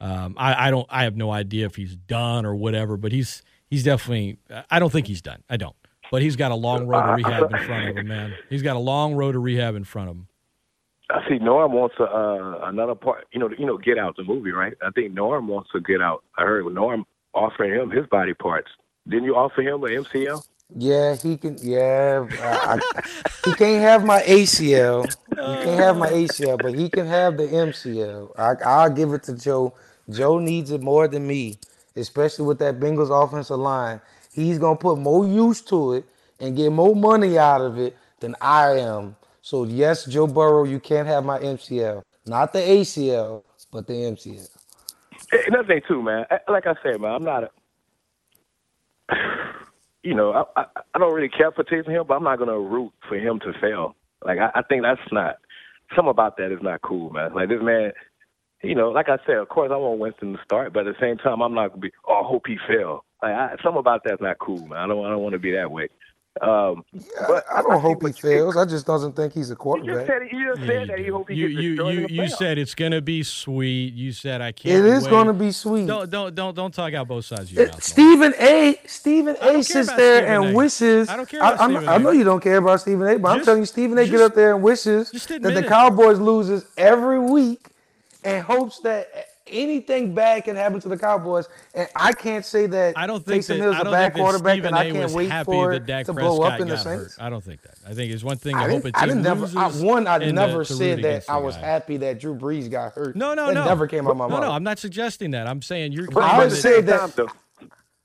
um, 0.00 0.34
I, 0.38 0.68
I 0.68 0.70
don't 0.70 0.86
I 0.90 1.04
have 1.04 1.16
no 1.16 1.30
idea 1.30 1.66
if 1.66 1.76
he's 1.76 1.94
done 1.96 2.46
or 2.46 2.54
whatever, 2.54 2.96
but 2.96 3.12
he's 3.12 3.42
he's 3.68 3.84
definitely 3.84 4.38
I 4.70 4.78
don't 4.78 4.90
think 4.90 5.06
he's 5.06 5.22
done. 5.22 5.42
I 5.48 5.56
don't. 5.56 5.76
But 6.10 6.22
he's 6.22 6.36
got 6.36 6.52
a 6.52 6.54
long 6.54 6.86
road 6.86 7.02
to 7.02 7.12
rehab 7.12 7.52
in 7.52 7.58
front 7.66 7.88
of 7.90 7.96
him, 7.96 8.08
man. 8.08 8.34
He's 8.48 8.62
got 8.62 8.76
a 8.76 8.80
long 8.80 9.14
road 9.14 9.32
to 9.32 9.38
rehab 9.38 9.74
in 9.74 9.84
front 9.84 10.08
of 10.08 10.16
him. 10.16 10.28
I 11.10 11.26
see 11.28 11.38
Norm 11.38 11.72
wants 11.72 11.96
a, 11.98 12.04
uh, 12.04 12.68
another 12.68 12.94
part. 12.94 13.26
You 13.32 13.40
know, 13.40 13.50
you 13.58 13.64
know, 13.64 13.78
Get 13.78 13.98
Out 13.98 14.16
the 14.16 14.24
movie, 14.24 14.52
right? 14.52 14.74
I 14.82 14.90
think 14.90 15.14
Norm 15.14 15.48
wants 15.48 15.70
to 15.72 15.80
get 15.80 16.02
out. 16.02 16.22
I 16.36 16.42
heard 16.42 16.66
Norm 16.72 17.06
offering 17.32 17.72
him 17.74 17.90
his 17.90 18.06
body 18.06 18.34
parts. 18.34 18.68
Didn't 19.08 19.24
you 19.24 19.34
offer 19.34 19.62
him 19.62 19.82
an 19.84 19.90
MCL? 20.04 20.44
Yeah, 20.76 21.16
he 21.16 21.38
can. 21.38 21.56
Yeah, 21.62 22.26
I, 22.42 22.78
I, 22.96 23.02
he 23.44 23.54
can't 23.54 23.82
have 23.82 24.04
my 24.04 24.20
ACL. 24.22 25.10
He 25.30 25.36
can't 25.36 25.80
have 25.80 25.96
my 25.96 26.10
ACL, 26.10 26.58
but 26.60 26.74
he 26.74 26.90
can 26.90 27.06
have 27.06 27.38
the 27.38 27.44
MCL. 27.44 28.38
I, 28.38 28.54
I'll 28.66 28.90
give 28.90 29.12
it 29.14 29.22
to 29.24 29.36
Joe. 29.36 29.72
Joe 30.10 30.38
needs 30.38 30.70
it 30.70 30.82
more 30.82 31.08
than 31.08 31.26
me, 31.26 31.58
especially 31.96 32.44
with 32.44 32.58
that 32.58 32.78
Bengals 32.80 33.10
offensive 33.10 33.58
line. 33.58 34.00
He's 34.32 34.58
gonna 34.58 34.76
put 34.76 34.98
more 34.98 35.26
use 35.26 35.62
to 35.62 35.94
it 35.94 36.04
and 36.38 36.54
get 36.54 36.70
more 36.70 36.94
money 36.94 37.38
out 37.38 37.62
of 37.62 37.78
it 37.78 37.96
than 38.20 38.36
I 38.40 38.78
am. 38.78 39.16
So 39.48 39.64
yes, 39.64 40.04
Joe 40.04 40.26
Burrow, 40.26 40.64
you 40.64 40.78
can't 40.78 41.08
have 41.08 41.24
my 41.24 41.38
MCL, 41.38 42.02
not 42.26 42.52
the 42.52 42.58
ACL, 42.58 43.44
but 43.72 43.86
the 43.86 43.94
MCL. 43.94 44.46
Another 45.46 45.66
thing 45.66 45.80
too, 45.88 46.02
man. 46.02 46.26
Like 46.46 46.66
I 46.66 46.74
said, 46.82 47.00
man, 47.00 47.12
I'm 47.12 47.24
not 47.24 47.44
a 47.44 47.50
you 50.02 50.14
know, 50.14 50.32
I, 50.32 50.60
I, 50.60 50.66
I 50.94 50.98
don't 50.98 51.14
really 51.14 51.30
care 51.30 51.50
for 51.50 51.64
Taysom 51.64 51.90
Hill, 51.90 52.04
but 52.04 52.16
I'm 52.16 52.24
not 52.24 52.38
gonna 52.38 52.60
root 52.60 52.92
for 53.08 53.16
him 53.16 53.40
to 53.40 53.54
fail. 53.58 53.96
Like 54.22 54.38
I, 54.38 54.50
I 54.54 54.60
think 54.68 54.82
that's 54.82 55.00
not 55.10 55.36
some 55.96 56.08
about 56.08 56.36
that 56.36 56.52
is 56.52 56.60
not 56.60 56.82
cool, 56.82 57.08
man. 57.08 57.32
Like 57.32 57.48
this 57.48 57.62
man, 57.62 57.92
you 58.62 58.74
know, 58.74 58.90
like 58.90 59.08
I 59.08 59.16
said, 59.24 59.36
of 59.36 59.48
course 59.48 59.70
I 59.72 59.76
want 59.76 59.98
Winston 59.98 60.34
to 60.34 60.44
start, 60.44 60.74
but 60.74 60.86
at 60.86 60.94
the 60.94 61.00
same 61.00 61.16
time, 61.16 61.40
I'm 61.40 61.54
not 61.54 61.68
gonna 61.68 61.80
be. 61.80 61.92
Oh, 62.06 62.20
I 62.22 62.28
hope 62.28 62.42
he 62.46 62.58
fail. 62.68 63.02
Like 63.22 63.32
I, 63.32 63.56
some 63.64 63.78
about 63.78 64.02
that's 64.04 64.20
not 64.20 64.40
cool, 64.40 64.66
man. 64.66 64.78
I 64.78 64.86
don't, 64.86 65.06
I 65.06 65.08
don't 65.08 65.22
want 65.22 65.32
to 65.32 65.38
be 65.38 65.52
that 65.52 65.70
way. 65.70 65.88
Um, 66.42 66.84
but 67.26 67.44
I 67.52 67.62
don't 67.62 67.72
I 67.72 67.78
hope 67.78 68.06
he 68.06 68.12
fails. 68.12 68.56
I 68.56 68.64
just 68.64 68.86
doesn't 68.86 69.16
think 69.16 69.32
he's 69.32 69.50
a 69.50 69.56
quarterback. 69.56 69.88
You 69.88 69.94
just 69.94 70.06
said, 70.06 70.22
you 70.32 70.54
just 70.54 70.66
said 70.66 70.88
that 70.88 70.98
you 71.04 71.12
hope 71.14 71.28
he 71.28 71.34
you, 71.36 71.48
gets 71.48 71.60
you, 71.62 71.70
you, 71.70 71.90
you, 71.90 72.06
you 72.08 72.28
said 72.28 72.58
it's 72.58 72.74
gonna 72.74 73.00
be 73.00 73.22
sweet. 73.22 73.94
You 73.94 74.12
said 74.12 74.40
I 74.40 74.52
can't. 74.52 74.78
It 74.78 74.84
is 74.84 75.04
wait. 75.04 75.10
gonna 75.10 75.32
be 75.32 75.52
sweet. 75.52 75.86
Don't 75.86 76.10
don't 76.10 76.34
don't 76.34 76.54
don't 76.54 76.72
talk 76.74 76.92
out 76.94 77.08
both 77.08 77.24
sides 77.24 77.42
of 77.50 77.52
your 77.52 77.64
It- 77.64 77.72
mouth. 77.72 77.82
Stephen 77.82 78.34
A. 78.38 78.80
Stephen 78.86 79.36
A. 79.36 79.38
care 79.38 79.62
sits 79.62 79.92
there 79.94 80.18
Stephen 80.18 80.42
and 80.42 80.52
A. 80.52 80.56
wishes. 80.56 81.08
I 81.08 81.16
don't 81.16 81.28
care 81.28 81.40
about 81.40 81.60
I'm- 81.60 81.70
Stephen 81.70 81.88
I 81.88 81.96
A. 81.96 81.98
know 81.98 82.10
you 82.10 82.24
don't 82.24 82.40
care 82.42 82.56
about 82.58 82.80
Stephen 82.80 83.06
A. 83.08 83.18
But 83.18 83.28
I'm 83.38 83.44
telling 83.44 83.60
you, 83.62 83.66
Stephen 83.66 83.98
A. 83.98 84.06
get 84.06 84.20
up 84.20 84.34
there 84.34 84.54
and 84.54 84.62
wishes 84.62 85.10
that 85.10 85.30
admit 85.30 85.54
the 85.54 85.64
it. 85.64 85.68
Cowboys 85.68 86.18
loses 86.20 86.66
every 86.76 87.18
week, 87.18 87.68
and 88.24 88.42
hopes 88.44 88.80
that 88.80 89.27
anything 89.50 90.14
bad 90.14 90.44
can 90.44 90.56
happen 90.56 90.80
to 90.80 90.88
the 90.88 90.96
Cowboys. 90.98 91.48
And 91.74 91.88
I 91.96 92.12
can't 92.12 92.44
say 92.44 92.66
that 92.66 92.96
I 92.96 93.06
don't 93.06 93.24
think 93.24 93.44
Taysom 93.44 93.48
that, 93.48 93.56
Hill's 93.58 93.76
I 93.76 93.80
a 93.80 93.84
don't 93.84 93.92
bad 93.92 94.02
think 94.02 94.14
that 94.14 94.20
quarterback, 94.20 94.52
Stephen 94.54 94.66
and 94.68 94.76
I 94.76 94.84
A. 94.84 94.92
can't 94.92 95.04
was 95.04 95.14
wait 95.14 95.30
happy 95.30 95.44
for 95.44 95.70
that 95.70 95.76
it 95.76 95.86
Dak 95.86 96.06
to 96.06 96.14
Prescott 96.14 96.36
blow 96.36 96.46
up 96.46 96.60
in 96.60 96.68
the 96.68 96.74
got 96.74 96.84
Saints. 96.84 97.16
hurt. 97.16 97.24
I 97.24 97.30
don't 97.30 97.44
think 97.44 97.62
that. 97.62 97.74
I 97.86 97.94
think 97.94 98.12
it's 98.12 98.24
one 98.24 98.36
thing 98.38 98.56
to 98.56 98.62
I 98.62 98.68
hope 98.68 98.82
didn't, 98.82 98.96
a 98.96 98.98
I 98.98 99.06
team 99.06 99.22
didn't 99.22 99.22
never. 99.24 99.58
I, 99.58 99.68
one, 99.68 100.06
I 100.06 100.14
uh, 100.16 100.18
never 100.32 100.64
to 100.64 100.72
said 100.74 100.96
root 100.98 101.02
that 101.02 101.24
I 101.28 101.38
was 101.38 101.56
guy. 101.56 101.62
happy 101.66 101.96
that 101.98 102.20
Drew 102.20 102.34
Brees 102.34 102.70
got 102.70 102.92
hurt. 102.92 103.16
No, 103.16 103.34
no, 103.34 103.46
that 103.46 103.54
no. 103.54 103.64
never 103.64 103.86
came 103.86 104.06
out 104.06 104.10
of 104.12 104.16
my 104.16 104.26
no, 104.26 104.30
mouth. 104.30 104.42
No, 104.42 104.50
I'm 104.52 104.64
not 104.64 104.78
suggesting 104.78 105.32
that. 105.32 105.46
I'm 105.46 105.62
saying 105.62 105.92
you're. 105.92 106.06
But 106.10 106.24
I 106.24 106.28
claiming 106.30 106.48
would 106.50 106.58
say 106.58 106.80
that- 106.82 107.16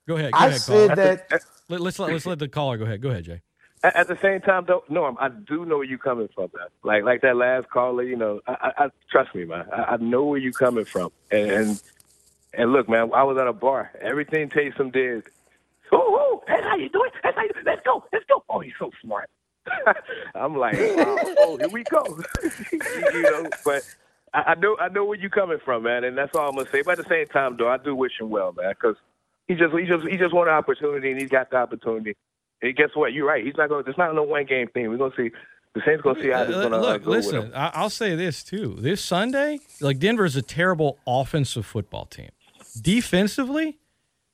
Go 0.08 0.18
ahead. 0.18 0.32
Go 0.34 0.38
I 0.38 0.48
ahead, 0.48 0.62
said 0.62 0.90
caller. 0.96 1.26
that. 1.30 1.42
Let, 1.70 1.80
let's 1.82 1.98
let, 2.00 2.12
let's 2.12 2.26
let 2.26 2.40
the 2.40 2.50
caller 2.50 2.78
go 2.78 2.84
ahead. 2.84 3.02
Go 3.02 3.10
ahead, 3.10 3.24
Jay. 3.24 3.42
At, 3.84 3.96
at 3.96 4.08
the 4.08 4.18
same 4.22 4.42
time, 4.42 4.66
though, 4.68 4.84
Norm, 4.90 5.18
I 5.20 5.30
do 5.30 5.66
know 5.66 5.78
where 5.78 5.86
you 5.86 5.98
coming 5.98 6.30
from, 6.34 6.50
man. 6.58 6.68
Like 6.84 7.04
like 7.04 7.22
that 7.22 7.36
last 7.36 7.70
caller, 7.70 8.04
you 8.04 8.16
know, 8.16 8.40
I, 8.48 8.54
I, 8.78 8.86
I 8.86 8.90
trust 9.12 9.36
me, 9.36 9.46
man. 9.46 9.66
I, 9.72 9.84
I 9.84 9.98
know 9.98 10.24
where 10.24 10.40
you 10.40 10.54
coming 10.54 10.86
from, 10.86 11.12
and, 11.32 11.52
and 11.52 11.82
and 12.54 12.72
look, 12.72 12.88
man, 12.90 13.12
I 13.14 13.24
was 13.24 13.38
at 13.38 13.48
a 13.48 13.54
bar. 13.54 13.92
Everything 14.02 14.50
Taysom 14.50 14.92
did. 14.92 15.24
Oh, 15.92 16.00
oh, 16.00 16.44
that's 16.48 16.64
how 16.64 16.76
you 16.76 16.90
do 16.90 17.04
it. 17.04 17.14
That's 17.24 17.36
how 17.36 17.44
you. 17.44 17.52
Let's 17.66 17.82
go. 17.86 18.04
Let's 18.12 18.26
go. 18.26 18.44
Oh, 18.50 18.60
he's 18.60 18.74
so 18.80 18.90
smart. 19.02 19.30
I'm 20.36 20.56
like, 20.56 20.76
oh, 20.78 21.36
oh, 21.40 21.58
here 21.58 21.70
we 21.70 21.84
go. 21.84 22.04
you 23.14 23.22
know, 23.22 23.50
but 23.66 23.84
I, 24.34 24.42
I 24.48 24.56
know 24.56 24.78
I 24.80 24.90
know 24.90 25.06
where 25.06 25.18
you 25.18 25.30
coming 25.30 25.60
from, 25.64 25.84
man, 25.84 26.04
and 26.04 26.18
that's 26.18 26.36
all 26.36 26.50
I'm 26.50 26.56
gonna 26.56 26.70
say. 26.70 26.82
But 26.84 27.00
at 27.00 27.06
the 27.06 27.10
same 27.10 27.28
time, 27.28 27.58
though, 27.58 27.70
I 27.70 27.78
do 27.78 27.96
wish 27.96 28.14
him 28.20 28.30
well, 28.30 28.54
man, 28.54 28.72
because 28.72 28.96
he 29.48 29.56
just 29.56 29.76
he 29.76 29.86
just 29.86 30.08
he 30.08 30.18
just 30.18 30.34
wanted 30.34 30.52
an 30.52 30.58
opportunity, 30.58 31.12
and 31.12 31.20
he's 31.20 31.30
got 31.30 31.50
the 31.50 31.58
opportunity. 31.58 32.16
And 32.64 32.76
guess 32.76 32.90
what? 32.94 33.12
You're 33.14 33.28
right. 33.28 33.46
He's 33.46 33.56
not 33.58 33.70
going. 33.70 33.84
to 33.84 33.90
It's 33.90 34.00
not 34.00 34.16
no 34.16 34.24
one 34.24 34.46
game 34.46 34.68
thing. 34.70 34.90
We're 34.90 34.98
gonna 34.98 35.14
see. 35.16 35.30
The 35.76 35.82
Saints 35.86 36.02
gonna 36.02 36.22
see 36.22 36.30
how 36.30 36.46
this 36.46 36.56
Uh, 36.56 36.64
gonna 36.64 36.78
uh, 36.78 36.82
Look, 36.82 37.04
go 37.04 37.12
listen. 37.12 37.52
I'll 37.54 37.90
say 37.90 38.16
this 38.16 38.44
too. 38.44 38.78
This 38.80 39.02
Sunday, 39.02 39.60
like 39.82 40.00
Denver's 40.00 40.36
a 40.36 40.42
terrible 40.42 41.00
offensive 41.06 41.66
football 41.66 42.06
team. 42.06 42.30
Defensively, 42.80 43.80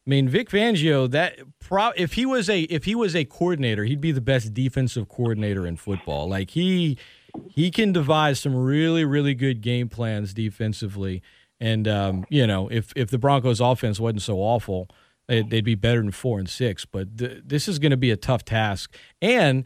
I 0.05 0.09
mean 0.09 0.29
Vic 0.29 0.49
Fangio. 0.49 1.09
That 1.09 1.39
pro, 1.59 1.91
if 1.95 2.13
he 2.13 2.25
was 2.25 2.49
a 2.49 2.61
if 2.63 2.85
he 2.85 2.93
was 2.93 3.15
a 3.15 3.25
coordinator, 3.25 3.85
he'd 3.85 4.01
be 4.01 4.11
the 4.11 4.21
best 4.21 4.53
defensive 4.53 5.09
coordinator 5.09 5.65
in 5.65 5.77
football. 5.77 6.29
Like 6.29 6.51
he 6.51 6.97
he 7.49 7.71
can 7.71 7.93
devise 7.93 8.39
some 8.39 8.55
really 8.55 9.05
really 9.05 9.33
good 9.33 9.61
game 9.61 9.89
plans 9.89 10.33
defensively. 10.33 11.23
And 11.59 11.87
um, 11.87 12.25
you 12.29 12.45
know, 12.45 12.67
if 12.67 12.93
if 12.95 13.09
the 13.09 13.17
Broncos' 13.17 13.59
offense 13.59 13.99
wasn't 13.99 14.21
so 14.21 14.37
awful, 14.37 14.89
they'd, 15.29 15.49
they'd 15.49 15.63
be 15.63 15.75
better 15.75 16.01
than 16.01 16.11
four 16.11 16.39
and 16.39 16.49
six. 16.49 16.85
But 16.85 17.17
th- 17.17 17.43
this 17.45 17.67
is 17.67 17.79
going 17.79 17.91
to 17.91 17.97
be 17.97 18.11
a 18.11 18.17
tough 18.17 18.43
task. 18.43 18.95
And 19.21 19.63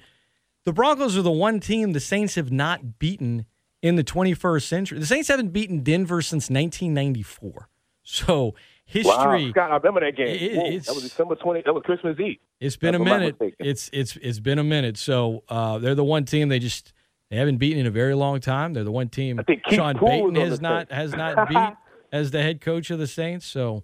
the 0.65 0.73
Broncos 0.73 1.17
are 1.17 1.21
the 1.21 1.31
one 1.31 1.59
team 1.59 1.93
the 1.93 1.99
Saints 1.99 2.35
have 2.35 2.51
not 2.51 2.99
beaten 2.99 3.45
in 3.81 3.95
the 3.95 4.03
21st 4.03 4.63
century. 4.63 4.99
The 4.99 5.05
Saints 5.05 5.27
haven't 5.29 5.49
beaten 5.49 5.81
Denver 5.81 6.21
since 6.21 6.49
1994. 6.49 7.69
So 8.03 8.53
history. 8.85 9.13
Wow, 9.13 9.49
Scott, 9.49 9.71
I 9.71 9.75
remember 9.77 10.01
that 10.01 10.15
game. 10.15 10.27
It, 10.27 10.55
Whoa, 10.55 10.79
that 10.79 10.93
was 10.95 11.03
December 11.03 11.35
20. 11.35 11.61
That 11.65 11.73
was 11.73 11.83
Christmas 11.85 12.19
Eve. 12.19 12.37
It's 12.59 12.77
been 12.77 12.95
If 12.95 13.01
a 13.01 13.03
minute. 13.03 13.35
It's 13.59 13.89
it's 13.93 14.17
it's 14.17 14.39
been 14.39 14.59
a 14.59 14.63
minute. 14.63 14.97
So 14.97 15.43
uh, 15.49 15.79
they're 15.79 15.95
the 15.95 16.03
one 16.03 16.25
team 16.25 16.49
they 16.49 16.59
just 16.59 16.93
they 17.29 17.37
haven't 17.37 17.57
beaten 17.57 17.79
in 17.79 17.87
a 17.87 17.91
very 17.91 18.13
long 18.13 18.39
time. 18.39 18.73
They're 18.73 18.83
the 18.83 18.91
one 18.91 19.09
team 19.09 19.39
I 19.39 19.43
think 19.43 19.63
Sean 19.69 19.97
Payton 19.97 20.35
has 20.35 20.61
not 20.61 20.91
has 20.91 21.11
not 21.15 21.49
beat 21.49 21.73
as 22.11 22.31
the 22.31 22.41
head 22.41 22.61
coach 22.61 22.89
of 22.89 22.99
the 22.99 23.07
Saints. 23.07 23.45
So 23.45 23.83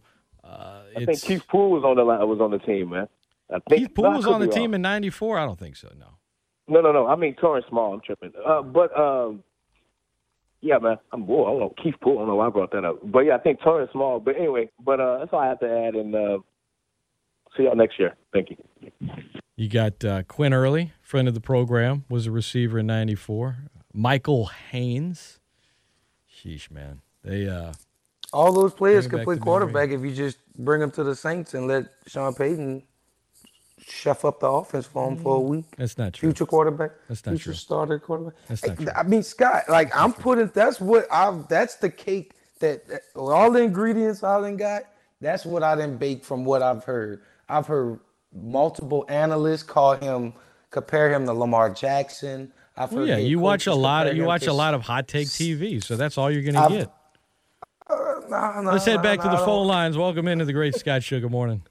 uh, 0.50 0.82
I 0.95 1.06
think 1.06 1.22
Keith 1.22 1.47
Poole 1.47 1.72
was 1.72 1.84
on 1.84 1.95
the 1.95 2.04
line, 2.04 2.28
was 2.28 2.39
on 2.41 2.52
the 2.52 2.60
team, 2.60 2.89
man. 2.89 3.08
I 3.50 3.60
think 3.68 3.82
Keith 3.82 3.95
Poole 3.95 4.12
no, 4.12 4.18
was 4.18 4.28
on 4.28 4.41
the 4.41 4.47
team 4.47 4.72
wrong. 4.72 4.76
in 4.76 4.82
'94. 4.82 5.39
I 5.39 5.45
don't 5.45 5.60
think 5.60 5.76
so. 5.76 5.89
No. 5.97 6.08
No, 6.68 6.82
no, 6.82 6.91
no. 6.91 7.08
I 7.08 7.16
mean 7.16 7.36
Torrance 7.36 7.66
Small. 7.70 7.93
I'm 7.93 8.02
tripping. 8.02 8.32
Uh, 8.45 8.62
but 8.62 8.97
um, 8.97 9.43
yeah, 10.62 10.78
man. 10.78 10.97
I'm 11.12 11.26
whoa, 11.26 11.45
I 11.45 11.52
don't 11.52 11.60
know 11.60 11.74
Keith 11.82 11.95
Poole. 12.02 12.18
I 12.18 12.22
don't 12.22 12.28
know 12.30 12.36
why 12.36 12.47
I 12.47 12.50
brought 12.50 12.72
that 12.72 12.86
up. 12.86 13.00
But 13.04 13.22
yeah, 13.22 13.36
I 13.36 13.39
think 13.39 13.62
Torrance 13.62 13.91
Small. 13.91 14.20
But 14.20 14.36
anyway, 14.38 14.70
but 14.84 15.00
uh, 15.00 15.20
that's 15.20 15.34
all 15.34 15.39
I 15.39 15.47
have 15.47 15.60
to 15.60 15.70
add. 15.70 15.95
And 15.95 16.16
uh, 16.16 16.38
see 17.58 17.64
y'all 17.64 17.76
next 17.76 18.00
year. 18.00 18.16
Thank 18.34 18.50
you. 18.52 18.58
You 19.56 19.68
got 19.68 20.06
uh, 20.06 20.24
Quinn 20.24 20.54
Early, 20.54 20.93
friend 21.02 21.28
of 21.28 21.34
the 21.34 21.41
program, 21.41 22.06
was 22.10 22.28
a 22.28 22.32
receiver 22.32 22.80
in 22.80 22.88
'94. 22.88 23.58
Michael 23.93 24.45
Haynes. 24.72 25.39
Sheesh, 26.32 26.72
man. 26.72 27.02
They 27.24 27.47
uh, 27.50 27.74
All 28.32 28.51
those 28.53 28.73
players 28.73 29.07
can 29.07 29.23
play 29.23 29.38
quarterback 29.38 29.89
if 29.89 30.01
you 30.01 30.13
just 30.13 30.38
bring 30.57 30.82
them 30.82 30.91
to 30.91 31.03
the 31.03 31.15
Saints 31.15 31.53
and 31.55 31.67
let 31.67 31.86
Sean 32.07 32.34
Payton 32.34 32.84
chef 33.82 34.23
up 34.25 34.39
the 34.39 34.47
offense 34.47 34.86
for 34.86 35.07
him 35.09 35.17
for 35.17 35.38
a 35.38 35.39
week. 35.39 35.65
that's 35.77 35.97
not 35.97 36.13
true. 36.13 36.30
Future 36.30 36.45
quarterback. 36.45 36.91
That's 37.07 37.25
not 37.25 37.32
future 37.32 37.45
true. 37.45 37.53
starter 37.53 37.97
quarterback. 37.97 38.34
That's 38.47 38.65
not 38.67 38.77
true. 38.77 38.88
I 38.95 39.03
mean, 39.03 39.23
Scott, 39.23 39.63
like 39.69 39.95
I'm 39.95 40.13
putting 40.13 40.47
that's 40.53 40.80
what 40.80 41.07
I've. 41.11 41.47
that's 41.47 41.75
the 41.75 41.89
cake 41.89 42.34
that, 42.59 42.88
that 42.88 43.01
all 43.15 43.49
the 43.51 43.61
ingredients 43.61 44.23
I 44.23 44.39
done 44.41 44.57
got. 44.57 44.84
That's 45.21 45.45
what 45.45 45.63
I 45.63 45.75
didn't 45.75 45.97
bake 45.97 46.23
from 46.23 46.45
what 46.45 46.61
I've 46.61 46.84
heard. 46.84 47.21
I've 47.49 47.65
heard 47.67 47.99
multiple 48.34 49.05
analysts 49.09 49.63
call 49.63 49.95
him 49.95 50.34
compare 50.71 51.11
him 51.11 51.25
to 51.25 51.34
Lamar 51.34 51.71
Jackson. 51.71 52.53
I've 52.77 52.91
Well, 52.91 53.01
heard 53.01 53.09
yeah, 53.09 53.17
you 53.17 53.39
watch 53.39 53.65
a 53.67 53.73
lot 53.73 54.07
of 54.07 54.15
you 54.15 54.23
watch 54.23 54.45
a 54.45 54.53
lot 54.53 54.73
of 54.75 54.82
hot 54.82 55.07
take 55.07 55.27
TV, 55.27 55.84
so 55.84 55.95
that's 55.95 56.17
all 56.17 56.30
you're 56.30 56.43
going 56.43 56.53
to 56.53 56.59
I've- 56.61 56.77
get. 56.77 56.91
Nah, 58.30 58.61
nah, 58.61 58.73
Let's 58.73 58.86
head 58.86 58.97
nah, 58.97 59.01
back 59.01 59.21
to 59.21 59.27
the 59.27 59.38
I 59.41 59.45
phone 59.45 59.65
lines. 59.65 59.97
Welcome 59.97 60.27
into 60.27 60.45
the 60.45 60.53
Great 60.53 60.75
Scott 60.75 61.01
Show. 61.01 61.19
Good 61.19 61.32
morning. 61.32 61.63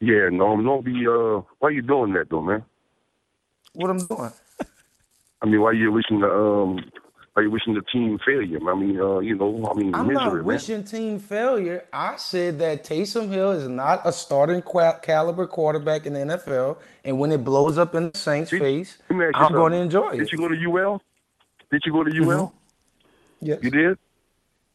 Yeah, 0.00 0.28
Norm, 0.30 0.64
don't 0.64 0.84
be 0.84 1.06
uh 1.06 1.42
why 1.60 1.70
you 1.70 1.82
doing 1.82 2.12
that 2.14 2.28
though, 2.28 2.42
man? 2.42 2.64
What 3.74 3.90
I'm 3.90 4.04
doing? 4.04 4.32
I 5.42 5.46
mean, 5.46 5.60
why 5.60 5.72
you 5.72 5.92
wishing 5.92 6.20
the 6.20 6.28
um 6.28 6.84
why 7.34 7.42
you 7.42 7.50
wishing 7.52 7.74
the 7.74 7.82
team 7.92 8.18
failure? 8.26 8.58
I 8.68 8.74
mean, 8.74 8.98
uh, 9.00 9.20
you 9.20 9.36
know, 9.36 9.68
I 9.70 9.74
mean 9.78 9.94
I'm 9.94 10.08
misery, 10.08 10.24
not 10.24 10.34
man. 10.34 10.44
wishing 10.44 10.82
team 10.82 11.20
failure. 11.20 11.84
I 11.92 12.16
said 12.16 12.58
that 12.58 12.82
Taysom 12.82 13.30
Hill 13.30 13.52
is 13.52 13.68
not 13.68 14.00
a 14.04 14.12
starting 14.12 14.60
qua- 14.60 14.98
caliber 14.98 15.46
quarterback 15.46 16.04
in 16.06 16.14
the 16.14 16.20
NFL, 16.20 16.78
and 17.04 17.20
when 17.20 17.30
it 17.30 17.44
blows 17.44 17.78
up 17.78 17.94
in 17.94 18.10
the 18.10 18.18
Saints' 18.18 18.50
face, 18.50 18.98
Let 19.08 19.16
me 19.16 19.24
ask 19.26 19.36
you 19.36 19.44
I'm 19.44 19.52
going 19.52 19.72
to 19.72 19.78
enjoy 19.78 20.12
Did 20.12 20.22
it. 20.22 20.30
Did 20.30 20.32
you 20.32 20.38
go 20.38 20.48
to 20.48 20.70
UL? 20.72 21.02
Did 21.70 21.82
you 21.86 21.92
go 21.92 22.02
to 22.02 22.22
UL? 22.24 22.54
Yes. 23.40 23.58
You 23.62 23.70
did? 23.70 23.98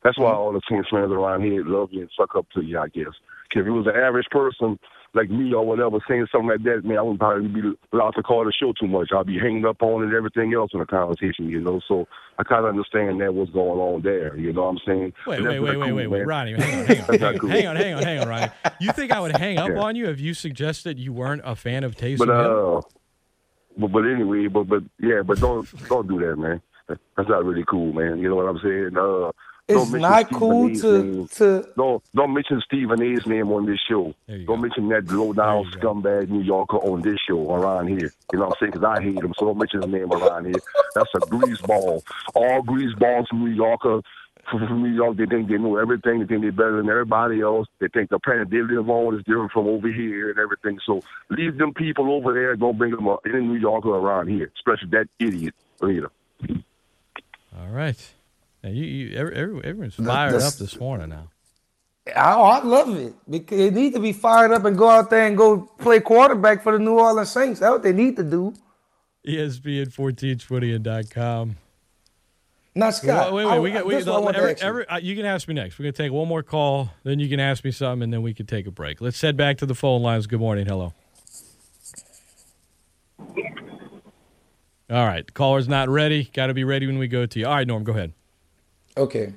That's 0.04 0.18
why 0.18 0.32
all 0.32 0.52
the 0.52 0.62
Saints 0.70 0.90
fans 0.92 1.12
around 1.12 1.44
here 1.44 1.64
love 1.66 1.90
you 1.92 2.02
and 2.02 2.10
suck 2.18 2.36
up 2.36 2.48
to 2.56 2.62
you, 2.62 2.80
I 2.80 2.88
guess. 2.88 3.14
'Cause 3.54 3.62
if 3.62 3.68
it 3.68 3.72
was 3.72 3.86
an 3.86 3.96
average 3.96 4.28
person 4.32 4.80
like 5.14 5.30
me 5.30 5.54
or 5.54 5.66
whatever 5.66 5.98
saying 6.08 6.26
something 6.32 6.48
like 6.50 6.64
that, 6.64 6.86
man, 6.86 6.98
I 6.98 7.02
wouldn't 7.02 7.20
probably 7.20 7.50
be 7.50 7.74
allowed 7.92 8.12
to 8.12 8.24
call 8.24 8.46
the 8.46 8.52
show 8.54 8.72
too 8.72 8.88
much. 8.88 9.12
I'd 9.14 9.26
be 9.26 9.38
hanging 9.38 9.66
up 9.66 9.82
on 9.84 10.04
it 10.04 10.06
and 10.06 10.16
everything 10.16 10.54
else 10.54 10.72
in 10.74 10.80
the 10.80 10.86
conversation, 10.86 11.50
you 11.50 11.60
know. 11.60 11.82
So 11.86 12.08
I 12.40 12.44
kind 12.44 12.64
of 12.64 12.70
understand 12.70 13.20
that 13.20 13.34
what's 13.34 13.52
going 13.52 13.80
on 13.82 14.02
there. 14.04 14.38
You 14.38 14.54
know 14.54 14.64
what 14.64 14.70
I'm 14.70 14.78
saying? 14.88 15.14
Wait, 15.28 15.42
wait, 15.44 15.60
wait, 15.60 15.60
wait, 15.60 15.74
cool, 15.86 15.96
wait, 15.96 16.08
wait, 16.08 16.20
man. 16.20 16.28
Ronnie, 16.28 16.54
hang 16.54 16.80
on, 16.80 16.86
hang 16.86 17.02
on, 17.02 17.20
hang 17.20 17.40
cool. 17.40 17.50
hang 17.50 17.68
on, 17.68 17.76
hang 17.76 17.94
on, 17.94 18.04
hang 18.04 18.20
on, 18.22 18.28
Ronnie. 18.30 18.52
You 18.80 18.92
think 18.94 19.12
I 19.12 19.20
would 19.20 19.34
hang 19.36 19.58
up 19.58 19.70
Yeah. 19.70 19.82
on 19.82 19.96
you 19.98 20.08
if 20.08 20.22
you 20.22 20.34
suggested 20.34 20.98
you 20.98 21.12
weren't 21.12 21.42
a 21.44 21.56
fan 21.58 21.84
of 21.84 21.96
Taysom 21.96 22.20
But 22.20 22.28
Hill? 22.30 22.78
uh, 22.78 22.82
but 23.78 23.92
but 23.92 24.06
anyway, 24.06 24.48
but 24.48 24.64
but 24.70 24.84
yeah, 25.00 25.24
but 25.24 25.42
don't 25.42 25.68
don't 25.90 26.08
do 26.08 26.20
that, 26.26 26.38
man. 26.38 26.62
That's 26.88 27.28
not 27.30 27.44
really 27.44 27.66
cool, 27.70 27.92
man. 27.92 28.20
You 28.20 28.30
know 28.30 28.38
what 28.38 28.48
I'm 28.48 28.60
saying? 28.64 28.92
Uh, 28.98 29.32
It's 29.72 29.80
don't 29.80 29.92
mention 29.92 30.02
not 30.02 30.26
Stephen 30.26 30.40
cool 30.40 30.70
A's 30.70 30.82
to 30.82 31.04
name. 31.04 31.28
to 31.28 31.68
Don't 31.76 32.04
don't 32.14 32.34
mention 32.34 32.62
Stephen 32.66 33.02
A's 33.02 33.26
name 33.26 33.52
on 33.52 33.66
this 33.66 33.80
show. 33.88 34.14
Don't 34.28 34.62
mention 34.62 34.90
that 34.90 35.10
low 35.12 35.34
down 35.34 35.66
scumbag 35.72 36.30
New 36.30 36.42
Yorker 36.42 36.78
on 36.78 37.02
this 37.02 37.20
show 37.28 37.54
around 37.54 37.88
here. 37.88 38.14
You 38.32 38.40
know 38.40 38.46
what 38.46 38.58
I'm 38.58 38.60
saying? 38.60 38.72
Because 38.74 38.84
I 38.84 39.02
hate 39.02 39.18
him, 39.18 39.34
so 39.38 39.46
don't 39.46 39.58
mention 39.58 39.82
his 39.82 39.92
name 39.92 40.12
around 40.12 40.46
here. 40.46 40.62
That's 40.96 41.10
a 41.16 41.20
greaseball. 41.20 42.02
All 42.36 42.62
greaseballs 42.62 43.28
from 43.28 43.46
New 43.46 43.52
Yorker. 43.52 44.02
From 44.50 44.82
New 44.82 44.90
York, 44.90 45.18
they 45.18 45.28
think 45.28 45.48
they 45.48 45.58
know 45.58 45.78
everything. 45.78 46.20
They 46.20 46.26
think 46.26 46.42
they're 46.42 46.52
better 46.52 46.78
than 46.78 46.90
everybody 46.90 47.42
else. 47.42 47.68
They 47.80 47.88
think 47.88 48.10
the 48.10 48.20
planet 48.20 48.50
they 48.50 48.62
live 48.62 48.90
on 48.90 49.16
is 49.16 49.24
different 49.24 49.52
from 49.52 49.68
over 49.68 49.88
here 49.88 50.32
and 50.32 50.40
everything. 50.40 50.80
So 50.86 51.04
leave 51.30 51.58
them 51.58 51.74
people 51.74 52.12
over 52.12 52.34
there. 52.34 52.56
Don't 52.56 52.78
bring 52.78 52.92
them 52.92 53.08
up, 53.08 53.22
any 53.26 53.42
New 53.46 53.60
Yorker 53.60 53.90
around 53.90 54.28
here, 54.28 54.52
especially 54.58 54.90
that 54.90 55.08
idiot 55.20 55.54
leader. 55.80 56.12
All 57.58 57.68
right. 57.70 58.14
Now 58.64 58.70
you, 58.70 58.84
you 58.84 59.18
every, 59.18 59.36
every, 59.36 59.64
everyone's 59.64 59.96
fired 59.96 60.34
the- 60.40 60.46
up 60.46 60.54
this 60.56 60.80
morning 60.80 61.10
now. 61.10 61.30
I, 62.16 62.34
oh, 62.34 62.42
I 62.44 62.64
love 62.64 62.96
it 62.98 63.14
because 63.30 63.58
they 63.60 63.70
need 63.70 63.94
to 63.94 64.00
be 64.00 64.12
fired 64.12 64.52
up 64.52 64.66
and 64.66 64.76
go 64.76 64.90
out 64.90 65.12
there 65.12 65.28
and 65.28 65.38
go 65.38 65.62
play 65.80 66.00
quarterback 66.00 66.64
for 66.64 66.72
the 66.72 66.80
New 66.80 66.98
Orleans 66.98 67.30
Saints. 67.30 67.60
That's 67.60 67.72
what 67.72 67.84
they 67.84 67.94
need 67.94 68.16
to 68.18 68.24
do. 68.24 68.54
ESPN 69.28 69.96
1420 69.96 70.74
and 70.74 71.10
.com. 71.12 71.58
Now, 72.74 72.90
Scott, 72.90 73.34
wait, 73.34 73.46
wait, 73.46 73.52
I- 73.54 73.60
we 73.60 73.72
got. 73.72 73.86
We, 73.86 73.96
this 73.96 74.08
I 74.08 74.18
want 74.18 74.36
to 74.36 74.42
every, 74.42 74.52
you. 74.52 74.58
every, 74.62 74.88
uh, 74.88 74.98
you 74.98 75.16
can 75.16 75.26
ask 75.26 75.48
me 75.48 75.54
next. 75.54 75.78
We're 75.78 75.84
gonna 75.84 75.92
take 75.92 76.12
one 76.12 76.28
more 76.28 76.42
call, 76.42 76.90
then 77.04 77.20
you 77.20 77.30
can 77.30 77.40
ask 77.40 77.64
me 77.64 77.72
something, 77.72 78.04
and 78.06 78.14
then 78.14 78.22
we 78.24 78.34
can 78.34 78.46
take 78.48 78.66
a 78.66 78.72
break. 78.72 79.00
Let's 79.00 79.22
head 79.22 79.38
back 79.38 79.58
to 79.60 79.66
the 79.68 79.76
phone 79.76 80.02
lines. 80.02 80.26
Good 80.26 80.40
morning. 80.40 80.66
Hello. 80.66 80.94
All 84.90 85.06
right, 85.06 85.32
caller's 85.34 85.68
not 85.68 85.88
ready. 85.88 86.30
Got 86.34 86.48
to 86.48 86.54
be 86.54 86.64
ready 86.64 86.88
when 86.88 86.98
we 86.98 87.08
go 87.08 87.26
to 87.26 87.40
you. 87.40 87.46
All 87.46 87.54
right, 87.56 87.68
Norm, 87.68 87.84
go 87.84 87.92
ahead. 87.94 88.14
Okay. 88.98 89.34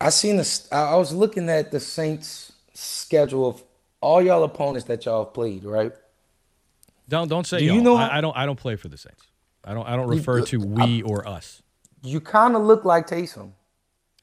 I 0.00 0.10
seen 0.10 0.36
this. 0.36 0.68
I 0.72 0.92
I 0.92 0.96
was 0.96 1.12
looking 1.14 1.48
at 1.48 1.70
the 1.70 1.80
Saints 1.80 2.52
schedule 2.74 3.48
of 3.48 3.62
all 4.00 4.20
y'all 4.20 4.42
opponents 4.44 4.86
that 4.88 5.04
y'all 5.04 5.24
have 5.24 5.34
played, 5.34 5.64
right? 5.64 5.92
Don't 7.08 7.28
don't 7.28 7.46
say 7.46 7.58
Do 7.58 7.64
you 7.66 7.74
y'all. 7.74 7.82
know 7.82 7.96
I, 7.96 8.06
how- 8.08 8.18
I 8.18 8.20
don't 8.20 8.36
I 8.36 8.46
don't 8.46 8.58
play 8.58 8.76
for 8.76 8.88
the 8.88 8.96
Saints. 8.98 9.22
I 9.64 9.74
don't 9.74 9.86
I 9.86 9.94
don't 9.96 10.10
You- 10.10 10.18
refer 10.18 10.40
to 10.42 10.58
we 10.58 11.02
or 11.02 11.26
us. 11.28 11.62
You 12.02 12.20
kind 12.20 12.56
of 12.56 12.62
look 12.62 12.84
like 12.84 13.06
Taysom. 13.06 13.52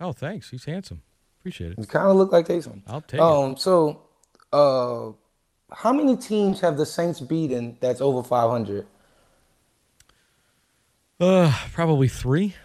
Oh, 0.02 0.12
thanks. 0.12 0.50
He's 0.50 0.66
handsome. 0.66 1.02
Appreciate 1.40 1.72
it. 1.72 1.80
You 1.80 1.86
kind 1.86 2.08
of 2.10 2.18
look 2.18 2.34
like 2.34 2.46
Taysom. 2.48 2.82
I'll 2.88 3.00
take 3.02 3.20
it. 3.20 3.22
Um. 3.22 3.56
So, 3.56 4.02
uh, 4.52 5.12
how 5.72 5.94
many 5.94 6.18
teams 6.18 6.60
have 6.60 6.76
the 6.76 6.86
Saints 6.86 7.22
beaten 7.22 7.78
that's 7.80 8.02
over 8.02 8.22
500? 8.22 8.86
Uh, 11.20 11.54
probably 11.74 12.08
three. 12.08 12.56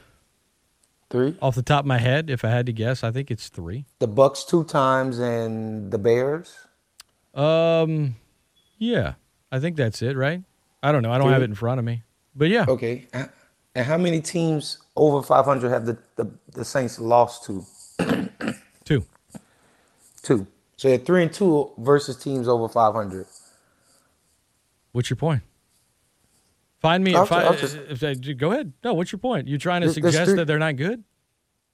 Three 1.15 1.37
off 1.41 1.55
the 1.55 1.63
top 1.63 1.85
of 1.85 1.87
my 1.87 1.99
head. 1.99 2.29
If 2.29 2.45
I 2.45 2.49
had 2.49 2.67
to 2.67 2.73
guess, 2.73 3.05
I 3.05 3.13
think 3.13 3.31
it's 3.31 3.49
three. 3.49 3.85
The 4.01 4.09
Bucs 4.09 4.45
two 4.45 4.65
times 4.65 5.21
and 5.21 5.93
the 5.93 5.97
Bears. 5.97 6.53
Um, 7.33 8.17
yeah, 8.79 9.15
I 9.53 9.61
think 9.61 9.77
that's 9.77 10.03
it. 10.03 10.17
Right? 10.17 10.43
I 10.83 10.91
don't 10.91 11.05
know. 11.05 11.13
I 11.13 11.19
don't 11.19 11.31
have 11.31 11.43
it 11.43 11.45
in 11.45 11.55
front 11.55 11.79
of 11.79 11.85
me, 11.85 12.03
but 12.35 12.49
yeah. 12.49 12.65
Okay. 12.67 13.07
And 13.13 13.87
how 13.87 13.97
many 13.97 14.21
teams 14.21 14.79
over 14.97 15.23
500 15.23 15.69
have 15.71 15.87
the, 15.87 15.97
the, 16.17 16.29
the 16.53 16.65
Saints 16.65 16.99
lost 16.99 17.45
to? 17.45 17.65
Two. 18.85 19.05
Two. 20.21 20.49
So 20.77 20.89
you're 20.89 20.99
three 20.99 21.23
and 21.23 21.33
two 21.33 21.71
versus 21.79 22.17
teams 22.17 22.49
over 22.49 22.69
500. 22.69 23.25
What's 24.91 25.11
your 25.11 25.17
point? 25.17 25.43
Find 26.85 27.03
me. 27.03 27.15
I'll 27.15 27.23
If 27.23 27.33
I, 27.33 27.41
ju- 27.41 27.47
I'll 27.47 27.57
just- 27.57 27.77
if 27.89 28.05
I- 28.05 28.13
go 28.35 28.53
ahead. 28.53 28.75
No, 28.85 28.93
what's 28.93 29.11
your 29.11 29.19
point? 29.19 29.49
You 29.49 29.57
trying 29.57 29.81
to 29.81 29.91
suggest 29.91 30.27
three- 30.27 30.35
that 30.37 30.45
they're 30.47 30.59
not 30.59 30.77
good? 30.77 31.03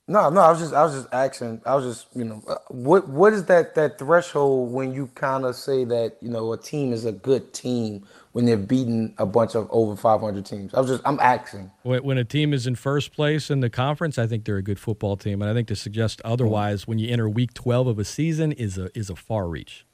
No, 0.07 0.31
no, 0.31 0.41
I 0.41 0.51
was 0.51 0.61
just, 0.61 0.73
I 0.73 0.85
was 0.85 0.95
just 0.95 1.09
asking. 1.13 1.63
I 1.67 1.75
was 1.75 1.85
just, 1.85 2.17
you 2.17 2.25
know, 2.25 2.41
uh, 2.49 2.55
what, 2.69 3.09
what 3.09 3.33
is 3.33 3.47
that, 3.47 3.75
that 3.75 3.99
threshold 3.99 4.73
when 4.73 4.95
you 4.95 5.09
kind 5.17 5.45
of 5.45 5.57
say 5.57 5.83
that, 5.85 6.17
you 6.21 6.29
know, 6.31 6.53
a 6.53 6.57
team 6.59 6.93
is 6.93 7.05
a 7.07 7.13
good 7.13 7.53
team 7.53 8.07
when 8.33 8.45
they're 8.45 8.57
beating 8.57 9.15
a 9.19 9.27
bunch 9.27 9.57
of 9.57 9.67
over 9.73 9.97
500 9.97 10.47
teams? 10.47 10.75
I 10.75 10.81
was 10.81 10.91
just, 10.91 11.03
I'm 11.05 11.19
asking. 11.19 11.73
When, 11.83 12.05
when 12.05 12.19
a 12.19 12.25
team 12.25 12.53
is 12.53 12.69
in 12.69 12.77
first 12.77 13.13
place 13.13 13.51
in 13.51 13.61
the 13.61 13.71
conference, 13.71 14.17
I 14.17 14.29
think 14.29 14.45
they're 14.45 14.57
a 14.59 14.63
good 14.63 14.79
football 14.79 15.17
team, 15.17 15.43
and 15.43 15.51
I 15.51 15.55
think 15.55 15.67
to 15.69 15.77
suggest 15.77 16.21
otherwise 16.25 16.87
when 16.87 17.01
you 17.01 17.09
enter 17.09 17.29
Week 17.29 17.53
12 17.53 17.89
of 17.89 17.99
a 17.99 18.05
season 18.05 18.53
is 18.53 18.79
a 18.79 18.97
is 18.97 19.11
a 19.11 19.17
far 19.17 19.49
reach. 19.49 19.87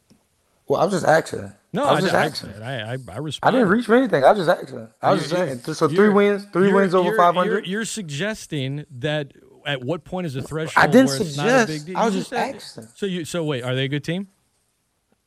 Well, 0.68 0.80
I 0.80 0.84
was 0.84 0.94
just 0.94 1.06
asking. 1.06 1.52
No, 1.72 1.84
I 1.84 1.94
was 1.94 2.04
just 2.04 2.14
I, 2.14 2.24
asking. 2.24 2.62
I, 2.62 2.94
I, 2.94 2.98
I 3.12 3.18
respect. 3.18 3.46
I 3.46 3.50
didn't 3.50 3.68
reach 3.68 3.86
for 3.86 3.94
anything. 3.94 4.24
I 4.24 4.32
was 4.32 4.46
just 4.46 4.60
asking. 4.60 4.88
I 5.00 5.12
was 5.12 5.28
just 5.28 5.34
saying. 5.34 5.74
So 5.74 5.88
three 5.88 6.08
wins, 6.08 6.46
three 6.52 6.72
wins 6.72 6.94
over 6.94 7.16
500. 7.16 7.50
You're, 7.50 7.64
you're 7.64 7.84
suggesting 7.84 8.84
that 8.98 9.32
at 9.66 9.84
what 9.84 10.04
point 10.04 10.26
is 10.26 10.36
a 10.36 10.42
threshold? 10.42 10.82
I 10.82 10.86
didn't 10.86 11.08
where 11.08 11.20
it's 11.22 11.36
not 11.36 11.46
a 11.46 11.66
big 11.66 11.80
suggest. 11.80 11.86
deal? 11.86 11.96
I 11.98 12.04
was 12.06 12.14
just 12.14 12.30
said- 12.30 12.54
asking. 12.56 12.88
So 12.94 13.06
you 13.06 13.24
so 13.24 13.44
wait, 13.44 13.62
are 13.62 13.74
they 13.74 13.84
a 13.84 13.88
good 13.88 14.04
team? 14.04 14.28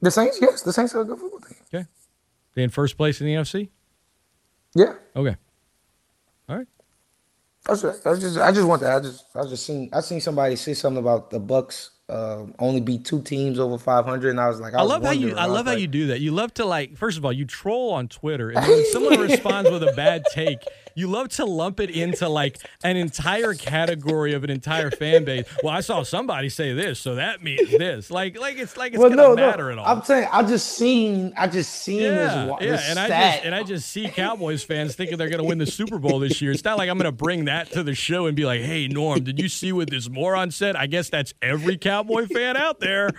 The 0.01 0.11
Saints, 0.11 0.39
yes, 0.41 0.61
the 0.61 0.71
Saints 0.71 0.95
are 0.95 1.01
a 1.01 1.05
good 1.05 1.19
football 1.19 1.41
team. 1.41 1.57
Okay, 1.73 1.85
they 2.55 2.63
in 2.63 2.69
first 2.69 2.97
place 2.97 3.19
in 3.21 3.27
the 3.27 3.33
NFC. 3.33 3.69
Yeah. 4.75 4.93
Okay. 5.15 5.35
All 6.47 6.57
right. 6.57 6.67
I 7.67 7.71
was, 7.71 7.83
I 7.83 8.15
just, 8.15 8.37
I 8.37 8.51
just 8.51 8.67
want 8.67 8.81
that. 8.81 8.95
I 8.95 8.99
just, 9.01 9.25
I 9.35 9.43
just 9.43 9.65
seen, 9.65 9.89
I 9.93 9.99
seen 10.01 10.21
somebody 10.21 10.55
say 10.55 10.73
something 10.73 10.99
about 11.01 11.29
the 11.29 11.39
Bucs 11.39 11.89
uh, 12.09 12.45
only 12.57 12.81
beat 12.81 13.05
two 13.05 13.21
teams 13.21 13.59
over 13.59 13.77
500, 13.77 14.29
and 14.29 14.39
I 14.39 14.47
was 14.47 14.59
like, 14.59 14.73
I, 14.73 14.79
I 14.79 14.81
love 14.81 15.03
how 15.03 15.11
you. 15.11 15.35
I 15.35 15.45
was 15.45 15.55
love 15.55 15.65
how 15.65 15.73
like, 15.73 15.81
you 15.81 15.87
do 15.87 16.07
that. 16.07 16.19
You 16.19 16.31
love 16.31 16.53
to 16.55 16.65
like. 16.65 16.97
First 16.97 17.17
of 17.17 17.25
all, 17.25 17.33
you 17.33 17.45
troll 17.45 17.91
on 17.91 18.07
Twitter, 18.07 18.49
and 18.49 18.65
when 18.65 18.85
someone 18.85 19.19
responds 19.29 19.69
with 19.69 19.83
a 19.83 19.93
bad 19.95 20.23
take, 20.33 20.59
you 20.99 21.07
love 21.07 21.29
to 21.29 21.45
lump 21.45 21.79
it 21.79 21.89
into 21.89 22.27
like 22.27 22.57
an 22.83 22.97
entire 22.97 23.53
category 23.53 24.33
of 24.33 24.43
an 24.43 24.49
entire 24.49 24.91
fan 24.91 25.23
base. 25.23 25.45
Well, 25.63 25.73
I 25.73 25.81
saw 25.81 26.03
somebody 26.03 26.49
say 26.49 26.73
this, 26.73 26.99
so 26.99 27.15
that 27.15 27.41
means 27.41 27.71
this. 27.71 28.11
Like, 28.11 28.37
like 28.37 28.57
it's 28.57 28.75
like 28.77 28.93
it's 28.93 28.99
Well, 28.99 29.09
gonna 29.09 29.21
no, 29.21 29.35
matter 29.35 29.65
no. 29.67 29.71
at 29.71 29.77
all. 29.79 29.85
I'm 29.85 30.03
saying, 30.03 30.27
I 30.31 30.43
just 30.43 30.73
seen, 30.73 31.33
I 31.37 31.47
just 31.47 31.71
seen 31.73 32.01
yeah, 32.01 32.09
this, 32.11 32.33
yeah, 32.33 32.55
this 32.59 32.89
and 32.89 32.99
I 32.99 33.05
stat. 33.05 33.33
just 33.33 33.45
and 33.45 33.55
I 33.55 33.63
just 33.63 33.89
see 33.89 34.07
Cowboys 34.09 34.63
fans 34.63 34.95
thinking 34.95 35.17
they're 35.17 35.29
going 35.29 35.41
to 35.41 35.47
win 35.47 35.57
the 35.57 35.65
Super 35.65 35.97
Bowl 35.99 36.19
this 36.19 36.41
year. 36.41 36.51
It's 36.51 36.63
not 36.63 36.77
like 36.77 36.89
I'm 36.89 36.97
going 36.97 37.05
to 37.05 37.11
bring 37.11 37.45
that 37.45 37.71
to 37.71 37.83
the 37.83 37.95
show 37.95 38.25
and 38.25 38.35
be 38.35 38.45
like, 38.45 38.61
"Hey, 38.61 38.87
Norm, 38.87 39.23
did 39.23 39.39
you 39.39 39.47
see 39.49 39.71
what 39.71 39.89
this 39.89 40.09
moron 40.09 40.51
said?" 40.51 40.75
I 40.75 40.87
guess 40.87 41.09
that's 41.09 41.33
every 41.41 41.77
Cowboy 41.77 42.27
fan 42.27 42.57
out 42.57 42.79
there. 42.79 43.11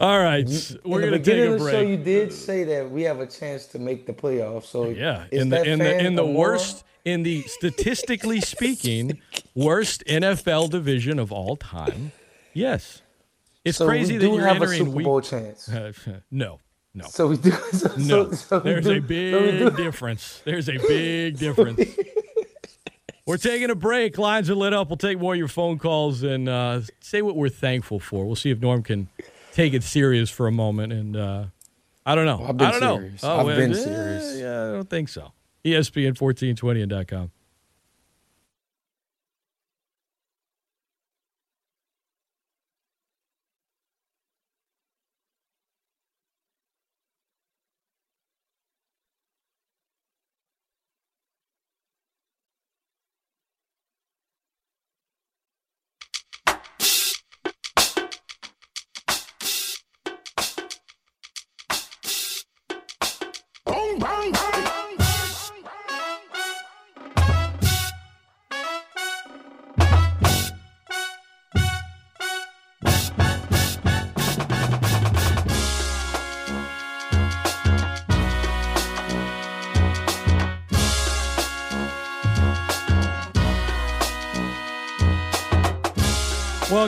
All 0.00 0.22
right, 0.22 0.46
we're 0.84 1.00
going 1.00 1.12
to 1.14 1.18
take 1.18 1.50
a 1.50 1.58
the 1.58 1.70
show, 1.72 1.80
you 1.80 1.96
did 1.96 2.32
say 2.32 2.62
that 2.62 2.88
we 2.88 3.02
have 3.02 3.18
a 3.18 3.26
chance 3.26 3.66
to 3.66 3.80
make 3.80 4.06
the 4.06 4.12
playoffs. 4.12 4.66
So 4.66 4.90
Yeah, 4.90 5.24
in 5.32 5.48
the 5.48 5.60
in 5.64 5.80
the 5.80 5.98
in 6.06 6.14
the 6.14 6.22
a 6.22 6.30
worst 6.30 6.84
in 7.04 7.24
the 7.24 7.42
statistically 7.42 8.40
speaking 8.54 9.20
worst 9.56 10.04
NFL 10.06 10.70
division 10.70 11.18
of 11.18 11.32
all 11.32 11.56
time. 11.56 12.12
Yes, 12.54 13.02
it's 13.64 13.78
So 13.78 13.86
we 13.86 13.90
crazy 13.90 14.18
that 14.18 14.24
you're 14.24 14.40
have 14.46 14.58
a 14.58 14.66
entering 14.66 14.78
Super 14.84 14.90
week. 14.96 15.04
Bowl 15.04 15.20
chance. 15.20 15.68
no, 16.30 16.60
no. 16.94 17.04
So 17.08 17.26
we 17.26 17.36
do. 17.36 17.50
So, 17.72 17.88
No, 17.96 18.30
so, 18.30 18.32
so 18.34 18.60
there's 18.60 18.84
do- 18.84 18.92
a 18.92 19.00
so 19.00 19.00
big 19.00 19.76
difference. 19.76 20.42
There's 20.44 20.68
a 20.68 20.78
big 20.78 21.38
difference. 21.38 21.80
We're 23.26 23.36
taking 23.36 23.68
a 23.70 23.74
break. 23.74 24.16
Lines 24.16 24.48
are 24.48 24.54
lit 24.54 24.72
up. 24.72 24.88
We'll 24.90 24.96
take 24.96 25.18
more 25.18 25.34
of 25.34 25.38
your 25.38 25.48
phone 25.48 25.78
calls 25.78 26.22
and 26.22 26.48
uh, 26.48 26.82
say 27.00 27.20
what 27.20 27.34
we're 27.34 27.48
thankful 27.48 27.98
for. 28.00 28.24
We'll 28.24 28.36
see 28.36 28.50
if 28.50 28.60
Norm 28.60 28.82
can 28.84 29.08
take 29.58 29.74
it 29.74 29.82
serious 29.82 30.30
for 30.30 30.46
a 30.46 30.52
moment. 30.52 30.92
And 30.92 31.16
uh, 31.16 31.44
I 32.06 32.14
don't 32.14 32.26
know. 32.26 32.44
I've 32.44 32.60
I 32.60 32.78
don't 32.78 33.00
serious. 33.00 33.22
know. 33.22 33.36
I've 33.36 33.46
well, 33.46 33.56
been 33.56 33.74
serious. 33.74 34.38
Yeah, 34.38 34.68
I 34.68 34.72
don't 34.72 34.88
think 34.88 35.08
so. 35.08 35.32
E 35.64 35.72
ESPN 35.72 36.18
1420 36.18 36.82
and 36.82 37.08
.com. 37.08 37.30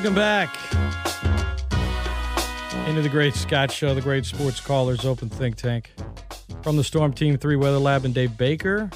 Welcome 0.03 0.15
back 0.15 0.57
into 2.89 3.03
the 3.03 3.09
Great 3.11 3.35
Scott 3.35 3.71
Show, 3.71 3.95
the 3.95 4.01
Great 4.01 4.25
Sports 4.25 4.59
Callers 4.59 5.05
Open 5.05 5.29
Think 5.29 5.57
Tank. 5.57 5.93
From 6.63 6.79
the 6.79 6.85
Storm 6.85 7.13
Team 7.13 7.37
3 7.37 7.57
Weather 7.57 7.77
Lab 7.77 8.07
and 8.07 8.15
Dave 8.15 8.35
Baker, 8.39 8.89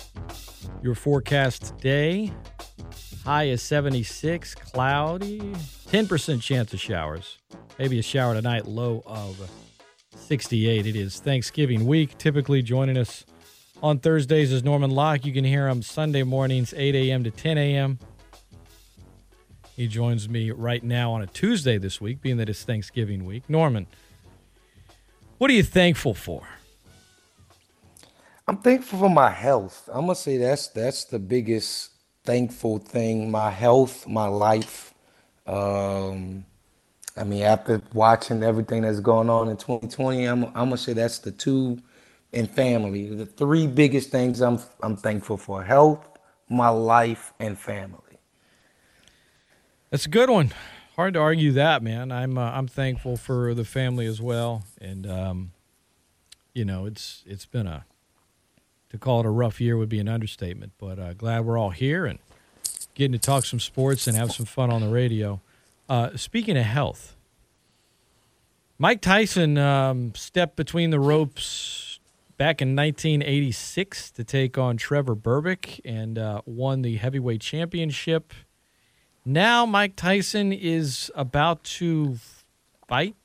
your 0.82 0.94
forecast 0.94 1.76
today 1.76 2.32
high 3.22 3.48
is 3.48 3.60
76, 3.60 4.54
cloudy, 4.54 5.40
10% 5.40 6.40
chance 6.40 6.72
of 6.72 6.80
showers. 6.80 7.36
Maybe 7.78 7.98
a 7.98 8.02
shower 8.02 8.32
tonight, 8.32 8.66
low 8.66 9.02
of 9.04 9.50
68. 10.16 10.86
It 10.86 10.96
is 10.96 11.20
Thanksgiving 11.20 11.84
week. 11.84 12.16
Typically 12.16 12.62
joining 12.62 12.96
us 12.96 13.26
on 13.82 13.98
Thursdays 13.98 14.50
is 14.50 14.64
Norman 14.64 14.90
Locke. 14.90 15.26
You 15.26 15.34
can 15.34 15.44
hear 15.44 15.68
him 15.68 15.82
Sunday 15.82 16.22
mornings, 16.22 16.72
8 16.74 16.94
a.m. 16.94 17.24
to 17.24 17.30
10 17.30 17.58
a.m. 17.58 17.98
He 19.76 19.88
joins 19.88 20.28
me 20.28 20.52
right 20.52 20.84
now 20.84 21.12
on 21.12 21.22
a 21.22 21.26
Tuesday 21.26 21.78
this 21.78 22.00
week, 22.00 22.22
being 22.22 22.36
that 22.36 22.48
it's 22.48 22.62
Thanksgiving 22.62 23.24
week. 23.24 23.42
Norman, 23.48 23.86
what 25.38 25.50
are 25.50 25.54
you 25.54 25.64
thankful 25.64 26.14
for? 26.14 26.46
I'm 28.46 28.58
thankful 28.58 29.00
for 29.00 29.10
my 29.10 29.30
health. 29.30 29.88
I'm 29.92 30.02
gonna 30.02 30.14
say 30.14 30.36
that's 30.36 30.68
that's 30.68 31.04
the 31.04 31.18
biggest 31.18 31.90
thankful 32.24 32.78
thing. 32.78 33.30
My 33.30 33.50
health, 33.50 34.06
my 34.06 34.28
life. 34.28 34.94
Um, 35.46 36.44
I 37.16 37.24
mean, 37.24 37.42
after 37.42 37.82
watching 37.92 38.42
everything 38.42 38.82
that's 38.82 39.00
going 39.00 39.28
on 39.30 39.48
in 39.48 39.56
2020, 39.56 40.24
I'm 40.24 40.44
I'm 40.44 40.52
gonna 40.52 40.76
say 40.76 40.92
that's 40.92 41.18
the 41.18 41.32
two, 41.32 41.80
and 42.32 42.48
family, 42.48 43.08
the 43.08 43.26
three 43.26 43.66
biggest 43.66 44.10
things 44.10 44.40
I'm 44.40 44.60
I'm 44.82 44.96
thankful 44.96 45.36
for: 45.36 45.64
health, 45.64 46.06
my 46.48 46.68
life, 46.68 47.32
and 47.40 47.58
family. 47.58 48.03
That's 49.94 50.06
a 50.06 50.10
good 50.10 50.28
one. 50.28 50.50
Hard 50.96 51.14
to 51.14 51.20
argue 51.20 51.52
that, 51.52 51.80
man. 51.80 52.10
I'm 52.10 52.36
uh, 52.36 52.50
I'm 52.50 52.66
thankful 52.66 53.16
for 53.16 53.54
the 53.54 53.64
family 53.64 54.06
as 54.06 54.20
well, 54.20 54.64
and 54.80 55.08
um, 55.08 55.52
you 56.52 56.64
know, 56.64 56.84
it's 56.84 57.22
it's 57.28 57.46
been 57.46 57.68
a 57.68 57.84
to 58.90 58.98
call 58.98 59.20
it 59.20 59.26
a 59.26 59.30
rough 59.30 59.60
year 59.60 59.76
would 59.76 59.88
be 59.88 60.00
an 60.00 60.08
understatement, 60.08 60.72
but 60.78 60.98
uh, 60.98 61.12
glad 61.12 61.44
we're 61.44 61.56
all 61.56 61.70
here 61.70 62.06
and 62.06 62.18
getting 62.96 63.12
to 63.12 63.20
talk 63.20 63.44
some 63.44 63.60
sports 63.60 64.08
and 64.08 64.16
have 64.16 64.32
some 64.32 64.46
fun 64.46 64.68
on 64.68 64.80
the 64.80 64.88
radio. 64.88 65.40
Uh, 65.88 66.16
speaking 66.16 66.56
of 66.56 66.64
health, 66.64 67.14
Mike 68.78 69.00
Tyson 69.00 69.56
um, 69.58 70.12
stepped 70.16 70.56
between 70.56 70.90
the 70.90 70.98
ropes 70.98 72.00
back 72.36 72.60
in 72.60 72.74
1986 72.74 74.10
to 74.10 74.24
take 74.24 74.58
on 74.58 74.76
Trevor 74.76 75.14
Berbick 75.14 75.80
and 75.84 76.18
uh, 76.18 76.40
won 76.46 76.82
the 76.82 76.96
heavyweight 76.96 77.42
championship. 77.42 78.32
Now 79.26 79.64
Mike 79.64 79.96
Tyson 79.96 80.52
is 80.52 81.10
about 81.14 81.64
to 81.64 82.18
fight 82.86 83.16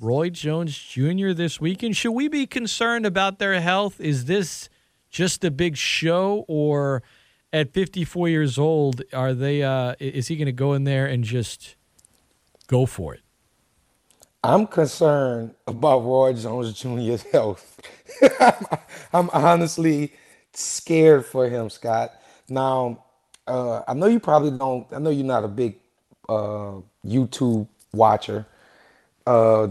Roy 0.00 0.30
Jones 0.30 0.78
Jr. 0.78 1.32
this 1.32 1.60
weekend. 1.60 1.96
Should 1.96 2.12
we 2.12 2.28
be 2.28 2.46
concerned 2.46 3.04
about 3.04 3.40
their 3.40 3.60
health? 3.60 4.00
Is 4.00 4.26
this 4.26 4.68
just 5.10 5.42
a 5.42 5.50
big 5.50 5.76
show, 5.76 6.44
or 6.46 7.02
at 7.52 7.72
54 7.72 8.28
years 8.28 8.56
old, 8.56 9.02
are 9.12 9.34
they? 9.34 9.64
Uh, 9.64 9.96
is 9.98 10.28
he 10.28 10.36
going 10.36 10.46
to 10.46 10.52
go 10.52 10.74
in 10.74 10.84
there 10.84 11.06
and 11.06 11.24
just 11.24 11.74
go 12.68 12.86
for 12.86 13.14
it? 13.14 13.22
I'm 14.44 14.68
concerned 14.68 15.56
about 15.66 16.04
Roy 16.04 16.34
Jones 16.34 16.72
Jr.'s 16.74 17.22
health. 17.32 17.80
I'm 19.12 19.28
honestly 19.30 20.12
scared 20.52 21.26
for 21.26 21.48
him, 21.48 21.68
Scott. 21.68 22.12
Now, 22.48 23.06
uh, 23.48 23.82
I 23.88 23.94
know 23.94 24.06
you 24.06 24.20
probably 24.20 24.50
don't. 24.50 24.86
I 24.92 24.98
know 24.98 25.10
you're 25.10 25.26
not 25.26 25.44
a 25.44 25.48
big 25.48 25.76
uh, 26.28 26.74
YouTube 27.04 27.66
watcher. 27.92 28.46
Uh, 29.26 29.68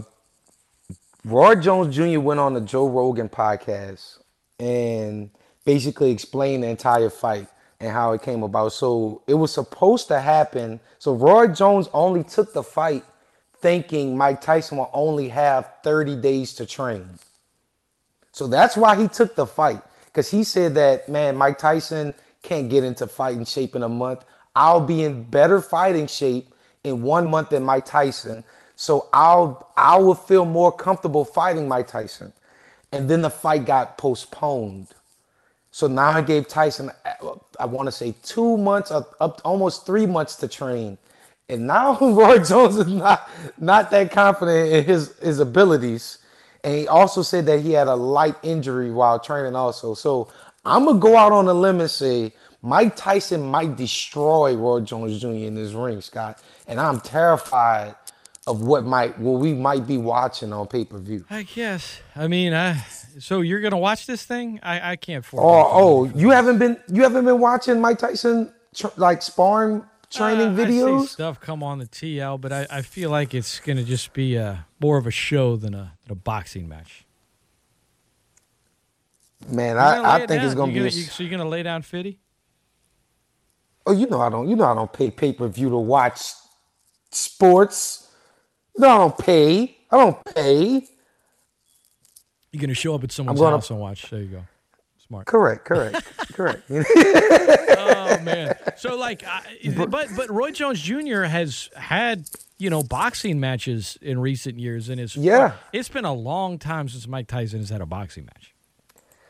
Roy 1.24 1.54
Jones 1.56 1.94
Jr. 1.94 2.20
went 2.20 2.40
on 2.40 2.54
the 2.54 2.60
Joe 2.60 2.88
Rogan 2.88 3.28
podcast 3.28 4.18
and 4.58 5.30
basically 5.64 6.10
explained 6.10 6.64
the 6.64 6.68
entire 6.68 7.10
fight 7.10 7.48
and 7.80 7.92
how 7.92 8.12
it 8.12 8.22
came 8.22 8.42
about. 8.42 8.72
So 8.72 9.22
it 9.26 9.34
was 9.34 9.52
supposed 9.52 10.08
to 10.08 10.20
happen. 10.20 10.80
So 10.98 11.14
Roy 11.14 11.48
Jones 11.48 11.88
only 11.92 12.24
took 12.24 12.52
the 12.52 12.62
fight 12.62 13.04
thinking 13.60 14.16
Mike 14.16 14.40
Tyson 14.40 14.78
will 14.78 14.90
only 14.92 15.28
have 15.28 15.70
30 15.82 16.16
days 16.16 16.54
to 16.54 16.66
train. 16.66 17.08
So 18.32 18.46
that's 18.46 18.76
why 18.76 18.96
he 18.96 19.08
took 19.08 19.34
the 19.34 19.46
fight 19.46 19.82
because 20.06 20.30
he 20.30 20.44
said 20.44 20.74
that, 20.74 21.08
man, 21.08 21.36
Mike 21.36 21.58
Tyson 21.58 22.14
can't 22.42 22.70
get 22.70 22.84
into 22.84 23.06
fighting 23.06 23.44
shape 23.44 23.76
in 23.76 23.82
a 23.84 23.88
month. 23.88 24.24
I'll 24.56 24.80
be 24.80 25.04
in 25.04 25.24
better 25.24 25.60
fighting 25.62 26.06
shape 26.06 26.54
in 26.84 27.02
one 27.02 27.30
month 27.30 27.50
than 27.50 27.64
Mike 27.64 27.86
Tyson. 27.86 28.44
So 28.76 29.08
I'll 29.12 29.70
I 29.76 29.98
will 29.98 30.14
feel 30.16 30.44
more 30.44 30.72
comfortable 30.72 31.24
fighting 31.24 31.68
Mike 31.68 31.88
Tyson. 31.88 32.32
And 32.92 33.10
then 33.10 33.22
the 33.22 33.30
fight 33.30 33.66
got 33.66 33.98
postponed. 33.98 34.88
So 35.72 35.88
now 35.88 36.10
I 36.10 36.22
gave 36.22 36.48
Tyson, 36.48 36.90
I 37.60 37.66
want 37.66 37.86
to 37.88 37.92
say 37.92 38.14
two 38.22 38.58
months, 38.58 38.90
up, 38.90 39.14
up 39.20 39.42
almost 39.44 39.86
three 39.86 40.06
months 40.06 40.36
to 40.36 40.48
train. 40.48 40.98
And 41.48 41.66
now 41.66 41.98
Roy 42.02 42.38
Jones 42.40 42.76
is 42.78 42.88
not 42.88 43.30
not 43.58 43.90
that 43.90 44.10
confident 44.12 44.72
in 44.72 44.84
his 44.84 45.16
his 45.18 45.40
abilities. 45.40 46.18
And 46.64 46.74
he 46.76 46.88
also 46.88 47.22
said 47.22 47.46
that 47.46 47.60
he 47.60 47.72
had 47.72 47.88
a 47.88 47.96
light 47.96 48.36
injury 48.42 48.90
while 48.92 49.18
training 49.20 49.56
also. 49.56 49.94
So 49.94 50.28
I'm 50.68 50.84
gonna 50.84 50.98
go 50.98 51.16
out 51.16 51.32
on 51.32 51.48
a 51.48 51.54
limb 51.54 51.80
and 51.80 51.90
say 51.90 52.32
Mike 52.62 52.96
Tyson 52.96 53.42
might 53.42 53.76
destroy 53.76 54.54
Roy 54.54 54.80
Jones 54.80 55.20
Jr. 55.20 55.28
in 55.28 55.54
this 55.54 55.72
ring, 55.72 56.00
Scott. 56.00 56.42
And 56.66 56.80
I'm 56.80 57.00
terrified 57.00 57.94
of 58.46 58.62
what 58.62 58.84
might 58.84 59.18
what 59.18 59.40
we 59.40 59.52
might 59.52 59.86
be 59.86 59.98
watching 59.98 60.52
on 60.52 60.66
pay 60.66 60.84
per 60.84 60.98
view. 60.98 61.24
I 61.30 61.42
guess. 61.42 62.00
I 62.16 62.28
mean, 62.28 62.54
I 62.54 62.84
so 63.18 63.42
you're 63.42 63.60
gonna 63.60 63.78
watch 63.78 64.06
this 64.06 64.24
thing? 64.24 64.58
I 64.62 64.92
I 64.92 64.96
can't. 64.96 65.24
Oh, 65.34 65.38
oh, 65.38 66.04
you 66.14 66.30
haven't 66.30 66.58
been 66.58 66.78
you 66.88 67.02
haven't 67.02 67.24
been 67.24 67.38
watching 67.38 67.80
Mike 67.80 67.98
Tyson 67.98 68.52
tr- 68.74 68.88
like 68.96 69.22
sparring 69.22 69.84
training 70.10 70.48
uh, 70.48 70.64
videos? 70.64 70.98
I 70.98 71.00
see 71.02 71.06
stuff 71.08 71.40
come 71.40 71.62
on 71.62 71.78
the 71.78 71.86
TL, 71.86 72.40
but 72.40 72.52
I, 72.52 72.66
I 72.70 72.82
feel 72.82 73.10
like 73.10 73.34
it's 73.34 73.60
gonna 73.60 73.84
just 73.84 74.12
be 74.12 74.36
a 74.36 74.66
more 74.80 74.98
of 74.98 75.06
a 75.06 75.12
show 75.12 75.56
than 75.56 75.74
a 75.74 75.92
than 76.04 76.12
a 76.12 76.16
boxing 76.16 76.68
match. 76.68 77.04
Man, 79.46 79.78
I, 79.78 80.14
I 80.16 80.26
think 80.26 80.42
it's 80.42 80.54
gonna 80.54 80.72
You 80.72 80.82
be. 80.82 80.88
a 80.88 80.90
you- 80.90 81.02
so 81.02 81.22
you're 81.22 81.30
gonna 81.30 81.48
lay 81.48 81.62
down 81.62 81.82
Fitty? 81.82 82.18
oh, 83.86 83.92
you 83.92 84.06
know 84.06 84.20
I 84.20 84.28
don't. 84.28 84.48
You 84.48 84.56
know 84.56 84.64
I 84.64 84.74
don't 84.74 84.92
pay 84.92 85.10
pay 85.10 85.32
per 85.32 85.46
view 85.48 85.70
to 85.70 85.76
watch 85.78 86.20
sports. 87.10 88.10
Know 88.76 88.88
I 88.88 88.98
don't 88.98 89.18
pay. 89.18 89.76
I 89.90 89.96
don't 89.96 90.24
pay. 90.34 90.86
You're 92.52 92.60
gonna 92.60 92.74
show 92.74 92.94
up 92.94 93.04
at 93.04 93.12
someone's 93.12 93.40
gonna- 93.40 93.56
house 93.56 93.70
and 93.70 93.80
watch. 93.80 94.10
There 94.10 94.20
you 94.20 94.26
go. 94.28 94.42
Smart. 95.06 95.26
Correct. 95.26 95.64
Correct. 95.64 96.02
correct. 96.34 96.62
oh 96.70 98.18
man. 98.22 98.54
So 98.76 98.96
like, 98.96 99.24
I, 99.24 99.42
but 99.76 99.90
but 99.90 100.28
Roy 100.30 100.50
Jones 100.50 100.80
Jr. 100.82 101.22
has 101.22 101.70
had 101.76 102.28
you 102.58 102.68
know 102.68 102.82
boxing 102.82 103.40
matches 103.40 103.96
in 104.02 104.18
recent 104.20 104.58
years, 104.58 104.88
and 104.90 105.00
it's 105.00 105.16
Yeah. 105.16 105.52
It's 105.72 105.88
been 105.88 106.04
a 106.04 106.12
long 106.12 106.58
time 106.58 106.88
since 106.90 107.06
Mike 107.06 107.26
Tyson 107.28 107.60
has 107.60 107.70
had 107.70 107.80
a 107.80 107.86
boxing 107.86 108.26
match. 108.26 108.52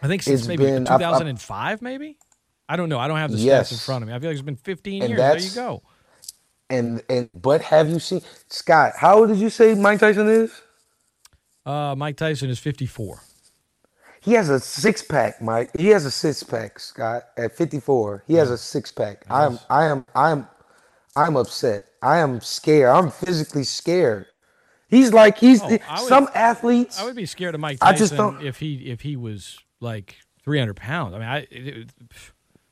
I 0.03 0.07
think 0.09 0.23
since 0.23 0.41
It's 0.41 0.49
maybe 0.49 0.65
been- 0.65 0.87
I've- 0.89 1.03
I've- 1.05 1.15
2005, 1.15 1.83
maybe. 1.83 2.19
I 2.69 2.77
don't 2.77 2.89
know. 2.89 2.99
I 2.99 3.09
don't 3.09 3.17
have 3.19 3.33
the 3.33 3.39
stats 3.39 3.73
in 3.73 3.79
front 3.79 4.03
of 4.03 4.09
me. 4.09 4.15
I 4.15 4.19
feel 4.19 4.31
like 4.31 4.35
it's 4.37 4.45
been 4.45 4.57
15 4.57 5.03
And 5.03 5.11
years. 5.11 5.19
There 5.21 5.39
you 5.41 5.51
go. 5.55 5.83
And 6.71 7.03
and 7.09 7.31
but 7.35 7.63
have 7.63 7.89
you 7.89 7.99
seen 7.99 8.21
Scott? 8.49 8.93
How 8.97 9.19
old 9.21 9.29
did 9.29 9.39
you 9.39 9.49
say 9.49 9.75
Mike 9.75 10.01
Tyson 10.01 10.29
is? 10.29 10.53
Uh, 11.65 11.95
Mike 11.97 12.17
Tyson 12.19 12.51
is 12.51 12.59
54. 12.59 13.23
He 14.21 14.33
has 14.33 14.51
a 14.51 14.61
six 14.61 15.01
pack, 15.03 15.41
Mike. 15.41 15.71
He 15.79 15.89
has 15.89 16.05
a 16.05 16.11
six 16.11 16.43
pack, 16.43 16.79
Scott. 16.79 17.23
At 17.39 17.57
54, 17.57 18.25
he 18.27 18.35
has 18.35 18.51
a 18.51 18.59
six 18.59 18.93
pack. 18.93 19.25
I 19.31 19.47
am, 19.47 19.59
I 19.71 19.85
am, 19.87 20.05
I 20.15 20.31
am, 20.33 20.49
I'm 21.17 21.37
upset. 21.37 21.87
I 22.03 22.19
am 22.19 22.41
scared. 22.43 22.91
I'm 22.91 23.11
physically 23.11 23.65
scared. 23.65 24.27
He's 24.89 25.13
like 25.15 25.39
he's 25.39 25.63
Oh, 25.63 25.79
I 25.89 26.01
would- 26.01 26.09
some 26.09 26.29
athletes. 26.35 27.01
I 27.01 27.05
would 27.05 27.17
be 27.17 27.27
scared 27.27 27.55
of 27.55 27.61
Mike 27.63 27.79
I 27.81 27.95
just 27.95 28.15
don't- 28.15 28.43
if 28.45 28.59
he 28.59 28.91
if 28.91 29.01
he 29.03 29.17
was 29.17 29.59
like 29.81 30.17
300 30.45 30.75
pounds. 30.75 31.15
I 31.15 31.19
mean, 31.19 31.29
I 31.29 31.39
it, 31.51 31.51
it- 31.51 31.91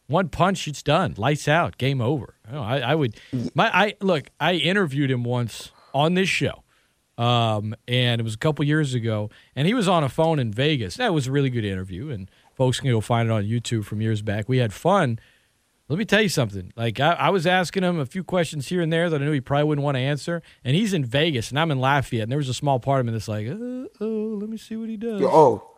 one 0.08 0.28
punch, 0.28 0.68
it's 0.68 0.84
done, 0.84 1.14
lights 1.16 1.48
out, 1.48 1.78
game 1.78 2.00
over. 2.00 2.34
I, 2.48 2.80
I, 2.80 2.94
would. 2.94 3.16
My 3.56 3.68
I 3.76 3.94
look. 4.00 4.30
I 4.38 4.54
interviewed 4.54 5.10
him 5.10 5.24
once 5.24 5.72
on 5.92 6.14
this 6.14 6.28
show, 6.28 6.62
um, 7.18 7.74
and 7.88 8.20
it 8.20 8.24
was 8.24 8.34
a 8.34 8.38
couple 8.38 8.64
years 8.64 8.94
ago, 8.94 9.30
and 9.56 9.66
he 9.66 9.74
was 9.74 9.88
on 9.88 10.04
a 10.04 10.08
phone 10.08 10.38
in 10.38 10.52
Vegas. 10.52 10.94
That 10.96 11.12
was 11.12 11.26
a 11.26 11.32
really 11.32 11.50
good 11.50 11.64
interview, 11.64 12.10
and 12.10 12.30
folks 12.54 12.78
can 12.78 12.90
go 12.90 13.00
find 13.00 13.28
it 13.28 13.32
on 13.32 13.42
YouTube 13.42 13.84
from 13.84 14.00
years 14.00 14.22
back. 14.22 14.48
We 14.48 14.58
had 14.58 14.72
fun. 14.72 15.18
Let 15.88 15.98
me 15.98 16.04
tell 16.04 16.22
you 16.22 16.28
something. 16.28 16.72
Like 16.76 17.00
I, 17.00 17.12
I 17.14 17.30
was 17.30 17.44
asking 17.44 17.82
him 17.82 17.98
a 17.98 18.06
few 18.06 18.22
questions 18.22 18.68
here 18.68 18.80
and 18.82 18.92
there 18.92 19.10
that 19.10 19.20
I 19.20 19.24
knew 19.24 19.32
he 19.32 19.40
probably 19.40 19.64
wouldn't 19.64 19.84
want 19.84 19.96
to 19.96 20.00
answer, 20.02 20.40
and 20.64 20.76
he's 20.76 20.92
in 20.92 21.04
Vegas, 21.04 21.50
and 21.50 21.58
I'm 21.58 21.72
in 21.72 21.80
Lafayette, 21.80 22.22
and 22.22 22.30
there 22.30 22.38
was 22.38 22.48
a 22.48 22.54
small 22.54 22.78
part 22.78 23.00
of 23.00 23.06
me 23.06 23.12
that's 23.12 23.26
like, 23.26 23.48
uh, 23.48 23.54
oh, 24.00 24.38
let 24.40 24.48
me 24.48 24.56
see 24.56 24.76
what 24.76 24.88
he 24.88 24.96
does. 24.96 25.20
oh, 25.22 25.68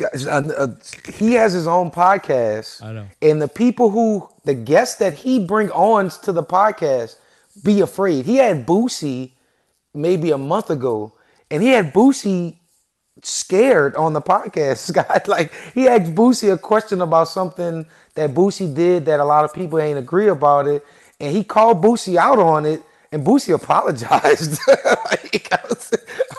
Uh, 0.00 0.28
uh, 0.28 0.68
he 1.12 1.34
has 1.34 1.52
his 1.52 1.66
own 1.66 1.90
podcast. 1.90 2.82
I 2.82 2.92
know. 2.92 3.06
And 3.20 3.40
the 3.40 3.48
people 3.48 3.90
who, 3.90 4.28
the 4.44 4.54
guests 4.54 4.96
that 4.96 5.14
he 5.14 5.38
bring 5.38 5.70
on 5.70 6.10
to 6.22 6.32
the 6.32 6.42
podcast, 6.42 7.16
be 7.62 7.80
afraid. 7.80 8.26
He 8.26 8.36
had 8.36 8.66
Boosie 8.66 9.32
maybe 9.94 10.30
a 10.30 10.38
month 10.38 10.70
ago, 10.70 11.14
and 11.50 11.62
he 11.62 11.70
had 11.70 11.92
Boosie 11.92 12.58
scared 13.22 13.94
on 13.96 14.12
the 14.12 14.20
podcast, 14.20 14.78
Scott. 14.88 15.28
Like 15.28 15.52
he 15.74 15.88
asked 15.88 16.14
Boosie 16.14 16.52
a 16.52 16.58
question 16.58 17.00
about 17.00 17.28
something 17.28 17.86
that 18.14 18.34
Boosie 18.34 18.74
did 18.74 19.06
that 19.06 19.20
a 19.20 19.24
lot 19.24 19.44
of 19.44 19.52
people 19.52 19.78
ain't 19.78 19.98
agree 19.98 20.28
about 20.28 20.66
it, 20.66 20.84
and 21.20 21.34
he 21.34 21.44
called 21.44 21.82
Boosie 21.82 22.16
out 22.16 22.38
on 22.38 22.66
it, 22.66 22.82
and 23.12 23.24
Boosie 23.24 23.54
apologized. 23.62 24.58
like, 24.68 25.48
I, 25.52 25.58
was, 25.68 25.92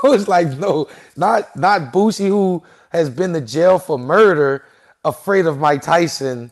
I 0.03 0.07
was 0.07 0.27
like, 0.27 0.49
no, 0.57 0.87
not 1.15 1.55
not 1.55 1.93
Boosie 1.93 2.27
who 2.27 2.63
has 2.89 3.09
been 3.09 3.33
to 3.33 3.41
jail 3.41 3.79
for 3.79 3.97
murder, 3.97 4.63
afraid 5.03 5.45
of 5.45 5.59
Mike 5.59 5.81
Tyson 5.81 6.51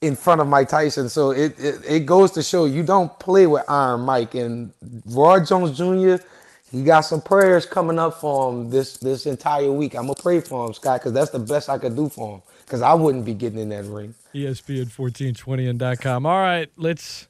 in 0.00 0.16
front 0.16 0.40
of 0.40 0.46
Mike 0.46 0.68
Tyson. 0.68 1.08
So 1.08 1.30
it, 1.30 1.58
it, 1.58 1.80
it 1.86 2.06
goes 2.06 2.30
to 2.32 2.42
show 2.42 2.64
you 2.64 2.82
don't 2.82 3.16
play 3.18 3.46
with 3.46 3.64
Iron 3.68 4.00
Mike 4.02 4.34
and 4.34 4.72
Roy 5.06 5.40
Jones 5.44 5.76
Jr. 5.76 6.22
He 6.70 6.84
got 6.84 7.00
some 7.00 7.20
prayers 7.20 7.66
coming 7.66 7.98
up 7.98 8.20
for 8.20 8.50
him 8.50 8.70
this 8.70 8.96
this 8.98 9.26
entire 9.26 9.72
week. 9.72 9.94
I'm 9.94 10.02
gonna 10.02 10.14
pray 10.14 10.40
for 10.40 10.66
him, 10.66 10.72
Scott, 10.72 11.00
because 11.00 11.12
that's 11.12 11.30
the 11.30 11.40
best 11.40 11.68
I 11.68 11.78
could 11.78 11.96
do 11.96 12.08
for 12.08 12.36
him. 12.36 12.42
Because 12.64 12.82
I 12.82 12.94
wouldn't 12.94 13.24
be 13.24 13.34
getting 13.34 13.58
in 13.58 13.70
that 13.70 13.84
ring. 13.86 14.14
ESPN 14.32 14.96
1420 14.96 15.66
and 15.66 16.00
.com. 16.00 16.24
All 16.24 16.40
right, 16.40 16.70
let's 16.76 17.26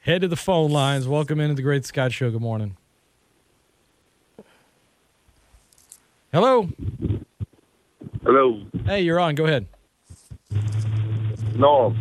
head 0.00 0.22
to 0.22 0.28
the 0.28 0.36
phone 0.36 0.70
lines. 0.70 1.06
Welcome 1.06 1.40
into 1.40 1.54
the 1.54 1.62
Great 1.62 1.84
Scott 1.84 2.12
Show. 2.12 2.30
Good 2.30 2.40
morning. 2.40 2.78
Hello. 6.32 6.68
Hello. 8.22 8.62
Hey, 8.84 9.00
you're 9.00 9.18
on. 9.18 9.34
Go 9.34 9.44
ahead. 9.46 9.66
No. 11.56 11.94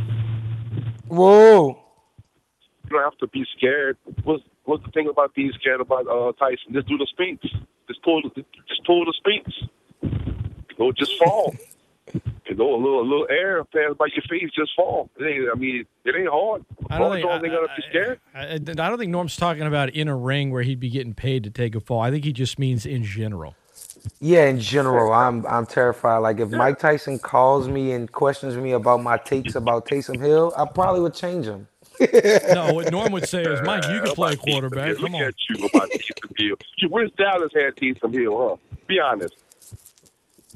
Whoa. 1.07 1.79
You 2.85 2.89
don't 2.89 3.03
have 3.03 3.17
to 3.19 3.27
be 3.27 3.45
scared. 3.57 3.97
What's 4.23 4.43
what's 4.65 4.83
the 4.85 4.91
thing 4.91 5.07
about 5.09 5.33
being 5.33 5.51
scared 5.59 5.81
about 5.81 6.07
uh, 6.07 6.31
Tyson? 6.33 6.73
Just 6.73 6.87
do 6.87 6.97
the 6.97 7.07
spinks. 7.09 7.45
Just 7.87 8.01
pull 8.03 8.21
the 8.21 8.29
just 8.67 8.85
pull 8.85 9.05
the 9.05 9.13
spinks. 9.17 9.53
Go 10.77 10.91
just 10.91 11.17
fall. 11.17 11.55
you 12.13 12.55
know, 12.55 12.75
a 12.75 12.77
little 12.77 13.01
a 13.01 13.07
little 13.07 13.27
air 13.29 13.63
pass 13.65 13.95
by 13.97 14.07
your 14.13 14.23
face, 14.29 14.49
just 14.55 14.71
fall. 14.75 15.09
It 15.19 15.23
ain't, 15.23 15.49
I 15.53 15.57
mean, 15.57 15.85
it 16.05 16.15
ain't 16.15 16.29
hard. 16.29 16.65
I 16.89 16.97
don't 16.97 17.07
All 17.23 17.39
think- 17.39 17.43
they 17.43 17.49
gotta 17.49 17.67
be 17.77 17.83
scared. 17.89 18.19
I, 18.33 18.53
I 18.55 18.57
don't 18.89 18.97
think 18.97 19.11
Norm's 19.11 19.35
talking 19.35 19.63
about 19.63 19.89
in 19.91 20.07
a 20.07 20.15
ring 20.15 20.51
where 20.51 20.63
he'd 20.63 20.79
be 20.79 20.89
getting 20.89 21.13
paid 21.13 21.43
to 21.43 21.49
take 21.49 21.75
a 21.75 21.79
fall. 21.79 22.01
I 22.01 22.11
think 22.11 22.25
he 22.25 22.33
just 22.33 22.59
means 22.59 22.85
in 22.85 23.03
general. 23.03 23.55
Yeah, 24.19 24.45
in 24.45 24.59
general, 24.59 25.11
I'm 25.13 25.45
I'm 25.45 25.65
terrified. 25.65 26.17
Like 26.19 26.39
if 26.39 26.49
Mike 26.49 26.79
Tyson 26.79 27.19
calls 27.19 27.67
me 27.67 27.91
and 27.93 28.11
questions 28.11 28.55
me 28.55 28.71
about 28.73 29.01
my 29.03 29.17
takes 29.17 29.55
about 29.55 29.85
Taysom 29.87 30.19
Hill, 30.19 30.53
I 30.57 30.65
probably 30.65 31.01
would 31.01 31.13
change 31.13 31.45
him. 31.45 31.67
no, 32.53 32.73
what 32.73 32.91
Norm 32.91 33.11
would 33.11 33.27
say 33.27 33.43
is, 33.43 33.61
Mike, 33.63 33.83
you 33.89 34.01
can 34.01 34.13
play 34.15 34.35
quarterback. 34.37 34.89
Look 34.99 35.11
Come 35.11 35.15
on. 35.15 35.23
at 35.23 35.33
you 35.49 35.65
about 35.65 35.89
Taysom 35.89 36.37
Hill. 36.37 36.55
You 36.77 36.89
wish 36.89 37.11
Dallas 37.17 37.51
had 37.53 37.75
Taysom 37.75 38.13
Hill, 38.13 38.37
huh? 38.49 38.77
Be 38.87 38.99
honest. 38.99 39.35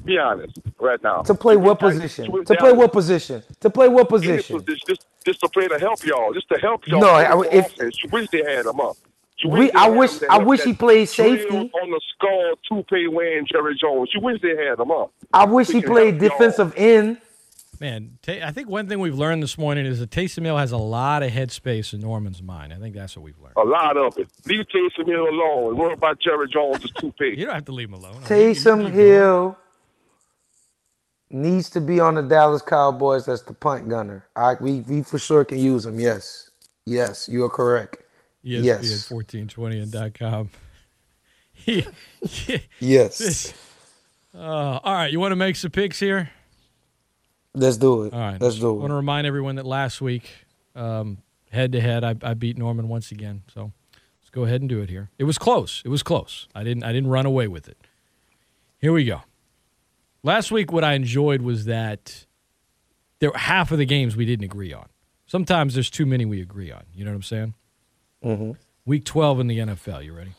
Be 0.04 0.18
honest, 0.18 0.58
right 0.80 1.02
now. 1.02 1.22
To 1.22 1.34
play 1.34 1.56
what 1.56 1.78
position? 1.78 2.26
you 2.30 2.44
To 2.44 2.54
play 2.56 2.72
what 2.72 2.92
position? 2.92 3.42
To 3.60 3.70
play 3.70 3.88
what 3.88 4.08
position? 4.08 4.58
position, 4.58 4.84
just, 4.86 5.06
just 5.24 5.40
to 5.40 5.48
play 5.48 5.68
to 5.68 5.78
help 5.78 6.04
y'all, 6.04 6.32
just 6.34 6.48
to 6.48 6.58
help 6.58 6.86
y'all. 6.86 7.00
No, 7.00 7.10
I- 7.10 7.30
the 7.42 7.56
if- 7.58 7.66
offense. 7.74 7.96
you 8.02 8.10
wish 8.10 8.28
they 8.30 8.42
had 8.42 8.66
him 8.66 8.80
up. 8.80 8.96
You 9.44 9.50
We- 9.50 9.72
I 9.72 9.88
wish- 9.88 10.22
I 10.28 10.38
wish 10.38 10.62
he 10.62 10.72
played 10.72 11.08
safety. 11.08 11.54
on 11.56 11.90
the 11.90 12.00
skull, 12.14 12.54
toupee 12.66 13.08
wearing 13.08 13.46
Jerry 13.46 13.76
Jones. 13.78 14.10
You 14.14 14.20
wish 14.20 14.40
they 14.40 14.56
had 14.56 14.78
him 14.80 14.90
up. 14.90 15.12
I 15.34 15.44
wish 15.44 15.68
he 15.68 15.74
We 15.74 15.82
played 15.82 16.14
help 16.14 16.22
y'all. 16.22 16.38
defensive 16.38 16.72
end. 16.76 17.18
Man, 17.80 18.16
Ta 18.22 18.32
I 18.42 18.52
think 18.52 18.68
one 18.70 18.88
thing 18.88 19.00
we've 19.00 19.18
learned 19.18 19.42
this 19.42 19.58
morning 19.58 19.84
is 19.84 19.98
that 20.00 20.08
Taysom 20.10 20.44
Hill 20.44 20.56
has 20.56 20.72
a 20.72 20.76
lot 20.78 21.22
of 21.22 21.30
headspace 21.32 21.92
in 21.92 22.00
Norman's 22.00 22.40
mind. 22.42 22.72
I 22.72 22.76
think 22.76 22.94
that's 22.94 23.16
what 23.16 23.24
we've 23.24 23.38
learned. 23.38 23.54
A 23.56 23.64
lot 23.64 23.96
of 23.96 24.16
it. 24.16 24.28
Leave 24.46 24.64
Taysom 24.74 25.06
Hill 25.06 25.28
alone. 25.28 25.76
Worry 25.76 25.92
about 25.92 26.18
Jerry 26.20 26.48
Jones' 26.48 26.90
toupee. 26.92 27.34
You 27.36 27.44
don't 27.46 27.54
have 27.54 27.64
to 27.66 27.72
leave 27.72 27.88
him 27.88 27.94
alone. 27.94 28.22
Taysom 28.22 28.90
Hill 28.92 29.58
needs 31.30 31.68
to 31.70 31.80
be 31.80 31.98
on 32.00 32.14
the 32.14 32.22
Dallas 32.22 32.62
Cowboys 32.62 33.26
as 33.28 33.42
the 33.42 33.52
punt 33.52 33.88
gunner. 33.88 34.24
I, 34.36 34.54
we 34.60 34.80
we 34.82 35.02
for 35.02 35.18
sure 35.18 35.44
can 35.44 35.58
use 35.58 35.84
him. 35.84 35.98
Yes, 35.98 36.50
yes, 36.86 37.28
you 37.28 37.44
are 37.44 37.50
correct. 37.50 37.98
ESPN 38.44 38.64
Yes, 38.64 39.10
1420 39.10 39.78
and 39.80 40.14
.com. 40.14 40.50
Yes. 42.80 43.18
This- 43.18 43.54
uh, 44.34 44.38
all 44.38 44.94
right, 44.94 45.10
you 45.10 45.20
want 45.20 45.32
to 45.32 45.36
make 45.36 45.56
some 45.56 45.70
picks 45.70 45.98
here? 46.00 46.30
let's 47.54 47.76
do 47.76 48.02
it. 48.04 48.12
All 48.12 48.18
right. 48.18 48.40
let's 48.40 48.56
do 48.58 48.70
it. 48.70 48.74
I 48.74 48.80
want 48.80 48.90
to 48.90 48.96
remind 48.96 49.26
everyone 49.26 49.56
that 49.56 49.66
last 49.66 50.00
week, 50.00 50.28
um, 50.74 51.18
head 51.50 51.72
to 51.72 51.80
head, 51.80 52.02
I, 52.04 52.16
I 52.22 52.34
beat 52.34 52.58
Norman 52.58 52.88
once 52.88 53.12
again. 53.12 53.42
So 53.52 53.72
let's 54.20 54.30
go 54.30 54.42
ahead 54.44 54.60
and 54.60 54.68
do 54.68 54.80
it 54.80 54.90
here. 54.90 55.10
It 55.18 55.24
was 55.24 55.38
close. 55.38 55.80
It 55.84 55.88
was 55.88 56.02
close. 56.02 56.48
I 56.54 56.64
didn't. 56.64 56.82
I 56.82 56.92
didn't 56.92 57.10
run 57.10 57.26
away 57.26 57.46
with 57.46 57.68
it. 57.68 57.78
Here 58.78 58.92
we 58.92 59.04
go. 59.04 59.22
Last 60.24 60.50
week, 60.50 60.72
what 60.72 60.82
I 60.84 60.94
enjoyed 60.94 61.42
was 61.42 61.66
that 61.66 62.26
there 63.20 63.30
were 63.30 63.38
half 63.38 63.70
of 63.70 63.78
the 63.78 63.86
games 63.86 64.16
we 64.16 64.26
didn't 64.26 64.44
agree 64.44 64.72
on. 64.72 64.86
Sometimes 65.26 65.74
there's 65.74 65.90
too 65.90 66.06
many 66.06 66.24
we 66.24 66.42
agree 66.42 66.72
on. 66.72 66.82
You 66.92 67.04
know 67.04 67.12
what 67.12 67.16
I'm 67.16 67.22
saying? 67.22 67.54
Mm-hmm. 68.24 68.52
Week 68.86 69.04
12 69.04 69.40
in 69.40 69.46
the 69.46 69.58
NFL. 69.58 70.04
You 70.04 70.14
ready? 70.14 70.32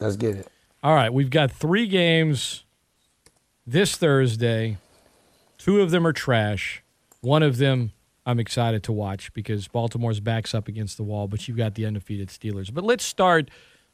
Let's 0.00 0.16
get 0.16 0.36
it. 0.36 0.48
All 0.82 0.94
right, 0.94 1.12
we've 1.12 1.30
got 1.30 1.50
three 1.50 1.86
games 1.86 2.64
this 3.66 3.96
Thursday. 3.96 4.78
Two 5.56 5.80
of 5.80 5.90
them 5.90 6.06
are 6.06 6.12
trash. 6.12 6.82
One 7.20 7.42
of 7.42 7.56
them 7.56 7.92
I'm 8.28 8.38
excited 8.38 8.82
to 8.84 8.92
watch 8.92 9.32
because 9.32 9.68
Baltimore's 9.68 10.20
backs 10.20 10.54
up 10.54 10.68
against 10.68 10.98
the 10.98 11.02
wall, 11.02 11.28
but 11.28 11.48
you've 11.48 11.56
got 11.56 11.74
the 11.74 11.86
undefeated 11.86 12.28
Steelers. 12.28 12.72
But 12.72 12.84
let's 12.84 13.02
start 13.02 13.50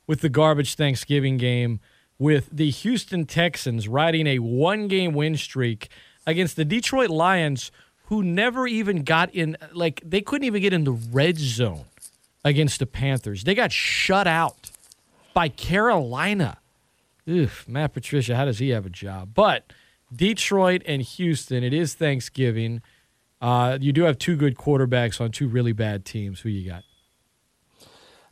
with 0.09 0.23
the 0.23 0.29
garbage 0.29 0.75
Thanksgiving 0.75 1.37
game 1.37 1.79
with 2.19 2.49
the 2.51 2.69
Houston 2.69 3.27
Texans 3.27 3.87
riding 3.87 4.27
a 4.27 4.41
one 4.41 4.89
game 4.89 5.15
win 5.15 5.37
streak 5.37 5.89
against 6.27 6.57
the 6.57 6.65
Detroit 6.65 7.11
Lions, 7.11 7.71
who 8.07 8.25
never 8.25 8.67
even 8.67 9.05
got 9.05 9.33
in, 9.33 9.57
like, 9.73 10.03
they 10.05 10.21
couldn't 10.21 10.47
even 10.47 10.61
get 10.61 10.73
in 10.73 10.83
the 10.83 10.93
red 10.93 11.39
zone 11.39 11.85
against 12.45 12.79
the 12.79 12.87
Panthers. 12.87 13.45
They 13.45 13.55
got 13.55 13.73
shut 13.73 14.27
out 14.27 14.71
by 15.35 15.49
Carolina. 15.49 16.59
Oof, 17.29 17.67
Matt 17.69 17.95
Patricia, 17.95 18.37
how 18.37 18.45
does 18.45 18.59
he 18.59 18.71
have 18.71 18.87
a 18.87 18.91
job? 18.91 19.31
But 19.35 19.73
Detroit 20.15 20.83
and 20.87 21.03
Houston, 21.03 21.65
it 21.65 21.73
is 21.73 21.95
Thanksgiving. 21.95 22.83
Uh, 23.41 23.79
you 23.81 23.93
do 23.93 24.03
have 24.03 24.19
two 24.19 24.37
good 24.37 24.57
quarterbacks 24.57 25.21
on 25.21 25.31
two 25.31 25.49
really 25.49 25.73
bad 25.73 26.05
teams. 26.05 26.41
Who 26.41 26.51
you 26.51 26.69
got? 26.69 26.85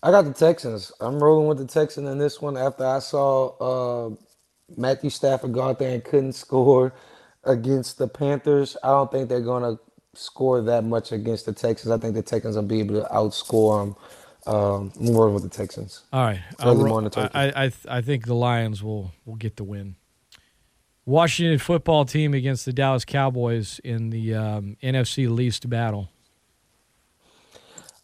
I 0.03 0.11
got 0.11 0.25
the 0.25 0.33
Texans. 0.33 0.93
I'm 1.01 1.23
rolling 1.23 1.49
with 1.49 1.59
the 1.59 1.67
Texans 1.67 2.09
in 2.09 2.19
this 2.19 2.41
one 2.43 2.57
after 2.57 2.87
I 2.87 2.99
saw 3.01 4.09
uh, 4.09 4.17
Matthew 4.77 5.11
Stafford 5.11 5.53
go 5.53 5.63
out 5.63 5.79
there 5.79 5.95
and 5.95 6.05
couldn't 6.05 6.33
score 6.35 6.95
against 7.45 7.99
the 7.99 8.09
Panthers. 8.09 8.77
I 8.83 8.89
don't 8.89 9.11
think 9.13 9.29
they're 9.29 9.41
going 9.41 9.63
to 9.63 9.83
score 10.15 10.63
that 10.63 10.85
much 10.85 11.13
against 11.13 11.47
the 11.47 11.53
Texans. 11.53 11.91
I 11.91 11.99
think 11.99 12.15
the 12.15 12.23
Texans 12.23 12.57
will 12.57 12.63
be 12.63 12.81
able 12.81 13.01
to 13.01 13.09
outscore 13.09 13.85
them. 13.85 13.97
Um, 14.45 14.93
rolling 14.99 15.35
with 15.35 15.45
the 15.45 15.49
Texans. 15.49 16.03
All 16.13 16.25
right, 16.25 16.41
ro- 16.61 17.09
I, 17.15 17.31
I, 17.33 17.65
I, 17.67 17.73
I 17.89 18.01
think 18.01 18.27
the 18.27 18.35
Lions 18.35 18.83
will 18.83 19.13
will 19.25 19.37
get 19.37 19.55
the 19.55 19.63
win. 19.63 19.95
Washington 21.05 21.59
football 21.59 22.05
team 22.05 22.35
against 22.35 22.65
the 22.65 22.73
Dallas 22.73 23.05
Cowboys 23.05 23.81
in 23.85 24.11
the 24.11 24.35
um, 24.35 24.77
NFC 24.83 25.33
least 25.33 25.71
battle. 25.71 26.11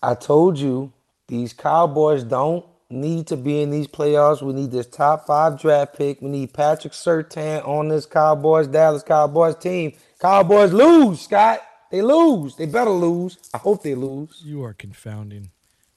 I 0.01 0.15
told 0.15 0.59
you 0.59 0.93
these 1.27 1.53
Cowboys 1.53 2.23
don't 2.25 2.65
need 2.91 3.27
to 3.29 3.37
be 3.37 3.61
in 3.63 3.71
these 3.71 3.87
playoffs. 3.87 4.43
We 4.43 4.53
need 4.53 4.71
this 4.71 4.87
top 4.87 5.27
five 5.27 5.61
draft 5.61 5.97
pick. 5.97 6.23
We 6.23 6.29
need 6.29 6.53
Patrick 6.53 6.93
Surtain 6.93 7.67
on 7.67 7.89
this 7.89 8.07
Cowboys, 8.07 8.67
Dallas 8.67 9.03
Cowboys 9.03 9.57
team. 9.57 9.93
Cowboys 10.21 10.73
lose, 10.73 11.21
Scott. 11.21 11.61
They 11.91 12.03
lose. 12.03 12.57
They 12.57 12.67
better 12.67 12.91
lose. 12.91 13.39
I 13.55 13.59
hope 13.59 13.83
they 13.83 13.95
lose. 13.95 14.41
You 14.45 14.63
are 14.65 14.75
confounding. 14.75 15.51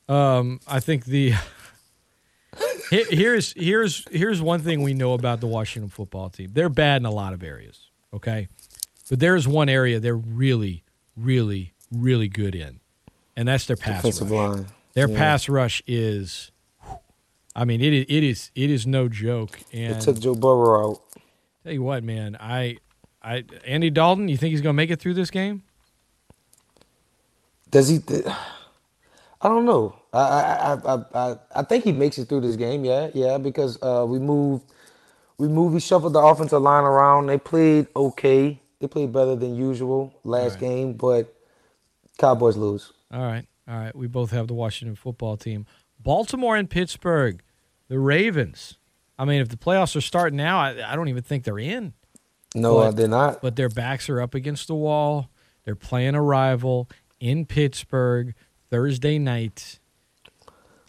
Um, 0.08 0.60
I 0.68 0.80
think 0.80 1.06
the 1.06 1.34
here's 2.90 3.54
here's 3.54 4.06
here's 4.12 4.42
one 4.42 4.60
thing 4.62 4.82
we 4.82 4.94
know 4.94 5.14
about 5.14 5.40
the 5.40 5.48
Washington 5.48 5.90
football 5.90 6.30
team. 6.30 6.52
They're 6.54 6.70
bad 6.70 7.02
in 7.02 7.06
a 7.06 7.12
lot 7.12 7.34
of 7.34 7.44
areas, 7.44 7.90
okay, 8.14 8.48
but 9.10 9.20
there's 9.20 9.48
one 9.48 9.70
area 9.70 10.00
they're 10.00 10.16
really, 10.16 10.84
really, 11.16 11.74
really 11.92 12.28
good 12.28 12.56
in, 12.56 12.80
and 13.36 13.48
that's 13.48 13.66
their 13.66 13.78
pass 13.78 13.98
Defensive 14.02 14.32
rush. 14.32 14.50
line. 14.58 14.66
Their 14.94 15.10
Yeah. 15.10 15.18
pass 15.18 15.48
rush 15.48 15.82
is, 15.88 16.52
I 17.56 17.64
mean, 17.64 17.80
it 17.82 17.94
is 17.94 18.06
it 18.10 18.24
is 18.24 18.52
it 18.56 18.70
is 18.70 18.86
no 18.86 19.08
joke. 19.08 19.60
And 19.72 19.96
They 19.96 20.00
took 20.00 20.20
Joe 20.20 20.36
Burrow 20.36 20.92
out. 20.92 21.02
tell 21.64 21.72
you 21.74 21.84
what, 21.84 22.04
man, 22.04 22.36
I, 22.40 22.78
I 23.24 23.46
Andy 23.66 23.90
Dalton, 23.90 24.28
you 24.28 24.36
think 24.36 24.52
he's 24.52 24.62
gonna 24.62 24.74
make 24.74 24.90
it 24.90 25.00
through 25.00 25.14
this 25.14 25.32
game? 25.32 25.64
Does 27.72 27.88
he? 27.88 28.00
th- 28.00 28.26
I 29.44 29.48
don't 29.48 29.66
know. 29.66 29.96
I 30.14 30.20
I, 30.20 30.74
I 30.74 31.04
I 31.16 31.36
I 31.56 31.64
think 31.64 31.84
he 31.84 31.92
makes 31.92 32.18
it 32.18 32.28
through 32.30 32.42
this 32.42 32.56
game. 32.56 32.86
Yeah, 32.86 33.10
yeah, 33.14 33.38
because 33.38 33.82
uh, 33.82 34.06
we 34.08 34.20
moved, 34.20 34.66
we 35.38 35.48
moved, 35.48 35.74
we 35.74 35.80
shuffled 35.80 36.14
the 36.14 36.20
offensive 36.20 36.62
line 36.62 36.84
around. 36.84 37.28
They 37.28 37.38
played 37.38 37.88
okay. 37.96 38.60
They 38.80 38.88
played 38.88 39.12
better 39.14 39.36
than 39.36 39.56
usual 39.56 40.14
last 40.24 40.60
game, 40.60 40.94
but 40.94 41.34
Cowboys 42.18 42.58
lose. 42.58 42.92
All 43.12 43.22
right, 43.22 43.46
all 43.68 43.78
right. 43.78 43.96
We 43.96 44.08
both 44.08 44.32
have 44.32 44.48
the 44.48 44.54
Washington 44.54 44.96
football 44.96 45.38
team. 45.38 45.66
Baltimore 46.00 46.56
and 46.56 46.70
Pittsburgh, 46.70 47.42
the 47.88 48.00
Ravens. 48.00 48.78
I 49.20 49.26
mean, 49.26 49.40
if 49.40 49.50
the 49.50 49.58
playoffs 49.58 49.96
are 49.96 50.02
starting 50.02 50.38
now, 50.38 50.58
I, 50.60 50.94
I 50.94 50.96
don't 50.96 51.10
even 51.10 51.22
think 51.22 51.44
they're 51.44 51.60
in. 51.60 51.94
No, 52.56 52.78
But- 52.78 52.96
they're 52.96 53.08
not. 53.08 53.42
But 53.42 53.56
their 53.56 53.70
backs 53.70 54.10
are 54.10 54.20
up 54.20 54.34
against 54.34 54.68
the 54.68 54.76
wall. 54.76 55.30
They're 55.64 55.76
playing 55.76 56.16
a 56.16 56.22
rival 56.24 56.90
in 57.22 57.46
Pittsburgh 57.46 58.36
Thursday 58.70 59.18
night. 59.18 59.80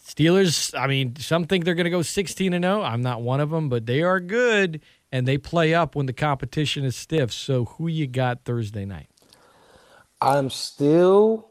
Steelers, 0.04 0.76
I 0.76 0.88
mean, 0.88 1.14
some 1.14 1.44
think 1.46 1.64
they're 1.64 1.76
going 1.76 1.84
to 1.84 1.90
go 1.90 2.02
16 2.02 2.52
and 2.52 2.64
0. 2.64 2.82
I'm 2.82 3.02
not 3.02 3.22
one 3.22 3.38
of 3.38 3.50
them, 3.50 3.68
but 3.68 3.86
they 3.86 4.02
are 4.02 4.18
good 4.18 4.80
and 5.12 5.28
they 5.28 5.38
play 5.38 5.74
up 5.74 5.94
when 5.94 6.06
the 6.06 6.12
competition 6.12 6.84
is 6.84 6.96
stiff. 6.96 7.32
So 7.32 7.66
who 7.66 7.86
you 7.86 8.08
got 8.08 8.44
Thursday 8.44 8.84
night? 8.84 9.08
I'm 10.20 10.50
still 10.50 11.50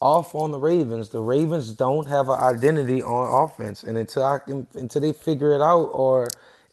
off 0.00 0.34
on 0.34 0.50
the 0.50 0.58
Ravens. 0.58 1.10
The 1.10 1.20
Ravens 1.20 1.72
don't 1.72 2.08
have 2.08 2.28
an 2.28 2.38
identity 2.40 3.02
on 3.02 3.44
offense, 3.44 3.82
and 3.82 3.96
until 3.96 4.24
I 4.24 4.38
can, 4.38 4.66
until 4.74 5.02
they 5.02 5.12
figure 5.12 5.54
it 5.54 5.60
out, 5.60 5.90
or 5.92 6.28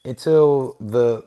until 0.06 0.78
the 0.80 1.24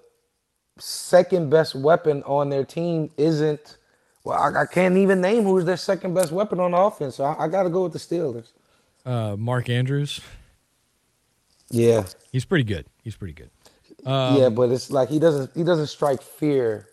second 0.79 1.51
best 1.51 1.75
weapon 1.75 2.23
on 2.25 2.49
their 2.49 2.65
team 2.65 3.11
isn't, 3.19 3.77
well, 4.25 4.39
I, 4.39 4.63
I 4.63 4.67
can't 4.67 4.97
even 4.97 5.21
name 5.21 5.45
who's 5.45 5.65
their 5.65 5.77
second 5.77 6.15
best 6.15 6.33
weapon 6.33 6.61
on 6.61 6.75
offense. 6.75 7.17
So 7.17 7.25
I, 7.25 7.45
I 7.45 7.49
got 7.49 7.65
to 7.65 7.71
go 7.71 7.85
with 7.85 7.93
the 7.93 7.99
Steelers. 7.99 8.49
Uh, 9.05 9.37
Mark 9.37 9.69
Andrews. 9.69 10.21
Yeah, 11.71 12.05
He's 12.33 12.45
pretty 12.45 12.65
good. 12.65 12.87
He's 13.03 13.15
pretty 13.17 13.35
good. 13.35 13.51
Um, 14.05 14.37
yeah, 14.37 14.49
but 14.49 14.71
it's 14.71 14.91
like 14.91 15.09
he 15.09 15.19
doesn't 15.19 15.51
he 15.55 15.63
doesn't 15.63 15.87
strike 15.87 16.21
fear 16.23 16.89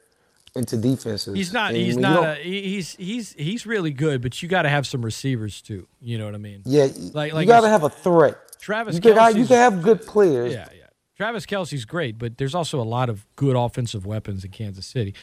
into 0.56 0.78
defenses. 0.78 1.34
He's 1.36 1.54
not. 1.54 1.70
And 1.70 1.78
He's 1.78 1.98
not. 1.98 2.38
A, 2.38 2.44
he's 2.44 2.96
he's 2.96 3.34
he's 3.34 3.66
really 3.66 3.92
good, 3.92 4.22
but 4.22 4.42
you 4.42 4.50
got 4.50 4.64
to 4.64 4.70
have 4.70 4.86
some 4.86 5.04
receivers 5.04 5.62
too. 5.62 5.88
You 6.02 6.18
know 6.18 6.26
what 6.26 6.36
I 6.36 6.40
mean? 6.40 6.62
yeah, 6.66 6.88
Like 7.14 7.34
like 7.34 7.46
you 7.46 7.48
got 7.48 7.62
to 7.62 7.70
have 7.70 7.84
a 7.84 7.90
threat. 7.90 8.38
Travis 8.60 8.96
You 8.96 9.02
can, 9.02 9.38
you 9.38 9.46
can 9.46 9.58
have 9.58 9.82
good 9.82 10.06
players. 10.06 10.52
Yeah, 10.52 10.68
yeah. 10.78 10.86
Travis 11.16 11.46
Kelce's 11.46 11.86
great, 11.86 12.18
but 12.18 12.38
there's 12.38 12.54
also 12.54 12.80
a 12.80 12.84
lot 12.84 13.10
of 13.10 13.26
good 13.36 13.56
offensive 13.56 14.06
weapons 14.06 14.44
in 14.44 14.52
Kansas 14.52 14.86
City. 14.86 15.16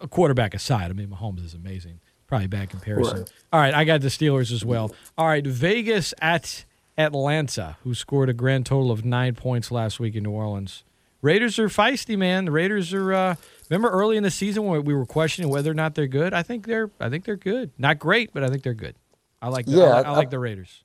A 0.00 0.08
quarterback 0.08 0.54
aside, 0.54 0.90
I 0.90 0.94
mean, 0.94 1.08
Mahomes 1.08 1.44
is 1.44 1.54
amazing. 1.54 2.00
Probably 2.26 2.46
a 2.46 2.48
bad 2.48 2.70
comparison. 2.70 3.18
Right. 3.20 3.32
All 3.52 3.60
right, 3.60 3.74
I 3.74 3.84
got 3.84 4.00
the 4.00 4.08
Steelers 4.08 4.50
as 4.52 4.64
well. 4.64 4.94
All 5.18 5.26
right, 5.26 5.46
Vegas 5.46 6.14
at 6.20 6.64
Atlanta, 6.96 7.76
who 7.84 7.94
scored 7.94 8.28
a 8.28 8.32
grand 8.32 8.66
total 8.66 8.90
of 8.90 9.04
nine 9.04 9.34
points 9.34 9.70
last 9.70 10.00
week 10.00 10.14
in 10.14 10.22
New 10.24 10.30
Orleans. 10.30 10.84
Raiders 11.20 11.58
are 11.58 11.68
feisty, 11.68 12.16
man. 12.18 12.46
The 12.46 12.50
Raiders 12.50 12.92
are. 12.92 13.12
Uh, 13.12 13.34
remember 13.70 13.90
early 13.90 14.16
in 14.16 14.22
the 14.24 14.30
season 14.30 14.64
when 14.64 14.84
we 14.84 14.92
were 14.94 15.06
questioning 15.06 15.50
whether 15.50 15.70
or 15.70 15.74
not 15.74 15.94
they're 15.94 16.06
good. 16.08 16.34
I 16.34 16.42
think 16.42 16.66
they're. 16.66 16.90
I 16.98 17.08
think 17.10 17.24
they're 17.24 17.36
good. 17.36 17.70
Not 17.78 17.98
great, 18.00 18.32
but 18.32 18.42
I 18.42 18.48
think 18.48 18.62
they're 18.64 18.74
good. 18.74 18.96
I 19.40 19.48
like. 19.48 19.66
The, 19.66 19.72
Yeah, 19.72 19.84
like- 19.94 20.06
I 20.06 20.10
I- 20.10 20.16
like 20.16 20.30
the 20.30 20.38
Raiders. 20.40 20.82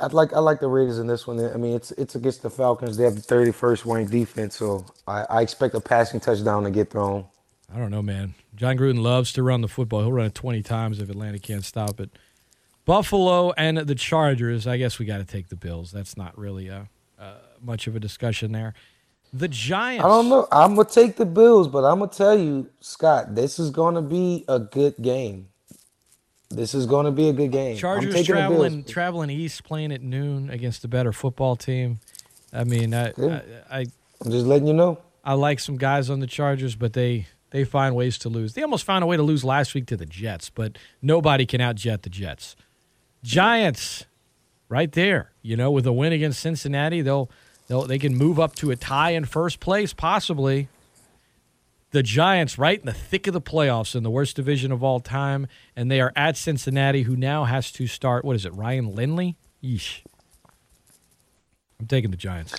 I 0.00 0.06
like 0.06 0.32
I 0.32 0.38
like 0.38 0.60
the 0.60 0.68
Raiders 0.68 1.00
in 1.00 1.08
this 1.08 1.26
one. 1.26 1.44
I 1.44 1.56
mean, 1.56 1.74
it's 1.74 1.90
it's 1.92 2.14
against 2.14 2.42
the 2.42 2.50
Falcons. 2.50 2.96
They 2.96 3.02
have 3.04 3.16
the 3.16 3.20
31st 3.20 3.84
ranked 3.84 4.12
defense, 4.12 4.56
so 4.56 4.86
I, 5.08 5.24
I 5.28 5.42
expect 5.42 5.74
a 5.74 5.80
passing 5.80 6.20
touchdown 6.20 6.62
to 6.62 6.70
get 6.70 6.90
thrown. 6.90 7.24
I 7.72 7.78
don't 7.78 7.90
know, 7.90 8.02
man. 8.02 8.34
Jon 8.54 8.76
Gruden 8.76 9.00
loves 9.02 9.32
to 9.34 9.42
run 9.42 9.60
the 9.60 9.68
football. 9.68 10.00
He'll 10.00 10.12
run 10.12 10.26
it 10.26 10.34
20 10.34 10.62
times 10.62 11.00
if 11.00 11.10
Atlanta 11.10 11.38
can't 11.38 11.64
stop 11.64 12.00
it. 12.00 12.10
Buffalo 12.86 13.52
and 13.52 13.76
the 13.78 13.94
Chargers. 13.94 14.66
I 14.66 14.78
guess 14.78 14.98
we 14.98 15.04
got 15.04 15.18
to 15.18 15.24
take 15.24 15.48
the 15.48 15.56
Bills. 15.56 15.92
That's 15.92 16.16
not 16.16 16.36
really 16.38 16.70
uh 16.70 16.84
uh, 17.18 17.34
much 17.60 17.86
of 17.86 17.96
a 17.96 18.00
discussion 18.00 18.52
there. 18.52 18.74
The 19.32 19.48
Giants. 19.48 20.04
I 20.04 20.08
don't 20.08 20.28
know. 20.28 20.48
I'm 20.50 20.74
gonna 20.74 20.88
take 20.88 21.16
the 21.16 21.26
Bills, 21.26 21.68
but 21.68 21.84
I'm 21.84 21.98
gonna 21.98 22.10
tell 22.10 22.38
you, 22.38 22.70
Scott, 22.80 23.34
this 23.34 23.58
is 23.58 23.70
gonna 23.70 24.00
be 24.00 24.44
a 24.48 24.58
good 24.58 24.94
game. 25.02 25.48
This 26.48 26.74
is 26.74 26.86
gonna 26.86 27.10
be 27.10 27.28
a 27.28 27.32
good 27.34 27.52
game. 27.52 27.72
I'm 27.72 27.76
Chargers 27.78 28.24
traveling 28.24 28.82
Bills. 28.82 28.90
traveling 28.90 29.30
east, 29.30 29.64
playing 29.64 29.92
at 29.92 30.00
noon 30.00 30.48
against 30.48 30.84
a 30.84 30.88
better 30.88 31.12
football 31.12 31.56
team. 31.56 32.00
I 32.52 32.64
mean, 32.64 32.94
I, 32.94 33.12
Yeah. 33.18 33.42
I, 33.70 33.78
I 33.80 33.86
I'm 34.24 34.30
just 34.30 34.46
letting 34.46 34.66
you 34.66 34.72
know. 34.74 34.98
I 35.22 35.34
like 35.34 35.60
some 35.60 35.76
guys 35.76 36.08
on 36.08 36.20
the 36.20 36.26
Chargers, 36.26 36.74
but 36.74 36.94
they 36.94 37.26
they 37.50 37.64
find 37.64 37.94
ways 37.94 38.18
to 38.18 38.28
lose. 38.28 38.54
They 38.54 38.62
almost 38.62 38.84
found 38.84 39.04
a 39.04 39.06
way 39.06 39.16
to 39.16 39.22
lose 39.22 39.44
last 39.44 39.74
week 39.74 39.86
to 39.86 39.96
the 39.96 40.06
Jets, 40.06 40.50
but 40.50 40.76
nobody 41.00 41.46
can 41.46 41.60
outjet 41.60 42.02
the 42.02 42.10
Jets. 42.10 42.56
Giants, 43.22 44.04
right 44.68 44.92
there. 44.92 45.32
You 45.42 45.56
know, 45.56 45.70
with 45.70 45.86
a 45.86 45.92
win 45.92 46.12
against 46.12 46.40
Cincinnati, 46.40 47.00
they'll 47.00 47.30
they'll 47.66 47.84
they 47.84 47.98
can 47.98 48.16
move 48.16 48.38
up 48.38 48.54
to 48.56 48.70
a 48.70 48.76
tie 48.76 49.10
in 49.10 49.24
first 49.24 49.60
place, 49.60 49.92
possibly. 49.92 50.68
The 51.90 52.02
Giants, 52.02 52.58
right 52.58 52.78
in 52.78 52.84
the 52.84 52.92
thick 52.92 53.26
of 53.26 53.32
the 53.32 53.40
playoffs 53.40 53.94
in 53.94 54.02
the 54.02 54.10
worst 54.10 54.36
division 54.36 54.72
of 54.72 54.84
all 54.84 55.00
time, 55.00 55.46
and 55.74 55.90
they 55.90 56.02
are 56.02 56.12
at 56.14 56.36
Cincinnati, 56.36 57.02
who 57.02 57.16
now 57.16 57.44
has 57.44 57.72
to 57.72 57.86
start. 57.86 58.26
What 58.26 58.36
is 58.36 58.44
it, 58.44 58.54
Ryan 58.54 58.94
Lindley? 58.94 59.36
Yeesh. 59.64 60.02
I'm 61.80 61.86
taking 61.86 62.10
the 62.10 62.16
Giants. 62.16 62.54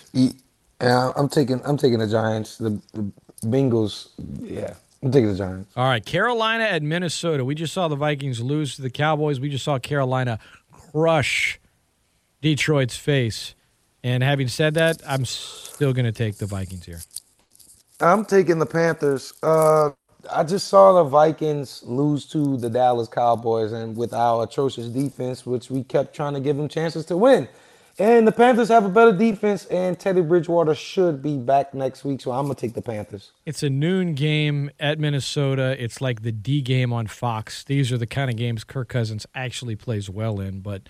Yeah, 0.82 1.12
I'm 1.16 1.30
taking 1.30 1.62
I'm 1.66 1.78
taking 1.78 2.00
the 2.00 2.08
Giants. 2.08 2.58
The, 2.58 2.82
the 2.94 3.12
Bengals. 3.40 4.10
Yeah, 4.42 4.74
I'm 5.04 5.12
taking 5.12 5.32
the 5.32 5.38
Giants. 5.38 5.72
All 5.76 5.86
right, 5.86 6.06
Carolina 6.06 6.66
at 6.66 6.84
Minnesota. 6.84 7.46
We 7.46 7.56
just 7.56 7.74
saw 7.74 7.88
the 7.88 7.96
Vikings 7.96 8.42
lose 8.42 8.76
to 8.76 8.82
the 8.82 8.90
Cowboys. 8.90 9.40
We 9.40 9.50
just 9.50 9.64
saw 9.66 9.80
Carolina 9.80 10.40
crush 10.72 11.60
Detroit's 12.42 12.96
face. 12.96 13.56
And 14.04 14.24
having 14.24 14.48
said 14.48 14.76
that, 14.76 15.02
I'm 15.06 15.26
still 15.26 15.94
going 15.94 16.06
to 16.06 16.12
take 16.12 16.38
the 16.38 16.46
Vikings 16.46 16.86
here. 16.86 17.02
I'm 18.00 18.24
taking 18.24 18.60
the 18.60 18.66
Panthers. 18.66 19.34
Uh, 19.44 19.92
I 20.32 20.44
just 20.44 20.68
saw 20.68 21.04
the 21.04 21.10
Vikings 21.10 21.84
lose 21.84 22.26
to 22.28 22.58
the 22.58 22.70
Dallas 22.70 23.08
Cowboys, 23.08 23.74
and 23.74 23.96
with 23.98 24.14
our 24.14 24.44
atrocious 24.44 24.88
defense, 24.88 25.46
which 25.46 25.70
we 25.70 25.84
kept 25.84 26.16
trying 26.16 26.34
to 26.34 26.40
give 26.40 26.56
them 26.56 26.68
chances 26.70 27.06
to 27.08 27.18
win. 27.18 27.48
And 28.00 28.26
the 28.26 28.32
Panthers 28.32 28.70
have 28.70 28.86
a 28.86 28.90
better 28.90 29.12
defense, 29.12 29.66
and 29.66 30.00
Teddy 30.00 30.22
Bridgewater 30.22 30.74
should 30.74 31.22
be 31.22 31.38
back 31.38 31.74
next 31.74 32.06
week, 32.06 32.22
so 32.22 32.32
I'm 32.32 32.46
gonna 32.46 32.56
take 32.56 32.74
the 32.74 32.82
Panthers. 32.82 33.34
It's 33.46 33.62
a 33.62 33.70
noon 33.70 34.14
game 34.14 34.72
at 34.80 35.00
Minnesota. 35.00 35.76
It's 35.78 36.00
like 36.00 36.22
the 36.22 36.32
D 36.32 36.62
game 36.62 36.94
on 36.94 37.08
Fox. 37.08 37.62
These 37.66 37.92
are 37.92 37.98
the 37.98 38.08
kind 38.08 38.32
of 38.32 38.38
games 38.38 38.64
Kirk 38.64 38.88
Cousins 38.88 39.26
actually 39.36 39.76
plays 39.76 40.10
well 40.10 40.40
in. 40.40 40.62
But 40.62 40.84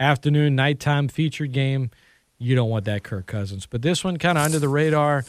afternoon, 0.00 0.56
nighttime 0.56 1.08
featured 1.08 1.52
game, 1.52 1.90
you 2.38 2.56
don't 2.56 2.70
want 2.70 2.86
that 2.86 3.02
Kirk 3.04 3.26
Cousins. 3.26 3.66
But 3.66 3.82
this 3.82 4.02
one 4.02 4.16
kind 4.16 4.38
of 4.38 4.44
under 4.44 4.58
the 4.58 4.70
radar. 4.70 5.24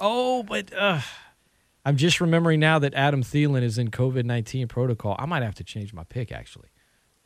Oh, 0.00 0.44
but 0.44 0.72
uh, 0.72 1.00
I'm 1.84 1.96
just 1.96 2.20
remembering 2.20 2.60
now 2.60 2.78
that 2.78 2.94
Adam 2.94 3.24
Thielen 3.24 3.62
is 3.62 3.78
in 3.78 3.90
COVID 3.90 4.24
19 4.24 4.68
protocol. 4.68 5.16
I 5.18 5.26
might 5.26 5.42
have 5.42 5.56
to 5.56 5.64
change 5.64 5.92
my 5.92 6.04
pick, 6.04 6.30
actually. 6.30 6.68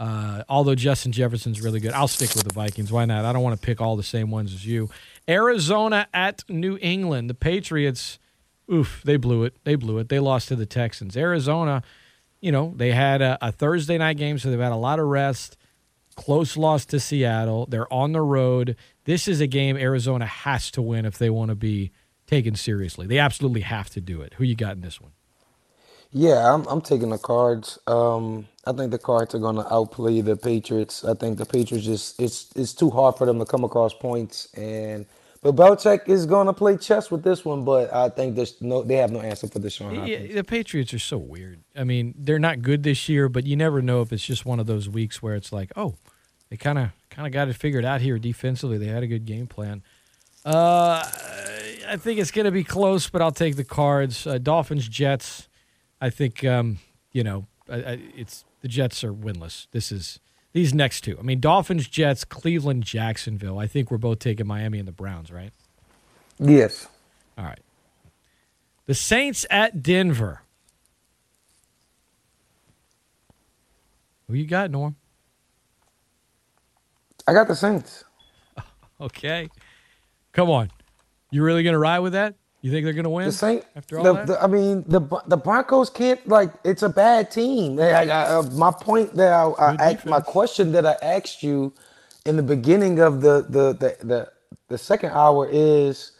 Uh, 0.03 0.43
although 0.49 0.74
Justin 0.74 1.12
Jefferson's 1.12 1.61
really 1.61 1.79
good, 1.79 1.93
I'll 1.93 2.09
stick 2.09 2.35
with 2.35 2.43
the 2.43 2.53
Vikings. 2.53 2.91
Why 2.91 3.05
not? 3.05 3.24
I 3.24 3.33
don't 3.33 3.45
want 3.45 3.61
to 3.61 3.65
pick 3.65 3.81
all 3.81 3.95
the 3.95 4.03
same 4.03 4.33
ones 4.33 4.53
as 4.53 4.66
you. 4.66 4.91
Arizona 5.29 6.09
at 6.12 6.43
New 6.49 6.77
England. 6.83 7.31
The 7.31 7.35
Patriots, 7.35 8.19
oof, 8.69 9.01
they 9.05 9.16
blew 9.16 9.45
it. 9.45 9.55
They 9.62 9.77
blew 9.77 9.99
it. 9.99 10.09
They 10.09 10.19
lost 10.19 10.49
to 10.49 10.57
the 10.57 10.66
Texans. 10.66 11.16
Arizona, 11.16 11.85
you 12.41 12.51
know, 12.51 12.74
they 12.74 12.91
had 12.91 13.23
a, 13.23 13.39
a 13.41 13.53
Thursday 13.53 13.97
night 13.97 14.16
game, 14.16 14.39
so 14.39 14.51
they've 14.51 14.59
had 14.59 14.73
a 14.73 14.77
lot 14.77 14.99
of 14.99 15.07
rest. 15.07 15.57
Close 16.16 16.57
loss 16.57 16.85
to 16.87 16.99
Seattle. 16.99 17.66
They're 17.66 17.91
on 17.93 18.11
the 18.11 18.23
road. 18.23 18.74
This 19.05 19.29
is 19.29 19.41
a 19.41 19.47
game 19.47 19.77
Arizona 19.77 20.27
has 20.27 20.73
to 20.73 20.83
win 20.83 21.05
if 21.05 21.16
they 21.16 21.31
want 21.31 21.51
to 21.51 21.55
be 21.55 21.93
taken 22.27 22.57
seriously. 22.57 23.07
They 23.07 23.20
absolutely 23.20 23.61
have 23.61 23.89
to 23.91 24.01
do 24.01 24.20
it. 24.20 24.35
Who 24.35 24.43
you 24.43 24.57
got 24.57 24.74
in 24.74 24.81
this 24.81 25.01
one? 25.01 25.12
Yeah, 26.12 26.52
I'm, 26.52 26.66
I'm 26.66 26.82
taking 26.82 27.10
the 27.10 27.18
Cards. 27.18 27.78
Um, 27.86 28.47
I 28.66 28.72
think 28.72 28.90
the 28.90 28.98
Cards 28.98 29.34
are 29.34 29.39
gonna 29.39 29.66
outplay 29.70 30.20
the 30.20 30.36
Patriots. 30.36 31.05
I 31.05 31.14
think 31.14 31.39
the 31.39 31.47
Patriots 31.47 31.86
just 31.86 32.20
it's 32.20 32.51
it's 32.55 32.74
too 32.74 32.90
hard 32.90 33.16
for 33.16 33.26
them 33.26 33.39
to 33.39 33.44
come 33.44 33.64
across 33.64 33.94
points, 33.94 34.48
and 34.55 35.06
but 35.43 35.56
Belichick 35.56 36.09
is 36.09 36.26
gonna 36.26 36.52
play 36.52 36.76
chess 36.76 37.10
with 37.10 37.22
this 37.24 37.44
one. 37.44 37.64
But 37.64 37.93
I 37.93 38.10
think 38.10 38.36
there's 38.36 38.60
no 38.60 38.82
they 38.82 38.97
have 38.97 39.10
no 39.10 39.20
answer 39.20 39.48
for 39.48 39.59
Deshaun 39.59 39.97
Hopkins. 39.97 40.09
Yeah, 40.09 40.34
the 40.34 40.44
Patriots 40.44 40.93
are 40.93 40.98
so 40.98 41.16
weird. 41.16 41.60
I 41.74 41.84
mean, 41.84 42.14
they're 42.16 42.39
not 42.39 42.60
good 42.60 42.82
this 42.82 43.09
year, 43.09 43.28
but 43.30 43.47
you 43.47 43.56
never 43.56 43.80
know 43.80 44.02
if 44.02 44.12
it's 44.12 44.24
just 44.24 44.44
one 44.44 44.60
of 44.60 44.66
those 44.66 44.89
weeks 44.89 45.22
where 45.22 45.34
it's 45.34 45.51
like, 45.51 45.72
oh, 45.76 45.94
they 46.51 46.59
kind 46.59 46.78
of 46.78 46.90
kind 47.09 47.26
of 47.26 47.32
got 47.32 47.48
it 47.48 47.55
figured 47.55 47.86
out 47.86 48.02
here 48.02 48.18
defensively. 48.18 48.76
They 48.76 48.86
had 48.86 49.02
a 49.02 49.06
good 49.06 49.24
game 49.24 49.47
plan. 49.47 49.82
Uh, 50.44 51.02
I 51.89 51.97
think 51.97 52.18
it's 52.18 52.32
going 52.32 52.47
to 52.47 52.51
be 52.51 52.64
close, 52.64 53.09
but 53.09 53.22
I'll 53.22 53.30
take 53.32 53.55
the 53.56 53.64
Cards. 53.64 54.26
Uh, 54.26 54.39
Dolphins, 54.39 54.89
Jets. 54.89 55.48
I 56.03 56.11
think 56.11 56.45
um, 56.45 56.81
you 57.12 57.24
know 57.24 57.47
I, 57.70 57.77
I, 57.77 57.99
it's 58.16 58.45
the 58.61 58.69
Jets 58.69 59.05
are 59.05 59.15
winless. 59.15 59.69
This 59.70 59.91
is 59.91 60.20
these 60.53 60.74
next 60.74 61.03
two. 61.03 61.16
I 61.19 61.23
mean, 61.23 61.41
Dolphins, 61.41 61.89
Jets, 61.89 62.24
Cleveland, 62.24 62.85
Jacksonville. 62.85 63.59
I 63.59 63.66
think 63.66 63.91
we're 63.91 63.99
both 63.99 64.19
taking 64.19 64.47
Miami 64.47 64.79
and 64.79 64.87
the 64.87 64.93
Browns, 64.93 65.31
right? 65.31 65.53
Yes. 66.39 66.89
All 67.39 67.45
right. 67.45 67.61
The 68.87 68.95
Saints 68.95 69.47
at 69.49 69.83
Denver. 69.83 70.43
Who 74.27 74.35
you 74.35 74.47
got, 74.47 74.70
Norm? 74.70 74.97
I 77.27 77.33
got 77.33 77.49
the 77.49 77.57
Saints. 77.57 78.05
Okay. 79.01 79.49
Come 80.33 80.49
on. 80.49 80.70
You 81.33 81.43
really 81.43 81.65
going 81.65 81.73
to 81.73 81.79
ride 81.79 81.99
with 81.99 82.12
that? 82.12 82.37
You 82.62 82.70
think 82.70 82.84
they're 82.84 82.93
going 82.94 83.05
to 83.05 83.10
win? 83.10 83.26
The 83.26 83.32
Saint, 83.32 83.64
after 83.74 83.98
all 83.98 84.05
the, 84.05 84.12
that? 84.14 84.26
the- 84.28 84.43
I 84.43 84.47
mean, 84.47 84.84
the 84.86 85.01
the 85.26 85.36
Broncos 85.36 85.90
can't 85.90 86.26
like. 86.28 86.51
It's 86.64 86.82
a 86.82 86.89
bad 86.89 87.30
team. 87.30 87.76
They- 87.76 87.93
I- 87.93 88.02
I- 88.05 88.36
uh, 88.36 88.43
my 88.52 88.70
point 88.70 89.14
that 89.16 89.32
I, 89.32 89.48
I 89.51 89.74
asked, 89.74 90.06
my 90.06 90.20
question 90.20 90.70
that 90.72 90.86
I 90.86 90.97
asked 91.02 91.43
you 91.43 91.72
in 92.24 92.36
the 92.36 92.43
beginning 92.43 93.01
of 93.01 93.20
the 93.20 93.44
the 93.48 93.72
the 93.72 93.97
the, 94.06 94.28
the 94.68 94.78
second 94.78 95.10
hour 95.10 95.48
is, 95.51 96.12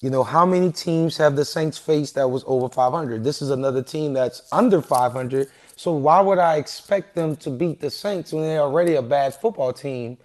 you 0.00 0.08
know, 0.08 0.22
how 0.24 0.46
many 0.46 0.72
teams 0.72 1.18
have 1.18 1.36
the 1.36 1.44
Saints 1.44 1.76
faced 1.76 2.14
that 2.14 2.30
was 2.30 2.44
over 2.46 2.68
500? 2.70 3.22
This 3.22 3.42
is 3.42 3.50
another 3.50 3.82
team 3.82 4.14
that's 4.14 4.42
under 4.52 4.80
500. 4.80 5.48
So 5.76 5.92
why 5.92 6.20
would 6.22 6.38
I 6.38 6.56
expect 6.56 7.14
them 7.14 7.36
to 7.36 7.50
beat 7.50 7.80
the 7.80 7.90
Saints 7.90 8.32
when 8.32 8.42
they're 8.44 8.60
already 8.62 8.94
a 8.94 9.02
bad 9.02 9.34
football 9.34 9.72
team? 9.74 10.16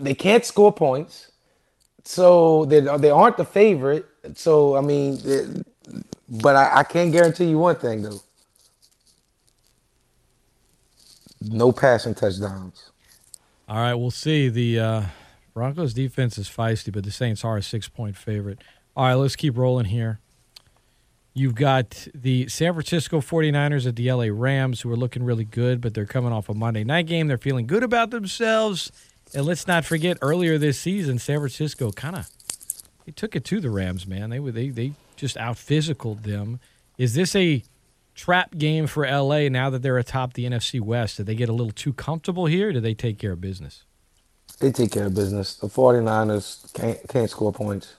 They 0.00 0.14
can't 0.14 0.44
score 0.44 0.72
points, 0.72 1.30
so 2.04 2.64
they 2.66 2.80
they 2.80 3.10
aren't 3.10 3.36
the 3.36 3.44
favorite. 3.44 4.06
So 4.34 4.76
I 4.76 4.80
mean, 4.80 5.18
it, 5.24 5.66
but 6.28 6.56
I, 6.56 6.78
I 6.78 6.82
can't 6.84 7.12
guarantee 7.12 7.46
you 7.46 7.58
one 7.58 7.76
thing 7.76 8.02
though. 8.02 8.20
No 11.40 11.72
passing 11.72 12.14
touchdowns. 12.14 12.90
All 13.68 13.76
right, 13.76 13.94
we'll 13.94 14.10
see. 14.10 14.48
The 14.48 14.78
uh, 14.78 15.02
Broncos 15.54 15.94
defense 15.94 16.38
is 16.38 16.48
feisty, 16.48 16.92
but 16.92 17.04
the 17.04 17.10
Saints 17.10 17.44
are 17.44 17.56
a 17.56 17.62
six 17.62 17.88
point 17.88 18.16
favorite. 18.16 18.58
All 18.96 19.06
right, 19.06 19.14
let's 19.14 19.36
keep 19.36 19.56
rolling 19.56 19.86
here. 19.86 20.20
You've 21.34 21.54
got 21.54 22.08
the 22.14 22.46
San 22.48 22.74
Francisco 22.74 23.20
49ers 23.20 23.86
at 23.86 23.96
the 23.96 24.12
LA 24.12 24.26
Rams, 24.30 24.82
who 24.82 24.90
are 24.92 24.96
looking 24.96 25.22
really 25.22 25.46
good, 25.46 25.80
but 25.80 25.94
they're 25.94 26.04
coming 26.04 26.30
off 26.30 26.50
a 26.50 26.54
Monday 26.54 26.84
night 26.84 27.06
game. 27.06 27.26
They're 27.26 27.38
feeling 27.38 27.66
good 27.66 27.82
about 27.82 28.10
themselves. 28.10 28.92
And 29.34 29.46
let's 29.46 29.66
not 29.66 29.86
forget, 29.86 30.18
earlier 30.20 30.58
this 30.58 30.78
season, 30.78 31.18
San 31.18 31.38
Francisco 31.38 31.90
kind 31.90 32.16
of 32.16 32.28
they 33.04 33.12
took 33.12 33.34
it 33.36 33.44
to 33.46 33.60
the 33.60 33.70
Rams, 33.70 34.06
man. 34.06 34.30
They 34.30 34.40
were 34.40 34.52
they 34.52 34.68
they 34.70 34.92
just 35.16 35.36
out 35.36 35.56
physicaled 35.56 36.22
them. 36.22 36.60
Is 36.98 37.14
this 37.14 37.34
a 37.34 37.62
trap 38.14 38.56
game 38.58 38.86
for 38.86 39.06
LA 39.08 39.48
now 39.48 39.70
that 39.70 39.82
they're 39.82 39.98
atop 39.98 40.34
the 40.34 40.44
NFC 40.44 40.80
West? 40.80 41.16
Did 41.16 41.26
they 41.26 41.34
get 41.34 41.48
a 41.48 41.52
little 41.52 41.72
too 41.72 41.92
comfortable 41.92 42.46
here? 42.46 42.68
Or 42.68 42.72
did 42.72 42.82
they 42.82 42.94
take 42.94 43.18
care 43.18 43.32
of 43.32 43.40
business? 43.40 43.84
They 44.60 44.70
take 44.70 44.92
care 44.92 45.06
of 45.06 45.14
business. 45.14 45.54
The 45.56 45.66
49ers 45.68 46.72
can't 46.74 47.08
can't 47.08 47.30
score 47.30 47.52
points. 47.52 47.94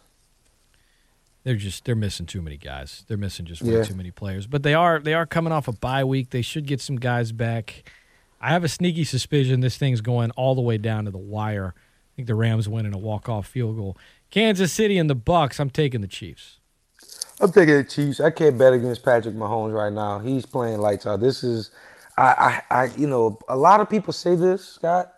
They're 1.44 1.56
just 1.56 1.84
they're 1.84 1.96
missing 1.96 2.26
too 2.26 2.42
many 2.42 2.56
guys. 2.58 3.04
They're 3.08 3.18
missing 3.18 3.46
just 3.46 3.62
way 3.62 3.74
Yeah. 3.78 3.84
too 3.84 3.96
many 3.96 4.12
players. 4.12 4.48
But 4.48 4.64
they 4.64 4.74
are 4.74 5.00
they 5.00 5.14
are 5.14 5.26
coming 5.26 5.52
off 5.52 5.68
a 5.68 5.74
bye 5.74 6.04
week. 6.06 6.30
They 6.30 6.42
should 6.42 6.66
get 6.66 6.80
some 6.80 6.96
guys 6.96 7.32
back. 7.34 7.84
I 8.40 8.50
have 8.50 8.64
a 8.64 8.70
sneaky 8.70 9.04
suspicion 9.04 9.60
this 9.62 9.78
thing's 9.78 10.02
going 10.02 10.32
all 10.32 10.56
the 10.56 10.62
way 10.62 10.78
down 10.78 11.06
to 11.06 11.12
the 11.12 11.18
wire. 11.18 11.74
I 11.78 12.12
think 12.16 12.28
the 12.28 12.36
Rams 12.36 12.70
win 12.70 12.86
in 12.86 12.94
a 12.94 12.98
walk 12.98 13.28
off 13.28 13.48
field 13.48 13.76
goal. 13.78 13.98
Kansas 14.34 14.74
City 14.74 14.98
and 14.98 15.08
the 15.08 15.16
Bucs. 15.16 15.60
I'm 15.60 15.70
taking 15.70 16.02
the 16.02 16.08
Chiefs. 16.08 16.58
I'm 17.40 17.52
taking 17.52 17.76
the 17.76 17.84
Chiefs. 17.84 18.20
I 18.20 18.32
can't 18.32 18.58
bet 18.58 18.74
against 18.74 19.06
Patrick 19.06 19.36
Mahomes 19.36 19.76
right 19.76 19.94
now. 19.94 20.18
He's 20.18 20.44
playing 20.44 20.80
lights 20.80 21.06
out. 21.06 21.20
This 21.20 21.44
is, 21.44 21.70
I, 22.18 22.64
I, 22.72 22.76
I, 22.76 22.86
you 22.98 23.06
know, 23.06 23.38
a 23.48 23.56
lot 23.56 23.80
of 23.80 23.92
people 23.92 24.12
say 24.12 24.34
this, 24.36 24.68
Scott, 24.68 25.14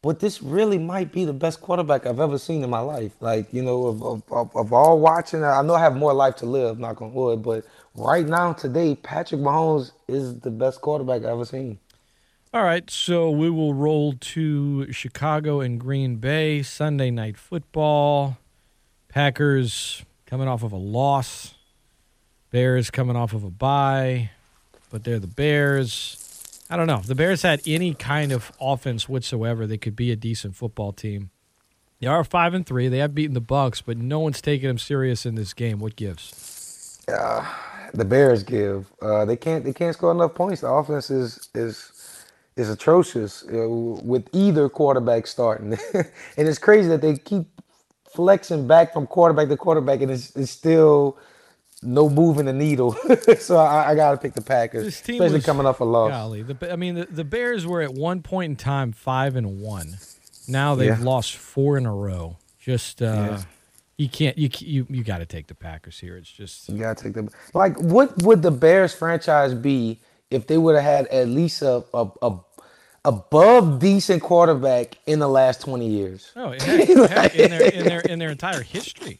but 0.00 0.18
this 0.18 0.42
really 0.42 0.78
might 0.78 1.12
be 1.12 1.26
the 1.26 1.34
best 1.34 1.60
quarterback 1.60 2.06
I've 2.06 2.20
ever 2.20 2.38
seen 2.38 2.64
in 2.64 2.70
my 2.70 2.80
life. 2.80 3.12
Like, 3.20 3.52
you 3.52 3.60
know, 3.60 3.84
of, 3.84 4.02
of, 4.02 4.22
of, 4.32 4.56
of 4.56 4.72
all 4.72 4.98
watching, 4.98 5.44
I 5.44 5.60
know 5.60 5.74
I 5.74 5.80
have 5.80 5.94
more 5.94 6.14
life 6.14 6.36
to 6.36 6.46
live, 6.46 6.78
knock 6.78 7.02
on 7.02 7.12
wood, 7.12 7.42
but 7.42 7.66
right 7.94 8.24
now, 8.26 8.54
today, 8.54 8.94
Patrick 8.94 9.42
Mahomes 9.42 9.92
is 10.08 10.40
the 10.40 10.50
best 10.50 10.80
quarterback 10.80 11.20
I've 11.20 11.32
ever 11.32 11.44
seen. 11.44 11.78
All 12.54 12.64
right, 12.64 12.88
so 12.88 13.30
we 13.30 13.50
will 13.50 13.74
roll 13.74 14.14
to 14.14 14.90
Chicago 14.90 15.60
and 15.60 15.78
Green 15.78 16.16
Bay 16.16 16.62
Sunday 16.62 17.10
night 17.10 17.36
football. 17.36 18.38
Packers 19.14 20.04
coming 20.26 20.48
off 20.48 20.64
of 20.64 20.72
a 20.72 20.76
loss. 20.76 21.54
Bears 22.50 22.90
coming 22.90 23.14
off 23.14 23.32
of 23.32 23.44
a 23.44 23.50
bye, 23.50 24.30
but 24.90 25.04
they're 25.04 25.20
the 25.20 25.28
Bears. 25.28 26.60
I 26.68 26.76
don't 26.76 26.88
know. 26.88 26.96
If 26.96 27.06
the 27.06 27.14
Bears 27.14 27.42
had 27.42 27.62
any 27.64 27.94
kind 27.94 28.32
of 28.32 28.50
offense 28.60 29.08
whatsoever, 29.08 29.68
they 29.68 29.78
could 29.78 29.94
be 29.94 30.10
a 30.10 30.16
decent 30.16 30.56
football 30.56 30.90
team. 30.90 31.30
They 32.00 32.08
are 32.08 32.24
five 32.24 32.54
and 32.54 32.66
three. 32.66 32.88
They 32.88 32.98
have 32.98 33.14
beaten 33.14 33.34
the 33.34 33.40
Bucs, 33.40 33.80
but 33.86 33.96
no 33.98 34.18
one's 34.18 34.40
taking 34.40 34.66
them 34.66 34.78
serious 34.78 35.24
in 35.24 35.36
this 35.36 35.54
game. 35.54 35.78
What 35.78 35.94
gives? 35.94 37.00
Uh, 37.06 37.46
the 37.92 38.04
Bears 38.04 38.42
give. 38.42 38.90
Uh, 39.00 39.24
they 39.24 39.36
can't. 39.36 39.64
They 39.64 39.72
can't 39.72 39.94
score 39.94 40.10
enough 40.10 40.34
points. 40.34 40.62
The 40.62 40.68
offense 40.68 41.08
is 41.12 41.50
is 41.54 42.24
is 42.56 42.68
atrocious 42.68 43.44
uh, 43.44 43.68
with 43.68 44.28
either 44.32 44.68
quarterback 44.68 45.28
starting, 45.28 45.78
and 45.94 46.48
it's 46.48 46.58
crazy 46.58 46.88
that 46.88 47.00
they 47.00 47.16
keep 47.16 47.46
flexing 48.14 48.66
back 48.66 48.92
from 48.92 49.06
quarterback 49.06 49.48
to 49.48 49.56
quarterback, 49.56 50.00
and 50.02 50.10
it's, 50.10 50.34
it's 50.36 50.50
still 50.50 51.18
no 51.82 52.08
moving 52.08 52.46
the 52.46 52.52
needle. 52.52 52.92
so 53.38 53.56
I, 53.56 53.90
I 53.90 53.94
got 53.94 54.12
to 54.12 54.16
pick 54.16 54.34
the 54.34 54.40
Packers, 54.42 54.84
This 54.84 55.00
team 55.00 55.16
especially 55.16 55.36
was- 55.38 55.46
coming 55.46 55.66
off 55.66 55.80
a 55.80 55.84
loss. 55.84 56.10
Golly, 56.10 56.42
the, 56.42 56.72
I 56.72 56.76
mean, 56.76 56.94
the, 56.94 57.04
the 57.06 57.24
Bears 57.24 57.66
were 57.66 57.82
at 57.82 57.92
one 57.92 58.22
point 58.22 58.50
in 58.50 58.56
time 58.56 58.92
five 58.92 59.36
and 59.36 59.60
one. 59.60 59.98
Now 60.48 60.74
they've 60.74 60.98
Yeah. 60.98 61.04
lost 61.04 61.36
four 61.36 61.76
in 61.78 61.86
a 61.86 61.94
row. 61.94 62.36
Just 62.60 63.02
uh, 63.02 63.04
Yeah. 63.06 63.42
you 63.98 64.08
can't 64.08 64.38
you 64.38 64.48
you 64.60 64.86
you 64.90 65.04
got 65.04 65.18
to 65.18 65.26
take 65.26 65.46
the 65.48 65.54
Packers 65.54 65.98
here. 66.00 66.16
It's 66.16 66.30
just 66.30 66.68
You 66.68 66.78
gotta 66.78 67.02
take 67.02 67.14
them. 67.14 67.28
Like, 67.52 67.78
what 67.80 68.22
would 68.22 68.42
the 68.42 68.50
Bears 68.50 68.94
franchise 68.94 69.54
be 69.54 70.00
if 70.30 70.46
they 70.46 70.56
would 70.58 70.74
have 70.74 70.84
had 70.84 71.06
at 71.08 71.28
least 71.28 71.62
a, 71.62 71.84
a, 71.94 72.08
a 72.22 72.38
above 73.04 73.78
decent 73.80 74.22
quarterback 74.22 74.96
in 75.06 75.18
the 75.18 75.28
last 75.28 75.60
twenty 75.62 75.88
years? 75.88 76.32
no, 76.36 76.52
it 76.52 76.62
had- 76.62 76.80
it 77.34 77.40
in 77.40 77.50
their 77.50 77.68
in 77.70 77.84
their 77.84 78.00
in 78.00 78.18
their 78.18 78.30
entire 78.30 78.62
history. 78.62 79.18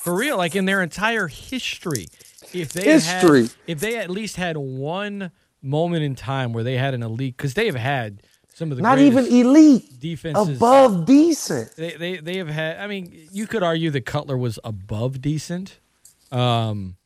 For 0.00 0.14
real, 0.14 0.36
like 0.36 0.56
in 0.56 0.64
their 0.64 0.82
entire 0.82 1.28
history, 1.28 2.08
if 2.52 2.72
they 2.72 2.82
History. 2.84 3.42
had, 3.42 3.50
if 3.68 3.78
they 3.80 3.96
at 3.98 4.10
least 4.10 4.34
had 4.36 4.56
one 4.56 5.30
moment 5.62 6.02
in 6.02 6.16
time 6.16 6.52
where 6.52 6.64
they 6.64 6.76
had 6.76 6.92
an 6.94 7.04
elite, 7.04 7.36
because 7.36 7.54
they 7.54 7.66
have 7.66 7.76
had 7.76 8.20
some 8.52 8.70
of 8.72 8.76
the 8.76 8.82
Not 8.82 8.98
even 8.98 9.26
elite. 9.26 10.00
defenses 10.00 10.56
Above 10.56 11.06
decent. 11.06 11.76
They, 11.76 11.92
they 11.96 12.16
they 12.16 12.36
have 12.38 12.48
had. 12.48 12.78
I 12.78 12.88
mean, 12.88 13.28
you 13.32 13.46
could 13.46 13.62
argue 13.62 13.90
that 13.90 14.04
Cutler 14.04 14.36
was 14.36 14.58
above 14.64 15.20
decent, 15.22 15.78
um, 16.32 16.96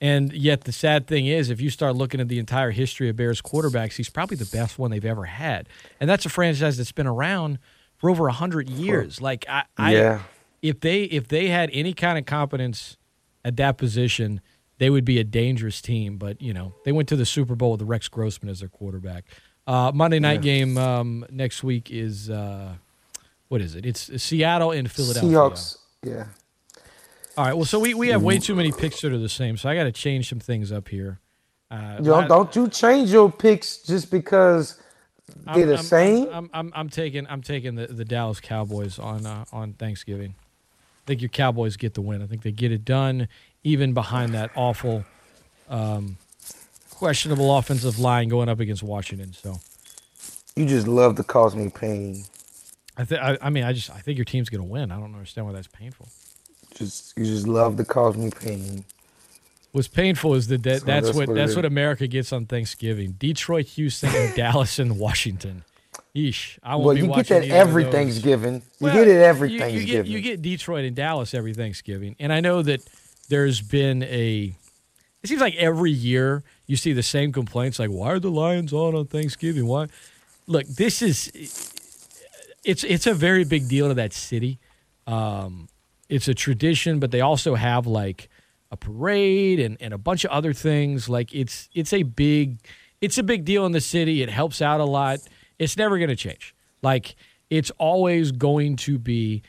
and 0.00 0.32
yet 0.32 0.64
the 0.64 0.72
sad 0.72 1.06
thing 1.06 1.26
is, 1.26 1.50
if 1.50 1.60
you 1.60 1.70
start 1.70 1.96
looking 1.96 2.20
at 2.20 2.28
the 2.28 2.38
entire 2.38 2.70
history 2.70 3.08
of 3.08 3.16
Bears 3.16 3.40
quarterbacks, 3.40 3.94
he's 3.94 4.10
probably 4.10 4.36
the 4.36 4.44
best 4.46 4.78
one 4.78 4.90
they've 4.90 5.04
ever 5.04 5.24
had, 5.24 5.68
and 6.00 6.08
that's 6.10 6.26
a 6.26 6.28
franchise 6.28 6.76
that's 6.76 6.92
been 6.92 7.06
around 7.06 7.58
for 7.96 8.10
over 8.10 8.28
hundred 8.28 8.68
years. 8.68 9.20
Like 9.20 9.44
I, 9.48 9.64
I 9.76 9.94
Yeah. 9.94 10.22
if 10.62 10.80
they 10.80 11.04
if 11.04 11.28
they 11.28 11.48
had 11.48 11.70
any 11.72 11.92
kind 11.94 12.18
of 12.18 12.26
competence 12.26 12.96
at 13.44 13.56
that 13.56 13.78
position, 13.78 14.40
they 14.78 14.90
would 14.90 15.04
be 15.04 15.18
a 15.18 15.24
dangerous 15.24 15.80
team. 15.80 16.18
But 16.18 16.42
you 16.42 16.52
know, 16.52 16.74
they 16.84 16.92
went 16.92 17.08
to 17.08 17.16
the 17.16 17.24
Super 17.26 17.54
Bowl 17.54 17.72
with 17.72 17.82
Rex 17.82 18.08
Grossman 18.08 18.50
as 18.50 18.60
their 18.60 18.68
quarterback. 18.68 19.24
Uh, 19.66 19.90
Monday 19.94 20.18
night 20.20 20.42
game 20.42 20.76
um, 20.78 21.24
next 21.30 21.64
week 21.64 21.90
is 21.90 22.28
uh, 22.30 22.74
what 23.48 23.60
is 23.60 23.74
it? 23.74 23.86
It's 23.86 24.22
Seattle 24.22 24.72
and 24.72 24.90
Philadelphia. 24.90 25.30
Seahawks. 25.30 25.78
Yeah. 26.04 26.26
All 27.36 27.44
right. 27.44 27.54
Well, 27.54 27.64
so 27.66 27.78
we, 27.78 27.92
we 27.94 28.08
have 28.08 28.22
way 28.22 28.38
too 28.38 28.54
many 28.54 28.72
picks 28.72 29.00
that 29.02 29.12
are 29.12 29.18
the 29.18 29.28
same. 29.28 29.56
So 29.56 29.68
I 29.68 29.74
got 29.74 29.84
to 29.84 29.92
change 29.92 30.28
some 30.28 30.40
things 30.40 30.72
up 30.72 30.88
here. 30.88 31.20
Uh, 31.70 31.98
Yo, 32.02 32.26
don't 32.26 32.54
you 32.56 32.68
change 32.68 33.10
your 33.10 33.30
picks 33.30 33.78
just 33.78 34.10
because 34.10 34.80
I'm- 35.46 35.58
they're 35.58 35.66
the 35.66 35.74
I'm- 35.76 35.84
same? 35.84 36.28
I'm, 36.32 36.50
I'm, 36.54 36.72
I'm 36.74 36.88
taking 36.88 37.26
I'm 37.28 37.42
taking 37.42 37.74
the, 37.74 37.88
the 37.88 38.04
Dallas 38.04 38.40
Cowboys 38.40 38.98
on 38.98 39.26
uh, 39.26 39.44
on 39.52 39.72
Thanksgiving. 39.74 40.34
I 40.38 41.02
think 41.06 41.20
your 41.22 41.28
Cowboys 41.28 41.76
get 41.76 41.94
the 41.94 42.00
win. 42.00 42.22
I 42.22 42.26
think 42.26 42.42
they 42.42 42.52
get 42.52 42.72
it 42.72 42.84
done, 42.84 43.28
even 43.64 43.92
behind 43.94 44.32
that 44.34 44.50
awful, 44.56 45.04
um, 45.68 46.16
questionable 46.90 47.56
offensive 47.56 47.98
line 47.98 48.28
going 48.28 48.48
up 48.48 48.58
against 48.60 48.82
Washington. 48.82 49.32
So 49.32 49.56
You 50.56 50.66
just 50.66 50.86
love 50.88 51.16
to 51.16 51.22
cause 51.24 51.54
me 51.54 51.68
pain. 51.68 52.24
I 52.96 53.04
think 53.04 53.20
I, 53.20 53.36
I 53.42 53.50
mean 53.50 53.64
I 53.64 53.72
just 53.72 53.90
I 53.90 53.98
think 53.98 54.16
your 54.18 54.24
team's 54.24 54.48
going 54.48 54.62
to 54.62 54.68
win. 54.68 54.90
I 54.92 54.94
don't 54.98 55.12
understand 55.14 55.46
why 55.48 55.52
that's 55.52 55.66
painful. 55.68 56.08
Just 56.76 57.16
you 57.16 57.24
just 57.24 57.46
love 57.48 57.76
to 57.78 57.84
cause 57.84 58.16
me 58.16 58.30
pain. 58.30 58.84
What's 59.72 59.88
painful 59.88 60.34
is 60.34 60.46
that, 60.48 60.62
that 60.62 60.80
So 60.80 60.86
that's, 60.86 61.06
that's 61.06 61.16
what, 61.16 61.28
what 61.28 61.34
that's 61.34 61.50
is. 61.50 61.56
what 61.56 61.64
America 61.64 62.06
gets 62.06 62.32
on 62.32 62.46
Thanksgiving. 62.46 63.12
Detroit, 63.18 63.66
Houston, 63.66 64.10
and 64.14 64.34
Dallas 64.36 64.78
and 64.78 64.98
Washington. 64.98 65.64
Yeesh. 66.14 66.58
I 66.62 66.76
won't 66.76 66.86
Well, 66.86 66.96
you 66.98 67.06
get 67.14 67.26
that 67.28 67.44
every. 67.44 67.84
Thanksgiving. 67.84 68.62
You 68.80 68.90
get 68.92 69.08
it 69.08 69.20
every 69.20 69.48
you- 69.50 69.54
you 69.54 69.60
get- 69.60 69.70
Thanksgiving. 69.70 70.12
You 70.12 70.20
get, 70.20 70.42
Detroit 70.42 70.84
and 70.86 70.96
Dallas 70.96 71.34
every 71.34 71.52
Thanksgiving, 71.54 72.16
and 72.18 72.32
I 72.32 72.40
know 72.40 72.62
that 72.62 72.80
there's 73.28 73.60
been 73.60 74.02
a. 74.04 74.54
It 75.22 75.28
seems 75.28 75.40
like 75.40 75.56
every 75.56 75.90
year 75.90 76.42
you 76.66 76.76
see 76.76 76.92
the 76.92 77.02
same 77.02 77.32
complaints, 77.32 77.78
like 77.78 77.90
why 77.90 78.12
are 78.12 78.20
the 78.20 78.30
Lions 78.30 78.72
on 78.72 78.94
on 78.94 79.06
Thanksgiving? 79.06 79.66
Why? 79.66 79.88
Look, 80.46 80.66
this 80.66 81.02
is. 81.02 81.30
It's 82.64 82.82
it's 82.84 83.06
a 83.06 83.14
very 83.14 83.44
big 83.44 83.68
deal 83.68 83.88
to 83.88 83.94
that 83.94 84.12
city. 84.12 84.58
Um, 85.06 85.68
it's 86.08 86.28
a 86.28 86.34
tradition, 86.34 86.98
but 87.00 87.10
they 87.10 87.20
also 87.20 87.54
have 87.54 87.86
like 87.86 88.28
a 88.70 88.76
parade 88.76 89.60
and, 89.60 89.76
and 89.80 89.92
a 89.94 89.98
bunch 89.98 90.24
of 90.24 90.30
other 90.30 90.52
things. 90.52 91.08
Like 91.08 91.34
it's 91.34 91.68
it's 91.74 91.92
a 91.92 92.02
big 92.04 92.58
it's 93.00 93.18
a 93.18 93.22
big 93.22 93.44
deal 93.44 93.66
in 93.66 93.72
the 93.72 93.80
city. 93.80 94.22
It 94.22 94.30
helps 94.30 94.60
out 94.62 94.80
a 94.80 94.84
lot. 94.84 95.20
It's 95.58 95.76
never 95.76 95.98
going 95.98 96.10
to 96.10 96.16
change. 96.16 96.54
Like 96.82 97.16
it's 97.50 97.70
always 97.78 98.32
going 98.32 98.76
to 98.76 98.98
be 98.98 99.42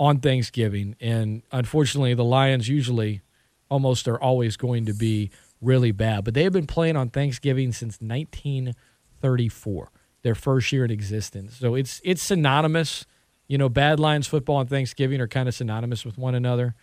on 0.00 0.20
Thanksgiving, 0.20 0.94
and 1.00 1.42
unfortunately, 1.50 2.14
the 2.14 2.24
Lions 2.24 2.68
usually 2.68 3.20
almost 3.68 4.06
are 4.08 4.20
always 4.20 4.56
going 4.56 4.86
to 4.86 4.92
be 4.94 5.30
really 5.60 5.90
bad. 5.92 6.24
But 6.24 6.34
they 6.34 6.44
have 6.44 6.52
been 6.52 6.66
playing 6.68 6.96
on 6.96 7.10
Thanksgiving 7.10 7.72
since 7.72 8.00
1934. 8.00 9.90
their 10.22 10.34
first 10.34 10.72
year 10.72 10.84
in 10.84 10.90
existence. 10.90 11.56
So 11.56 11.74
it's 11.74 12.00
it's 12.04 12.22
synonymous. 12.22 13.06
You 13.48 13.58
know, 13.58 13.68
Bad 13.68 13.98
Lions 13.98 14.26
football 14.26 14.60
and 14.60 14.68
Thanksgiving 14.68 15.20
are 15.20 15.26
kind 15.26 15.48
of 15.48 15.54
synonymous 15.54 16.04
with 16.04 16.18
one 16.18 16.34
another. 16.34 16.74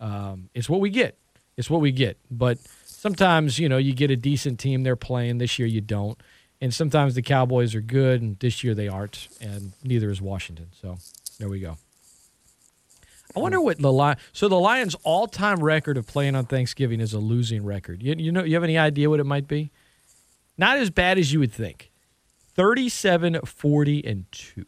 Um, 0.00 0.48
it's 0.54 0.68
what 0.68 0.80
we 0.80 0.90
get. 0.90 1.18
It's 1.56 1.68
what 1.68 1.80
we 1.80 1.92
get. 1.92 2.18
But 2.30 2.58
sometimes, 2.86 3.58
you 3.58 3.68
know, 3.68 3.78
you 3.78 3.92
get 3.92 4.10
a 4.10 4.16
decent 4.16 4.58
team 4.58 4.82
they're 4.82 4.96
playing. 4.96 5.38
This 5.38 5.58
year 5.58 5.68
you 5.68 5.80
don't. 5.80 6.18
And 6.60 6.72
sometimes 6.72 7.16
the 7.16 7.22
Cowboys 7.22 7.74
are 7.74 7.80
good, 7.80 8.22
and 8.22 8.38
this 8.38 8.62
year 8.62 8.72
they 8.72 8.86
aren't, 8.86 9.26
and 9.40 9.72
neither 9.82 10.10
is 10.10 10.22
Washington. 10.22 10.68
So 10.80 10.96
there 11.40 11.48
we 11.48 11.58
go. 11.58 11.76
I 13.34 13.40
wonder 13.40 13.60
what 13.60 13.78
the 13.78 13.92
Lion. 13.92 14.16
So 14.32 14.48
the 14.48 14.60
Lions' 14.60 14.94
all-time 15.02 15.62
record 15.62 15.96
of 15.96 16.06
playing 16.06 16.36
on 16.36 16.44
Thanksgiving 16.44 17.00
is 17.00 17.12
a 17.14 17.18
losing 17.18 17.64
record. 17.64 18.02
You, 18.02 18.14
you 18.16 18.30
know, 18.30 18.44
you 18.44 18.54
have 18.54 18.62
any 18.62 18.78
idea 18.78 19.10
what 19.10 19.18
it 19.18 19.26
might 19.26 19.48
be? 19.48 19.72
Not 20.56 20.76
as 20.78 20.90
bad 20.90 21.18
as 21.18 21.32
you 21.32 21.40
would 21.40 21.52
think. 21.52 21.90
37, 22.54 23.40
40, 23.44 24.06
and 24.06 24.30
two. 24.30 24.66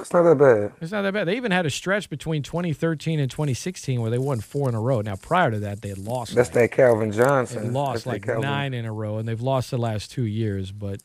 It's 0.00 0.12
not 0.12 0.22
that 0.22 0.36
bad. 0.38 0.72
It's 0.80 0.92
not 0.92 1.02
that 1.02 1.12
bad. 1.14 1.24
They 1.28 1.36
even 1.36 1.52
had 1.52 1.66
a 1.66 1.70
stretch 1.70 2.10
between 2.10 2.42
2013 2.42 3.20
and 3.20 3.30
2016 3.30 4.00
where 4.00 4.10
they 4.10 4.18
won 4.18 4.40
four 4.40 4.68
in 4.68 4.74
a 4.74 4.80
row. 4.80 5.00
Now, 5.00 5.16
prior 5.16 5.50
to 5.50 5.58
that, 5.60 5.82
they 5.82 5.88
had 5.90 5.98
lost. 5.98 6.34
That's 6.34 6.48
that 6.50 6.72
Calvin 6.72 7.10
They 7.10 7.16
Johnson. 7.18 7.72
lost 7.72 8.04
That's 8.04 8.06
like 8.06 8.22
Calvin. 8.24 8.42
nine 8.42 8.74
in 8.74 8.84
a 8.84 8.92
row, 8.92 9.18
and 9.18 9.28
they've 9.28 9.40
lost 9.40 9.70
the 9.70 9.78
last 9.78 10.10
two 10.10 10.24
years. 10.24 10.72
But 10.72 11.00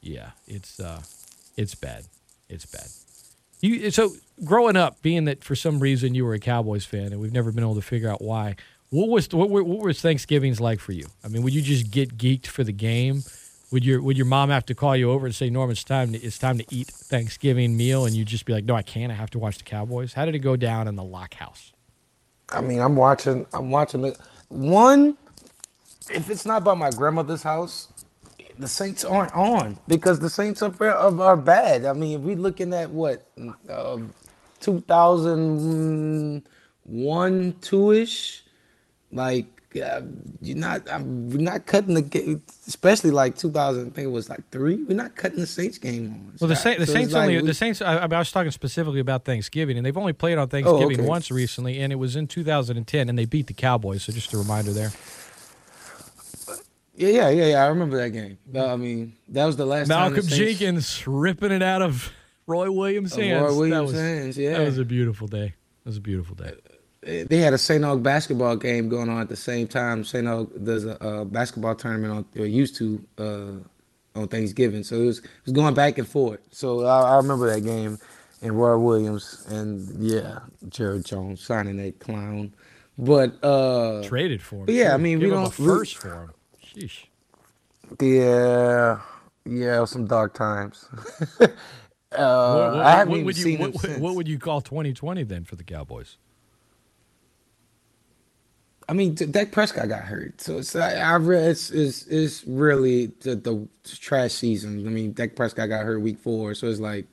yeah, 0.00 0.30
it's 0.46 0.80
uh, 0.80 1.02
it's 1.56 1.74
bad. 1.74 2.04
It's 2.48 2.66
bad. 2.66 2.86
You 3.60 3.90
so 3.90 4.12
growing 4.44 4.76
up, 4.76 5.02
being 5.02 5.24
that 5.24 5.42
for 5.42 5.56
some 5.56 5.80
reason 5.80 6.14
you 6.14 6.24
were 6.24 6.34
a 6.34 6.38
Cowboys 6.38 6.84
fan, 6.84 7.06
and 7.12 7.20
we've 7.20 7.32
never 7.32 7.50
been 7.52 7.64
able 7.64 7.74
to 7.74 7.82
figure 7.82 8.08
out 8.10 8.22
why. 8.22 8.56
What 8.90 9.08
was 9.08 9.28
what 9.30 9.50
what 9.50 9.66
was 9.66 10.00
Thanksgivings 10.00 10.60
like 10.60 10.80
for 10.80 10.92
you? 10.92 11.06
I 11.24 11.28
mean, 11.28 11.42
would 11.42 11.52
you 11.54 11.60
just 11.60 11.90
get 11.90 12.16
geeked 12.16 12.46
for 12.46 12.64
the 12.64 12.72
game? 12.72 13.22
Would 13.72 13.84
your 13.84 14.00
would 14.02 14.16
your 14.16 14.26
mom 14.26 14.48
have 14.50 14.64
to 14.66 14.74
call 14.74 14.96
you 14.96 15.10
over 15.10 15.26
and 15.26 15.34
say, 15.34 15.50
"Norm, 15.50 15.70
it's 15.70 15.84
time 15.84 16.12
to, 16.12 16.18
it's 16.20 16.38
time 16.38 16.56
to 16.58 16.64
eat 16.74 16.88
Thanksgiving 16.88 17.76
meal," 17.76 18.06
and 18.06 18.14
you'd 18.16 18.28
just 18.28 18.44
be 18.46 18.52
like, 18.54 18.64
"No, 18.64 18.74
I 18.76 18.82
can't. 18.82 19.10
I 19.12 19.16
have 19.16 19.30
to 19.30 19.38
watch 19.40 19.58
the 19.58 19.64
Cowboys." 19.64 20.14
How 20.14 20.24
did 20.26 20.34
it 20.34 20.38
go 20.40 20.56
down 20.56 20.86
in 20.88 20.96
the 20.96 21.04
Locke 21.04 21.34
house? 21.34 21.72
I 22.50 22.62
mean, 22.62 22.80
I'm 22.80 22.96
watching. 22.96 23.46
I'm 23.54 23.70
watching 23.70 24.06
it. 24.06 24.18
One, 24.48 25.18
if 26.10 26.28
it's 26.30 26.44
not 26.46 26.64
by 26.64 26.74
my 26.74 26.90
grandmother's 26.90 27.42
house, 27.44 27.88
the 28.58 28.68
Saints 28.68 29.04
aren't 29.04 29.34
on 29.34 29.78
because 29.88 30.20
the 30.20 30.30
Saints 30.30 30.62
are 30.62 30.72
are, 30.82 31.20
are 31.22 31.36
bad. 31.36 31.84
I 31.86 31.92
mean, 31.94 32.18
if 32.20 32.24
we're 32.24 32.36
looking 32.36 32.72
at 32.74 32.90
what, 32.90 33.26
uh, 33.70 33.98
2001, 34.60 37.54
two 37.60 37.92
ish, 37.92 38.44
like 39.12 39.57
uh, 39.76 40.00
you're 40.40 40.56
not. 40.56 40.90
I'm 40.90 41.28
we're 41.30 41.38
not 41.38 41.66
cutting 41.66 41.94
the 41.94 42.02
game, 42.02 42.42
especially 42.66 43.10
like 43.10 43.36
2000. 43.36 43.80
I 43.80 43.90
think 43.90 44.06
it 44.06 44.10
was 44.10 44.28
like 44.30 44.48
three. 44.50 44.76
We're 44.84 44.94
not 44.94 45.14
cutting 45.14 45.40
the 45.40 45.46
Saints 45.46 45.78
game 45.78 46.06
on. 46.10 46.32
Well, 46.40 46.48
the. 46.48 46.56
Saint, 46.56 46.78
the 46.78 46.86
So 46.86 46.92
Saints 46.94 47.12
like 47.12 47.22
only 47.22 47.40
we- 47.42 47.46
the 47.46 47.54
Saints. 47.54 47.82
I, 47.82 47.96
I 47.98 48.06
was 48.06 48.32
talking 48.32 48.50
specifically 48.50 49.00
about 49.00 49.24
Thanksgiving, 49.24 49.76
and 49.76 49.84
they've 49.84 49.96
only 49.96 50.12
played 50.14 50.38
on 50.38 50.48
Thanksgiving 50.48 51.00
okay. 51.00 51.08
once 51.08 51.30
recently, 51.30 51.80
and 51.80 51.92
it 51.92 51.96
was 51.96 52.16
in 52.16 52.26
2010, 52.26 53.08
and 53.08 53.18
they 53.18 53.24
beat 53.26 53.46
the 53.46 53.54
Cowboys. 53.54 54.04
So 54.04 54.12
just 54.12 54.32
a 54.32 54.38
reminder 54.38 54.72
there. 54.72 54.90
Yeah, 56.96 57.08
yeah, 57.08 57.28
yeah, 57.28 57.46
yeah. 57.46 57.64
I 57.64 57.68
remember 57.68 57.96
that 57.98 58.10
game. 58.10 58.38
I 58.58 58.74
mean, 58.76 59.12
that 59.28 59.44
was 59.44 59.56
the 59.56 59.66
last 59.66 59.88
time 59.88 59.98
Malcolm 59.98 60.16
the 60.16 60.22
Saints- 60.22 60.58
Jenkins 60.58 61.06
ripping 61.06 61.52
it 61.52 61.62
out 61.62 61.80
of 61.82 62.10
Roy 62.46 62.70
Williams' 62.72 63.12
Of 63.12 63.18
Roy 63.18 63.24
hands. 63.26 63.46
that 63.52 63.54
Williams' 63.56 63.92
was, 63.92 64.00
hands, 64.00 64.38
yeah. 64.38 64.58
that 64.58 64.64
was 64.64 64.78
a 64.78 64.84
beautiful 64.84 65.28
day. 65.28 65.54
That 65.84 65.90
was 65.90 65.96
a 65.98 66.00
beautiful 66.00 66.34
day. 66.34 66.54
They 67.28 67.38
had 67.38 67.54
a 67.54 67.58
St. 67.58 67.82
Aug 67.84 68.02
basketball 68.02 68.56
game 68.56 68.88
going 68.88 69.08
on 69.08 69.20
at 69.20 69.28
the 69.28 69.36
same 69.36 69.66
time. 69.66 70.04
St. 70.04 70.26
Aug 70.26 70.64
does 70.64 70.84
a, 70.84 70.96
a 71.00 71.24
basketball 71.24 71.74
tournament 71.74 72.12
on 72.12 72.42
or 72.42 72.46
used 72.46 72.76
to 72.76 73.02
uh, 73.18 74.18
on 74.18 74.28
Thanksgiving, 74.28 74.82
so 74.84 74.96
it 74.96 75.06
was 75.06 75.18
it 75.20 75.26
was 75.46 75.52
going 75.54 75.74
back 75.74 75.96
and 75.98 76.06
forth. 76.06 76.40
So 76.50 76.84
I, 76.84 77.12
I 77.12 77.16
remember 77.16 77.50
that 77.54 77.60
game 77.62 77.98
and 78.42 78.58
Roy 78.60 78.76
Williams 78.78 79.46
and 79.48 79.88
yeah, 80.02 80.40
Jerry 80.68 81.00
Jones 81.02 81.40
signing 81.40 81.76
that 81.78 81.98
clown, 81.98 82.52
but 82.98 83.42
uh, 83.42 84.02
Traded 84.02 84.42
for 84.42 84.64
him. 84.64 84.66
yeah, 84.68 84.92
I 84.92 84.96
mean 84.98 85.18
Give 85.18 85.30
we 85.30 85.34
don't 85.34 85.46
a 85.46 85.50
first 85.50 85.96
for 85.96 86.10
him. 86.24 86.30
Sheesh. 86.62 87.04
Yeah, 88.00 89.00
yeah, 89.46 89.84
some 89.86 90.06
dark 90.06 90.34
times. 90.34 90.86
uh, 91.40 91.46
what, 91.48 91.48
what- 92.12 92.86
I 92.86 92.90
haven't 92.90 93.12
what 93.12 93.24
would 93.24 93.36
you 93.38 93.42
seen 93.44 93.58
what, 93.60 93.66
him 93.68 93.72
what- 93.72 93.82
since. 93.82 93.98
what 93.98 94.14
would 94.14 94.28
you 94.28 94.38
call 94.38 94.60
2020 94.60 95.22
then 95.24 95.44
for 95.44 95.56
the 95.56 95.64
Cowboys? 95.64 96.18
I 98.88 98.94
mean, 98.94 99.14
Dak 99.14 99.52
Prescott 99.52 99.88
got 99.88 100.04
hurt, 100.04 100.40
so 100.40 100.58
it's 100.58 100.74
I, 100.74 100.94
I 100.94 101.16
re- 101.16 101.38
it's, 101.38 101.70
it's 101.70 102.06
it's 102.06 102.44
really 102.46 103.06
the, 103.20 103.36
the 103.36 103.68
trash 103.84 104.32
season. 104.32 104.86
I 104.86 104.90
mean, 104.90 105.12
Dak 105.12 105.36
Prescott 105.36 105.68
got 105.68 105.84
hurt 105.84 106.00
week 106.00 106.18
four, 106.18 106.54
so 106.54 106.68
it's 106.68 106.80
like 106.80 107.04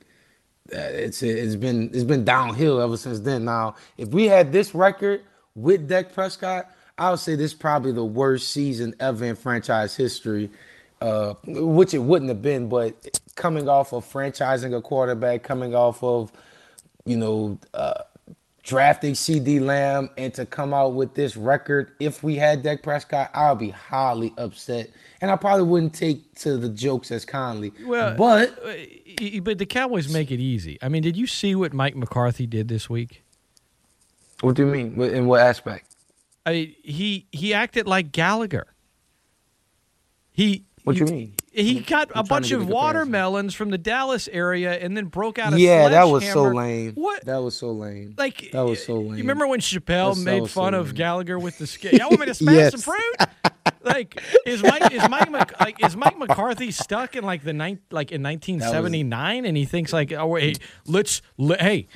uh, 0.74 0.78
it's 0.78 1.22
it's 1.22 1.56
been 1.56 1.90
it's 1.92 2.04
been 2.04 2.24
downhill 2.24 2.80
ever 2.80 2.96
since 2.96 3.20
then. 3.20 3.44
Now, 3.44 3.76
if 3.98 4.08
we 4.08 4.24
had 4.24 4.52
this 4.52 4.74
record 4.74 5.22
with 5.54 5.86
Dak 5.86 6.14
Prescott, 6.14 6.70
I 6.96 7.10
would 7.10 7.20
say 7.20 7.36
this 7.36 7.52
is 7.52 7.58
probably 7.58 7.92
the 7.92 8.04
worst 8.06 8.52
season 8.52 8.94
ever 8.98 9.26
in 9.26 9.36
franchise 9.36 9.94
history, 9.94 10.50
uh, 11.02 11.34
which 11.46 11.92
it 11.92 11.98
wouldn't 11.98 12.30
have 12.30 12.42
been. 12.42 12.70
But 12.70 13.20
coming 13.34 13.68
off 13.68 13.92
of 13.92 14.10
franchising 14.10 14.74
a 14.74 14.80
quarterback, 14.80 15.42
coming 15.42 15.74
off 15.74 16.02
of 16.02 16.32
you 17.04 17.18
know. 17.18 17.58
Uh, 17.74 18.02
drafting 18.66 19.14
CeeDee 19.14 19.60
Lamb 19.60 20.10
and 20.18 20.34
to 20.34 20.44
come 20.44 20.74
out 20.74 20.94
with 20.94 21.14
this 21.14 21.36
record, 21.36 21.92
if 22.00 22.22
we 22.24 22.34
had 22.34 22.62
Dak 22.62 22.82
Prescott, 22.82 23.30
I 23.32 23.50
would 23.50 23.60
be 23.60 23.70
highly 23.70 24.34
upset. 24.36 24.90
And 25.20 25.30
I 25.30 25.36
probably 25.36 25.64
wouldn't 25.64 25.94
take 25.94 26.34
to 26.40 26.58
the 26.58 26.68
jokes 26.68 27.10
as 27.10 27.24
kindly. 27.24 27.72
Well, 27.86 28.16
but 28.16 28.58
uh, 28.62 29.40
but 29.40 29.58
the 29.58 29.64
Cowboys 29.64 30.12
make 30.12 30.30
it 30.30 30.40
easy. 30.40 30.78
I 30.82 30.88
mean, 30.88 31.02
did 31.02 31.16
you 31.16 31.26
see 31.26 31.54
what 31.54 31.72
Mike 31.72 31.96
McCarthy 31.96 32.46
did 32.46 32.68
this 32.68 32.90
week? 32.90 33.22
what 34.42 34.56
do 34.56 34.66
you 34.66 34.70
mean? 34.70 35.00
In 35.00 35.26
what 35.26 35.40
aspect? 35.40 35.96
I 36.44 36.52
mean, 36.52 36.74
he 36.82 37.26
he 37.32 37.54
acted 37.54 37.86
like 37.86 38.12
Gallagher. 38.12 38.66
He 40.32 40.66
What 40.84 40.96
do 40.96 41.04
you 41.04 41.10
mean? 41.10 41.34
He 41.56 41.80
got 41.80 42.10
a 42.10 42.12
trying 42.12 42.24
to 42.24 42.28
bunch 42.28 42.50
of 42.52 42.68
watermelons 42.68 43.54
from 43.54 43.70
the 43.70 43.78
Dallas 43.78 44.28
area 44.30 44.72
and 44.78 44.96
then 44.96 45.06
broke 45.06 45.38
out 45.38 45.54
a 45.54 45.60
Yeah, 45.60 45.88
that 45.88 46.04
was 46.04 46.24
so 46.30 46.44
lame. 46.44 46.92
What? 46.94 47.24
That 47.24 47.38
was 47.38 47.56
so 47.56 47.72
lame. 47.72 48.14
Like 48.18 48.50
that 48.52 48.60
was 48.64 48.84
so 48.84 48.94
lame. 48.96 49.12
You 49.12 49.16
remember 49.18 49.46
when 49.46 49.60
Chappelle 49.60 50.10
That's- 50.10 50.18
made 50.18 50.42
was 50.42 50.52
so 50.52 50.60
fun 50.60 50.74
of 50.74 50.86
lame. 50.88 50.94
Gallagher 50.96 51.38
with 51.38 51.56
the 51.58 51.66
skit? 51.66 51.94
Y'all 51.94 52.08
want 52.10 52.20
me 52.20 52.26
to 52.26 52.34
smash 52.42 52.54
Yes. 52.54 52.72
some 52.72 52.80
fruit? 52.82 53.28
Like 53.82 54.20
is 54.44 54.62
Mike 54.62 54.92
is 54.92 55.08
Mike 55.08 55.30
Mc, 55.30 55.60
like 55.60 55.82
is 55.84 55.96
Mike 55.96 56.18
McCarthy 56.18 56.70
stuck 56.70 57.16
in 57.16 57.24
like 57.24 57.42
the 57.42 57.52
nine 57.52 57.78
like 57.90 58.12
in 58.12 58.22
1979 58.22 59.44
and 59.44 59.56
he 59.56 59.64
thinks 59.64 59.92
like 59.92 60.12
oh 60.12 60.26
wait 60.26 60.58
let's 60.86 61.22
let, 61.38 61.60
hey 61.60 61.86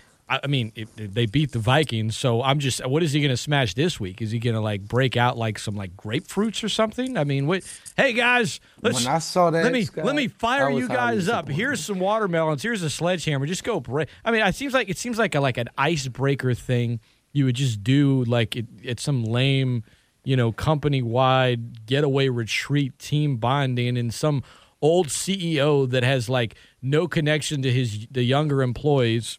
I 0.42 0.46
mean, 0.46 0.72
it, 0.74 0.88
it- 0.96 1.14
they 1.14 1.26
beat 1.26 1.52
the 1.52 1.58
Vikings, 1.58 2.16
so 2.16 2.42
I'm 2.42 2.58
just. 2.60 2.86
What 2.86 3.02
is 3.02 3.12
he 3.12 3.20
going 3.20 3.30
to 3.30 3.36
smash 3.36 3.74
this 3.74 3.98
week? 3.98 4.22
Is 4.22 4.30
he 4.30 4.38
going 4.38 4.54
to 4.54 4.60
like 4.60 4.82
break 4.82 5.16
out 5.16 5.36
like 5.36 5.58
some 5.58 5.74
like 5.74 5.96
grapefruits 5.96 6.62
or 6.62 6.68
something? 6.68 7.16
I 7.16 7.24
mean, 7.24 7.46
what? 7.46 7.62
Hey 7.96 8.12
guys, 8.12 8.60
let's. 8.82 9.04
When 9.04 9.12
I 9.14 9.18
saw 9.18 9.50
that, 9.50 9.64
let 9.64 9.72
me 9.72 9.84
Scott, 9.84 10.04
let 10.04 10.14
me 10.14 10.28
fire 10.28 10.70
you 10.70 10.88
guys 10.88 11.28
up. 11.28 11.48
Here's 11.48 11.80
some 11.80 11.98
watermelons. 11.98 12.62
Here's 12.62 12.82
a 12.82 12.90
sledgehammer. 12.90 13.46
Just 13.46 13.64
go 13.64 13.80
break. 13.80 14.08
I 14.24 14.30
mean, 14.30 14.42
it 14.46 14.54
seems 14.54 14.72
like 14.74 14.88
it 14.88 14.98
seems 14.98 15.18
like 15.18 15.34
a 15.34 15.40
like 15.40 15.58
an 15.58 15.68
icebreaker 15.76 16.54
thing 16.54 17.00
you 17.32 17.44
would 17.44 17.54
just 17.56 17.82
do 17.84 18.24
like 18.24 18.56
it, 18.56 18.66
it's 18.82 19.02
some 19.02 19.22
lame, 19.24 19.84
you 20.24 20.36
know, 20.36 20.50
company 20.52 21.00
wide 21.02 21.86
getaway 21.86 22.28
retreat 22.28 22.98
team 22.98 23.36
bonding 23.36 23.96
and 23.96 24.12
some 24.12 24.42
old 24.82 25.08
CEO 25.08 25.88
that 25.90 26.02
has 26.02 26.28
like 26.28 26.54
no 26.82 27.06
connection 27.06 27.62
to 27.62 27.70
his 27.72 28.06
the 28.10 28.22
younger 28.22 28.62
employees 28.62 29.38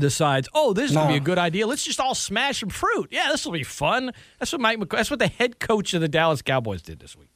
decides, 0.00 0.48
oh, 0.54 0.72
this 0.72 0.90
is 0.90 0.96
gonna 0.96 1.08
be 1.12 1.16
a 1.16 1.20
good 1.20 1.38
idea. 1.38 1.66
Let's 1.66 1.84
just 1.84 2.00
all 2.00 2.14
smash 2.14 2.60
some 2.60 2.68
fruit. 2.70 3.08
Yeah, 3.10 3.28
this 3.30 3.44
will 3.44 3.52
be 3.52 3.62
fun. 3.62 4.12
That's 4.38 4.50
what 4.52 4.60
Mike. 4.60 4.78
McC- 4.78 4.96
That's 4.96 5.10
what 5.10 5.18
the 5.20 5.28
head 5.28 5.60
coach 5.60 5.94
of 5.94 6.00
the 6.00 6.08
Dallas 6.08 6.42
Cowboys 6.42 6.82
did 6.82 6.98
this 6.98 7.16
week. 7.16 7.28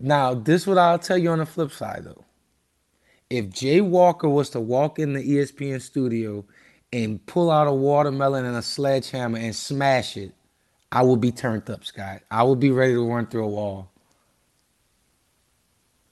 Now, 0.00 0.32
this 0.34 0.66
what 0.66 0.78
I'll 0.78 0.98
tell 0.98 1.18
you 1.18 1.30
on 1.30 1.38
the 1.38 1.46
flip 1.46 1.72
side 1.72 2.04
though. 2.04 2.24
If 3.30 3.50
Jay 3.50 3.80
Walker 3.82 4.28
was 4.28 4.48
to 4.50 4.60
walk 4.60 4.98
in 4.98 5.12
the 5.12 5.20
ESPN 5.22 5.82
studio 5.82 6.46
and 6.92 7.24
pull 7.26 7.50
out 7.50 7.66
a 7.66 7.72
watermelon 7.72 8.46
and 8.46 8.56
a 8.56 8.62
sledgehammer 8.62 9.36
and 9.38 9.54
smash 9.54 10.16
it, 10.16 10.32
I 10.90 11.02
would 11.02 11.20
be 11.20 11.30
turned 11.30 11.68
up, 11.68 11.84
Scott. 11.84 12.22
I 12.30 12.42
would 12.44 12.58
be 12.60 12.70
ready 12.70 12.94
to 12.94 13.06
run 13.06 13.26
through 13.26 13.44
a 13.44 13.48
wall. 13.48 13.90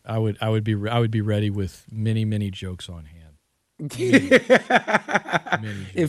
I 0.04 0.18
would. 0.18 0.36
I 0.40 0.50
would 0.50 0.62
be. 0.64 0.74
I 0.88 0.98
would 0.98 1.10
be 1.10 1.20
ready 1.20 1.50
with 1.50 1.84
many, 1.90 2.24
many 2.24 2.50
jokes 2.50 2.88
on 2.88 3.06
hand. 3.06 3.25
If 3.78 5.32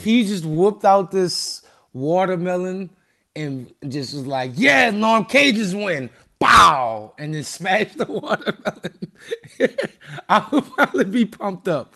he 0.03 0.26
just 0.26 0.45
whooped 0.45 0.85
out 0.85 1.11
this 1.11 1.61
watermelon 1.94 2.89
and 3.35 3.73
just 3.88 4.14
was 4.14 4.26
like, 4.26 4.52
"Yeah, 4.56 4.89
Norm 4.91 5.26
Cages 5.26 5.76
win," 5.76 6.10
bow, 6.39 7.14
and 7.18 7.34
then 7.34 7.44
smash 7.44 7.94
the 7.94 8.06
watermelon, 8.10 9.11
I 10.30 10.48
would 10.52 10.65
probably 10.73 11.06
be 11.06 11.26
pumped 11.26 11.68
up, 11.68 11.94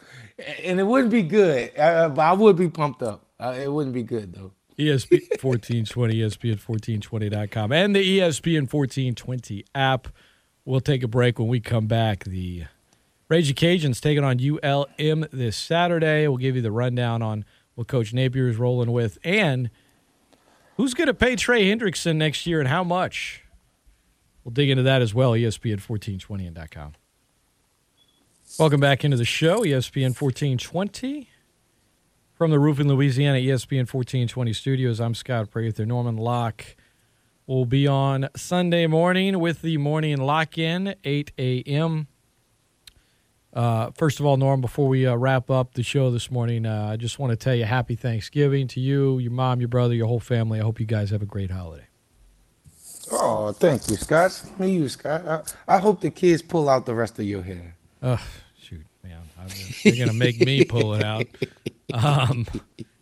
and 0.64 0.80
it 0.80 0.84
wouldn't 0.84 1.12
be 1.12 1.24
good. 1.24 1.72
Uh, 1.78 2.10
but 2.10 2.22
I 2.22 2.34
would 2.34 2.58
be 2.58 2.70
pumped 2.70 3.02
up. 3.02 3.26
Uh, 3.40 3.56
it 3.60 3.72
wouldn't 3.72 3.94
be 3.94 4.04
good 4.04 4.34
though. 4.34 4.52
ESPN 4.78 5.42
1420, 5.42 6.16
ESPN1420.com, 6.16 7.72
and 7.72 7.96
the 7.96 8.20
ESPN 8.20 8.72
1420 8.72 9.66
app. 9.76 10.08
We'll 10.64 10.80
take 10.80 11.02
a 11.04 11.08
break 11.08 11.40
when 11.40 11.48
we 11.48 11.60
come 11.60 11.88
back. 11.88 12.24
The 12.24 12.66
Raging 13.32 13.56
Cajuns 13.56 14.02
taking 14.02 14.26
on 14.26 14.40
ULM 14.42 15.26
this 15.32 15.56
Saturday. 15.56 16.28
We'll 16.28 16.36
give 16.36 16.58
you 16.58 16.62
the 16.62 16.70
rundown 16.70 17.22
on 17.22 17.46
what 17.76 17.88
Coach 17.88 18.14
Napier 18.14 18.50
is 18.50 18.58
rolling 18.58 18.92
with 18.92 19.18
and 19.24 19.70
who's 20.76 20.94
going 20.94 21.08
to 21.08 21.14
pay 21.14 21.38
Trey 21.38 21.64
Hendrickson 21.64 22.18
next 22.18 22.46
year 22.46 22.60
and 22.60 22.68
how 22.68 22.84
much. 22.84 23.46
We'll 24.44 24.52
dig 24.52 24.70
into 24.70 24.84
that 24.84 25.02
as 25.02 25.14
well. 25.14 25.32
ESPN 25.32 25.80
1420 25.80 26.46
and 26.46 26.72
.com. 26.72 26.92
Welcome 28.60 28.82
back 28.82 29.06
into 29.06 29.16
the 29.16 29.24
show, 29.24 29.62
ESPN 29.62 30.12
1420. 30.12 31.30
From 32.34 32.52
the 32.52 32.60
Roofing 32.60 32.90
Louisiana 32.90 33.38
ESPN 33.38 33.88
1420 33.88 34.52
studios, 34.52 35.00
I'm 35.00 35.16
Scott 35.16 35.50
Prather. 35.50 35.86
Norman 35.86 36.18
Locke 36.18 36.76
will 37.48 37.64
be 37.64 37.88
on 37.88 38.28
Sunday 38.36 38.88
morning 38.88 39.40
with 39.40 39.62
the 39.62 39.78
morning 39.78 40.18
lock 40.18 40.58
in, 40.58 40.96
8 41.06 41.32
a.m. 41.38 42.10
Uh, 43.54 43.92
first 43.92 44.20
of 44.20 44.26
all, 44.26 44.38
Norm, 44.38 44.62
before 44.62 44.88
we 44.88 45.06
uh, 45.06 45.16
wrap 45.16 45.50
up 45.50 45.74
the 45.74 45.84
show 45.84 46.10
this 46.10 46.32
morning, 46.32 46.66
uh, 46.66 46.90
I 46.92 46.96
just 46.96 47.20
want 47.20 47.32
to 47.32 47.36
tell 47.36 47.54
you 47.54 47.66
happy 47.66 47.96
Thanksgiving 47.96 48.68
to 48.70 48.80
you, 48.80 49.20
your 49.20 49.32
mom, 49.32 49.60
your 49.60 49.68
brother, 49.68 49.94
your 49.94 50.08
whole 50.08 50.22
family. 50.22 50.60
I 50.60 50.64
hope 50.64 50.80
you 50.80 50.86
guys 50.86 51.10
have 51.10 51.22
a 51.22 51.26
great 51.26 51.52
holiday. 51.52 51.88
Oh, 53.12 53.52
thank 53.52 53.90
you, 53.90 53.98
Scott. 53.98 54.42
Me, 54.58 54.72
you, 54.72 54.88
Scott. 54.88 55.56
I, 55.68 55.76
I 55.76 55.78
hope 55.80 56.00
the 56.00 56.12
kids 56.12 56.42
pull 56.42 56.70
out 56.70 56.86
the 56.86 56.96
rest 56.96 57.20
of 57.20 57.26
your 57.26 57.42
hair. 57.42 57.76
Oh, 58.02 58.26
shoot, 58.58 58.86
man. 59.04 59.20
They're 59.84 59.96
going 59.96 60.08
to 60.08 60.14
make 60.14 60.40
me 60.40 60.64
pull 60.64 60.94
it 60.94 61.04
out. 61.04 61.28
Um, 61.94 62.48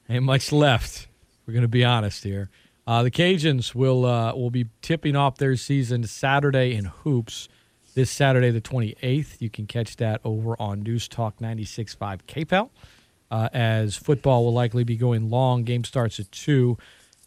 ain't 0.10 0.24
much 0.24 0.52
left. 0.52 1.08
We're 1.46 1.54
going 1.54 1.62
to 1.62 1.68
be 1.68 1.86
honest 1.86 2.24
here. 2.24 2.50
Uh, 2.88 3.04
the 3.04 3.12
Cajuns 3.12 3.76
will 3.76 4.04
uh, 4.04 4.34
will 4.34 4.50
be 4.50 4.66
tipping 4.82 5.16
off 5.16 5.38
their 5.38 5.56
season 5.56 6.06
Saturday 6.06 6.74
in 6.74 6.86
hoops 6.86 7.48
this 7.95 8.11
Saturday, 8.11 8.52
the 8.52 8.61
28th. 8.61 9.41
You 9.41 9.49
can 9.49 9.68
catch 9.68 9.98
that 9.98 10.22
over 10.24 10.56
on 10.60 10.84
News 10.84 11.07
Talk 11.07 11.38
96.5 11.40 12.22
KPEL. 12.28 12.70
Uh, 13.32 13.48
as 13.53 13.95
football 13.95 14.44
will 14.45 14.53
likely 14.53 14.84
be 14.84 14.98
going 14.98 15.30
long. 15.30 15.64
Game 15.64 15.84
starts 15.84 16.20
at 16.20 16.32
2. 16.32 16.78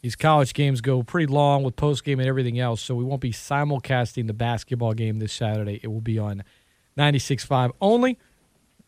These 0.03 0.17
college 0.17 0.53
games 0.53 0.81
go 0.81 1.05
pretty 1.05 1.33
long 1.33 1.63
with 1.63 1.77
post 1.77 2.03
game 2.03 2.19
and 2.19 2.29
everything 2.29 2.59
else, 2.59 2.83
so 2.83 2.97
we 2.97 3.05
won't 3.05 3.21
be 3.21 3.31
simulcasting 3.31 4.27
the 4.27 4.33
basketball 4.33 4.95
game 4.95 5.21
this 5.21 5.33
Saturday. 5.33 5.79
It 5.81 5.87
will 5.87 6.01
be 6.01 6.19
on 6.19 6.43
96.5 6.99 7.71
only, 7.81 8.19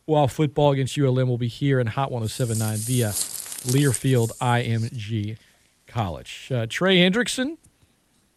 while 0.06 0.26
football 0.26 0.72
against 0.72 0.98
ULM 0.98 1.28
will 1.28 1.38
be 1.38 1.48
here 1.48 1.78
in 1.78 1.86
Hot 1.86 2.10
1079 2.10 2.78
via 2.78 3.09
Learfield 3.10 4.36
IMG 4.38 5.38
College. 5.86 6.51
Uh, 6.52 6.66
Trey 6.68 6.96
Hendrickson 6.96 7.59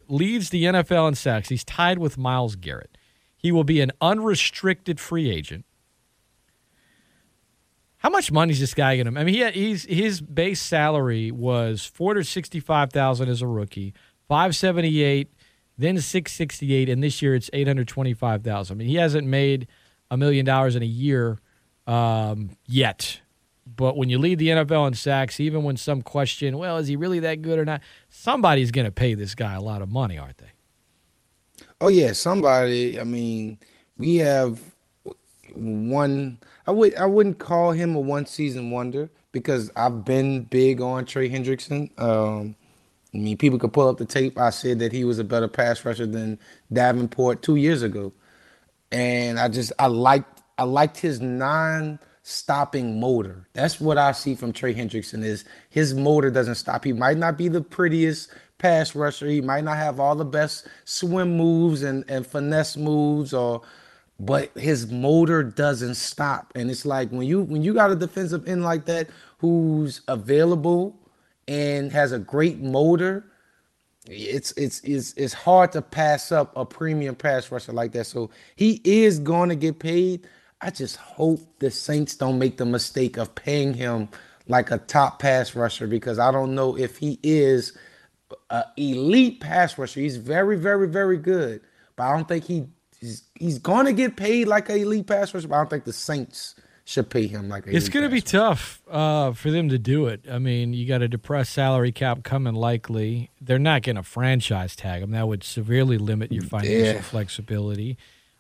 leads 0.07 0.51
the 0.51 0.65
NFL 0.65 1.07
in 1.09 1.15
sacks. 1.15 1.49
He's 1.49 1.63
tied 1.63 1.97
with 1.97 2.17
Myles 2.17 2.55
Garrett. 2.55 2.96
He 3.47 3.53
will 3.53 3.63
be 3.63 3.79
an 3.79 3.93
unrestricted 4.01 4.99
free 4.99 5.31
agent. 5.31 5.63
How 7.99 8.09
much 8.09 8.29
money 8.29 8.51
is 8.51 8.59
this 8.59 8.73
guy 8.73 9.01
to? 9.01 9.07
I 9.07 9.09
mean, 9.09 9.27
he 9.29 9.39
had, 9.39 9.53
he's 9.53 9.85
his 9.85 10.19
base 10.19 10.61
salary 10.61 11.31
was 11.31 11.85
four 11.85 12.09
hundred 12.09 12.25
sixty-five 12.25 12.91
thousand 12.91 13.29
as 13.29 13.41
a 13.41 13.47
rookie, 13.47 13.93
five 14.27 14.53
seventy-eight, 14.53 15.31
then 15.77 15.97
six 16.01 16.33
sixty-eight, 16.33 16.89
and 16.89 17.01
this 17.01 17.21
year 17.21 17.35
it's 17.35 17.49
eight 17.53 17.67
hundred 17.67 17.87
twenty-five 17.87 18.43
thousand. 18.43 18.75
I 18.75 18.77
mean, 18.79 18.89
he 18.89 18.95
hasn't 18.95 19.25
made 19.25 19.69
a 20.11 20.17
million 20.17 20.45
dollars 20.45 20.75
in 20.75 20.83
a 20.83 20.85
year 20.85 21.37
um, 21.87 22.49
yet. 22.65 23.21
But 23.65 23.95
when 23.95 24.09
you 24.09 24.19
lead 24.19 24.39
the 24.39 24.49
NFL 24.49 24.89
in 24.89 24.93
sacks, 24.93 25.39
even 25.39 25.63
when 25.63 25.77
some 25.77 26.01
question, 26.01 26.57
well, 26.57 26.79
is 26.79 26.89
he 26.89 26.97
really 26.97 27.19
that 27.19 27.41
good 27.41 27.59
or 27.59 27.63
not? 27.63 27.79
Somebody's 28.09 28.71
going 28.71 28.87
to 28.87 28.91
pay 28.91 29.13
this 29.13 29.35
guy 29.35 29.53
a 29.53 29.61
lot 29.61 29.81
of 29.81 29.89
money, 29.89 30.17
aren't 30.17 30.39
they? 30.39 30.51
Oh 31.79 31.89
yeah, 31.89 32.13
somebody. 32.13 32.99
I 32.99 33.03
mean, 33.03 33.59
we 33.97 34.17
have 34.17 34.59
one. 35.53 36.39
I 36.65 36.71
would 36.71 36.95
I 36.95 37.05
wouldn't 37.05 37.39
call 37.39 37.71
him 37.71 37.95
a 37.95 37.99
one 37.99 38.25
season 38.25 38.71
wonder 38.71 39.09
because 39.31 39.71
I've 39.75 40.03
been 40.03 40.43
big 40.43 40.81
on 40.81 41.05
Trey 41.05 41.29
Hendrickson. 41.29 41.89
Um, 41.99 42.55
I 43.13 43.17
mean, 43.17 43.37
people 43.37 43.59
could 43.59 43.73
pull 43.73 43.87
up 43.87 43.97
the 43.97 44.05
tape. 44.05 44.39
I 44.39 44.49
said 44.49 44.79
that 44.79 44.91
he 44.91 45.03
was 45.03 45.19
a 45.19 45.23
better 45.23 45.47
pass 45.47 45.85
rusher 45.85 46.07
than 46.07 46.39
Davenport 46.73 47.43
two 47.43 47.55
years 47.55 47.83
ago, 47.83 48.11
and 48.91 49.39
I 49.39 49.47
just 49.47 49.71
I 49.77 49.87
liked 49.87 50.41
I 50.57 50.63
liked 50.63 50.97
his 50.97 51.21
non 51.21 51.99
stopping 52.23 52.99
motor. 52.99 53.47
That's 53.53 53.79
what 53.79 53.97
I 53.97 54.11
see 54.11 54.35
from 54.35 54.51
Trey 54.51 54.73
Hendrickson 54.73 55.23
is 55.23 55.45
his 55.69 55.93
motor 55.93 56.29
doesn't 56.31 56.55
stop. 56.55 56.83
He 56.83 56.91
might 56.93 57.17
not 57.17 57.37
be 57.37 57.47
the 57.47 57.61
prettiest 57.61 58.29
pass 58.57 58.95
rusher. 58.95 59.27
He 59.27 59.41
might 59.41 59.63
not 59.63 59.77
have 59.77 59.99
all 59.99 60.15
the 60.15 60.25
best 60.25 60.67
swim 60.85 61.37
moves 61.37 61.83
and, 61.83 62.03
and 62.07 62.25
finesse 62.25 62.77
moves 62.77 63.33
or 63.33 63.61
but 64.19 64.51
his 64.57 64.91
motor 64.91 65.43
doesn't 65.43 65.95
stop. 65.95 66.51
And 66.55 66.71
it's 66.71 66.85
like 66.85 67.09
when 67.09 67.27
you 67.27 67.41
when 67.43 67.61
you 67.61 67.73
got 67.73 67.91
a 67.91 67.95
defensive 67.95 68.47
end 68.47 68.63
like 68.63 68.85
that 68.85 69.09
who's 69.39 70.01
available 70.07 70.97
and 71.47 71.91
has 71.91 72.11
a 72.11 72.19
great 72.19 72.59
motor, 72.59 73.25
it's 74.09 74.51
it's 74.53 74.79
it's 74.81 75.13
it's 75.13 75.33
hard 75.33 75.71
to 75.73 75.81
pass 75.81 76.31
up 76.31 76.55
a 76.55 76.65
premium 76.65 77.15
pass 77.15 77.51
rusher 77.51 77.73
like 77.73 77.91
that. 77.91 78.05
So 78.05 78.31
he 78.55 78.81
is 78.83 79.19
going 79.19 79.49
to 79.49 79.55
get 79.55 79.79
paid. 79.79 80.27
I 80.61 80.71
just 80.71 80.95
hope 80.95 81.59
the 81.59 81.69
Saints 81.69 82.15
don't 82.15 82.39
make 82.39 82.57
the 82.57 82.65
mistake 82.65 83.17
of 83.17 83.35
paying 83.35 83.75
him 83.75 84.09
like 84.47 84.71
a 84.71 84.79
top 84.79 85.19
pass 85.19 85.55
rusher 85.55 85.85
because 85.85 86.17
I 86.17 86.31
don't 86.31 86.55
know 86.55 86.75
if 86.75 86.97
he 86.97 87.19
is 87.21 87.77
an 88.49 88.63
elite 88.77 89.39
pass 89.39 89.77
rusher. 89.77 89.99
He's 89.99 90.17
very, 90.17 90.57
very, 90.57 90.87
very 90.87 91.17
good, 91.17 91.61
but 91.95 92.03
I 92.03 92.15
don't 92.15 92.27
think 92.27 92.45
he 92.45 92.65
he's, 92.99 93.23
he's 93.35 93.59
going 93.59 93.85
to 93.85 93.93
get 93.93 94.15
paid 94.15 94.47
like 94.47 94.69
an 94.69 94.77
elite 94.77 95.07
pass 95.07 95.33
rusher. 95.33 95.47
But 95.47 95.55
I 95.55 95.59
don't 95.59 95.69
think 95.69 95.85
the 95.85 95.93
Saints 95.93 96.55
should 96.85 97.09
pay 97.09 97.27
him 97.27 97.49
like. 97.49 97.65
It's 97.67 97.89
going 97.89 98.03
to 98.03 98.09
be 98.09 98.21
tough 98.21 98.81
uh, 98.89 99.33
for 99.33 99.51
them 99.51 99.69
to 99.69 99.77
do 99.77 100.07
it. 100.07 100.25
I 100.31 100.39
mean, 100.39 100.73
you 100.73 100.87
got 100.87 101.01
a 101.01 101.07
depressed 101.07 101.53
salary 101.53 101.91
cap 101.91 102.23
coming 102.23 102.55
likely. 102.55 103.29
They're 103.41 103.59
not 103.59 103.83
going 103.83 103.97
to 103.97 104.03
franchise 104.03 104.75
tag 104.75 105.03
him. 105.03 105.11
That 105.11 105.27
would 105.27 105.43
severely 105.43 105.97
limit 105.97 106.31
your 106.31 106.43
financial 106.43 106.95
yeah. 106.95 107.01
flexibility. 107.01 107.97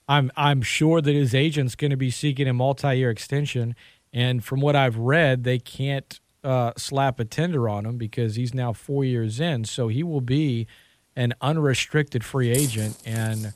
I'm 0.07 0.31
I'm 0.37 0.61
sure 0.61 1.01
that 1.01 1.13
his 1.13 1.35
agent's 1.35 1.75
going 1.75 1.91
to 1.91 1.97
be 1.97 2.09
seeking 2.09 2.47
a 2.47 2.53
multi-year 2.53 3.09
extension, 3.09 3.75
and 4.13 4.43
from 4.43 4.61
what 4.61 4.75
I've 4.75 4.97
read, 4.97 5.43
they 5.43 5.59
can't 5.59 6.19
uh, 6.43 6.73
slap 6.77 7.19
a 7.19 7.25
tender 7.25 7.67
on 7.67 7.85
him 7.85 7.97
because 7.97 8.35
he's 8.35 8.53
now 8.53 8.73
four 8.73 9.03
years 9.03 9.39
in. 9.39 9.65
So 9.65 9.87
he 9.87 10.03
will 10.03 10.21
be 10.21 10.67
an 11.15 11.33
unrestricted 11.41 12.23
free 12.23 12.51
agent. 12.51 12.97
And, 13.05 13.53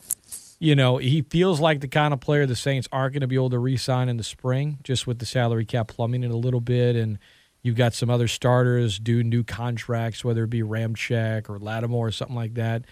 you 0.59 0.75
know, 0.75 0.97
he 0.97 1.21
feels 1.21 1.59
like 1.59 1.81
the 1.81 1.87
kind 1.87 2.13
of 2.13 2.19
player 2.19 2.45
the 2.45 2.55
Saints 2.55 2.87
aren't 2.91 3.13
going 3.13 3.21
to 3.21 3.27
be 3.27 3.35
able 3.35 3.51
to 3.51 3.59
re 3.59 3.77
sign 3.77 4.09
in 4.09 4.17
the 4.17 4.23
spring, 4.23 4.79
just 4.83 5.07
with 5.07 5.19
the 5.19 5.25
salary 5.25 5.65
cap 5.65 5.87
plumbing 5.87 6.23
it 6.23 6.31
a 6.31 6.37
little 6.37 6.59
bit. 6.59 6.95
And 6.95 7.19
you've 7.61 7.75
got 7.75 7.93
some 7.93 8.09
other 8.09 8.27
starters 8.27 8.99
do 8.99 9.23
new 9.23 9.43
contracts, 9.43 10.25
whether 10.25 10.43
it 10.43 10.49
be 10.49 10.61
Ramczyk 10.61 11.49
or 11.49 11.59
Lattimore 11.59 12.07
or 12.07 12.11
something 12.11 12.35
like 12.35 12.55
that. 12.55 12.85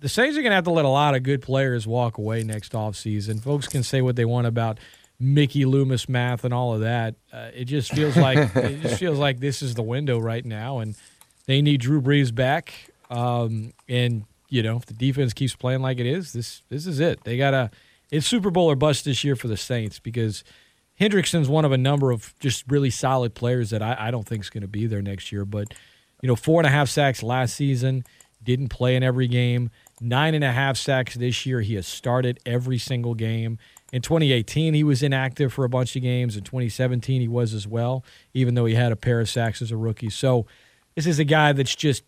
The 0.00 0.08
Saints 0.08 0.38
are 0.38 0.42
going 0.42 0.52
to 0.52 0.54
have 0.54 0.64
to 0.64 0.70
let 0.70 0.84
a 0.84 0.88
lot 0.88 1.16
of 1.16 1.24
good 1.24 1.42
players 1.42 1.84
walk 1.84 2.18
away 2.18 2.44
next 2.44 2.72
offseason. 2.72 3.42
Folks 3.42 3.66
can 3.66 3.82
say 3.82 4.00
what 4.00 4.14
they 4.14 4.24
want 4.24 4.46
about 4.46 4.78
Mickey 5.20 5.64
Loomis 5.64 6.08
math 6.08 6.44
and 6.44 6.54
all 6.54 6.74
of 6.74 6.80
that. 6.80 7.16
Uh, 7.32 7.50
it 7.54 7.64
just 7.64 7.92
feels 7.92 8.16
like 8.16 8.38
it 8.56 8.80
just 8.80 8.98
feels 8.98 9.18
like 9.18 9.40
this 9.40 9.62
is 9.62 9.74
the 9.74 9.82
window 9.82 10.18
right 10.18 10.44
now, 10.44 10.78
and 10.78 10.96
they 11.46 11.62
need 11.62 11.80
Drew 11.80 12.00
Brees 12.00 12.34
back. 12.34 12.74
Um, 13.10 13.72
and 13.88 14.24
you 14.48 14.62
know, 14.62 14.76
if 14.76 14.86
the 14.86 14.94
defense 14.94 15.32
keeps 15.32 15.54
playing 15.54 15.80
like 15.80 15.98
it 15.98 16.06
is, 16.06 16.32
this 16.32 16.62
this 16.68 16.86
is 16.86 17.00
it. 17.00 17.24
They 17.24 17.36
gotta. 17.36 17.70
It's 18.10 18.26
Super 18.26 18.50
Bowl 18.50 18.70
or 18.70 18.76
bust 18.76 19.04
this 19.04 19.22
year 19.22 19.36
for 19.36 19.48
the 19.48 19.56
Saints 19.58 19.98
because 19.98 20.42
Hendrickson's 20.98 21.48
one 21.48 21.66
of 21.66 21.72
a 21.72 21.78
number 21.78 22.10
of 22.10 22.34
just 22.40 22.64
really 22.68 22.88
solid 22.88 23.34
players 23.34 23.68
that 23.70 23.82
I, 23.82 23.96
I 23.98 24.10
don't 24.10 24.26
think 24.26 24.42
is 24.42 24.50
going 24.50 24.62
to 24.62 24.68
be 24.68 24.86
there 24.86 25.02
next 25.02 25.30
year. 25.30 25.44
But 25.44 25.74
you 26.22 26.26
know, 26.26 26.36
four 26.36 26.58
and 26.58 26.66
a 26.66 26.70
half 26.70 26.88
sacks 26.88 27.22
last 27.22 27.54
season, 27.54 28.04
didn't 28.42 28.68
play 28.68 28.96
in 28.96 29.02
every 29.02 29.28
game. 29.28 29.70
Nine 30.00 30.34
and 30.34 30.44
a 30.44 30.52
half 30.52 30.76
sacks 30.76 31.14
this 31.14 31.44
year. 31.44 31.60
He 31.60 31.74
has 31.74 31.86
started 31.86 32.40
every 32.46 32.78
single 32.78 33.14
game. 33.14 33.58
In 33.92 34.02
2018, 34.02 34.74
he 34.74 34.84
was 34.84 35.02
inactive 35.02 35.52
for 35.52 35.64
a 35.64 35.68
bunch 35.68 35.96
of 35.96 36.02
games. 36.02 36.36
In 36.36 36.44
2017, 36.44 37.20
he 37.20 37.28
was 37.28 37.54
as 37.54 37.66
well, 37.66 38.04
even 38.34 38.54
though 38.54 38.66
he 38.66 38.74
had 38.74 38.92
a 38.92 38.96
pair 38.96 39.20
of 39.20 39.28
sacks 39.28 39.62
as 39.62 39.70
a 39.70 39.76
rookie. 39.76 40.10
So 40.10 40.46
this 40.94 41.06
is 41.06 41.18
a 41.18 41.24
guy 41.24 41.52
that's 41.52 41.74
just 41.74 42.02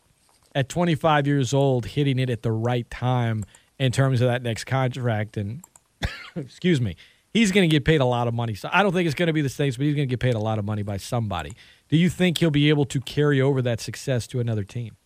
at 0.55 0.69
25 0.69 1.27
years 1.27 1.55
old 1.55 1.87
hitting 1.87 2.19
it 2.19 2.29
at 2.29 2.43
the 2.43 2.53
right 2.53 2.89
time 2.91 3.45
in 3.79 3.93
terms 3.93 4.21
of 4.21 4.29
that 4.29 4.43
next 4.43 4.65
contract. 4.65 5.39
And 5.39 5.65
excuse 6.37 6.81
me, 6.81 6.97
he's 7.33 7.51
going 7.51 7.69
to 7.69 7.73
get 7.75 7.85
paid 7.85 8.01
a 8.01 8.05
lot 8.05 8.29
of 8.29 8.35
money. 8.35 8.55
So 8.55 8.69
I 8.73 8.83
don't 8.83 8.93
think 8.93 9.07
it's 9.07 9.15
going 9.15 9.29
to 9.29 9.33
be 9.33 9.43
the 9.43 9.49
Saints, 9.49 9.77
but 9.77 9.87
he's 9.87 9.95
going 9.95 10.09
to 10.09 10.13
get 10.13 10.21
paid 10.21 10.35
a 10.35 10.41
lot 10.41 10.59
of 10.59 10.67
money 10.67 10.83
by 10.83 10.99
somebody. 10.99 11.53
Do 11.89 11.97
you 11.97 12.11
think 12.11 12.39
he'll 12.39 12.51
be 12.51 12.69
able 12.69 12.85
to 12.87 13.01
carry 13.01 13.41
over 13.41 13.63
that 13.63 13.81
success 13.81 14.27
to 14.29 14.41
another 14.41 14.65
team? 14.65 14.97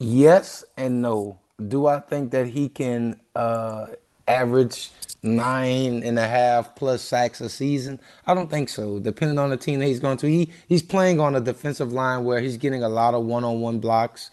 Yes 0.00 0.64
and 0.76 1.00
no. 1.00 1.38
Do 1.68 1.86
I 1.86 2.00
think 2.00 2.32
that 2.32 2.48
he 2.48 2.68
can 2.68 3.20
uh, 3.36 3.86
average 4.28 4.90
nine 5.22 6.02
and 6.02 6.18
a 6.18 6.26
half 6.26 6.74
plus 6.74 7.02
sacks 7.02 7.40
a 7.40 7.48
season? 7.48 8.00
I 8.26 8.34
don't 8.34 8.50
think 8.50 8.68
so. 8.68 8.98
Depending 8.98 9.38
on 9.38 9.50
the 9.50 9.56
team 9.56 9.80
that 9.80 9.86
he's 9.86 10.00
going 10.00 10.18
to, 10.18 10.26
he 10.26 10.50
he's 10.68 10.82
playing 10.82 11.20
on 11.20 11.34
a 11.34 11.40
defensive 11.40 11.92
line 11.92 12.24
where 12.24 12.40
he's 12.40 12.56
getting 12.56 12.82
a 12.82 12.88
lot 12.88 13.14
of 13.14 13.24
one-on-one 13.24 13.78
blocks. 13.78 14.30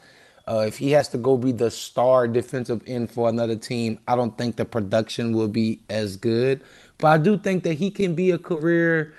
Uh, 0.48 0.66
if 0.68 0.80
he 0.80 0.92
has 0.92 1.08
to 1.10 1.18
go 1.18 1.38
be 1.38 1.52
the 1.52 1.70
star 1.70 2.28
defensive 2.28 2.82
end 2.88 3.12
for 3.12 3.30
another 3.30 3.56
team, 3.56 4.00
I 4.08 4.16
don't 4.16 4.36
think 4.36 4.56
the 4.56 4.66
production 4.66 5.36
will 5.36 5.48
be 5.48 5.80
as 5.90 6.18
good. 6.18 6.62
But 6.98 7.08
I 7.08 7.18
do 7.20 7.38
think 7.38 7.64
that 7.64 7.76
he 7.76 7.92
can 7.92 8.16
be 8.16 8.32
a 8.32 8.40
career 8.40 9.14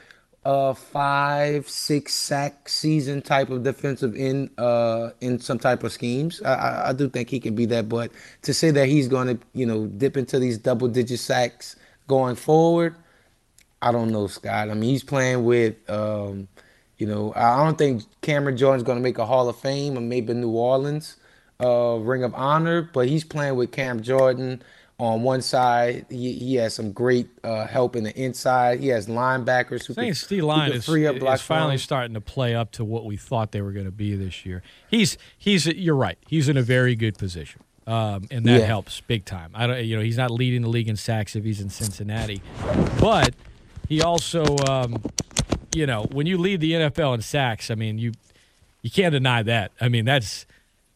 uh, 0.45 0.75
five, 0.75 1.69
six 1.69 2.15
sack 2.15 2.69
season 2.69 3.23
type 3.23 3.51
of 3.51 3.63
defensive 3.63 4.15
end 4.17 4.51
uh, 4.59 5.11
in 5.21 5.39
some 5.39 5.59
type 5.59 5.83
of 5.85 5.93
schemes. 5.93 6.41
I, 6.43 6.55
I, 6.55 6.89
I 6.89 6.93
do 6.93 7.09
think 7.09 7.29
he 7.29 7.41
can 7.41 7.55
be 7.55 7.67
that. 7.67 7.89
But 7.89 8.11
to 8.43 8.55
say 8.55 8.71
that 8.71 8.89
he's 8.89 9.09
going 9.09 9.39
to, 9.39 9.47
you 9.53 9.67
know, 9.67 9.87
dip 9.87 10.17
into 10.17 10.39
these 10.39 10.59
double 10.59 10.89
digit 10.89 11.21
sacks 11.21 11.77
going 12.09 12.37
forward, 12.37 12.95
I 13.83 13.93
don't 13.93 14.11
know, 14.11 14.27
Scott. 14.27 14.71
I 14.71 14.75
mean, 14.75 14.91
he's 14.91 15.05
playing 15.05 15.45
with. 15.45 15.77
Um, 15.91 16.49
you 16.99 17.07
know, 17.07 17.33
I 17.35 17.65
don't 17.65 17.79
think 17.79 18.03
Cameron 18.21 18.59
Jordan's 18.59 18.83
going 18.83 18.99
to 18.99 19.03
make 19.03 19.17
a 19.17 19.25
Hall 19.25 19.49
of 19.49 19.57
Fame 19.57 19.97
or 19.97 20.03
maybe 20.03 20.35
New 20.35 20.51
Orleans 20.51 21.17
uh, 21.63 21.97
Ring 22.01 22.25
of 22.25 22.35
Honor, 22.35 22.83
but 22.83 23.09
he's 23.09 23.25
playing 23.25 23.57
with 23.57 23.73
Cam 23.73 24.03
Jordan 24.03 24.63
on 25.01 25.23
one 25.23 25.41
side. 25.41 26.05
He, 26.11 26.35
he 26.35 26.55
has 26.57 26.75
some 26.75 26.93
great 26.93 27.29
uh, 27.43 27.67
help 27.67 27.97
in 27.97 28.05
the 28.05 28.15
inside. 28.17 28.81
He 28.81 28.89
has 28.89 29.07
linebackers 29.07 29.87
who 29.87 29.95
Saints 29.95 30.27
D 30.27 30.43
line 30.43 30.73
is, 30.73 30.85
free 30.85 31.07
up 31.07 31.17
is 31.17 31.41
finally 31.41 31.79
starting 31.79 32.15
to 32.15 32.21
play 32.21 32.55
up 32.55 32.71
to 32.73 32.85
what 32.85 33.07
we 33.07 33.17
thought 33.17 33.53
they 33.53 33.63
were 33.63 33.73
going 33.73 33.87
to 33.87 33.91
be 33.91 34.15
this 34.15 34.45
year. 34.45 34.63
He's 34.89 35.17
he's 35.37 35.67
you're 35.67 35.97
right. 35.97 36.19
He's 36.29 36.49
in 36.49 36.57
a 36.57 36.63
very 36.63 36.95
good 36.95 37.17
position. 37.19 37.63
Um, 37.87 38.29
and 38.31 38.45
that 38.45 38.61
yeah. 38.61 38.67
helps 38.67 39.01
big 39.01 39.25
time. 39.25 39.51
I 39.55 39.67
don't, 39.67 39.85
you 39.85 39.97
know, 39.97 40.03
he's 40.03 40.19
not 40.19 40.31
leading 40.31 40.63
the 40.63 40.69
league 40.69 40.89
in 40.89 40.95
sacks 40.95 41.35
if 41.35 41.43
he's 41.43 41.61
in 41.61 41.71
Cincinnati, 41.71 42.41
but 43.01 43.35
he 43.89 44.01
also, 44.01 44.45
um, 44.69 45.03
you 45.75 45.87
know, 45.87 46.05
when 46.13 46.27
you 46.27 46.39
lead 46.39 46.61
the 46.61 46.73
NFL 46.73 47.15
in 47.15 47.23
sacks, 47.23 47.69
I 47.71 47.75
mean, 47.75 47.99
you 47.99 48.13
you 48.83 48.91
can't 48.91 49.13
deny 49.13 49.43
that. 49.43 49.73
I 49.81 49.89
mean, 49.89 50.05
that's 50.05 50.47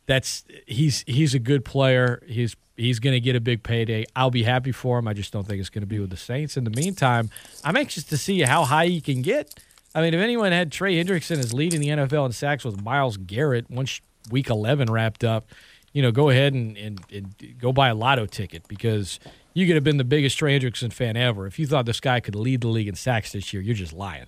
that's 0.07 0.45
he's 0.67 1.05
he's 1.07 1.35
a 1.35 1.39
good 1.39 1.65
player. 1.65 2.23
He's 2.27 2.57
he's 2.77 2.99
going 2.99 3.15
to 3.15 3.21
get 3.21 3.37
a 3.37 3.41
big 3.41 3.63
payday. 3.63 4.05
I'll 4.15 4.31
be 4.31 4.43
happy 4.43 4.73
for 4.73 4.99
him. 4.99 5.09
I 5.09 5.15
just 5.15 5.33
don't 5.33 5.47
think 5.47 5.61
it's 5.61 5.71
going 5.71 5.83
to 5.83 5.87
be 5.87 5.99
with 5.99 6.11
the 6.11 6.17
Saints. 6.17 6.57
In 6.57 6.65
the 6.65 6.71
meantime, 6.71 7.31
I'm 7.65 7.77
anxious 7.77 8.05
to 8.05 8.17
see 8.17 8.41
how 8.41 8.65
high 8.65 8.87
he 8.87 9.01
can 9.01 9.23
get. 9.23 9.61
I 9.95 10.01
mean, 10.01 10.13
if 10.13 10.21
anyone 10.21 10.51
had 10.51 10.73
Trey 10.73 11.03
Hendrickson 11.03 11.39
as 11.39 11.55
leading 11.55 11.81
the 11.81 11.89
NFL 11.89 12.27
in 12.27 12.33
sacks 12.33 12.65
with 12.65 12.83
Myles 12.83 13.17
Garrett 13.17 13.71
once 13.71 14.01
week 14.31 14.51
11 14.51 14.91
wrapped 14.91 15.23
up, 15.23 15.51
you 15.93 16.03
know, 16.03 16.11
go 16.11 16.31
ahead 16.31 16.53
and, 16.53 16.77
and, 16.77 17.01
and 17.13 17.59
go 17.59 17.73
buy 17.73 17.89
a 17.91 17.95
lotto 17.95 18.27
ticket 18.27 18.67
because 18.67 19.21
you 19.53 19.67
could 19.67 19.77
have 19.77 19.85
been 19.85 19.99
the 19.99 20.05
biggest 20.05 20.37
Trey 20.37 20.59
Hendrickson 20.59 20.93
fan 20.93 21.17
ever. 21.17 21.47
If 21.47 21.61
you 21.61 21.67
thought 21.69 21.87
this 21.87 22.01
guy 22.01 22.19
could 22.19 22.35
lead 22.35 22.63
the 22.63 22.69
league 22.69 22.89
in 22.89 22.97
sacks 22.97 23.31
this 23.33 23.53
year, 23.53 23.63
you're 23.63 23.77
just 23.77 23.93
lying. 23.93 24.27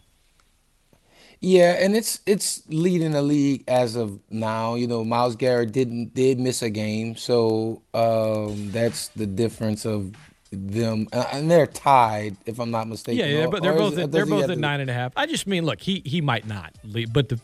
Yeah, 1.40 1.72
and 1.72 1.94
it's 1.94 2.20
it's 2.26 2.62
leading 2.68 3.12
the 3.12 3.22
league 3.22 3.64
as 3.68 3.94
of 3.94 4.18
now. 4.30 4.74
You 4.74 4.86
know, 4.86 5.04
Myles 5.04 5.36
Garrett 5.36 5.72
didn't 5.72 6.14
did 6.14 6.40
miss 6.40 6.62
a 6.62 6.70
game, 6.70 7.16
so 7.16 7.82
um, 7.94 8.70
that's 8.72 9.08
the 9.08 9.26
difference 9.26 9.84
of 9.84 10.12
them, 10.50 11.08
and 11.12 11.50
they're 11.50 11.66
tied, 11.66 12.36
if 12.46 12.58
I'm 12.58 12.70
not 12.70 12.88
mistaken. 12.88 13.18
Yeah, 13.18 13.40
yeah, 13.40 13.46
but 13.48 13.62
they're 13.62 13.74
both 13.74 13.98
at, 13.98 14.12
they're 14.12 14.26
both 14.26 14.48
at 14.48 14.58
nine 14.58 14.80
and 14.80 14.90
a 14.90 14.94
half. 14.94 15.12
I 15.16 15.26
just 15.26 15.46
mean, 15.46 15.64
look, 15.64 15.80
he 15.80 16.02
he 16.04 16.20
might 16.20 16.46
not 16.46 16.72
lead, 16.84 17.12
but 17.12 17.28
the 17.28 17.40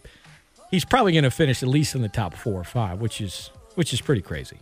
he's 0.70 0.84
probably 0.84 1.12
going 1.12 1.24
to 1.24 1.30
finish 1.30 1.62
at 1.62 1.68
least 1.68 1.94
in 1.94 2.02
the 2.02 2.08
top 2.08 2.34
four 2.34 2.58
or 2.60 2.64
five, 2.64 3.00
which 3.00 3.20
is 3.20 3.50
which 3.74 3.92
is 3.92 4.00
pretty 4.00 4.22
crazy. 4.22 4.58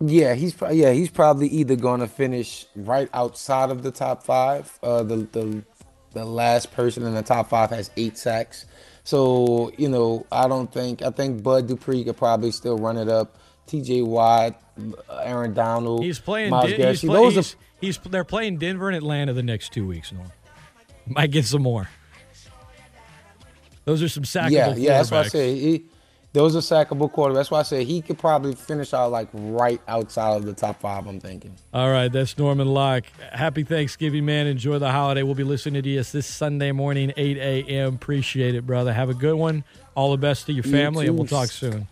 Yeah, 0.00 0.34
he's 0.34 0.54
yeah 0.72 0.92
he's 0.92 1.10
probably 1.10 1.48
either 1.48 1.76
going 1.76 2.00
to 2.00 2.08
finish 2.08 2.66
right 2.74 3.08
outside 3.14 3.70
of 3.70 3.82
the 3.82 3.90
top 3.90 4.22
five. 4.22 4.78
Uh, 4.82 5.02
the 5.02 5.16
the 5.32 5.64
the 6.14 6.24
last 6.24 6.72
person 6.72 7.04
in 7.04 7.14
the 7.14 7.22
top 7.22 7.50
five 7.50 7.70
has 7.70 7.90
eight 7.96 8.16
sacks. 8.16 8.66
So, 9.04 9.70
you 9.76 9.88
know, 9.88 10.26
I 10.32 10.48
don't 10.48 10.72
think, 10.72 11.02
I 11.02 11.10
think 11.10 11.42
Bud 11.42 11.66
Dupree 11.68 12.04
could 12.04 12.16
probably 12.16 12.50
still 12.50 12.78
run 12.78 12.96
it 12.96 13.08
up. 13.08 13.36
TJ 13.66 14.04
Watt, 14.04 14.60
Aaron 15.10 15.54
Donald. 15.54 16.02
He's 16.02 16.18
playing, 16.18 16.50
Myles 16.50 16.70
Di- 16.70 16.86
he's, 16.86 17.00
play, 17.02 17.30
he's, 17.30 17.54
are, 17.54 17.56
he's, 17.80 17.98
they're 17.98 18.24
playing 18.24 18.58
Denver 18.58 18.88
and 18.88 18.96
Atlanta 18.96 19.32
the 19.32 19.42
next 19.42 19.72
two 19.72 19.86
weeks. 19.86 20.12
No, 20.12 20.20
might 21.06 21.30
get 21.30 21.44
some 21.44 21.62
more. 21.62 21.88
Those 23.84 24.02
are 24.02 24.08
some 24.08 24.22
sackable 24.22 24.50
Yeah, 24.52 24.74
yeah, 24.76 24.98
that's 24.98 25.10
what 25.10 25.26
I 25.26 25.28
say. 25.28 25.54
He, 25.54 25.84
those 26.34 26.56
are 26.56 26.58
sackable 26.58 27.10
quarterbacks. 27.10 27.34
That's 27.34 27.50
why 27.52 27.60
I 27.60 27.62
said 27.62 27.86
he 27.86 28.02
could 28.02 28.18
probably 28.18 28.56
finish 28.56 28.92
out 28.92 29.12
like 29.12 29.28
right 29.32 29.80
outside 29.86 30.36
of 30.36 30.44
the 30.44 30.52
top 30.52 30.80
five. 30.80 31.06
I'm 31.06 31.20
thinking. 31.20 31.54
All 31.72 31.90
right, 31.90 32.08
that's 32.10 32.36
Norman 32.36 32.66
Locke. 32.66 33.04
Happy 33.32 33.62
Thanksgiving, 33.62 34.26
man. 34.26 34.48
Enjoy 34.48 34.80
the 34.80 34.90
holiday. 34.90 35.22
We'll 35.22 35.36
be 35.36 35.44
listening 35.44 35.84
to 35.84 35.88
you 35.88 36.02
this 36.02 36.26
Sunday 36.26 36.72
morning, 36.72 37.12
8 37.16 37.36
a.m. 37.38 37.94
Appreciate 37.94 38.56
it, 38.56 38.66
brother. 38.66 38.92
Have 38.92 39.10
a 39.10 39.14
good 39.14 39.36
one. 39.36 39.62
All 39.94 40.10
the 40.10 40.18
best 40.18 40.46
to 40.46 40.52
your 40.52 40.64
family, 40.64 41.04
you 41.04 41.12
and 41.12 41.18
we'll 41.18 41.28
talk 41.28 41.50
soon. 41.50 41.86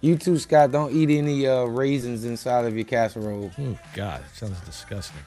You 0.00 0.16
too, 0.16 0.38
Scott. 0.38 0.72
Don't 0.72 0.94
eat 0.94 1.10
any 1.10 1.46
uh, 1.46 1.64
raisins 1.64 2.24
inside 2.24 2.64
of 2.64 2.74
your 2.74 2.86
casserole. 2.86 3.50
Oh 3.58 3.78
God, 3.94 4.22
sounds 4.32 4.58
disgusting. 4.60 5.20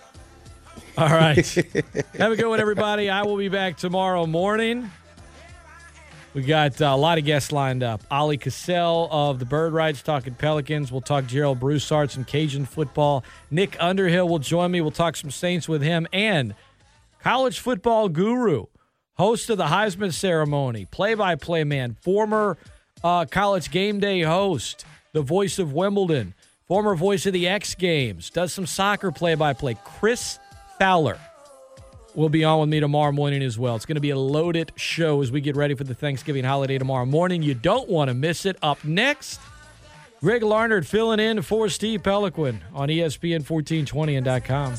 All 0.97 1.09
right, 1.09 1.45
have 2.17 2.31
a 2.31 2.35
good 2.35 2.47
one, 2.47 2.59
everybody. 2.59 3.11
I 3.11 3.21
will 3.21 3.37
be 3.37 3.49
back 3.49 3.77
tomorrow 3.77 4.25
morning. 4.25 4.89
We 6.33 6.41
got 6.41 6.81
uh, 6.81 6.85
a 6.85 6.97
lot 6.97 7.19
of 7.19 7.25
guests 7.25 7.51
lined 7.51 7.83
up. 7.83 8.01
Oleh 8.09 8.39
Kosel 8.39 9.07
of 9.11 9.37
the 9.37 9.45
Bird 9.45 9.71
Writes 9.71 10.01
talking 10.01 10.33
Pelicans. 10.33 10.91
We'll 10.91 11.01
talk 11.01 11.27
Gerald 11.27 11.59
Broussard, 11.59 12.09
some 12.09 12.25
Cajun 12.25 12.65
football. 12.65 13.23
Nick 13.51 13.77
Underhill 13.79 14.27
will 14.27 14.39
join 14.39 14.71
me. 14.71 14.81
We'll 14.81 14.89
talk 14.89 15.15
some 15.15 15.29
Saints 15.29 15.69
with 15.69 15.83
him. 15.83 16.07
And 16.11 16.55
college 17.21 17.59
football 17.59 18.09
guru, 18.09 18.65
host 19.13 19.51
of 19.51 19.59
the 19.59 19.65
Heisman 19.65 20.11
ceremony, 20.11 20.85
play 20.85 21.13
by 21.13 21.35
play 21.35 21.63
man, 21.63 21.97
former 22.01 22.57
uh, 23.03 23.25
college 23.25 23.69
game 23.69 23.99
day 23.99 24.21
host, 24.21 24.85
the 25.11 25.21
voice 25.21 25.59
of 25.59 25.73
Wimbledon, 25.73 26.33
former 26.67 26.95
voice 26.95 27.27
of 27.27 27.33
the 27.33 27.47
X 27.47 27.75
Games, 27.75 28.31
does 28.31 28.51
some 28.51 28.65
soccer 28.65 29.11
play 29.11 29.35
by 29.35 29.53
play. 29.53 29.77
Chris 29.83 30.39
Fowler 30.79 31.19
will 32.15 32.29
be 32.29 32.43
on 32.43 32.59
with 32.59 32.69
me 32.69 32.79
tomorrow 32.79 33.11
morning 33.11 33.41
as 33.41 33.57
well. 33.57 33.75
It's 33.75 33.85
going 33.85 33.95
to 33.95 34.01
be 34.01 34.11
a 34.11 34.17
loaded 34.17 34.71
show 34.75 35.21
as 35.21 35.31
we 35.31 35.41
get 35.41 35.55
ready 35.55 35.75
for 35.75 35.83
the 35.83 35.95
Thanksgiving 35.95 36.43
holiday 36.43 36.77
tomorrow 36.77 37.05
morning. 37.05 37.43
You 37.43 37.53
don't 37.53 37.89
want 37.89 38.09
to 38.09 38.13
miss 38.13 38.45
it. 38.45 38.57
Up 38.61 38.83
next, 38.83 39.39
Greg 40.21 40.43
Larnard 40.43 40.87
filling 40.87 41.19
in 41.19 41.41
for 41.41 41.69
Steve 41.69 42.03
Peliquin 42.03 42.59
on 42.73 42.89
ESPN 42.89 43.47
1420 43.47 44.15
and 44.15 44.45
.com. 44.45 44.73